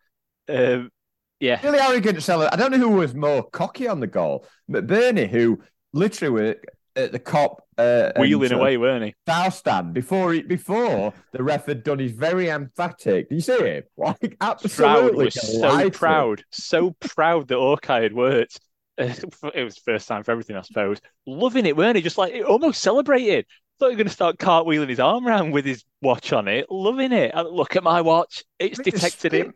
Um, 0.49 0.91
yeah. 1.39 1.61
Really 1.63 1.79
arrogant 1.79 2.23
seller. 2.23 2.49
I 2.53 2.57
don't 2.57 2.71
know 2.71 2.79
who 2.79 2.89
was 2.97 3.15
more 3.15 3.43
cocky 3.43 3.87
on 3.87 4.01
the 4.01 4.07
goal. 4.07 4.47
McBurnie, 4.71 5.29
who 5.29 5.61
literally 5.93 6.33
were 6.33 6.57
at 6.97 7.13
the 7.13 7.19
Kop 7.19 7.57
uh, 7.79 8.13
wheeling 8.19 8.53
and, 8.53 8.61
away, 8.61 8.77
weren't 8.77 9.05
he? 9.05 9.15
Foul 9.27 9.51
stand 9.51 9.95
before 9.95 10.33
he, 10.33 10.43
before 10.43 11.13
the 11.33 11.43
ref 11.43 11.67
had 11.67 11.83
done 11.83 11.99
his 11.99 12.13
very 12.13 12.49
emphatic. 12.49 13.29
Do 13.29 13.35
you 13.35 13.41
see 13.41 13.53
it? 13.53 13.91
Like 13.97 14.37
absolutely 14.41 15.31
proud, 15.31 15.35
so 15.35 15.91
proud, 15.91 16.45
so 16.51 16.97
proud 17.01 17.49
that 17.49 17.57
Hawkeye 17.57 18.03
had 18.03 18.13
worked. 18.13 18.61
It 18.99 19.65
was 19.65 19.79
first 19.79 20.09
time 20.09 20.25
for 20.25 20.33
everything, 20.33 20.57
I 20.57 20.63
suppose. 20.63 20.99
Loving 21.27 21.65
it, 21.67 21.77
weren't 21.77 21.97
he? 21.97 22.03
Just 22.03 22.19
like 22.19 22.35
almost 22.47 22.83
celebrated. 22.83 23.47
Thought 23.79 23.87
he 23.87 23.91
was 23.91 23.97
going 23.97 24.07
to 24.09 24.13
start 24.13 24.37
cartwheeling 24.37 24.91
his 24.91 25.01
arm 25.01 25.27
around 25.27 25.53
with 25.53 25.65
his 25.65 25.85
watch 26.03 26.35
on 26.35 26.49
it. 26.49 26.67
Loving 26.71 27.13
it. 27.13 27.35
Look 27.35 27.77
at 27.77 27.83
my 27.83 28.03
watch. 28.03 28.45
It's 28.59 28.79
detected 28.79 29.33
it. 29.33 29.49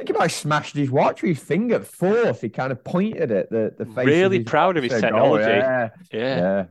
I 0.00 0.04
think 0.04 0.16
about 0.16 0.30
smashed 0.30 0.76
his 0.76 0.90
watch 0.90 1.22
with 1.22 1.36
his 1.36 1.46
finger 1.46 1.80
fourth. 1.80 2.42
He 2.42 2.50
kind 2.50 2.72
of 2.72 2.84
pointed 2.84 3.30
at 3.32 3.50
the 3.50 3.74
the 3.78 3.86
face. 3.86 4.06
Really 4.06 4.44
proud 4.44 4.76
of 4.76 4.82
his 4.82 4.92
oh, 4.92 5.00
technology. 5.00 5.44
Oh, 5.44 5.48
yeah. 5.48 5.88
yeah. 6.12 6.36
yeah. 6.36 6.64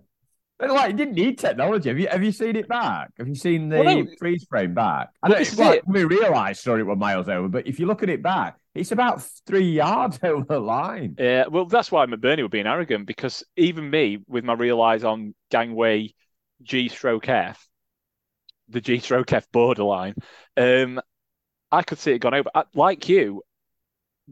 But 0.60 0.72
like, 0.72 0.90
it 0.90 0.98
didn't 0.98 1.16
need 1.16 1.40
technology. 1.40 1.88
Have 1.88 1.98
you 1.98 2.08
have 2.10 2.22
you 2.22 2.34
seen 2.34 2.58
it 2.58 2.68
back? 2.68 3.12
Have 3.18 3.30
you 3.30 3.36
seen 3.36 3.70
the 3.70 3.78
well, 3.78 4.04
no. 4.04 4.08
freeze 4.20 4.46
frame 4.50 4.74
back? 4.74 5.10
I 5.24 5.30
well, 5.30 5.42
know, 5.42 5.64
like, 5.64 5.84
we 5.88 6.04
realised 6.04 6.62
sorry 6.62 6.82
it 6.82 6.84
was 6.84 6.98
miles 6.98 7.30
over, 7.30 7.48
but 7.48 7.66
if 7.66 7.80
you 7.80 7.86
look 7.86 8.04
at 8.04 8.10
it 8.10 8.22
back, 8.22 8.58
it's 8.76 8.92
about 8.92 9.24
three 9.48 9.72
yards 9.72 10.20
over 10.24 10.44
the 10.44 10.60
line. 10.60 11.16
Yeah, 11.18 11.48
well, 11.48 11.66
that's 11.66 11.94
why 11.94 12.06
McBurnie 12.06 12.42
were 12.42 12.50
being 12.50 12.68
arrogant 12.68 13.08
because 13.08 13.42
even 13.56 13.90
me, 13.90 14.20
with 14.28 14.44
my 14.44 14.54
real 14.54 14.82
eyes 14.82 15.06
on 15.06 15.34
gangway 15.50 16.14
G 16.62 16.90
stroke 16.90 17.30
F, 17.30 17.66
the 18.68 18.82
G 18.82 19.00
stroke 19.00 19.32
F 19.32 19.50
borderline, 19.54 20.16
um, 20.58 21.00
I 21.72 21.84
could 21.84 22.00
see 22.00 22.12
it 22.12 22.20
gone 22.20 22.34
over. 22.34 22.50
I, 22.54 22.66
like 22.74 23.08
you, 23.08 23.44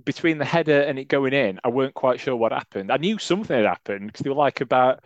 between 0.04 0.40
the 0.40 0.46
header 0.46 0.82
and 0.82 1.00
it 1.00 1.08
going 1.08 1.32
in, 1.32 1.62
I 1.64 1.70
weren't 1.70 1.94
quite 1.94 2.20
sure 2.20 2.36
what 2.36 2.52
happened. 2.52 2.92
I 2.92 2.98
knew 2.98 3.18
something 3.18 3.56
had 3.56 3.66
happened 3.66 4.08
because 4.08 4.24
they 4.24 4.30
were 4.30 4.36
like 4.36 4.60
about 4.60 5.06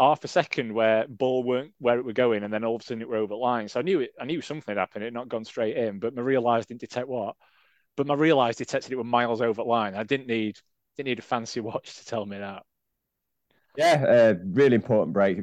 half 0.00 0.24
a 0.24 0.28
second 0.28 0.72
where 0.74 1.06
ball 1.08 1.42
weren't 1.44 1.72
where 1.78 1.98
it 1.98 2.04
were 2.04 2.12
going, 2.12 2.42
and 2.44 2.52
then 2.52 2.64
all 2.64 2.76
of 2.76 2.82
a 2.82 2.84
sudden 2.84 3.02
it 3.02 3.08
were 3.08 3.16
over 3.16 3.28
the 3.34 3.36
line. 3.36 3.68
So 3.68 3.80
I 3.80 3.82
knew 3.82 4.00
it. 4.00 4.10
I 4.20 4.24
knew 4.24 4.40
something 4.40 4.72
had 4.74 4.78
happened. 4.78 5.04
It 5.04 5.08
had 5.08 5.14
not 5.14 5.28
gone 5.28 5.44
straight 5.44 5.76
in, 5.76 5.98
but 5.98 6.14
my 6.14 6.22
realised 6.22 6.68
didn't 6.68 6.80
detect 6.80 7.08
what. 7.08 7.36
But 7.96 8.06
my 8.06 8.14
realised 8.14 8.58
detected 8.58 8.92
it 8.92 8.96
were 8.96 9.04
miles 9.04 9.40
over 9.40 9.62
the 9.62 9.68
line. 9.68 9.94
I 9.94 10.02
didn't 10.04 10.26
need 10.28 10.58
didn't 10.96 11.08
need 11.08 11.18
a 11.18 11.22
fancy 11.22 11.60
watch 11.60 11.96
to 11.98 12.06
tell 12.06 12.26
me 12.26 12.38
that. 12.38 12.62
Yeah, 13.76 14.04
uh, 14.08 14.34
really 14.44 14.76
important 14.76 15.12
break. 15.14 15.38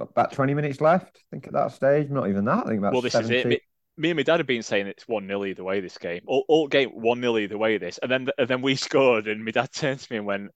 About 0.00 0.32
20 0.32 0.54
minutes 0.54 0.80
left, 0.80 1.18
I 1.18 1.20
think, 1.30 1.46
at 1.46 1.52
that 1.52 1.72
stage. 1.72 2.10
Not 2.10 2.28
even 2.28 2.44
that. 2.46 2.66
I 2.66 2.68
think 2.68 2.78
about 2.78 2.92
Well, 2.92 3.00
this 3.02 3.12
70. 3.12 3.36
is 3.36 3.44
it. 3.44 3.46
Me, 3.46 3.60
me 3.96 4.10
and 4.10 4.16
my 4.16 4.22
dad 4.22 4.40
have 4.40 4.46
been 4.46 4.62
saying 4.62 4.86
it's 4.86 5.06
1 5.08 5.26
0 5.26 5.44
either 5.44 5.64
way 5.64 5.80
this 5.80 5.98
game. 5.98 6.22
All, 6.26 6.44
all 6.48 6.68
game 6.68 6.90
1 6.90 7.20
0 7.20 7.38
either 7.38 7.58
way 7.58 7.78
this. 7.78 7.98
And 7.98 8.10
then 8.10 8.28
and 8.38 8.48
then 8.48 8.62
we 8.62 8.74
scored, 8.76 9.28
and 9.28 9.44
my 9.44 9.50
dad 9.52 9.72
turned 9.72 10.00
to 10.00 10.12
me 10.12 10.18
and 10.18 10.26
went, 10.26 10.50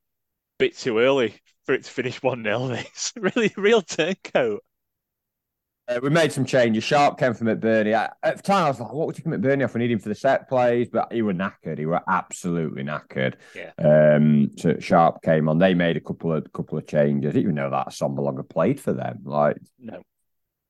bit 0.61 0.77
too 0.77 0.99
early 0.99 1.35
for 1.65 1.75
it 1.75 1.85
to 1.85 1.91
finish 1.91 2.23
1 2.23 2.45
0 2.45 2.69
this. 2.69 3.13
really, 3.17 3.53
real 3.57 3.83
turncoat. 3.83 4.63
Uh, 5.89 5.99
we 6.01 6.09
made 6.09 6.31
some 6.31 6.45
changes. 6.45 6.85
Sharp 6.85 7.19
came 7.19 7.35
from 7.35 7.49
McBurnie. 7.49 7.95
I, 7.97 8.11
at 8.23 8.37
the 8.37 8.43
time, 8.45 8.65
I 8.67 8.69
was 8.69 8.79
like, 8.79 8.93
what 8.93 9.09
would 9.09 9.19
you 9.19 9.25
McBurnie 9.25 9.65
off? 9.65 9.75
We 9.75 9.81
need 9.81 9.91
him 9.91 9.99
for 9.99 10.09
the 10.09 10.15
set 10.15 10.49
plays, 10.49 10.89
but 10.89 11.13
he 11.13 11.23
were 11.23 11.35
knackered. 11.35 11.79
He 11.79 11.87
were 11.87 12.01
absolutely 12.09 12.85
knackered. 12.85 13.35
Yeah. 13.57 13.73
Um, 13.79 14.53
so 14.57 14.79
Sharp 14.79 15.21
came 15.23 15.49
on. 15.49 15.59
They 15.59 15.75
made 15.75 15.97
a 15.97 16.01
couple 16.01 16.33
of 16.33 16.53
couple 16.53 16.79
of 16.79 16.87
changes. 16.87 17.31
I 17.31 17.33
didn't 17.33 17.43
even 17.43 17.55
know 17.57 17.71
that 17.71 17.89
Assombalonga 17.89 18.49
played 18.49 18.79
for 18.81 18.93
them. 18.93 19.21
Like, 19.25 19.57
No. 19.81 20.01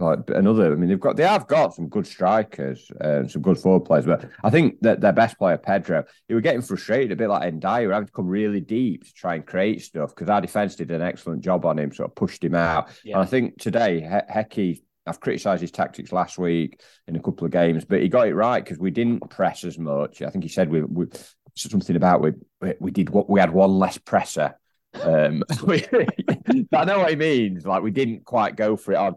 Like 0.00 0.20
another. 0.28 0.72
I 0.72 0.76
mean, 0.76 0.88
they've 0.88 0.98
got 0.98 1.16
they 1.16 1.26
have 1.26 1.46
got 1.46 1.74
some 1.74 1.88
good 1.88 2.06
strikers 2.06 2.90
and 3.00 3.30
some 3.30 3.42
good 3.42 3.58
forward 3.58 3.84
players, 3.84 4.06
but 4.06 4.28
I 4.42 4.50
think 4.50 4.80
that 4.80 5.00
their 5.00 5.12
best 5.12 5.38
player 5.38 5.58
Pedro, 5.58 6.04
he 6.26 6.34
was 6.34 6.42
getting 6.42 6.62
frustrated 6.62 7.12
a 7.12 7.16
bit 7.16 7.28
like 7.28 7.52
Ndiaye, 7.52 7.92
having 7.92 8.06
to 8.06 8.12
come 8.12 8.26
really 8.26 8.60
deep 8.60 9.04
to 9.04 9.12
try 9.12 9.34
and 9.34 9.46
create 9.46 9.82
stuff 9.82 10.14
because 10.14 10.30
our 10.30 10.40
defense 10.40 10.74
did 10.74 10.90
an 10.90 11.02
excellent 11.02 11.42
job 11.42 11.66
on 11.66 11.78
him, 11.78 11.92
sort 11.92 12.10
of 12.10 12.14
pushed 12.14 12.42
him 12.42 12.54
out. 12.54 12.88
Yeah. 13.04 13.16
And 13.16 13.22
I 13.22 13.26
think 13.26 13.60
today 13.60 14.00
he- 14.00 14.32
Hecky. 14.32 14.82
I've 15.06 15.18
criticised 15.18 15.62
his 15.62 15.70
tactics 15.70 16.12
last 16.12 16.38
week 16.38 16.82
in 17.08 17.16
a 17.16 17.20
couple 17.20 17.46
of 17.46 17.50
games, 17.50 17.86
but 17.86 18.02
he 18.02 18.08
got 18.08 18.28
it 18.28 18.34
right 18.34 18.62
because 18.62 18.78
we 18.78 18.90
didn't 18.90 19.28
press 19.30 19.64
as 19.64 19.78
much. 19.78 20.20
I 20.22 20.28
think 20.28 20.44
he 20.44 20.48
said 20.48 20.70
we, 20.70 20.82
we 20.82 21.06
something 21.54 21.96
about 21.96 22.20
we 22.20 22.32
we 22.80 22.90
did 22.90 23.10
what 23.10 23.28
we 23.28 23.40
had 23.40 23.50
one 23.50 23.78
less 23.78 23.98
presser. 23.98 24.54
Um, 24.94 25.42
I 26.72 26.84
know 26.84 27.00
what 27.00 27.10
he 27.10 27.16
means. 27.16 27.66
Like 27.66 27.82
we 27.82 27.90
didn't 27.90 28.24
quite 28.24 28.56
go 28.56 28.76
for 28.76 28.92
it 28.92 28.98
on 28.98 29.16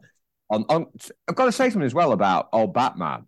on. 0.53 0.65
on 0.69 0.87
I've 1.27 1.35
got 1.35 1.45
to 1.45 1.51
say 1.51 1.69
something 1.69 1.85
as 1.85 1.93
well 1.93 2.11
about 2.11 2.49
old 2.53 2.73
Batman. 2.73 3.25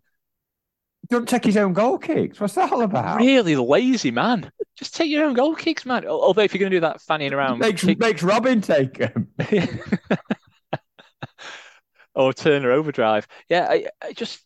Don't 1.10 1.30
take 1.30 1.44
his 1.46 1.58
own 1.58 1.74
goal 1.74 1.98
kicks. 2.00 2.40
What's 2.40 2.56
that 2.56 2.72
all 2.72 2.82
about? 2.82 3.18
Really 3.20 3.56
lazy, 3.56 4.10
man. 4.10 4.52
Just 4.76 4.96
take 4.96 5.10
your 5.12 5.24
own 5.26 5.36
goal 5.36 5.56
kicks, 5.56 5.86
man. 5.86 6.06
Although, 6.08 6.42
if 6.42 6.54
you're 6.54 6.60
going 6.60 6.72
to 6.72 6.78
do 6.78 6.82
that 6.82 7.02
fanning 7.02 7.32
around, 7.32 7.60
Makes 7.60 7.84
kick- 7.84 8.00
makes 8.00 8.24
Robin 8.24 8.60
take 8.62 8.98
him. 8.98 9.28
or 12.16 12.34
Turner 12.34 12.72
overdrive. 12.72 13.28
Yeah, 13.50 13.68
I, 13.70 13.88
I 14.02 14.14
just 14.14 14.42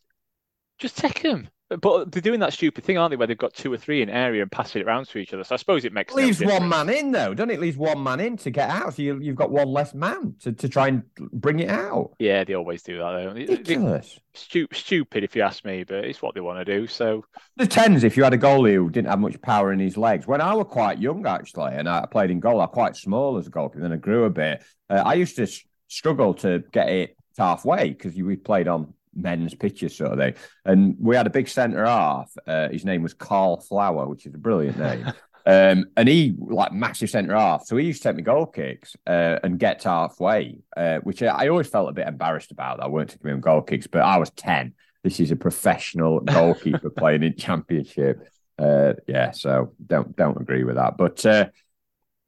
just 0.78 0.98
take 0.98 1.22
them. 1.22 1.48
But 1.80 2.10
they're 2.10 2.20
doing 2.20 2.40
that 2.40 2.52
stupid 2.52 2.82
thing, 2.82 2.98
aren't 2.98 3.10
they, 3.10 3.16
where 3.16 3.28
they've 3.28 3.38
got 3.38 3.54
two 3.54 3.72
or 3.72 3.76
three 3.76 4.02
in 4.02 4.10
area 4.10 4.42
and 4.42 4.50
passing 4.50 4.82
it 4.82 4.86
around 4.86 5.06
to 5.08 5.18
each 5.18 5.32
other. 5.32 5.44
So 5.44 5.54
I 5.54 5.58
suppose 5.58 5.84
it 5.84 5.92
makes 5.92 6.14
no 6.14 6.22
leaves 6.22 6.42
one 6.42 6.68
man 6.68 6.88
in 6.88 7.12
though, 7.12 7.32
doesn't 7.32 7.50
it? 7.50 7.60
Leaves 7.60 7.76
one 7.76 8.02
man 8.02 8.18
in 8.18 8.36
to 8.38 8.50
get 8.50 8.68
out. 8.68 8.94
So 8.94 9.02
you, 9.02 9.20
you've 9.20 9.36
got 9.36 9.50
one 9.50 9.68
less 9.68 9.94
man 9.94 10.34
to, 10.40 10.52
to 10.52 10.68
try 10.68 10.88
and 10.88 11.02
bring 11.14 11.60
it 11.60 11.70
out. 11.70 12.12
Yeah, 12.18 12.42
they 12.42 12.54
always 12.54 12.82
do 12.82 12.98
that 12.98 13.10
though. 13.12 13.32
Ridiculous. 13.32 14.18
stu- 14.34 14.66
stupid 14.72 15.22
if 15.22 15.36
you 15.36 15.42
ask 15.42 15.64
me, 15.64 15.84
but 15.84 16.04
it's 16.04 16.20
what 16.20 16.34
they 16.34 16.40
want 16.40 16.58
to 16.58 16.64
do. 16.64 16.86
So 16.88 17.24
The 17.56 17.66
tens, 17.66 18.02
if 18.02 18.16
you 18.16 18.24
had 18.24 18.34
a 18.34 18.38
goalie 18.38 18.74
who 18.74 18.90
didn't 18.90 19.08
have 19.08 19.20
much 19.20 19.40
power 19.40 19.72
in 19.72 19.78
his 19.78 19.96
legs. 19.96 20.26
When 20.26 20.40
I 20.40 20.54
was 20.54 20.66
quite 20.68 20.98
young, 20.98 21.26
actually, 21.26 21.74
and 21.74 21.88
I 21.88 22.04
played 22.10 22.30
in 22.30 22.40
goal, 22.40 22.60
I 22.60 22.64
was 22.64 22.70
quite 22.72 22.96
small 22.96 23.36
as 23.36 23.46
a 23.46 23.50
goalkeeper, 23.50 23.80
then 23.82 23.92
I 23.92 23.96
grew 23.96 24.24
a 24.24 24.30
bit. 24.30 24.64
Uh, 24.88 25.02
I 25.06 25.14
used 25.14 25.36
to 25.36 25.46
struggle 25.86 26.34
to 26.34 26.64
get 26.72 26.88
it 26.88 27.16
halfway 27.38 27.90
because 27.90 28.14
we 28.14 28.36
played 28.36 28.66
on 28.68 28.92
men's 29.14 29.54
pitches, 29.54 29.96
sort 29.96 30.12
of 30.12 30.18
thing. 30.18 30.34
And 30.64 30.96
we 30.98 31.16
had 31.16 31.26
a 31.26 31.30
big 31.30 31.48
centre 31.48 31.84
half. 31.84 32.32
Uh, 32.46 32.68
his 32.68 32.84
name 32.84 33.02
was 33.02 33.14
Carl 33.14 33.60
Flower, 33.60 34.06
which 34.06 34.26
is 34.26 34.34
a 34.34 34.38
brilliant 34.38 34.78
name. 34.78 35.12
Um, 35.46 35.86
and 35.96 36.08
he 36.08 36.34
like 36.38 36.72
massive 36.72 37.10
centre 37.10 37.34
half, 37.34 37.64
so 37.64 37.76
he 37.76 37.86
used 37.86 38.02
to 38.02 38.08
take 38.08 38.16
me 38.16 38.22
goal 38.22 38.46
kicks 38.46 38.94
uh, 39.06 39.38
and 39.42 39.58
get 39.58 39.80
to 39.80 39.88
halfway, 39.88 40.58
uh, 40.76 40.98
which 40.98 41.22
I, 41.22 41.28
I 41.28 41.48
always 41.48 41.66
felt 41.66 41.88
a 41.88 41.92
bit 41.92 42.06
embarrassed 42.06 42.52
about. 42.52 42.78
That 42.78 42.84
I 42.84 42.88
weren't 42.88 43.10
taking 43.10 43.30
him 43.30 43.40
goal 43.40 43.62
kicks, 43.62 43.86
but 43.86 44.02
I 44.02 44.18
was 44.18 44.30
ten. 44.30 44.74
This 45.02 45.18
is 45.18 45.30
a 45.30 45.36
professional 45.36 46.20
goalkeeper 46.20 46.90
playing 46.96 47.22
in 47.22 47.36
championship. 47.36 48.28
Uh, 48.58 48.92
yeah, 49.08 49.30
so 49.30 49.72
don't 49.84 50.14
don't 50.14 50.40
agree 50.40 50.64
with 50.64 50.76
that. 50.76 50.98
But 50.98 51.24
uh, 51.24 51.46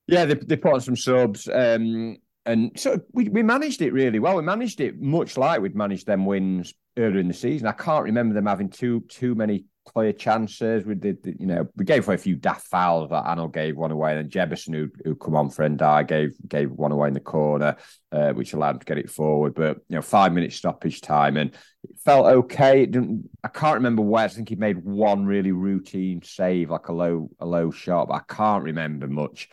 yeah, 0.07 0.25
they 0.25 0.35
they 0.35 0.57
put 0.57 0.73
on 0.73 0.81
some 0.81 0.97
subs, 0.97 1.49
um, 1.53 2.17
and 2.45 2.73
so 2.77 3.01
we 3.13 3.29
we 3.29 3.43
managed 3.43 3.83
it 3.83 3.93
really 3.93 4.19
well. 4.19 4.37
We 4.37 4.43
managed 4.43 4.81
it 4.81 5.01
much 5.01 5.37
like 5.37 5.61
we'd 5.61 5.77
managed 5.77 6.07
them 6.07 6.27
wins 6.27 6.75
earlier 6.97 7.21
in 7.21 7.29
the 7.29 7.35
season. 7.35 7.67
I 7.69 7.73
can't 7.73 8.05
remember 8.05 8.35
them 8.35 8.47
having 8.47 8.69
too 8.69 9.01
too 9.09 9.35
many 9.35 9.67
clear 9.85 10.13
chances. 10.13 10.85
We 10.85 10.95
did, 10.95 11.19
you 11.39 11.47
know, 11.47 11.69
we 11.77 11.85
gave 11.85 12.07
away 12.07 12.15
a 12.15 12.19
few 12.19 12.37
daft 12.37 12.67
fouls. 12.67 13.11
Like 13.11 13.25
Arnold 13.25 13.53
gave 13.53 13.77
one 13.77 13.91
away, 13.91 14.17
and 14.17 14.31
then 14.31 14.49
Jebbison, 14.49 14.75
who 14.75 14.91
who 15.05 15.15
come 15.15 15.37
on 15.37 15.51
for 15.51 15.69
Ndiaye, 15.69 16.07
gave 16.07 16.35
gave 16.49 16.71
one 16.71 16.93
away 16.93 17.09
in 17.09 17.15
the 17.15 17.21
corner, 17.21 17.77
uh, 18.11 18.33
which 18.33 18.53
allowed 18.53 18.77
him 18.77 18.81
to 18.81 18.87
get 18.87 18.99
it 18.99 19.11
forward. 19.11 19.55
But 19.55 19.79
you 19.89 19.97
know, 19.97 20.03
five 20.03 20.33
minutes 20.33 20.57
stoppage 20.57 21.01
time, 21.01 21.37
and 21.37 21.51
it 21.51 21.99
felt 22.05 22.27
okay. 22.27 22.83
It 22.83 22.93
didn't. 22.93 23.29
I 23.45 23.49
can't 23.49 23.77
remember 23.77 24.03
where. 24.03 24.25
I 24.25 24.29
think 24.29 24.49
he 24.49 24.57
made 24.57 24.85
one 24.85 25.27
really 25.27 25.53
routine 25.53 26.23
save, 26.23 26.71
like 26.71 26.89
a 26.89 26.93
low 26.93 27.31
a 27.39 27.47
low 27.47 27.71
shot, 27.71 28.09
but 28.09 28.15
I 28.15 28.35
can't 28.35 28.65
remember 28.65 29.07
much. 29.07 29.49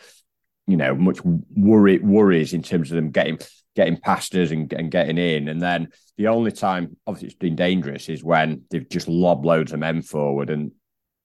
You 0.70 0.78
know, 0.78 0.96
much 0.96 1.20
worry 1.24 2.00
worries 2.00 2.54
in 2.54 2.62
terms 2.62 2.92
of 2.92 2.96
them 2.96 3.12
getting 3.12 3.40
getting 3.76 3.98
past 3.98 4.36
us 4.36 4.52
and, 4.52 4.72
and 4.74 4.92
getting 4.92 5.18
in. 5.18 5.48
And 5.48 5.62
then 5.62 5.90
the 6.18 6.28
only 6.28 6.52
time, 6.52 6.98
obviously, 7.08 7.28
it's 7.28 7.38
been 7.38 7.56
dangerous 7.56 8.10
is 8.10 8.24
when 8.24 8.64
they've 8.70 8.88
just 8.90 9.08
lobbed 9.08 9.46
loads 9.46 9.72
of 9.74 9.80
men 9.80 10.02
forward 10.02 10.50
and 10.50 10.72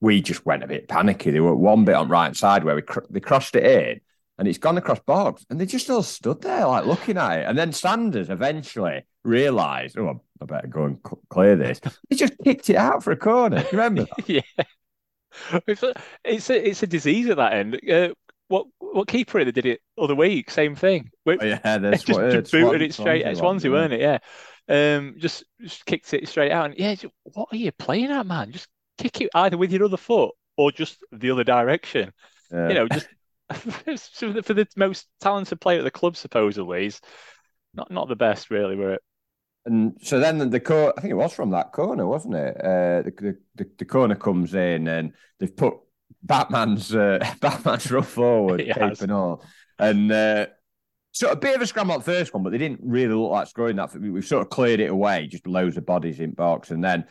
we 0.00 0.20
just 0.20 0.44
went 0.46 0.62
a 0.62 0.68
bit 0.68 0.88
panicky. 0.88 1.30
They 1.30 1.40
were 1.40 1.54
one 1.54 1.84
bit 1.84 1.94
on 1.94 2.08
right 2.08 2.36
side 2.36 2.64
where 2.64 2.76
we 2.76 2.82
cr- 2.82 3.00
they 3.10 3.20
crossed 3.20 3.56
it 3.56 3.64
in 3.64 4.00
and 4.38 4.48
it's 4.48 4.58
gone 4.58 4.78
across 4.78 5.00
box 5.00 5.44
and 5.48 5.60
they 5.60 5.66
just 5.66 5.88
all 5.90 6.02
stood 6.02 6.42
there 6.42 6.66
like 6.66 6.86
looking 6.86 7.16
at 7.16 7.40
it. 7.40 7.46
And 7.48 7.56
then 7.56 7.72
Sanders 7.72 8.30
eventually 8.30 9.02
realised, 9.22 9.98
oh, 9.98 10.20
I 10.40 10.44
better 10.44 10.66
go 10.66 10.84
and 10.84 10.98
c- 11.06 11.16
clear 11.30 11.56
this. 11.56 11.80
He 12.08 12.16
just 12.16 12.34
kicked 12.44 12.70
it 12.70 12.76
out 12.76 13.02
for 13.02 13.12
a 13.12 13.16
corner. 13.16 13.58
You 13.58 13.78
remember? 13.78 14.06
yeah, 14.26 14.42
it's 15.66 15.82
a, 15.82 15.94
it's 16.24 16.50
a 16.50 16.68
it's 16.68 16.82
a 16.82 16.86
disease 16.86 17.28
at 17.28 17.38
that 17.38 17.52
end. 17.54 17.80
Uh, 17.90 18.10
what 18.48 18.66
what 18.78 19.08
keeper 19.08 19.44
did 19.44 19.66
it 19.66 19.80
other 19.98 20.14
week? 20.14 20.50
Same 20.50 20.74
thing. 20.74 21.10
Oh, 21.26 21.36
yeah, 21.42 21.78
that's 21.78 22.04
just, 22.04 22.18
Swa- 22.18 22.30
just 22.30 22.52
booted 22.52 22.82
it 22.82 22.94
straight 22.94 23.24
at 23.24 23.36
Swansea, 23.36 23.70
one, 23.70 23.80
weren't 23.80 23.92
it? 23.94 24.00
Yeah. 24.00 24.18
Um, 24.68 25.16
just 25.18 25.44
just 25.60 25.84
kicked 25.86 26.12
it 26.14 26.28
straight 26.28 26.52
out. 26.52 26.66
And 26.66 26.74
yeah, 26.78 26.94
just- 26.94 27.14
what 27.22 27.48
are 27.52 27.56
you 27.56 27.72
playing 27.72 28.10
at, 28.10 28.26
man? 28.26 28.52
Just 28.52 28.68
kick 28.98 29.20
it 29.20 29.30
either 29.34 29.56
with 29.56 29.72
your 29.72 29.84
other 29.84 29.96
foot 29.96 30.34
or 30.56 30.70
just 30.72 30.98
the 31.12 31.30
other 31.30 31.44
direction. 31.44 32.12
Yeah. 32.52 32.68
You 32.68 32.74
know, 32.74 32.88
just 32.88 33.08
for 34.18 34.32
the, 34.32 34.42
for 34.42 34.54
the 34.54 34.66
most 34.76 35.06
talented 35.20 35.60
player 35.60 35.78
at 35.78 35.84
the 35.84 35.90
club, 35.90 36.16
supposedly, 36.16 36.86
is 36.86 37.00
not 37.74 37.90
not 37.90 38.08
the 38.08 38.16
best, 38.16 38.50
really, 38.50 38.76
were 38.76 38.94
it? 38.94 39.02
And 39.66 39.96
so 40.02 40.20
then 40.20 40.38
the, 40.38 40.46
the 40.46 40.92
I 40.96 41.00
think 41.00 41.10
it 41.10 41.16
was 41.16 41.32
from 41.32 41.50
that 41.50 41.72
corner, 41.72 42.06
wasn't 42.06 42.34
it? 42.34 42.56
Uh, 42.58 43.02
the, 43.02 43.36
the 43.54 43.70
the 43.78 43.84
corner 43.84 44.14
comes 44.14 44.54
in 44.54 44.88
and 44.88 45.12
they've 45.40 45.56
put 45.56 45.74
Batman's 46.24 46.94
uh, 46.94 47.18
Batman's 47.40 47.90
rough 47.90 48.08
forward, 48.08 48.60
and 49.02 49.12
all, 49.12 49.44
and 49.78 50.10
uh, 50.10 50.46
so 51.12 51.30
a 51.30 51.36
bit 51.36 51.54
of 51.54 51.62
a 51.62 51.66
scramble 51.66 51.94
at 51.94 52.02
first 52.04 52.34
one, 52.34 52.42
but 52.42 52.50
they 52.50 52.58
didn't 52.58 52.80
really 52.82 53.14
look 53.14 53.30
like 53.30 53.46
scoring 53.46 53.76
that. 53.76 53.94
We- 53.94 54.10
We've 54.10 54.24
sort 54.26 54.42
of 54.42 54.50
cleared 54.50 54.80
it 54.80 54.90
away, 54.90 55.26
just 55.28 55.46
loads 55.46 55.76
of 55.76 55.86
bodies 55.86 56.20
in 56.20 56.32
box, 56.32 56.70
and 56.70 56.82
then 56.82 57.04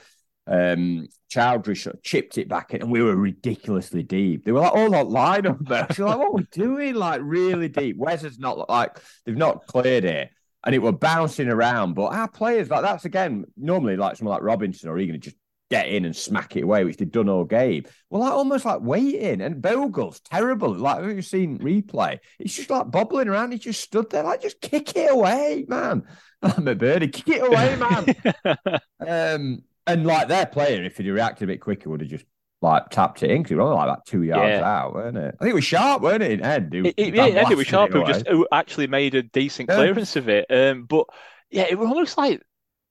um 0.45 1.07
Choudhury 1.32 1.78
sort 1.82 1.95
of 1.95 2.03
chipped 2.03 2.38
it 2.38 2.49
back 2.49 2.74
in, 2.74 2.82
and 2.82 2.91
we 2.91 3.01
were 3.01 3.16
ridiculously 3.16 4.03
deep. 4.03 4.43
They 4.43 4.51
were 4.51 4.59
like 4.59 4.74
all 4.76 4.89
that 4.91 5.07
line 5.07 5.47
up 5.47 5.57
there. 5.66 5.88
So 5.95 6.05
like, 6.05 6.18
what 6.18 6.28
are 6.28 6.32
we 6.34 6.47
doing? 6.51 6.95
Like 6.95 7.22
really 7.24 7.70
deep. 7.70 7.95
Wes 7.97 8.24
has 8.24 8.38
not 8.39 8.70
like 8.70 8.99
they've 9.26 9.38
not 9.38 9.66
cleared 9.68 10.03
it 10.05 10.30
and 10.66 10.76
it 10.76 10.80
were 10.80 10.91
bouncing 10.91 11.47
around. 11.47 11.93
But 11.93 12.14
our 12.14 12.28
players, 12.28 12.70
like 12.70 12.82
that's 12.82 13.05
again, 13.05 13.45
normally 13.57 13.95
like 13.95 14.18
someone 14.18 14.34
like 14.36 14.43
Robinson 14.43 14.89
or 14.89 14.97
Egan, 14.99 15.20
just 15.22 15.38
get 15.74 15.88
in 15.88 16.06
and 16.06 16.16
smack 16.16 16.56
it 16.56 16.64
away, 16.64 16.84
which 16.84 16.98
they've 16.98 17.10
done 17.12 17.30
all 17.30 17.46
game. 17.46 17.84
Well, 18.12 18.22
like 18.22 18.32
almost 18.32 18.64
like 18.64 18.82
waiting. 18.82 19.42
And 19.42 19.60
Bogle's 19.60 20.20
terrible. 20.20 20.72
Like 20.76 21.04
we've 21.04 21.26
seen 21.26 21.58
replay, 21.58 22.20
it's 22.38 22.56
just 22.56 22.70
like 22.70 22.92
bobbling 22.92 23.28
around. 23.28 23.54
He 23.54 23.58
just 23.58 23.82
stood 23.82 24.12
there, 24.12 24.22
like 24.24 24.42
just 24.44 24.62
kick 24.62 24.96
it 24.96 25.12
away, 25.12 25.66
man. 25.68 26.04
I'm 26.44 26.68
a 26.68 26.76
birdie, 26.76 27.08
kick 27.08 27.38
it 27.40 27.48
away, 27.48 27.76
man. 27.76 28.78
um, 29.08 29.64
and 29.88 30.06
like 30.06 30.28
their 30.28 30.46
player, 30.46 30.84
if 30.84 30.98
he'd 30.98 31.10
reacted 31.10 31.50
a 31.50 31.52
bit 31.54 31.62
quicker, 31.62 31.90
would 31.90 32.02
have 32.02 32.10
just 32.10 32.26
like 32.62 32.90
tapped 32.90 33.24
it 33.24 33.32
in 33.32 33.42
because 33.42 33.52
it 33.54 33.56
was 33.56 33.64
only 33.64 33.76
like 33.76 33.86
about 33.86 34.06
two 34.06 34.22
yards 34.22 34.48
Yeah. 34.62 34.64
out, 34.64 34.94
weren't 34.94 35.18
it? 35.18 35.36
I 35.40 35.44
think 35.44 35.52
it 35.54 35.56
was 35.56 35.66
sharp, 35.66 36.04
weren't 36.04 36.22
it? 36.22 36.32
In 36.34 36.42
end, 36.46 36.72
Who- 36.74 36.86
It, 36.86 36.94
it, 36.98 37.12
Dan 37.16 37.34
yeah, 37.34 37.46
Eddie 37.46 37.56
was 37.56 37.66
sharp 37.68 37.90
it 37.90 37.98
who 37.98 38.06
just 38.06 38.28
who 38.28 38.48
actually 38.52 38.88
made 38.88 39.16
a 39.16 39.24
decent 39.24 39.70
Yeah. 39.70 39.76
clearance 39.78 40.16
of 40.16 40.30
it. 40.30 40.46
Um, 40.52 40.86
but 40.86 41.08
yeah, 41.50 41.66
it 41.68 41.80
was 41.80 41.90
almost 41.90 42.16
like 42.18 42.42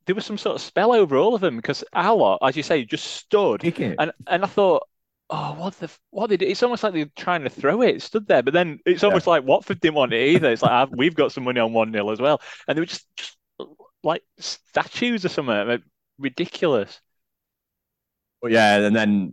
there 0.07 0.14
was 0.14 0.26
some 0.26 0.38
sort 0.38 0.57
of 0.57 0.62
spell 0.62 0.92
over 0.92 1.16
all 1.16 1.34
of 1.34 1.40
them 1.40 1.57
because 1.57 1.84
our 1.92 2.38
as 2.42 2.57
you 2.57 2.62
say, 2.62 2.84
just 2.84 3.07
stood, 3.07 3.62
and 3.98 4.12
and 4.26 4.44
I 4.44 4.46
thought, 4.46 4.86
oh, 5.30 5.55
what 5.55 5.74
the 5.78 5.90
what 6.11 6.28
they 6.28 6.36
did? 6.36 6.48
It's 6.48 6.62
almost 6.62 6.82
like 6.82 6.92
they're 6.92 7.11
trying 7.16 7.42
to 7.42 7.50
throw 7.50 7.82
it. 7.82 7.96
It 7.96 8.03
stood 8.03 8.26
there, 8.26 8.42
but 8.42 8.55
then 8.55 8.78
it's 8.86 9.03
almost 9.03 9.26
yeah. 9.26 9.30
like 9.30 9.44
Watford 9.44 9.80
didn't 9.80 9.94
want 9.94 10.12
it 10.12 10.28
either. 10.28 10.53
It's 10.53 10.62
like 10.62 10.88
we've 10.92 11.14
got 11.14 11.32
some 11.32 11.44
money 11.44 11.61
on 11.61 11.72
one 11.72 11.92
0 11.92 12.11
as 12.11 12.20
well, 12.20 12.40
and 12.68 12.76
they 12.76 12.80
were 12.80 12.86
just 12.86 13.07
just 13.16 13.36
like 14.05 14.22
statues 14.38 15.24
or 15.24 15.28
something, 15.28 15.82
ridiculous. 16.18 17.00
But 18.43 18.51
yeah, 18.51 18.78
and 18.78 18.95
then 18.95 19.32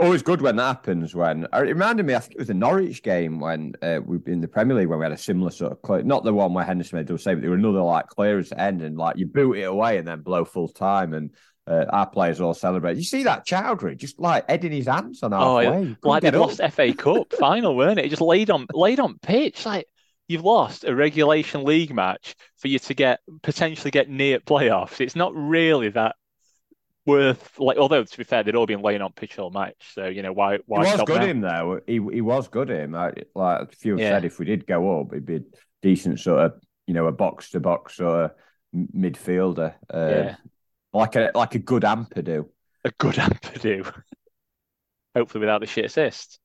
always 0.00 0.22
good 0.22 0.40
when 0.40 0.56
that 0.56 0.64
happens. 0.66 1.14
When 1.14 1.44
it 1.44 1.56
reminded 1.56 2.06
me, 2.06 2.14
I 2.14 2.20
think 2.20 2.32
it 2.32 2.38
was 2.38 2.48
the 2.48 2.54
Norwich 2.54 3.02
game 3.02 3.38
when 3.38 3.74
uh, 3.82 4.00
we 4.04 4.18
in 4.26 4.40
the 4.40 4.48
Premier 4.48 4.78
League 4.78 4.88
when 4.88 4.98
we 4.98 5.04
had 5.04 5.12
a 5.12 5.18
similar 5.18 5.50
sort 5.50 5.72
of 5.72 5.82
clear, 5.82 6.02
not 6.02 6.24
the 6.24 6.32
one 6.32 6.54
where 6.54 6.64
Henderson 6.64 6.96
made 6.96 7.06
the 7.06 7.18
save, 7.18 7.36
but 7.36 7.42
there 7.42 7.50
were 7.50 7.56
another 7.56 7.82
like 7.82 8.06
clearance 8.06 8.52
end 8.56 8.80
and 8.80 8.96
like 8.96 9.18
you 9.18 9.26
boot 9.26 9.58
it 9.58 9.64
away 9.64 9.98
and 9.98 10.08
then 10.08 10.22
blow 10.22 10.46
full 10.46 10.68
time 10.68 11.12
and 11.12 11.32
uh, 11.66 11.84
our 11.90 12.08
players 12.08 12.40
all 12.40 12.54
celebrate. 12.54 12.96
You 12.96 13.04
see 13.04 13.24
that 13.24 13.46
Choudhury 13.46 13.96
just 13.98 14.18
like 14.18 14.48
heading 14.48 14.72
his 14.72 14.86
hands 14.86 15.22
on 15.22 15.34
our 15.34 15.42
oh, 15.42 15.56
way, 15.56 15.96
like 16.02 16.22
they 16.22 16.30
lost 16.30 16.60
FA 16.72 16.94
Cup 16.94 17.32
final, 17.38 17.76
weren't 17.76 17.98
it? 17.98 18.06
It 18.06 18.10
just 18.10 18.22
laid 18.22 18.48
on 18.48 18.66
laid 18.72 19.00
on 19.00 19.18
pitch 19.18 19.66
like 19.66 19.86
you've 20.28 20.44
lost 20.44 20.84
a 20.84 20.94
regulation 20.94 21.62
league 21.62 21.94
match 21.94 22.34
for 22.56 22.68
you 22.68 22.78
to 22.78 22.94
get 22.94 23.20
potentially 23.42 23.90
get 23.90 24.08
near 24.08 24.40
playoffs. 24.40 25.00
It's 25.00 25.16
not 25.16 25.34
really 25.34 25.90
that 25.90 26.16
worth 27.06 27.58
like 27.58 27.78
although 27.78 28.02
to 28.02 28.18
be 28.18 28.24
fair 28.24 28.42
they'd 28.42 28.56
all 28.56 28.66
been 28.66 28.82
laying 28.82 29.00
on 29.00 29.12
pitch 29.12 29.38
all 29.38 29.50
match 29.50 29.92
so 29.94 30.06
you 30.06 30.22
know 30.22 30.32
why 30.32 30.58
why 30.66 30.84
he 30.84 30.92
was 30.92 31.02
good 31.06 31.20
now? 31.20 31.26
him 31.26 31.40
though 31.40 31.80
he, 31.86 31.94
he 31.94 32.20
was 32.20 32.48
good 32.48 32.68
him 32.68 32.92
like, 32.92 33.28
like 33.34 33.62
a 33.62 33.76
few 33.76 33.96
yeah. 33.96 34.10
said 34.10 34.24
if 34.24 34.38
we 34.38 34.44
did 34.44 34.66
go 34.66 35.00
up 35.00 35.12
it'd 35.12 35.24
be 35.24 35.40
decent 35.82 36.18
sort 36.18 36.40
of 36.40 36.60
you 36.86 36.94
know 36.94 37.06
a 37.06 37.12
box 37.12 37.50
to 37.50 37.60
box 37.60 38.00
or 38.00 38.34
midfielder 38.74 39.74
uh, 39.94 40.08
yeah. 40.08 40.36
like 40.92 41.14
a 41.14 41.30
like 41.34 41.54
a 41.54 41.60
good 41.60 41.84
Ampadu 41.84 42.48
a 42.84 42.90
good 42.98 43.14
Ampadu 43.14 43.90
hopefully 45.14 45.40
without 45.40 45.60
the 45.60 45.66
shit 45.66 45.84
assist 45.84 46.40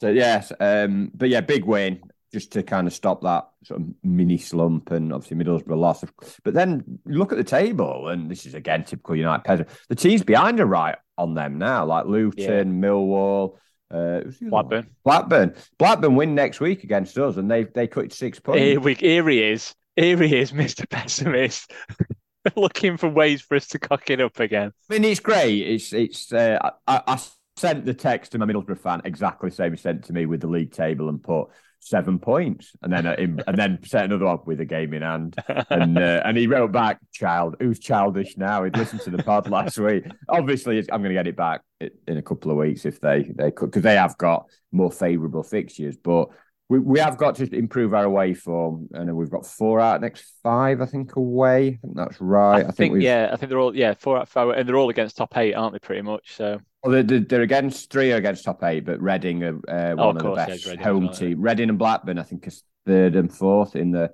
so 0.00 0.08
yes 0.08 0.52
um 0.60 1.10
but 1.14 1.30
yeah 1.30 1.40
big 1.40 1.64
win 1.64 2.00
just 2.36 2.52
to 2.52 2.62
kind 2.62 2.86
of 2.86 2.92
stop 2.92 3.22
that 3.22 3.48
sort 3.64 3.80
of 3.80 3.86
mini 4.02 4.36
slump 4.36 4.90
and 4.90 5.10
obviously 5.10 5.42
Middlesbrough 5.42 5.78
loss. 5.78 6.04
But 6.44 6.52
then 6.52 6.98
look 7.06 7.32
at 7.32 7.38
the 7.38 7.44
table, 7.44 8.08
and 8.08 8.30
this 8.30 8.44
is 8.44 8.52
again 8.52 8.84
typical 8.84 9.16
United. 9.16 9.68
The 9.88 9.94
teams 9.94 10.22
behind 10.22 10.60
are 10.60 10.66
right 10.66 10.98
on 11.16 11.32
them 11.32 11.56
now, 11.56 11.86
like 11.86 12.04
Luton, 12.04 12.42
yeah. 12.82 12.88
Millwall. 12.88 13.56
Uh, 13.90 14.20
Blackburn. 14.42 14.86
Blackburn. 15.02 15.54
Blackburn 15.78 16.14
win 16.14 16.34
next 16.34 16.60
week 16.60 16.84
against 16.84 17.16
us, 17.16 17.38
and 17.38 17.50
they 17.50 17.64
they 17.64 17.86
cut 17.86 18.12
six 18.12 18.38
points. 18.38 18.60
Here, 18.60 18.80
we, 18.80 18.92
here 18.92 19.26
he 19.26 19.42
is. 19.42 19.74
Here 19.94 20.22
he 20.22 20.36
is, 20.36 20.52
Mister 20.52 20.86
Pessimist. 20.86 21.72
Looking 22.54 22.98
for 22.98 23.08
ways 23.08 23.40
for 23.40 23.56
us 23.56 23.66
to 23.68 23.78
cock 23.78 24.10
it 24.10 24.20
up 24.20 24.38
again. 24.40 24.72
I 24.90 24.92
mean, 24.92 25.04
it's 25.04 25.20
great. 25.20 25.66
It's 25.66 25.94
it's. 25.94 26.30
Uh, 26.30 26.58
I, 26.86 27.00
I 27.06 27.18
sent 27.56 27.86
the 27.86 27.94
text 27.94 28.32
to 28.32 28.38
my 28.38 28.44
Middlesbrough 28.44 28.78
fan 28.78 29.00
exactly 29.06 29.48
the 29.48 29.56
same 29.56 29.72
he 29.72 29.78
sent 29.78 30.04
to 30.04 30.12
me 30.12 30.26
with 30.26 30.42
the 30.42 30.46
league 30.46 30.72
table 30.72 31.08
and 31.08 31.22
put 31.22 31.48
seven 31.80 32.18
points, 32.18 32.72
and 32.82 32.92
then 32.92 33.06
uh, 33.06 33.16
and 33.18 33.58
then 33.58 33.78
set 33.84 34.04
another 34.04 34.26
up 34.26 34.46
with 34.46 34.60
a 34.60 34.64
game 34.64 34.94
in 34.94 35.02
hand, 35.02 35.36
and 35.70 35.98
uh, 35.98 36.22
and 36.24 36.36
he 36.36 36.46
wrote 36.46 36.72
back, 36.72 36.98
"Child, 37.12 37.56
who's 37.60 37.78
childish 37.78 38.36
now?" 38.36 38.64
He'd 38.64 38.76
listened 38.76 39.02
to 39.02 39.10
the 39.10 39.22
pod 39.22 39.48
last 39.50 39.78
week. 39.78 40.04
Obviously, 40.28 40.78
I'm 40.90 41.02
going 41.02 41.14
to 41.14 41.14
get 41.14 41.26
it 41.26 41.36
back 41.36 41.62
in 41.80 42.16
a 42.16 42.22
couple 42.22 42.50
of 42.50 42.56
weeks 42.56 42.84
if 42.84 43.00
they 43.00 43.30
they 43.34 43.50
could 43.50 43.66
because 43.66 43.82
they 43.82 43.96
have 43.96 44.16
got 44.18 44.46
more 44.72 44.90
favourable 44.90 45.42
fixtures, 45.42 45.96
but. 45.96 46.28
We, 46.68 46.80
we 46.80 46.98
have 46.98 47.16
got 47.16 47.36
to 47.36 47.48
improve 47.54 47.94
our 47.94 48.02
away 48.02 48.34
form, 48.34 48.88
and 48.92 49.14
we've 49.14 49.30
got 49.30 49.46
four 49.46 49.78
out 49.78 50.00
next 50.00 50.34
five, 50.42 50.80
I 50.80 50.86
think, 50.86 51.14
away. 51.14 51.68
I 51.68 51.78
think 51.80 51.94
that's 51.94 52.20
right. 52.20 52.56
I, 52.64 52.68
I 52.70 52.72
think, 52.72 52.94
think 52.94 53.04
yeah, 53.04 53.30
I 53.32 53.36
think 53.36 53.50
they're 53.50 53.60
all 53.60 53.76
yeah 53.76 53.94
four 53.94 54.18
out 54.18 54.28
five, 54.28 54.48
and 54.48 54.68
they're 54.68 54.74
all 54.74 54.90
against 54.90 55.16
top 55.16 55.36
eight, 55.36 55.54
aren't 55.54 55.74
they? 55.74 55.78
Pretty 55.78 56.02
much. 56.02 56.34
So 56.34 56.58
well, 56.86 57.02
they're, 57.02 57.20
they're 57.20 57.42
against 57.42 57.90
three 57.90 58.12
are 58.12 58.16
against 58.16 58.44
top 58.44 58.62
eight, 58.62 58.84
but 58.84 59.00
Reading 59.00 59.42
are 59.42 59.58
uh, 59.68 59.94
oh, 59.98 60.06
one 60.06 60.16
of, 60.16 60.22
the 60.22 60.32
best 60.34 60.66
home 60.76 61.06
well, 61.06 61.14
team. 61.14 61.40
Reading 61.40 61.68
and 61.68 61.78
Blackburn, 61.78 62.18
I 62.18 62.22
think, 62.22 62.46
is 62.46 62.62
third 62.86 63.16
and 63.16 63.34
fourth 63.34 63.74
in 63.74 63.90
the 63.90 64.12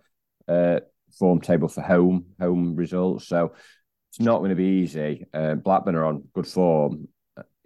uh, 0.48 0.80
form 1.18 1.40
table 1.40 1.68
for 1.68 1.82
home 1.82 2.26
home 2.40 2.74
results. 2.74 3.28
So 3.28 3.52
it's 4.10 4.20
not 4.20 4.38
going 4.38 4.50
to 4.50 4.56
be 4.56 4.82
easy. 4.82 5.26
Uh, 5.34 5.54
Blackburn 5.54 5.94
are 5.96 6.06
on 6.06 6.24
good 6.34 6.46
form. 6.46 7.08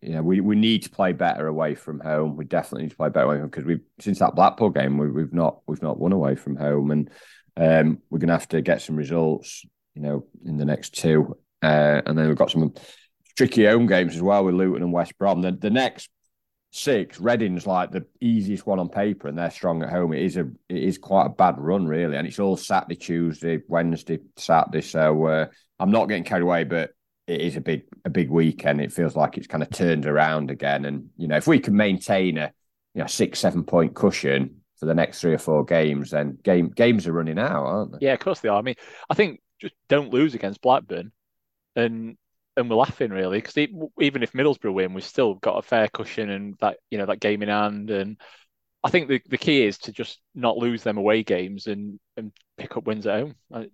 You 0.03 0.15
know, 0.15 0.23
we, 0.23 0.41
we 0.41 0.57
need 0.57 0.83
to 0.83 0.91
play 0.91 1.13
better 1.13 1.47
away 1.47 1.75
from 1.75 2.01
home. 2.01 2.37
We 2.37 2.45
definitely 2.45 2.83
need 2.83 2.91
to 2.91 2.97
play 2.97 3.09
better 3.09 3.27
away 3.27 3.37
from 3.37 3.43
home 3.43 3.51
because 3.51 3.65
we 3.65 3.81
since 4.01 4.19
that 4.19 4.35
Blackpool 4.35 4.71
game 4.71 4.99
we, 4.99 5.23
have 5.23 5.33
not 5.33 5.61
we've 5.69 5.83
not 5.83 5.99
won 5.99 6.13
away 6.13 6.35
from 6.35 6.57
home, 6.57 6.91
and 6.91 7.11
um, 7.57 7.99
we're 8.11 8.19
going 8.19 8.29
to 8.29 8.35
have 8.35 8.49
to 8.49 8.61
get 8.61 8.83
some 8.83 8.97
results. 8.97 9.65
You 9.95 10.03
know, 10.03 10.27
in 10.45 10.59
the 10.59 10.65
next 10.65 10.95
two, 10.95 11.39
uh, 11.63 12.03
and 12.05 12.19
then 12.19 12.27
we've 12.29 12.37
got 12.37 12.51
some 12.51 12.75
tricky 13.37 13.67
home 13.67 13.87
games 13.87 14.17
as 14.17 14.23
well 14.23 14.45
with 14.45 14.55
Luton 14.55 14.83
and 14.83 14.93
West 14.93 15.17
Brom. 15.19 15.43
The, 15.43 15.53
the 15.53 15.71
next 15.71 16.09
six, 16.71 17.21
Reading's 17.21 17.67
like 17.67 17.91
the 17.91 18.07
easiest 18.21 18.67
one 18.67 18.79
on 18.79 18.89
paper, 18.89 19.29
and 19.29 19.39
they're 19.39 19.51
strong 19.51 19.83
at 19.83 19.91
home. 19.91 20.13
It 20.13 20.23
is 20.23 20.37
a 20.37 20.49
it 20.69 20.83
is 20.83 20.99
quite 20.99 21.27
a 21.27 21.31
bad 21.31 21.57
run, 21.59 21.87
really, 21.87 22.17
and 22.17 22.27
it's 22.27 22.39
all 22.39 22.57
Saturday, 22.57 22.97
Tuesday, 22.97 23.61
Wednesday, 23.69 24.19
Saturday. 24.37 24.83
So 24.83 25.27
uh, 25.27 25.47
I'm 25.79 25.91
not 25.91 26.07
getting 26.07 26.25
carried 26.25 26.43
away, 26.43 26.65
but 26.65 26.91
it 27.27 27.41
is 27.41 27.57
a 27.57 27.61
big 27.61 27.83
a 28.05 28.11
big 28.11 28.31
weekend. 28.31 28.81
It 28.81 28.93
feels 28.93 29.17
like 29.17 29.37
it's 29.37 29.47
kind 29.47 29.63
of 29.63 29.71
turned 29.71 30.07
around 30.07 30.51
again, 30.51 30.85
and 30.85 31.11
you 31.17 31.29
know 31.29 31.37
if 31.37 31.47
we 31.47 31.59
can 31.59 31.77
maintain 31.77 32.39
a 32.39 32.53
you 32.95 33.03
know 33.03 33.07
six 33.07 33.39
seven 33.39 33.65
point 33.65 33.95
cushion 33.95 34.63
for 34.79 34.87
the 34.87 34.95
next 34.95 35.21
three 35.21 35.33
or 35.33 35.39
four 35.39 35.65
games, 35.65 36.11
then 36.11 36.39
game 36.43 36.69
games 36.69 37.07
are 37.07 37.13
running 37.13 37.39
out, 37.39 37.65
aren't 37.65 37.93
they? 37.93 38.07
Yeah, 38.07 38.13
of 38.13 38.21
course 38.21 38.41
they 38.41 38.49
are. 38.49 38.59
I 38.59 38.63
mean, 38.63 38.77
I 39.09 39.15
think 39.15 39.41
just 39.61 39.75
don't 39.89 40.13
lose 40.13 40.35
against 40.35 40.61
Blackburn, 40.61 41.13
and 41.75 42.17
and 42.57 42.71
we're 42.71 42.77
laughing 42.77 43.11
really 43.11 43.39
because 43.39 43.57
even 43.59 44.23
if 44.23 44.33
Middlesbrough 44.33 44.73
win, 44.73 44.95
we've 44.95 45.05
still 45.05 45.35
got 45.35 45.59
a 45.59 45.63
fair 45.63 45.89
cushion 45.89 46.31
and 46.31 46.55
that 46.61 46.79
you 46.91 46.99
know 46.99 47.07
that 47.07 47.21
game 47.21 47.43
in 47.43 47.49
hand. 47.49 47.91
And 47.91 48.17
I 48.83 48.91
think 48.91 49.09
the, 49.09 49.21
the 49.29 49.39
key 49.39 49.65
is 49.65 49.79
to 49.79 49.93
just 49.93 50.21
not 50.35 50.57
lose 50.57 50.83
them 50.83 50.97
away 50.97 51.23
games 51.23 51.67
and 51.67 51.99
and 52.17 52.33
pick 52.57 52.77
up 52.77 52.87
wins 52.87 53.07
at 53.07 53.21
home. 53.21 53.35
well, 53.51 53.67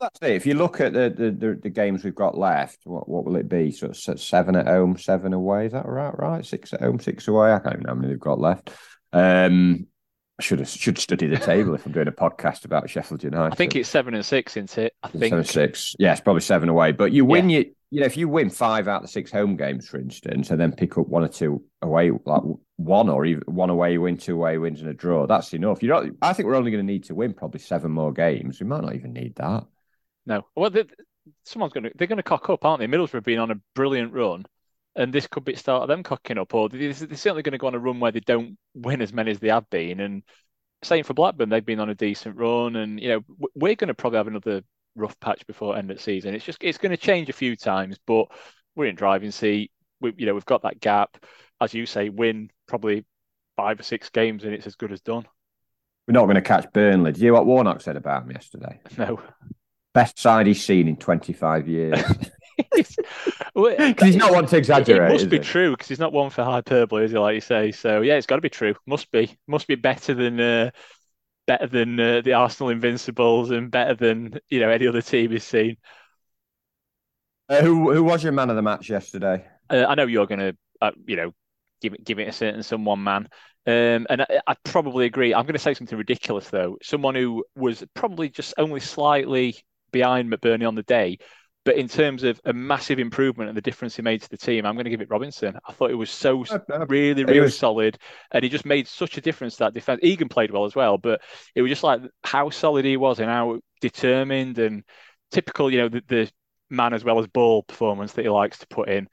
that's 0.00 0.20
it. 0.22 0.36
If 0.36 0.46
you 0.46 0.54
look 0.54 0.80
at 0.80 0.92
the, 0.92 1.10
the, 1.10 1.58
the, 1.62 1.70
games 1.70 2.04
we've 2.04 2.14
got 2.14 2.38
left, 2.38 2.80
what 2.84 3.08
what 3.08 3.24
will 3.24 3.36
it 3.36 3.48
be? 3.48 3.72
So 3.72 3.92
seven 3.92 4.56
at 4.56 4.66
home, 4.66 4.96
seven 4.98 5.32
away. 5.32 5.66
Is 5.66 5.72
that 5.72 5.86
right? 5.86 6.16
Right, 6.16 6.46
six 6.46 6.72
at 6.72 6.80
home, 6.80 7.00
six 7.00 7.26
away. 7.28 7.52
I 7.52 7.58
can't 7.58 7.74
even 7.74 7.82
know 7.84 7.90
how 7.90 7.94
many 7.96 8.08
they've 8.08 8.20
got 8.20 8.38
left. 8.38 8.70
Um, 9.12 9.86
I 10.38 10.42
should 10.42 10.58
have 10.58 10.68
should 10.68 10.98
study 10.98 11.26
the 11.26 11.38
table 11.38 11.74
if 11.74 11.86
I'm 11.86 11.92
doing 11.92 12.08
a 12.08 12.12
podcast 12.12 12.66
about 12.66 12.90
Sheffield 12.90 13.24
United. 13.24 13.52
I 13.52 13.56
think 13.56 13.74
it's 13.74 13.88
seven 13.88 14.14
and 14.14 14.24
six, 14.24 14.56
isn't 14.56 14.76
it? 14.76 14.94
I 15.02 15.08
think 15.08 15.30
seven 15.30 15.44
six. 15.44 15.96
Yeah, 15.98 16.12
it's 16.12 16.20
probably 16.20 16.42
seven 16.42 16.68
away. 16.68 16.92
But 16.92 17.12
you 17.12 17.24
win 17.24 17.48
yeah. 17.48 17.60
you 17.60 17.74
you 17.90 18.00
know 18.00 18.06
if 18.06 18.18
you 18.18 18.28
win 18.28 18.50
five 18.50 18.86
out 18.86 18.96
of 18.96 19.02
the 19.02 19.08
six 19.08 19.32
home 19.32 19.56
games, 19.56 19.88
for 19.88 19.98
instance, 19.98 20.50
and 20.50 20.60
then 20.60 20.72
pick 20.72 20.98
up 20.98 21.08
one 21.08 21.24
or 21.24 21.28
two 21.28 21.64
away, 21.80 22.10
like 22.26 22.42
one 22.76 23.08
or 23.08 23.24
even 23.24 23.44
one 23.46 23.70
away, 23.70 23.96
win 23.96 24.18
two 24.18 24.34
away 24.34 24.58
wins 24.58 24.80
and 24.80 24.90
a 24.90 24.94
draw. 24.94 25.26
That's 25.26 25.54
enough. 25.54 25.82
You 25.82 25.88
know, 25.88 26.10
I 26.20 26.34
think 26.34 26.46
we're 26.46 26.56
only 26.56 26.70
going 26.70 26.86
to 26.86 26.92
need 26.92 27.04
to 27.04 27.14
win 27.14 27.32
probably 27.32 27.60
seven 27.60 27.90
more 27.90 28.12
games. 28.12 28.60
We 28.60 28.66
might 28.66 28.82
not 28.82 28.94
even 28.94 29.14
need 29.14 29.36
that. 29.36 29.64
No, 30.26 30.44
well, 30.54 30.70
someone's 31.44 31.72
going 31.72 31.84
to 31.84 31.92
they're 31.94 32.08
going 32.08 32.18
to 32.18 32.22
cock 32.22 32.50
up, 32.50 32.62
aren't 32.66 32.80
they? 32.80 32.86
Middlesbrough 32.86 33.12
have 33.12 33.24
been 33.24 33.38
on 33.38 33.52
a 33.52 33.60
brilliant 33.74 34.12
run 34.12 34.44
and 34.96 35.12
this 35.12 35.26
could 35.26 35.44
be 35.44 35.52
the 35.52 35.58
start 35.58 35.82
of 35.82 35.88
them 35.88 36.02
cocking 36.02 36.38
up, 36.38 36.54
or 36.54 36.68
they're 36.68 36.92
certainly 36.94 37.42
going 37.42 37.52
to 37.52 37.58
go 37.58 37.66
on 37.66 37.74
a 37.74 37.78
run 37.78 38.00
where 38.00 38.12
they 38.12 38.20
don't 38.20 38.56
win 38.74 39.02
as 39.02 39.12
many 39.12 39.30
as 39.30 39.38
they 39.38 39.48
have 39.48 39.68
been. 39.70 40.00
And 40.00 40.22
same 40.82 41.04
for 41.04 41.14
Blackburn, 41.14 41.50
they've 41.50 41.64
been 41.64 41.80
on 41.80 41.90
a 41.90 41.94
decent 41.94 42.36
run, 42.36 42.76
and 42.76 42.98
you 42.98 43.08
know 43.08 43.20
we're 43.54 43.74
going 43.74 43.88
to 43.88 43.94
probably 43.94 44.16
have 44.16 44.26
another 44.26 44.62
rough 44.94 45.18
patch 45.20 45.46
before 45.46 45.76
end 45.76 45.90
of 45.90 46.00
season. 46.00 46.34
It's 46.34 46.44
just 46.44 46.62
it's 46.62 46.78
going 46.78 46.90
to 46.90 46.96
change 46.96 47.28
a 47.28 47.34
few 47.34 47.56
times, 47.56 47.98
but 48.06 48.26
we're 48.74 48.86
in 48.86 48.96
driving 48.96 49.30
seat. 49.30 49.70
We 50.00 50.14
you 50.16 50.26
know 50.26 50.34
we've 50.34 50.44
got 50.46 50.62
that 50.62 50.80
gap, 50.80 51.18
as 51.60 51.74
you 51.74 51.86
say, 51.86 52.08
win 52.08 52.50
probably 52.66 53.04
five 53.56 53.78
or 53.78 53.84
six 53.84 54.08
games, 54.08 54.44
and 54.44 54.54
it's 54.54 54.66
as 54.66 54.76
good 54.76 54.92
as 54.92 55.00
done. 55.02 55.26
We're 56.08 56.12
not 56.12 56.24
going 56.24 56.36
to 56.36 56.42
catch 56.42 56.72
Burnley. 56.72 57.12
Do 57.12 57.20
you 57.20 57.26
hear 57.26 57.32
what 57.32 57.46
Warnock 57.46 57.80
said 57.80 57.96
about 57.96 58.22
him 58.22 58.30
yesterday? 58.30 58.80
No. 58.98 59.20
Best 59.92 60.18
side 60.18 60.46
he's 60.46 60.62
seen 60.62 60.88
in 60.88 60.96
25 60.96 61.68
years. 61.68 61.98
Because 63.54 63.96
he's 64.04 64.16
not 64.16 64.32
one 64.32 64.46
to 64.46 64.56
exaggerate. 64.56 65.10
It 65.10 65.12
must 65.12 65.28
be 65.28 65.38
true 65.38 65.72
because 65.72 65.88
he's 65.88 65.98
not 65.98 66.12
one 66.12 66.30
for 66.30 66.44
hyperbole, 66.44 67.04
is 67.04 67.10
he? 67.10 67.18
Like 67.18 67.34
you 67.34 67.40
say. 67.40 67.72
So 67.72 68.00
yeah, 68.02 68.14
it's 68.14 68.26
got 68.26 68.36
to 68.36 68.42
be 68.42 68.48
true. 68.48 68.74
Must 68.86 69.10
be. 69.10 69.36
Must 69.46 69.66
be 69.66 69.74
better 69.74 70.14
than 70.14 70.40
uh, 70.40 70.70
better 71.46 71.66
than 71.66 71.98
uh, 71.98 72.20
the 72.22 72.34
Arsenal 72.34 72.70
Invincibles 72.70 73.50
and 73.50 73.70
better 73.70 73.94
than 73.94 74.38
you 74.48 74.60
know 74.60 74.68
any 74.68 74.86
other 74.86 75.02
team 75.02 75.30
he's 75.30 75.44
seen. 75.44 75.76
Uh, 77.48 77.62
who 77.62 77.92
who 77.92 78.02
was 78.02 78.22
your 78.22 78.32
man 78.32 78.50
of 78.50 78.56
the 78.56 78.62
match 78.62 78.88
yesterday? 78.90 79.46
Uh, 79.70 79.86
I 79.88 79.94
know 79.94 80.06
you're 80.06 80.26
going 80.26 80.40
to 80.40 80.56
uh, 80.80 80.92
you 81.06 81.16
know 81.16 81.32
give 81.80 81.94
it 81.94 82.04
give 82.04 82.18
it 82.18 82.28
a 82.28 82.32
certain 82.32 82.62
someone 82.62 83.02
man. 83.02 83.28
Um, 83.66 84.06
and 84.08 84.22
I, 84.22 84.40
I 84.46 84.54
probably 84.64 85.06
agree. 85.06 85.34
I'm 85.34 85.44
going 85.44 85.54
to 85.54 85.58
say 85.58 85.74
something 85.74 85.98
ridiculous 85.98 86.50
though. 86.50 86.78
Someone 86.82 87.14
who 87.14 87.44
was 87.56 87.84
probably 87.94 88.28
just 88.28 88.54
only 88.58 88.80
slightly 88.80 89.56
behind 89.92 90.30
McBurnie 90.30 90.68
on 90.68 90.74
the 90.74 90.82
day, 90.82 91.18
but 91.66 91.74
in 91.74 91.88
terms 91.88 92.22
of 92.22 92.40
a 92.44 92.52
massive 92.52 93.00
improvement 93.00 93.48
and 93.48 93.56
the 93.56 93.60
difference 93.60 93.96
he 93.96 94.00
made 94.00 94.22
to 94.22 94.30
the 94.30 94.36
team, 94.36 94.64
I'm 94.64 94.76
going 94.76 94.84
to 94.84 94.90
give 94.90 95.00
it 95.00 95.10
Robinson. 95.10 95.58
I 95.66 95.72
thought 95.72 95.90
it 95.90 95.94
was 95.94 96.10
so 96.10 96.44
really, 96.88 97.24
really 97.24 97.40
was... 97.40 97.58
solid, 97.58 97.98
and 98.30 98.44
he 98.44 98.48
just 98.48 98.64
made 98.64 98.86
such 98.86 99.18
a 99.18 99.20
difference 99.20 99.54
to 99.54 99.64
that 99.64 99.74
defense. 99.74 99.98
Egan 100.04 100.28
played 100.28 100.52
well 100.52 100.64
as 100.64 100.76
well, 100.76 100.96
but 100.96 101.20
it 101.56 101.62
was 101.62 101.70
just 101.70 101.82
like 101.82 102.02
how 102.22 102.50
solid 102.50 102.84
he 102.84 102.96
was 102.96 103.18
and 103.18 103.28
how 103.28 103.58
determined 103.80 104.58
and 104.58 104.84
typical, 105.32 105.68
you 105.68 105.78
know, 105.78 105.88
the, 105.88 106.02
the 106.06 106.30
man 106.70 106.94
as 106.94 107.02
well 107.02 107.18
as 107.18 107.26
ball 107.26 107.64
performance 107.64 108.12
that 108.12 108.22
he 108.22 108.28
likes 108.28 108.58
to 108.58 108.68
put 108.68 108.88
in. 108.88 109.08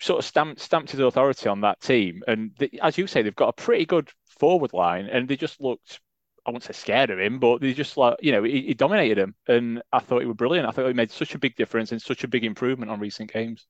Sort 0.00 0.18
of 0.18 0.24
stamped 0.24 0.60
stamped 0.60 0.90
his 0.90 0.98
authority 0.98 1.48
on 1.48 1.60
that 1.60 1.80
team, 1.80 2.24
and 2.26 2.50
the, 2.58 2.80
as 2.82 2.98
you 2.98 3.06
say, 3.06 3.22
they've 3.22 3.34
got 3.34 3.50
a 3.50 3.62
pretty 3.62 3.86
good 3.86 4.10
forward 4.40 4.72
line, 4.72 5.06
and 5.06 5.28
they 5.28 5.36
just 5.36 5.60
looked. 5.60 6.00
I 6.46 6.50
won't 6.50 6.62
say 6.62 6.72
scared 6.72 7.10
of 7.10 7.18
him, 7.18 7.38
but 7.38 7.60
they 7.60 7.72
just 7.74 7.96
like 7.96 8.16
you 8.20 8.32
know 8.32 8.42
he, 8.42 8.62
he 8.62 8.74
dominated 8.74 9.18
him, 9.18 9.34
and 9.48 9.82
I 9.92 9.98
thought 9.98 10.20
he 10.20 10.26
was 10.26 10.36
brilliant. 10.36 10.68
I 10.68 10.70
thought 10.70 10.86
he 10.86 10.92
made 10.92 11.10
such 11.10 11.34
a 11.34 11.38
big 11.38 11.56
difference 11.56 11.92
and 11.92 12.00
such 12.00 12.24
a 12.24 12.28
big 12.28 12.44
improvement 12.44 12.90
on 12.90 13.00
recent 13.00 13.32
games. 13.32 13.66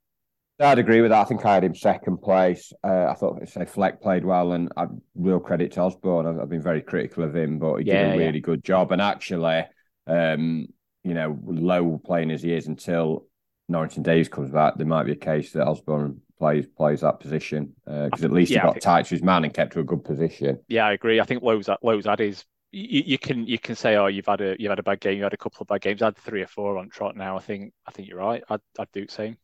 I'd 0.58 0.78
agree 0.78 1.02
with 1.02 1.10
that. 1.10 1.20
I 1.20 1.24
think 1.24 1.44
I 1.44 1.54
had 1.54 1.64
him 1.64 1.74
second 1.74 2.18
place. 2.18 2.72
Uh, 2.82 3.06
I 3.06 3.14
thought 3.14 3.46
say 3.48 3.66
Fleck 3.66 4.00
played 4.00 4.24
well, 4.24 4.52
and 4.52 4.70
I, 4.76 4.86
real 5.14 5.40
credit 5.40 5.72
to 5.72 5.82
Osborn. 5.82 6.26
I've, 6.26 6.40
I've, 6.40 6.48
been 6.48 6.62
very 6.62 6.80
critical 6.80 7.24
of 7.24 7.36
him, 7.36 7.58
but 7.58 7.76
he 7.76 7.86
yeah, 7.86 8.04
did 8.04 8.14
a 8.14 8.18
really 8.18 8.38
yeah. 8.38 8.40
good 8.40 8.64
job. 8.64 8.92
And 8.92 9.02
actually, 9.02 9.64
um, 10.06 10.66
you 11.04 11.14
know, 11.14 11.38
Lowe 11.44 12.00
playing 12.04 12.30
as 12.30 12.42
he 12.42 12.54
is 12.54 12.66
until 12.66 13.26
Norrington 13.68 14.02
Davies 14.02 14.28
comes 14.28 14.50
back, 14.50 14.76
there 14.76 14.86
might 14.86 15.04
be 15.04 15.12
a 15.12 15.16
case 15.16 15.52
that 15.52 15.66
Osborn 15.66 16.22
plays 16.38 16.66
plays 16.66 17.00
that 17.00 17.20
position 17.20 17.72
because 17.84 18.22
uh, 18.22 18.26
at 18.26 18.32
least 18.32 18.50
yeah, 18.50 18.60
he 18.60 18.66
got 18.66 18.80
tight 18.80 19.06
to 19.06 19.14
his 19.14 19.22
man 19.22 19.44
and 19.44 19.54
kept 19.54 19.72
to 19.74 19.80
a 19.80 19.84
good 19.84 20.04
position. 20.04 20.58
Yeah, 20.68 20.86
I 20.86 20.92
agree. 20.92 21.20
I 21.20 21.24
think 21.24 21.42
Lowe's 21.42 21.68
Lowe's 21.82 22.06
had 22.06 22.20
his. 22.20 22.44
You, 22.72 23.02
you, 23.06 23.18
can 23.18 23.46
you 23.46 23.58
can 23.58 23.74
say 23.74 23.96
oh 23.96 24.06
you've 24.06 24.26
had 24.26 24.40
a 24.40 24.56
you've 24.58 24.70
had 24.70 24.78
a 24.78 24.82
bad 24.82 25.00
game 25.00 25.16
you 25.16 25.22
had 25.22 25.32
a 25.32 25.38
couple 25.38 25.62
of 25.62 25.68
bad 25.68 25.80
games 25.80 26.02
I 26.02 26.06
had 26.06 26.16
three 26.16 26.42
or 26.42 26.46
four 26.46 26.78
on 26.78 26.90
trot 26.90 27.16
now 27.16 27.36
I 27.36 27.40
think 27.40 27.72
I 27.86 27.90
think 27.90 28.08
you're 28.08 28.18
right 28.18 28.42
I'd, 28.50 28.60
I'd 28.78 28.92
do 28.92 29.06
the 29.06 29.12
same. 29.12 29.36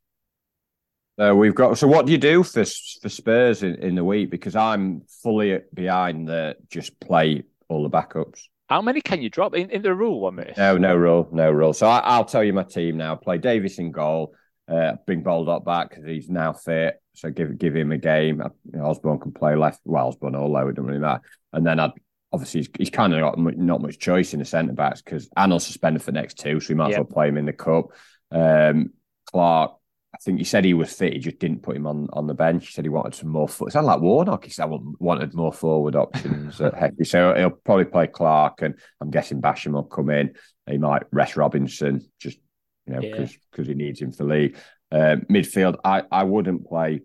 Uh, 1.19 1.35
we've 1.35 1.55
got 1.55 1.79
so 1.79 1.87
what 1.87 2.07
do 2.07 2.13
you 2.13 2.19
do 2.19 2.43
for 2.43 2.65
for 3.01 3.09
Spurs 3.09 3.63
in, 3.63 3.77
in 3.77 3.95
the 3.95 4.05
week 4.05 4.31
because 4.31 4.57
I'm 4.57 5.03
fully 5.23 5.61
behind 5.73 6.29
the 6.29 6.57
just 6.69 6.99
play 7.01 7.45
all 7.69 7.83
the 7.83 7.91
backups. 7.91 8.49
How 8.69 8.81
many 8.81 9.01
can 9.03 9.21
you 9.21 9.29
drop 9.29 9.55
in, 9.55 9.71
in 9.71 9.83
the 9.83 9.95
rule 9.95 10.21
One 10.21 10.37
this? 10.37 10.57
No, 10.57 10.79
no 10.79 10.97
rule, 10.97 11.29
no 11.31 11.51
rule. 11.51 11.75
So 11.75 11.87
I, 11.87 12.17
will 12.17 12.25
tell 12.25 12.43
you 12.43 12.55
my 12.55 12.63
team 12.63 12.97
now. 12.97 13.15
Play 13.17 13.39
Davies 13.39 13.79
in 13.79 13.93
goal. 13.93 14.35
Uh, 14.67 14.93
bring 15.07 15.23
Baldock 15.23 15.65
back 15.65 15.91
because 15.91 16.07
he's 16.07 16.31
now 16.31 16.55
fit. 16.55 17.03
So 17.15 17.31
give 17.31 17.59
give 17.59 17.77
him 17.77 17.93
a 17.93 17.99
game. 17.99 18.41
Uh, 18.41 18.49
you 18.73 18.79
know, 18.79 18.87
Osborn 18.87 19.19
can 19.19 19.33
play 19.33 19.57
left. 19.57 19.81
Well, 19.85 20.09
Osborn 20.09 20.35
or 20.35 20.49
Lowe, 20.49 20.69
it 20.69 20.77
doesn't 20.77 20.87
really 20.87 21.01
matter. 21.01 21.23
And 21.53 21.67
then 21.67 21.81
I'd 21.81 21.91
obviously 22.33 22.61
he's, 22.61 22.71
he's 22.79 22.91
kind 22.91 23.15
of 23.15 23.21
got 23.21 23.39
not 23.39 23.83
much 23.83 23.99
choice 23.99 24.33
in 24.33 24.39
the 24.39 24.45
centre 24.45 24.73
backs 24.73 25.03
because 25.03 25.29
Anel's 25.37 25.67
suspended 25.67 26.03
for 26.03 26.13
next 26.13 26.39
two, 26.39 26.61
so 26.61 26.69
we 26.71 26.75
might 26.75 26.91
yep. 26.91 26.93
as 26.93 26.99
well 26.99 27.13
play 27.13 27.29
him 27.29 27.37
in 27.37 27.47
the 27.47 27.53
cup. 27.53 27.87
Um, 28.31 28.91
Clark, 29.27 29.75
I 30.15 30.19
think 30.19 30.39
he 30.39 30.45
said 30.45 30.65
he 30.65 30.75
was 30.75 30.93
fit. 30.93 31.15
He 31.15 31.19
just 31.19 31.39
didn't 31.39 31.63
put 31.63 31.77
him 31.77 31.87
on, 31.87 32.09
on 32.13 32.27
the 32.27 32.35
bench. 32.35 32.67
He 32.67 32.73
said 32.73 32.85
he 32.85 32.91
wanted 32.91 33.15
some 33.15 33.31
more. 33.31 33.49
Foot. 33.49 33.69
It 33.69 33.73
sounded 33.73 33.89
like 33.89 34.01
Warnock. 34.01 34.45
He 34.45 34.51
said 34.51 34.65
I 34.65 34.79
wanted 34.99 35.35
more 35.35 35.53
forward 35.53 35.97
options 35.97 36.61
at 36.61 36.75
Hecky. 36.75 37.07
So 37.07 37.35
he'll 37.35 37.51
probably 37.51 37.87
play 37.87 38.07
Clark, 38.07 38.63
and 38.63 38.75
I'm 39.01 39.11
guessing 39.11 39.41
Basham 39.41 39.73
will 39.73 39.85
come 39.85 40.11
in. 40.11 40.35
He 40.71 40.79
might 40.79 41.03
rest 41.13 41.37
Robinson 41.37 42.01
just 42.21 42.39
you 42.87 42.95
know 42.95 43.01
because 43.01 43.37
yeah. 43.59 43.65
he 43.65 43.75
needs 43.75 44.01
him 44.01 44.13
for 44.13 44.25
league. 44.25 44.57
Uh, 44.91 45.17
midfield, 45.31 45.77
I 45.85 46.03
I 46.11 46.25
wouldn't 46.25 46.67
play 46.67 47.01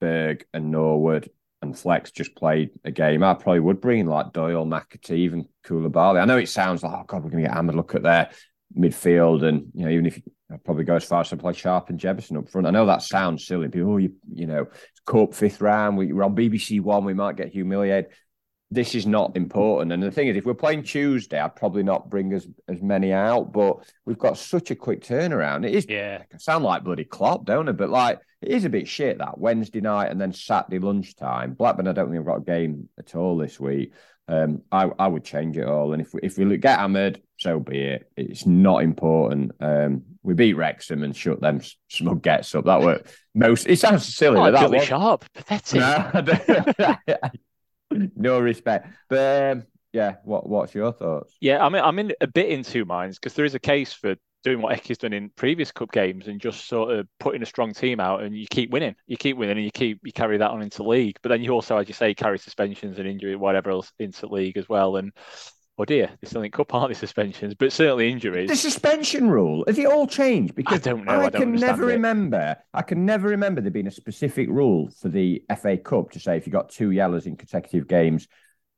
Berge 0.00 0.44
and 0.54 0.70
Norwood 0.70 1.30
and 1.62 1.78
Flex 1.78 2.10
just 2.10 2.34
played 2.34 2.70
a 2.84 2.90
game. 2.90 3.22
I 3.22 3.34
probably 3.34 3.60
would 3.60 3.80
bring 3.80 4.00
in 4.00 4.06
like 4.06 4.32
Doyle, 4.32 4.64
McAtee, 4.64 5.18
even 5.18 5.46
Coulibaly. 5.64 6.20
I 6.20 6.24
know 6.24 6.38
it 6.38 6.48
sounds 6.48 6.82
like 6.82 6.92
oh 6.92 7.04
god, 7.06 7.22
we're 7.22 7.30
going 7.30 7.42
to 7.42 7.48
get 7.48 7.54
hammered. 7.54 7.74
Look 7.74 7.94
at 7.94 8.02
their 8.02 8.30
midfield, 8.76 9.44
and 9.44 9.70
you 9.74 9.84
know 9.84 9.90
even 9.90 10.06
if 10.06 10.20
I'd 10.52 10.64
probably 10.64 10.84
go 10.84 10.96
as 10.96 11.04
far 11.04 11.20
as 11.20 11.28
to 11.30 11.36
play 11.36 11.52
Sharp 11.52 11.90
and 11.90 12.00
Jebbison 12.00 12.38
up 12.38 12.48
front. 12.48 12.66
I 12.66 12.70
know 12.70 12.86
that 12.86 13.02
sounds 13.02 13.46
silly. 13.46 13.68
People, 13.68 13.92
oh, 13.92 13.96
you, 13.98 14.14
you 14.32 14.46
know, 14.46 14.62
it's 14.62 15.00
Cup 15.06 15.34
fifth 15.34 15.60
round. 15.60 15.96
We, 15.96 16.12
are 16.12 16.24
on 16.24 16.34
BBC 16.34 16.80
One. 16.80 17.04
We 17.04 17.14
might 17.14 17.36
get 17.36 17.52
humiliated. 17.52 18.12
This 18.70 18.94
is 18.94 19.06
not 19.06 19.36
important. 19.36 19.92
And 19.92 20.02
the 20.02 20.10
thing 20.10 20.28
is, 20.28 20.36
if 20.36 20.44
we're 20.44 20.54
playing 20.54 20.84
Tuesday, 20.84 21.40
I'd 21.40 21.56
probably 21.56 21.82
not 21.82 22.08
bring 22.08 22.32
as 22.32 22.46
as 22.68 22.80
many 22.80 23.12
out. 23.12 23.52
But 23.52 23.78
we've 24.04 24.18
got 24.18 24.38
such 24.38 24.70
a 24.70 24.76
quick 24.76 25.02
turnaround. 25.02 25.66
It 25.66 25.74
is, 25.74 25.86
yeah, 25.88 26.22
sound 26.38 26.64
like 26.64 26.84
bloody 26.84 27.04
Klopp, 27.04 27.44
don't 27.44 27.68
it? 27.68 27.76
But 27.76 27.90
like, 27.90 28.20
it 28.42 28.50
is 28.50 28.64
a 28.64 28.70
bit 28.70 28.88
shit 28.88 29.18
that 29.18 29.38
Wednesday 29.38 29.80
night 29.80 30.10
and 30.10 30.20
then 30.20 30.32
Saturday 30.32 30.78
lunchtime. 30.78 31.54
Blackburn, 31.54 31.88
I 31.88 31.92
don't 31.92 32.06
think 32.06 32.12
we 32.12 32.16
have 32.18 32.26
got 32.26 32.36
a 32.36 32.62
game 32.62 32.88
at 32.98 33.14
all 33.14 33.36
this 33.36 33.58
week. 33.58 33.92
Um, 34.28 34.62
I, 34.70 34.88
I 34.96 35.08
would 35.08 35.24
change 35.24 35.56
it 35.56 35.66
all. 35.66 35.92
And 35.92 36.00
if 36.00 36.14
we, 36.14 36.20
if 36.22 36.38
we 36.38 36.56
get 36.56 36.78
hammered, 36.78 37.20
so 37.38 37.58
be 37.58 37.80
it. 37.80 38.10
It's 38.16 38.46
not 38.46 38.84
important. 38.84 39.52
Um, 39.60 40.02
we 40.22 40.34
beat 40.34 40.54
Wrexham 40.54 41.02
and 41.02 41.16
shut 41.16 41.40
them 41.40 41.60
smug 41.88 42.22
gets 42.22 42.54
up. 42.54 42.66
That 42.66 42.80
were 42.80 43.02
most. 43.34 43.66
It 43.66 43.80
sounds 43.80 44.14
silly. 44.14 44.38
Oh, 44.38 44.52
that 44.52 44.70
was 44.70 44.84
sharp, 44.84 45.24
pathetic. 45.34 45.80
No, 45.80 47.04
no 48.16 48.38
respect. 48.38 48.88
But 49.08 49.52
um, 49.52 49.66
yeah, 49.92 50.16
what 50.24 50.48
what's 50.48 50.74
your 50.74 50.92
thoughts? 50.92 51.34
Yeah, 51.40 51.64
I 51.64 51.68
mean, 51.68 51.82
I'm 51.82 51.98
in 51.98 52.12
a 52.20 52.26
bit 52.26 52.50
in 52.50 52.62
two 52.62 52.84
minds 52.84 53.18
because 53.18 53.34
there 53.34 53.44
is 53.44 53.54
a 53.54 53.60
case 53.60 53.92
for 53.92 54.16
doing 54.42 54.62
what 54.62 54.72
Ecky's 54.72 54.98
done 54.98 55.12
in 55.12 55.30
previous 55.36 55.70
cup 55.70 55.92
games 55.92 56.26
and 56.26 56.40
just 56.40 56.66
sort 56.66 56.90
of 56.92 57.06
putting 57.18 57.42
a 57.42 57.46
strong 57.46 57.74
team 57.74 58.00
out 58.00 58.22
and 58.22 58.34
you 58.34 58.46
keep 58.48 58.70
winning. 58.70 58.94
You 59.06 59.16
keep 59.16 59.36
winning 59.36 59.58
and 59.58 59.64
you 59.64 59.70
keep 59.70 60.00
you 60.02 60.12
carry 60.12 60.38
that 60.38 60.50
on 60.50 60.62
into 60.62 60.82
league. 60.82 61.18
But 61.22 61.30
then 61.30 61.42
you 61.42 61.50
also, 61.50 61.76
as 61.76 61.88
you 61.88 61.94
say, 61.94 62.14
carry 62.14 62.38
suspensions 62.38 62.98
and 62.98 63.08
injury, 63.08 63.36
whatever 63.36 63.70
else 63.70 63.92
into 63.98 64.26
league 64.28 64.56
as 64.56 64.68
well. 64.68 64.96
And 64.96 65.12
oh 65.80 65.84
dear, 65.84 66.10
there's 66.20 66.30
something 66.30 66.44
think 66.44 66.54
cup 66.54 66.74
aren't 66.74 66.90
the 66.90 66.94
suspensions, 66.94 67.54
but 67.54 67.72
certainly 67.72 68.10
injuries. 68.10 68.50
The 68.50 68.56
suspension 68.56 69.30
rule 69.30 69.64
has 69.66 69.78
it 69.78 69.86
all 69.86 70.06
changed? 70.06 70.54
Because 70.54 70.86
I 70.86 70.90
don't 70.90 71.04
know. 71.04 71.12
I, 71.12 71.26
I 71.26 71.30
can 71.30 71.52
never 71.52 71.88
it. 71.88 71.94
remember. 71.94 72.56
I 72.74 72.82
can 72.82 73.06
never 73.06 73.28
remember 73.28 73.62
there 73.62 73.70
being 73.70 73.86
a 73.86 73.92
specific 73.92 74.48
rule 74.50 74.90
for 75.00 75.08
the 75.08 75.42
FA 75.60 75.78
Cup 75.78 76.10
to 76.10 76.20
say 76.20 76.36
if 76.36 76.46
you 76.46 76.52
got 76.52 76.68
two 76.68 76.90
yellows 76.90 77.26
in 77.26 77.36
consecutive 77.36 77.88
games, 77.88 78.28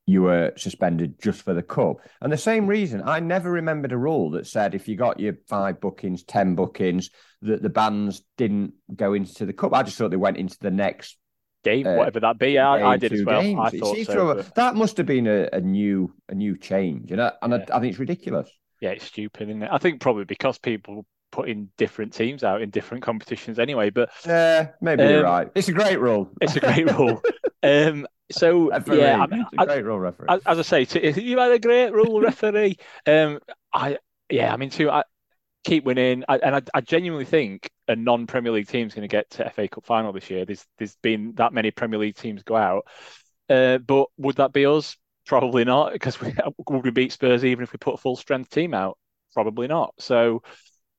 you 0.07 0.23
were 0.23 0.53
suspended 0.57 1.21
just 1.21 1.43
for 1.43 1.55
the 1.55 1.63
cup. 1.63 1.97
And 2.21 2.33
the 2.33 2.39
same 2.39 2.67
reason, 2.67 3.03
I 3.05 3.21
never 3.21 3.51
remembered 3.51 3.93
a 3.93 3.99
rule 3.99 4.31
that 4.33 4.47
said 4.47 4.75
if 4.75 4.87
you 4.87 4.97
got 4.97 5.21
your 5.21 5.35
five 5.49 5.81
bookings, 5.81 6.25
10 6.25 6.55
bookings, 6.55 7.11
that 7.43 7.63
the 7.63 7.69
bans 7.69 8.23
didn't 8.37 8.75
go 8.95 9.15
into 9.15 9.47
the 9.47 9.53
cup. 9.53 9.75
I 9.75 9.83
just 9.83 9.99
thought 9.99 10.11
they 10.11 10.17
went 10.17 10.37
into 10.37 10.59
the 10.61 10.71
next 10.71 11.19
game, 11.63 11.87
uh, 11.87 11.95
whatever 11.95 12.21
that 12.21 12.39
be. 12.39 12.59
I, 12.59 12.93
I 12.93 12.97
did 12.97 13.13
as 13.13 13.25
well. 13.25 13.43
Games. 13.43 13.61
I 13.61 13.71
thought 13.79 14.07
so, 14.07 14.35
but... 14.35 14.55
That 14.55 14.75
must 14.75 14.97
have 14.97 15.07
been 15.07 15.27
a, 15.27 15.49
a, 15.53 15.61
new 15.61 16.13
a 16.29 16.35
new 16.35 16.57
change. 16.57 17.13
And, 17.13 17.21
I, 17.21 17.33
and 17.43 17.53
yeah. 17.53 17.65
I, 17.73 17.77
I, 17.77 17.81
think 17.81 17.93
it's 17.93 18.01
ridiculous. 18.01 18.51
Yeah, 18.81 18.91
it's 18.91 19.05
stupid, 19.05 19.49
isn't 19.49 19.63
it? 19.63 19.71
I 19.71 19.79
think 19.79 20.01
probably 20.01 20.25
because 20.25 20.59
people 20.59 21.07
put 21.31 21.49
in 21.49 21.71
different 21.79 22.13
teams 22.13 22.45
out 22.45 22.63
in 22.63 22.71
different 22.71 23.03
competitions 23.03 23.59
anyway. 23.59 23.91
But 23.91 24.11
yeah, 24.27 24.69
maybe 24.81 25.03
um, 25.03 25.11
you're 25.11 25.23
right. 25.25 25.49
It's 25.55 25.69
a 25.69 25.73
great 25.73 26.01
rule. 26.01 26.31
It's 26.41 26.57
a 26.57 26.61
great 26.61 26.91
rule. 26.91 27.23
um, 27.63 28.07
so 28.31 28.71
yeah, 28.93 29.27
I 29.59 29.63
a 29.63 29.67
great 29.67 29.85
rule 29.85 29.99
referee. 29.99 30.27
As, 30.29 30.41
as, 30.47 30.59
I 30.59 30.63
say, 30.63 30.85
to, 30.85 31.23
you 31.23 31.39
had 31.39 31.53
a 31.53 31.59
great 31.59 31.93
rule 31.93 32.21
referee. 32.21 32.77
um, 33.07 33.41
I 33.73 33.99
yeah, 34.31 34.53
I 34.53 34.57
mean, 34.57 34.71
too. 34.71 34.91
I 34.91 35.03
keep 35.65 35.85
winning, 35.85 36.25
I, 36.29 36.39
and 36.39 36.57
I, 36.57 36.63
I, 36.75 36.81
genuinely 36.81 37.25
think 37.25 37.71
a 37.89 37.97
non-Premier 37.97 38.53
League 38.53 38.69
team 38.69 38.87
is 38.87 38.95
going 38.95 39.09
to 39.09 39.09
get 39.09 39.31
to 39.31 39.51
FA 39.51 39.69
Cup 39.69 39.85
final 39.85 40.13
this 40.13 40.31
year. 40.31 40.45
There's 40.45 40.65
there's 40.79 40.97
been 41.03 41.35
that 41.37 41.53
many 41.53 41.71
Premier 41.71 41.99
League 41.99 42.17
teams 42.17 42.43
go 42.43 42.57
out, 42.57 42.87
uh, 43.49 43.79
but 43.79 44.09
would 44.17 44.37
that 44.37 44.53
be 44.53 44.67
us? 44.67 44.97
Probably 45.27 45.65
not, 45.65 45.93
because 45.93 46.21
we 46.21 46.35
would 46.69 46.85
we 46.85 46.91
beat 46.91 47.13
Spurs 47.13 47.45
even 47.45 47.63
if 47.63 47.73
we 47.73 47.79
put 47.79 47.95
a 47.95 47.99
full 47.99 48.17
strength 48.17 48.51
team 48.51 48.75
out? 48.75 48.99
Probably 49.35 49.69
not. 49.69 49.95
So 49.99 50.43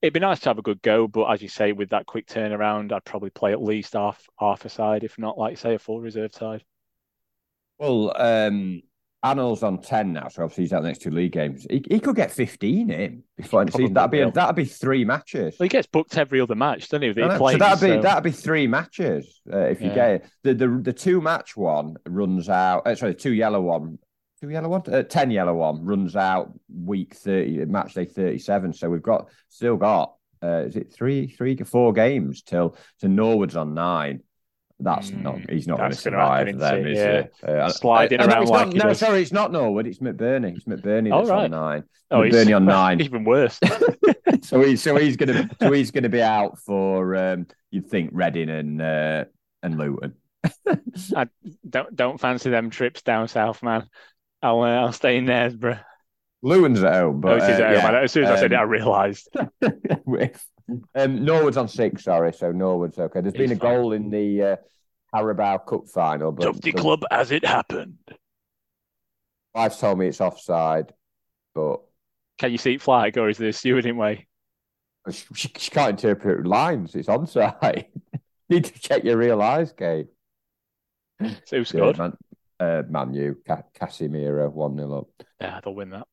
it'd 0.02 0.14
be 0.14 0.20
nice 0.20 0.40
to 0.42 0.50
have 0.50 0.58
a 0.58 0.64
good 0.64 0.82
go, 0.82 1.08
but 1.08 1.26
as 1.26 1.42
you 1.42 1.50
say, 1.50 1.72
with 1.72 1.90
that 1.90 2.06
quick 2.06 2.28
turnaround, 2.28 2.92
I'd 2.92 3.06
probably 3.06 3.30
play 3.30 3.52
at 3.52 3.62
least 3.62 3.94
half 3.94 4.24
half 4.40 4.66
a 4.66 4.70
side, 4.70 5.04
if 5.04 5.18
not, 5.18 5.38
like 5.38 5.58
say, 5.58 5.76
a 5.76 5.80
full 5.80 6.00
reserve 6.00 6.34
side. 6.34 6.64
Well, 7.80 8.14
um, 8.16 8.82
Anel's 9.24 9.64
on 9.64 9.82
ten 9.82 10.12
now, 10.12 10.28
so 10.28 10.44
obviously 10.44 10.66
he's 10.66 10.74
out 10.74 10.82
the 10.82 10.90
next 10.90 11.02
two 11.02 11.10
league 11.10 11.32
games. 11.32 11.66
He, 11.70 11.82
he 11.90 12.00
could 12.00 12.16
get 12.16 12.30
fifteen 12.30 12.90
in 12.90 13.24
before 13.38 13.64
that'd 13.64 14.12
be 14.12 14.30
that'd 14.30 14.56
be 14.56 14.66
three 14.66 15.06
matches. 15.06 15.56
Well, 15.58 15.66
he 15.66 15.70
gets 15.70 15.88
booked 15.88 16.18
every 16.18 16.42
other 16.42 16.56
match, 16.56 16.90
doesn't 16.90 17.04
he? 17.04 17.14
That 17.14 17.32
he 17.32 17.38
plays, 17.38 17.54
so 17.54 17.60
that'd 17.60 17.82
be 17.82 17.96
so... 17.96 18.02
that'd 18.02 18.24
be 18.24 18.32
three 18.32 18.68
matches 18.68 19.42
uh, 19.52 19.60
if 19.60 19.82
you 19.82 19.88
yeah. 19.88 19.96
get 19.96 20.10
it. 20.12 20.26
The, 20.44 20.54
the 20.54 20.82
the 20.84 20.94
two 20.94 21.22
match 21.22 21.56
one 21.56 21.96
runs 22.06 22.50
out. 22.50 22.86
Uh, 22.86 22.96
sorry, 22.96 23.14
the 23.14 23.20
two 23.20 23.34
yellow 23.34 23.62
one. 23.62 23.98
Two 24.42 24.50
yellow 24.50 24.68
one, 24.68 24.82
uh, 24.92 25.04
ten 25.04 25.32
yellow 25.32 25.54
one 25.54 25.86
runs 25.86 26.18
out 26.18 26.52
week 26.70 27.16
thirty, 27.16 27.64
match 27.64 27.94
day 27.94 28.04
thirty-seven. 28.04 28.74
So 28.74 28.90
we've 28.90 29.02
got 29.02 29.30
still 29.48 29.78
got 29.78 30.16
uh, 30.44 30.66
is 30.68 30.76
it 30.76 30.92
three, 30.94 31.28
three, 31.28 31.56
four 31.56 31.94
games 31.94 32.42
till 32.42 32.76
to 33.00 33.08
Norwood's 33.08 33.56
on 33.56 33.74
nine 33.74 34.22
that's 34.80 35.12
mm, 35.12 35.22
not 35.22 35.50
he's 35.50 35.68
not 35.68 35.78
going 35.78 35.92
to 35.92 35.98
survive 35.98 36.58
them, 36.58 36.88
is 36.88 36.98
yeah. 36.98 37.24
he? 37.46 37.52
Uh, 37.52 37.70
Sliding 37.70 38.20
uh, 38.20 38.28
around 38.28 38.48
like 38.48 38.74
not, 38.74 38.86
no, 38.88 38.94
sorry, 38.94 39.22
it's 39.22 39.32
not 39.32 39.52
Norwood, 39.52 39.88
it's 39.88 40.00
McBurnie. 40.00 40.56
It's 40.56 40.66
McBurnie 40.66 41.10
that's 41.10 41.30
oh, 41.30 41.34
right. 41.34 41.46
on 41.46 41.52
nine. 41.52 41.84
Oh, 42.12 42.22
McBurnie 42.22 42.56
on 42.56 42.66
nine. 42.66 43.02
Even 43.02 43.24
worse. 43.24 43.60
so 44.42 44.62
he's 44.62 44.82
so 44.82 44.96
he's 44.98 45.18
gonna 45.18 45.50
so 45.62 45.72
he's 45.72 45.92
gonna 45.92 46.10
be 46.10 46.22
out 46.22 46.60
for 46.60 47.16
um, 47.16 47.48
you'd 47.72 47.90
think 47.90 48.12
Reading 48.14 48.50
and 48.50 48.82
uh, 48.82 49.26
and 49.62 49.78
Luton. 49.78 50.16
I 51.16 51.28
don't 51.68 51.96
don't 51.96 52.20
fancy 52.20 52.50
them 52.50 52.70
trips 52.70 53.02
down 53.02 53.28
south, 53.28 53.64
man. 53.64 53.88
I'll 54.42 54.62
uh, 54.62 54.82
I'll 54.82 54.92
stay 54.92 55.18
in 55.18 55.26
Knaresborough. 55.26 55.80
Lewin's 56.42 56.84
at 56.84 56.94
home, 56.94 57.22
but 57.22 57.42
oh, 57.42 57.46
uh, 57.46 57.48
at 57.48 57.82
home. 57.82 57.96
As 57.96 58.12
soon 58.12 58.26
as 58.26 58.32
um, 58.32 58.36
I 58.36 58.40
said 58.40 58.52
it, 58.52 58.56
I 58.56 58.64
um, 58.64 58.70
realised. 58.70 59.30
Um, 60.96 61.26
Norwood's 61.26 61.58
on 61.58 61.68
six, 61.68 62.04
sorry. 62.04 62.34
So 62.34 62.52
Norwood's 62.52 63.00
okay. 63.00 63.22
There's 63.22 63.34
been 63.34 63.52
a 63.52 63.56
goal 63.56 63.94
in 63.94 64.10
the 64.10 64.42
uh, 64.42 64.56
Carabao 65.14 65.58
Cup 65.60 65.88
final. 65.88 66.32
But 66.32 66.46
Tufty 66.46 66.72
Club 66.72 67.04
as 67.12 67.32
it 67.32 67.46
happened. 67.46 67.98
Wife's 69.54 69.80
told 69.80 70.00
me 70.00 70.08
it's 70.08 70.22
offside, 70.22 70.94
but 71.54 71.82
can 72.40 72.52
you 72.52 72.58
see 72.58 72.74
it 72.74 72.82
flag 72.82 73.18
or 73.18 73.30
is 73.30 73.38
there 73.38 73.50
a 73.50 73.52
stewarding 73.52 73.96
way? 73.96 74.28
She, 75.12 75.50
she 75.58 75.70
can't 75.70 75.92
interpret 75.92 76.48
lines. 76.48 76.96
It's 76.96 77.08
onside. 77.08 77.86
Need 78.50 78.66
to 78.66 78.80
check 78.80 79.04
your 79.04 79.18
real 79.18 79.42
eyes, 79.42 79.72
Kate. 79.74 80.08
So 81.46 81.58
who 81.58 81.66
scored? 81.66 81.98
Yeah, 81.98 82.02
man, 82.02 82.18
uh, 82.60 82.84
Manu, 82.90 83.36
Ca- 83.46 83.64
Casemiro, 83.80 84.52
1 84.52 84.78
0 84.78 84.98
up. 84.98 85.08
Yeah, 85.40 85.60
they'll 85.64 85.76
win 85.76 85.92
that. 85.92 86.08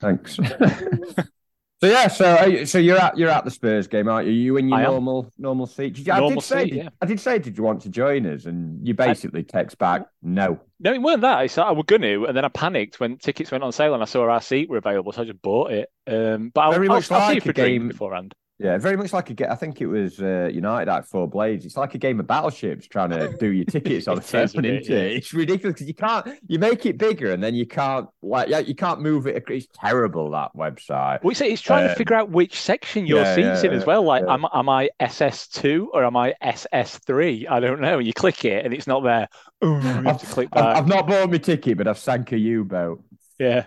Thanks. 0.00 0.38
so 1.82 1.88
yeah, 1.88 2.06
so 2.06 2.64
so 2.64 2.78
you're 2.78 2.96
at 2.96 3.18
you're 3.18 3.28
at 3.28 3.44
the 3.44 3.50
Spurs 3.50 3.88
game, 3.88 4.08
aren't 4.08 4.28
you? 4.28 4.32
You 4.32 4.56
in 4.56 4.68
your 4.68 4.78
I 4.78 4.82
am. 4.82 4.90
normal 4.92 5.32
normal 5.36 5.66
seat? 5.66 5.94
Did 5.94 6.06
you, 6.06 6.12
I 6.12 6.20
Normal 6.20 6.40
did 6.40 6.46
say, 6.46 6.64
seat, 6.64 6.74
yeah. 6.74 6.88
I 7.00 7.06
did 7.06 7.18
say, 7.18 7.38
did 7.40 7.58
you 7.58 7.64
want 7.64 7.82
to 7.82 7.88
join 7.88 8.24
us? 8.26 8.44
And 8.44 8.86
you 8.86 8.94
basically 8.94 9.42
text 9.42 9.78
back, 9.78 10.06
no. 10.22 10.60
No, 10.78 10.92
it 10.92 11.02
weren't 11.02 11.22
that. 11.22 11.38
I 11.38 11.48
said 11.48 11.64
I 11.64 11.72
was 11.72 11.84
going 11.86 12.02
to, 12.02 12.26
and 12.26 12.36
then 12.36 12.44
I 12.44 12.48
panicked 12.48 13.00
when 13.00 13.16
tickets 13.18 13.50
went 13.50 13.64
on 13.64 13.72
sale 13.72 13.94
and 13.94 14.02
I 14.02 14.06
saw 14.06 14.28
our 14.30 14.40
seat 14.40 14.68
were 14.70 14.76
available, 14.78 15.10
so 15.12 15.22
I 15.22 15.24
just 15.24 15.42
bought 15.42 15.72
it. 15.72 15.88
Um, 16.06 16.50
but 16.54 16.60
I'll, 16.60 16.72
Very 16.72 16.88
I'll, 16.88 16.94
much 16.96 17.10
I'll 17.10 17.20
see 17.20 17.26
like 17.26 17.34
you 17.36 17.40
for 17.40 17.50
a 17.50 17.54
drink 17.54 17.80
game- 17.80 17.88
beforehand. 17.88 18.34
Yeah, 18.62 18.78
very 18.78 18.96
much 18.96 19.12
like 19.12 19.28
a 19.28 19.34
game. 19.34 19.48
I 19.50 19.56
think 19.56 19.80
it 19.80 19.86
was 19.86 20.20
uh, 20.20 20.48
United 20.52 20.88
at 20.88 21.08
Four 21.08 21.26
Blades. 21.28 21.66
It's 21.66 21.76
like 21.76 21.94
a 21.94 21.98
game 21.98 22.20
of 22.20 22.28
battleships 22.28 22.86
trying 22.86 23.10
to 23.10 23.36
do 23.36 23.48
your 23.48 23.64
tickets 23.64 24.06
on 24.06 24.18
a 24.18 24.20
is 24.20 24.52
phone, 24.54 24.82
yeah. 24.88 24.98
It's 24.98 25.34
ridiculous 25.34 25.74
because 25.74 25.88
you 25.88 25.94
can't. 25.94 26.28
You 26.46 26.60
make 26.60 26.86
it 26.86 26.96
bigger 26.96 27.32
and 27.32 27.42
then 27.42 27.56
you 27.56 27.66
can't. 27.66 28.08
Like, 28.22 28.48
yeah, 28.48 28.60
you 28.60 28.76
can't 28.76 29.00
move 29.00 29.26
it. 29.26 29.42
It's 29.48 29.66
terrible 29.74 30.30
that 30.30 30.52
website. 30.56 31.24
Well, 31.24 31.32
it's, 31.32 31.40
it's 31.40 31.60
trying 31.60 31.84
to 31.84 31.90
Um, 31.90 31.96
figure 31.96 32.14
out 32.14 32.30
which 32.30 32.60
section 32.60 33.06
your 33.06 33.22
yeah, 33.22 33.34
seat's 33.34 33.64
yeah, 33.64 33.70
in 33.70 33.72
as 33.72 33.84
well. 33.84 34.04
Like, 34.04 34.24
am, 34.28 34.46
am 34.54 34.68
I 34.68 34.90
SS2 35.00 35.88
or 35.92 36.04
am 36.04 36.16
I 36.16 36.34
SS3? 36.40 37.46
I 37.50 37.58
don't 37.60 37.80
know. 37.80 37.98
You 37.98 38.12
click 38.12 38.44
it 38.44 38.64
and 38.64 38.72
it's 38.72 38.86
not 38.86 39.02
there. 39.02 39.28
Oh, 39.60 39.76
you 39.80 40.02
have 40.04 40.18
to 40.18 40.26
click 40.26 40.50
I've. 40.52 40.76
I've 40.76 40.86
not 40.88 41.06
bought 41.06 41.30
my 41.30 41.38
ticket, 41.38 41.78
but 41.78 41.88
I've 41.88 41.98
sank 41.98 42.32
a 42.32 42.38
U-boat. 42.38 43.02
Yeah, 43.38 43.66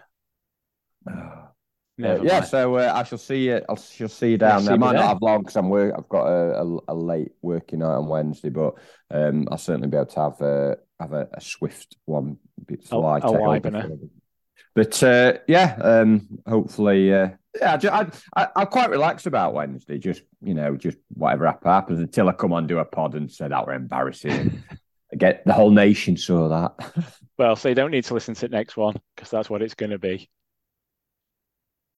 Uh, 1.10 1.42
never 1.98 2.26
yeah, 2.26 2.40
mind. 2.40 2.48
so 2.48 2.76
uh, 2.76 2.92
I 2.94 3.04
shall 3.04 3.18
see 3.18 3.48
you. 3.48 3.62
I 3.68 3.76
shall 3.76 4.10
see 4.10 4.32
you 4.32 4.38
down 4.38 4.66
there. 4.66 4.74
I 4.74 4.78
might 4.78 4.94
not 4.94 5.08
have 5.08 5.22
long 5.22 5.42
because 5.42 5.56
I'm 5.56 5.70
work. 5.70 5.94
I've 5.98 6.10
got 6.10 6.26
a, 6.26 6.62
a, 6.62 6.80
a 6.90 6.96
late 6.96 7.32
working 7.42 7.80
night 7.80 7.96
on 7.96 8.08
Wednesday, 8.08 8.50
but 8.50 8.76
um, 9.12 9.48
I'll 9.52 9.58
certainly 9.58 9.88
be 9.88 9.98
able 9.98 10.08
to 10.08 10.20
have 10.20 10.42
uh, 10.42 10.76
have 11.00 11.14
a, 11.14 11.28
a 11.34 11.42
swift 11.42 11.96
one. 12.06 12.38
Bit 12.66 12.90
A- 12.92 12.98
light 12.98 13.24
a 13.24 13.28
take 13.28 13.36
over 13.36 13.50
livener. 13.50 13.88
for- 13.88 14.10
But 14.74 15.04
uh, 15.04 15.34
yeah, 15.48 15.78
um, 15.82 16.40
hopefully, 16.48 17.14
uh, 17.14 17.30
yeah, 17.60 17.80
I, 17.84 18.02
I, 18.02 18.08
I, 18.36 18.48
I'm 18.56 18.68
quite 18.68 18.90
relaxed 18.90 19.28
about 19.28 19.54
Wednesday. 19.54 19.98
Just 19.98 20.24
you 20.42 20.54
know, 20.54 20.76
just 20.76 20.98
whatever 21.14 21.46
happens 21.64 22.00
until 22.00 22.30
I 22.30 22.34
come 22.34 22.54
on 22.54 22.68
do 22.68 22.80
a 22.80 22.86
pod 22.86 23.16
and 23.16 23.32
say 23.32 23.48
that 23.48 23.66
were 23.66 23.74
embarrassing. 23.74 24.64
I 25.14 25.16
get 25.18 25.46
the 25.46 25.54
whole 25.54 25.70
nation 25.70 26.18
saw 26.18 26.50
that. 26.50 27.14
Well, 27.38 27.58
so 27.58 27.68
you 27.68 27.76
don't 27.76 27.92
need 27.92 28.06
to 28.06 28.14
listen 28.14 28.34
to 28.34 28.48
the 28.48 28.56
next 28.56 28.78
one 28.78 28.96
because 29.14 29.30
that's 29.30 29.50
what 29.50 29.62
it's 29.62 29.74
going 29.74 29.90
to 29.90 30.00
be. 30.00 30.30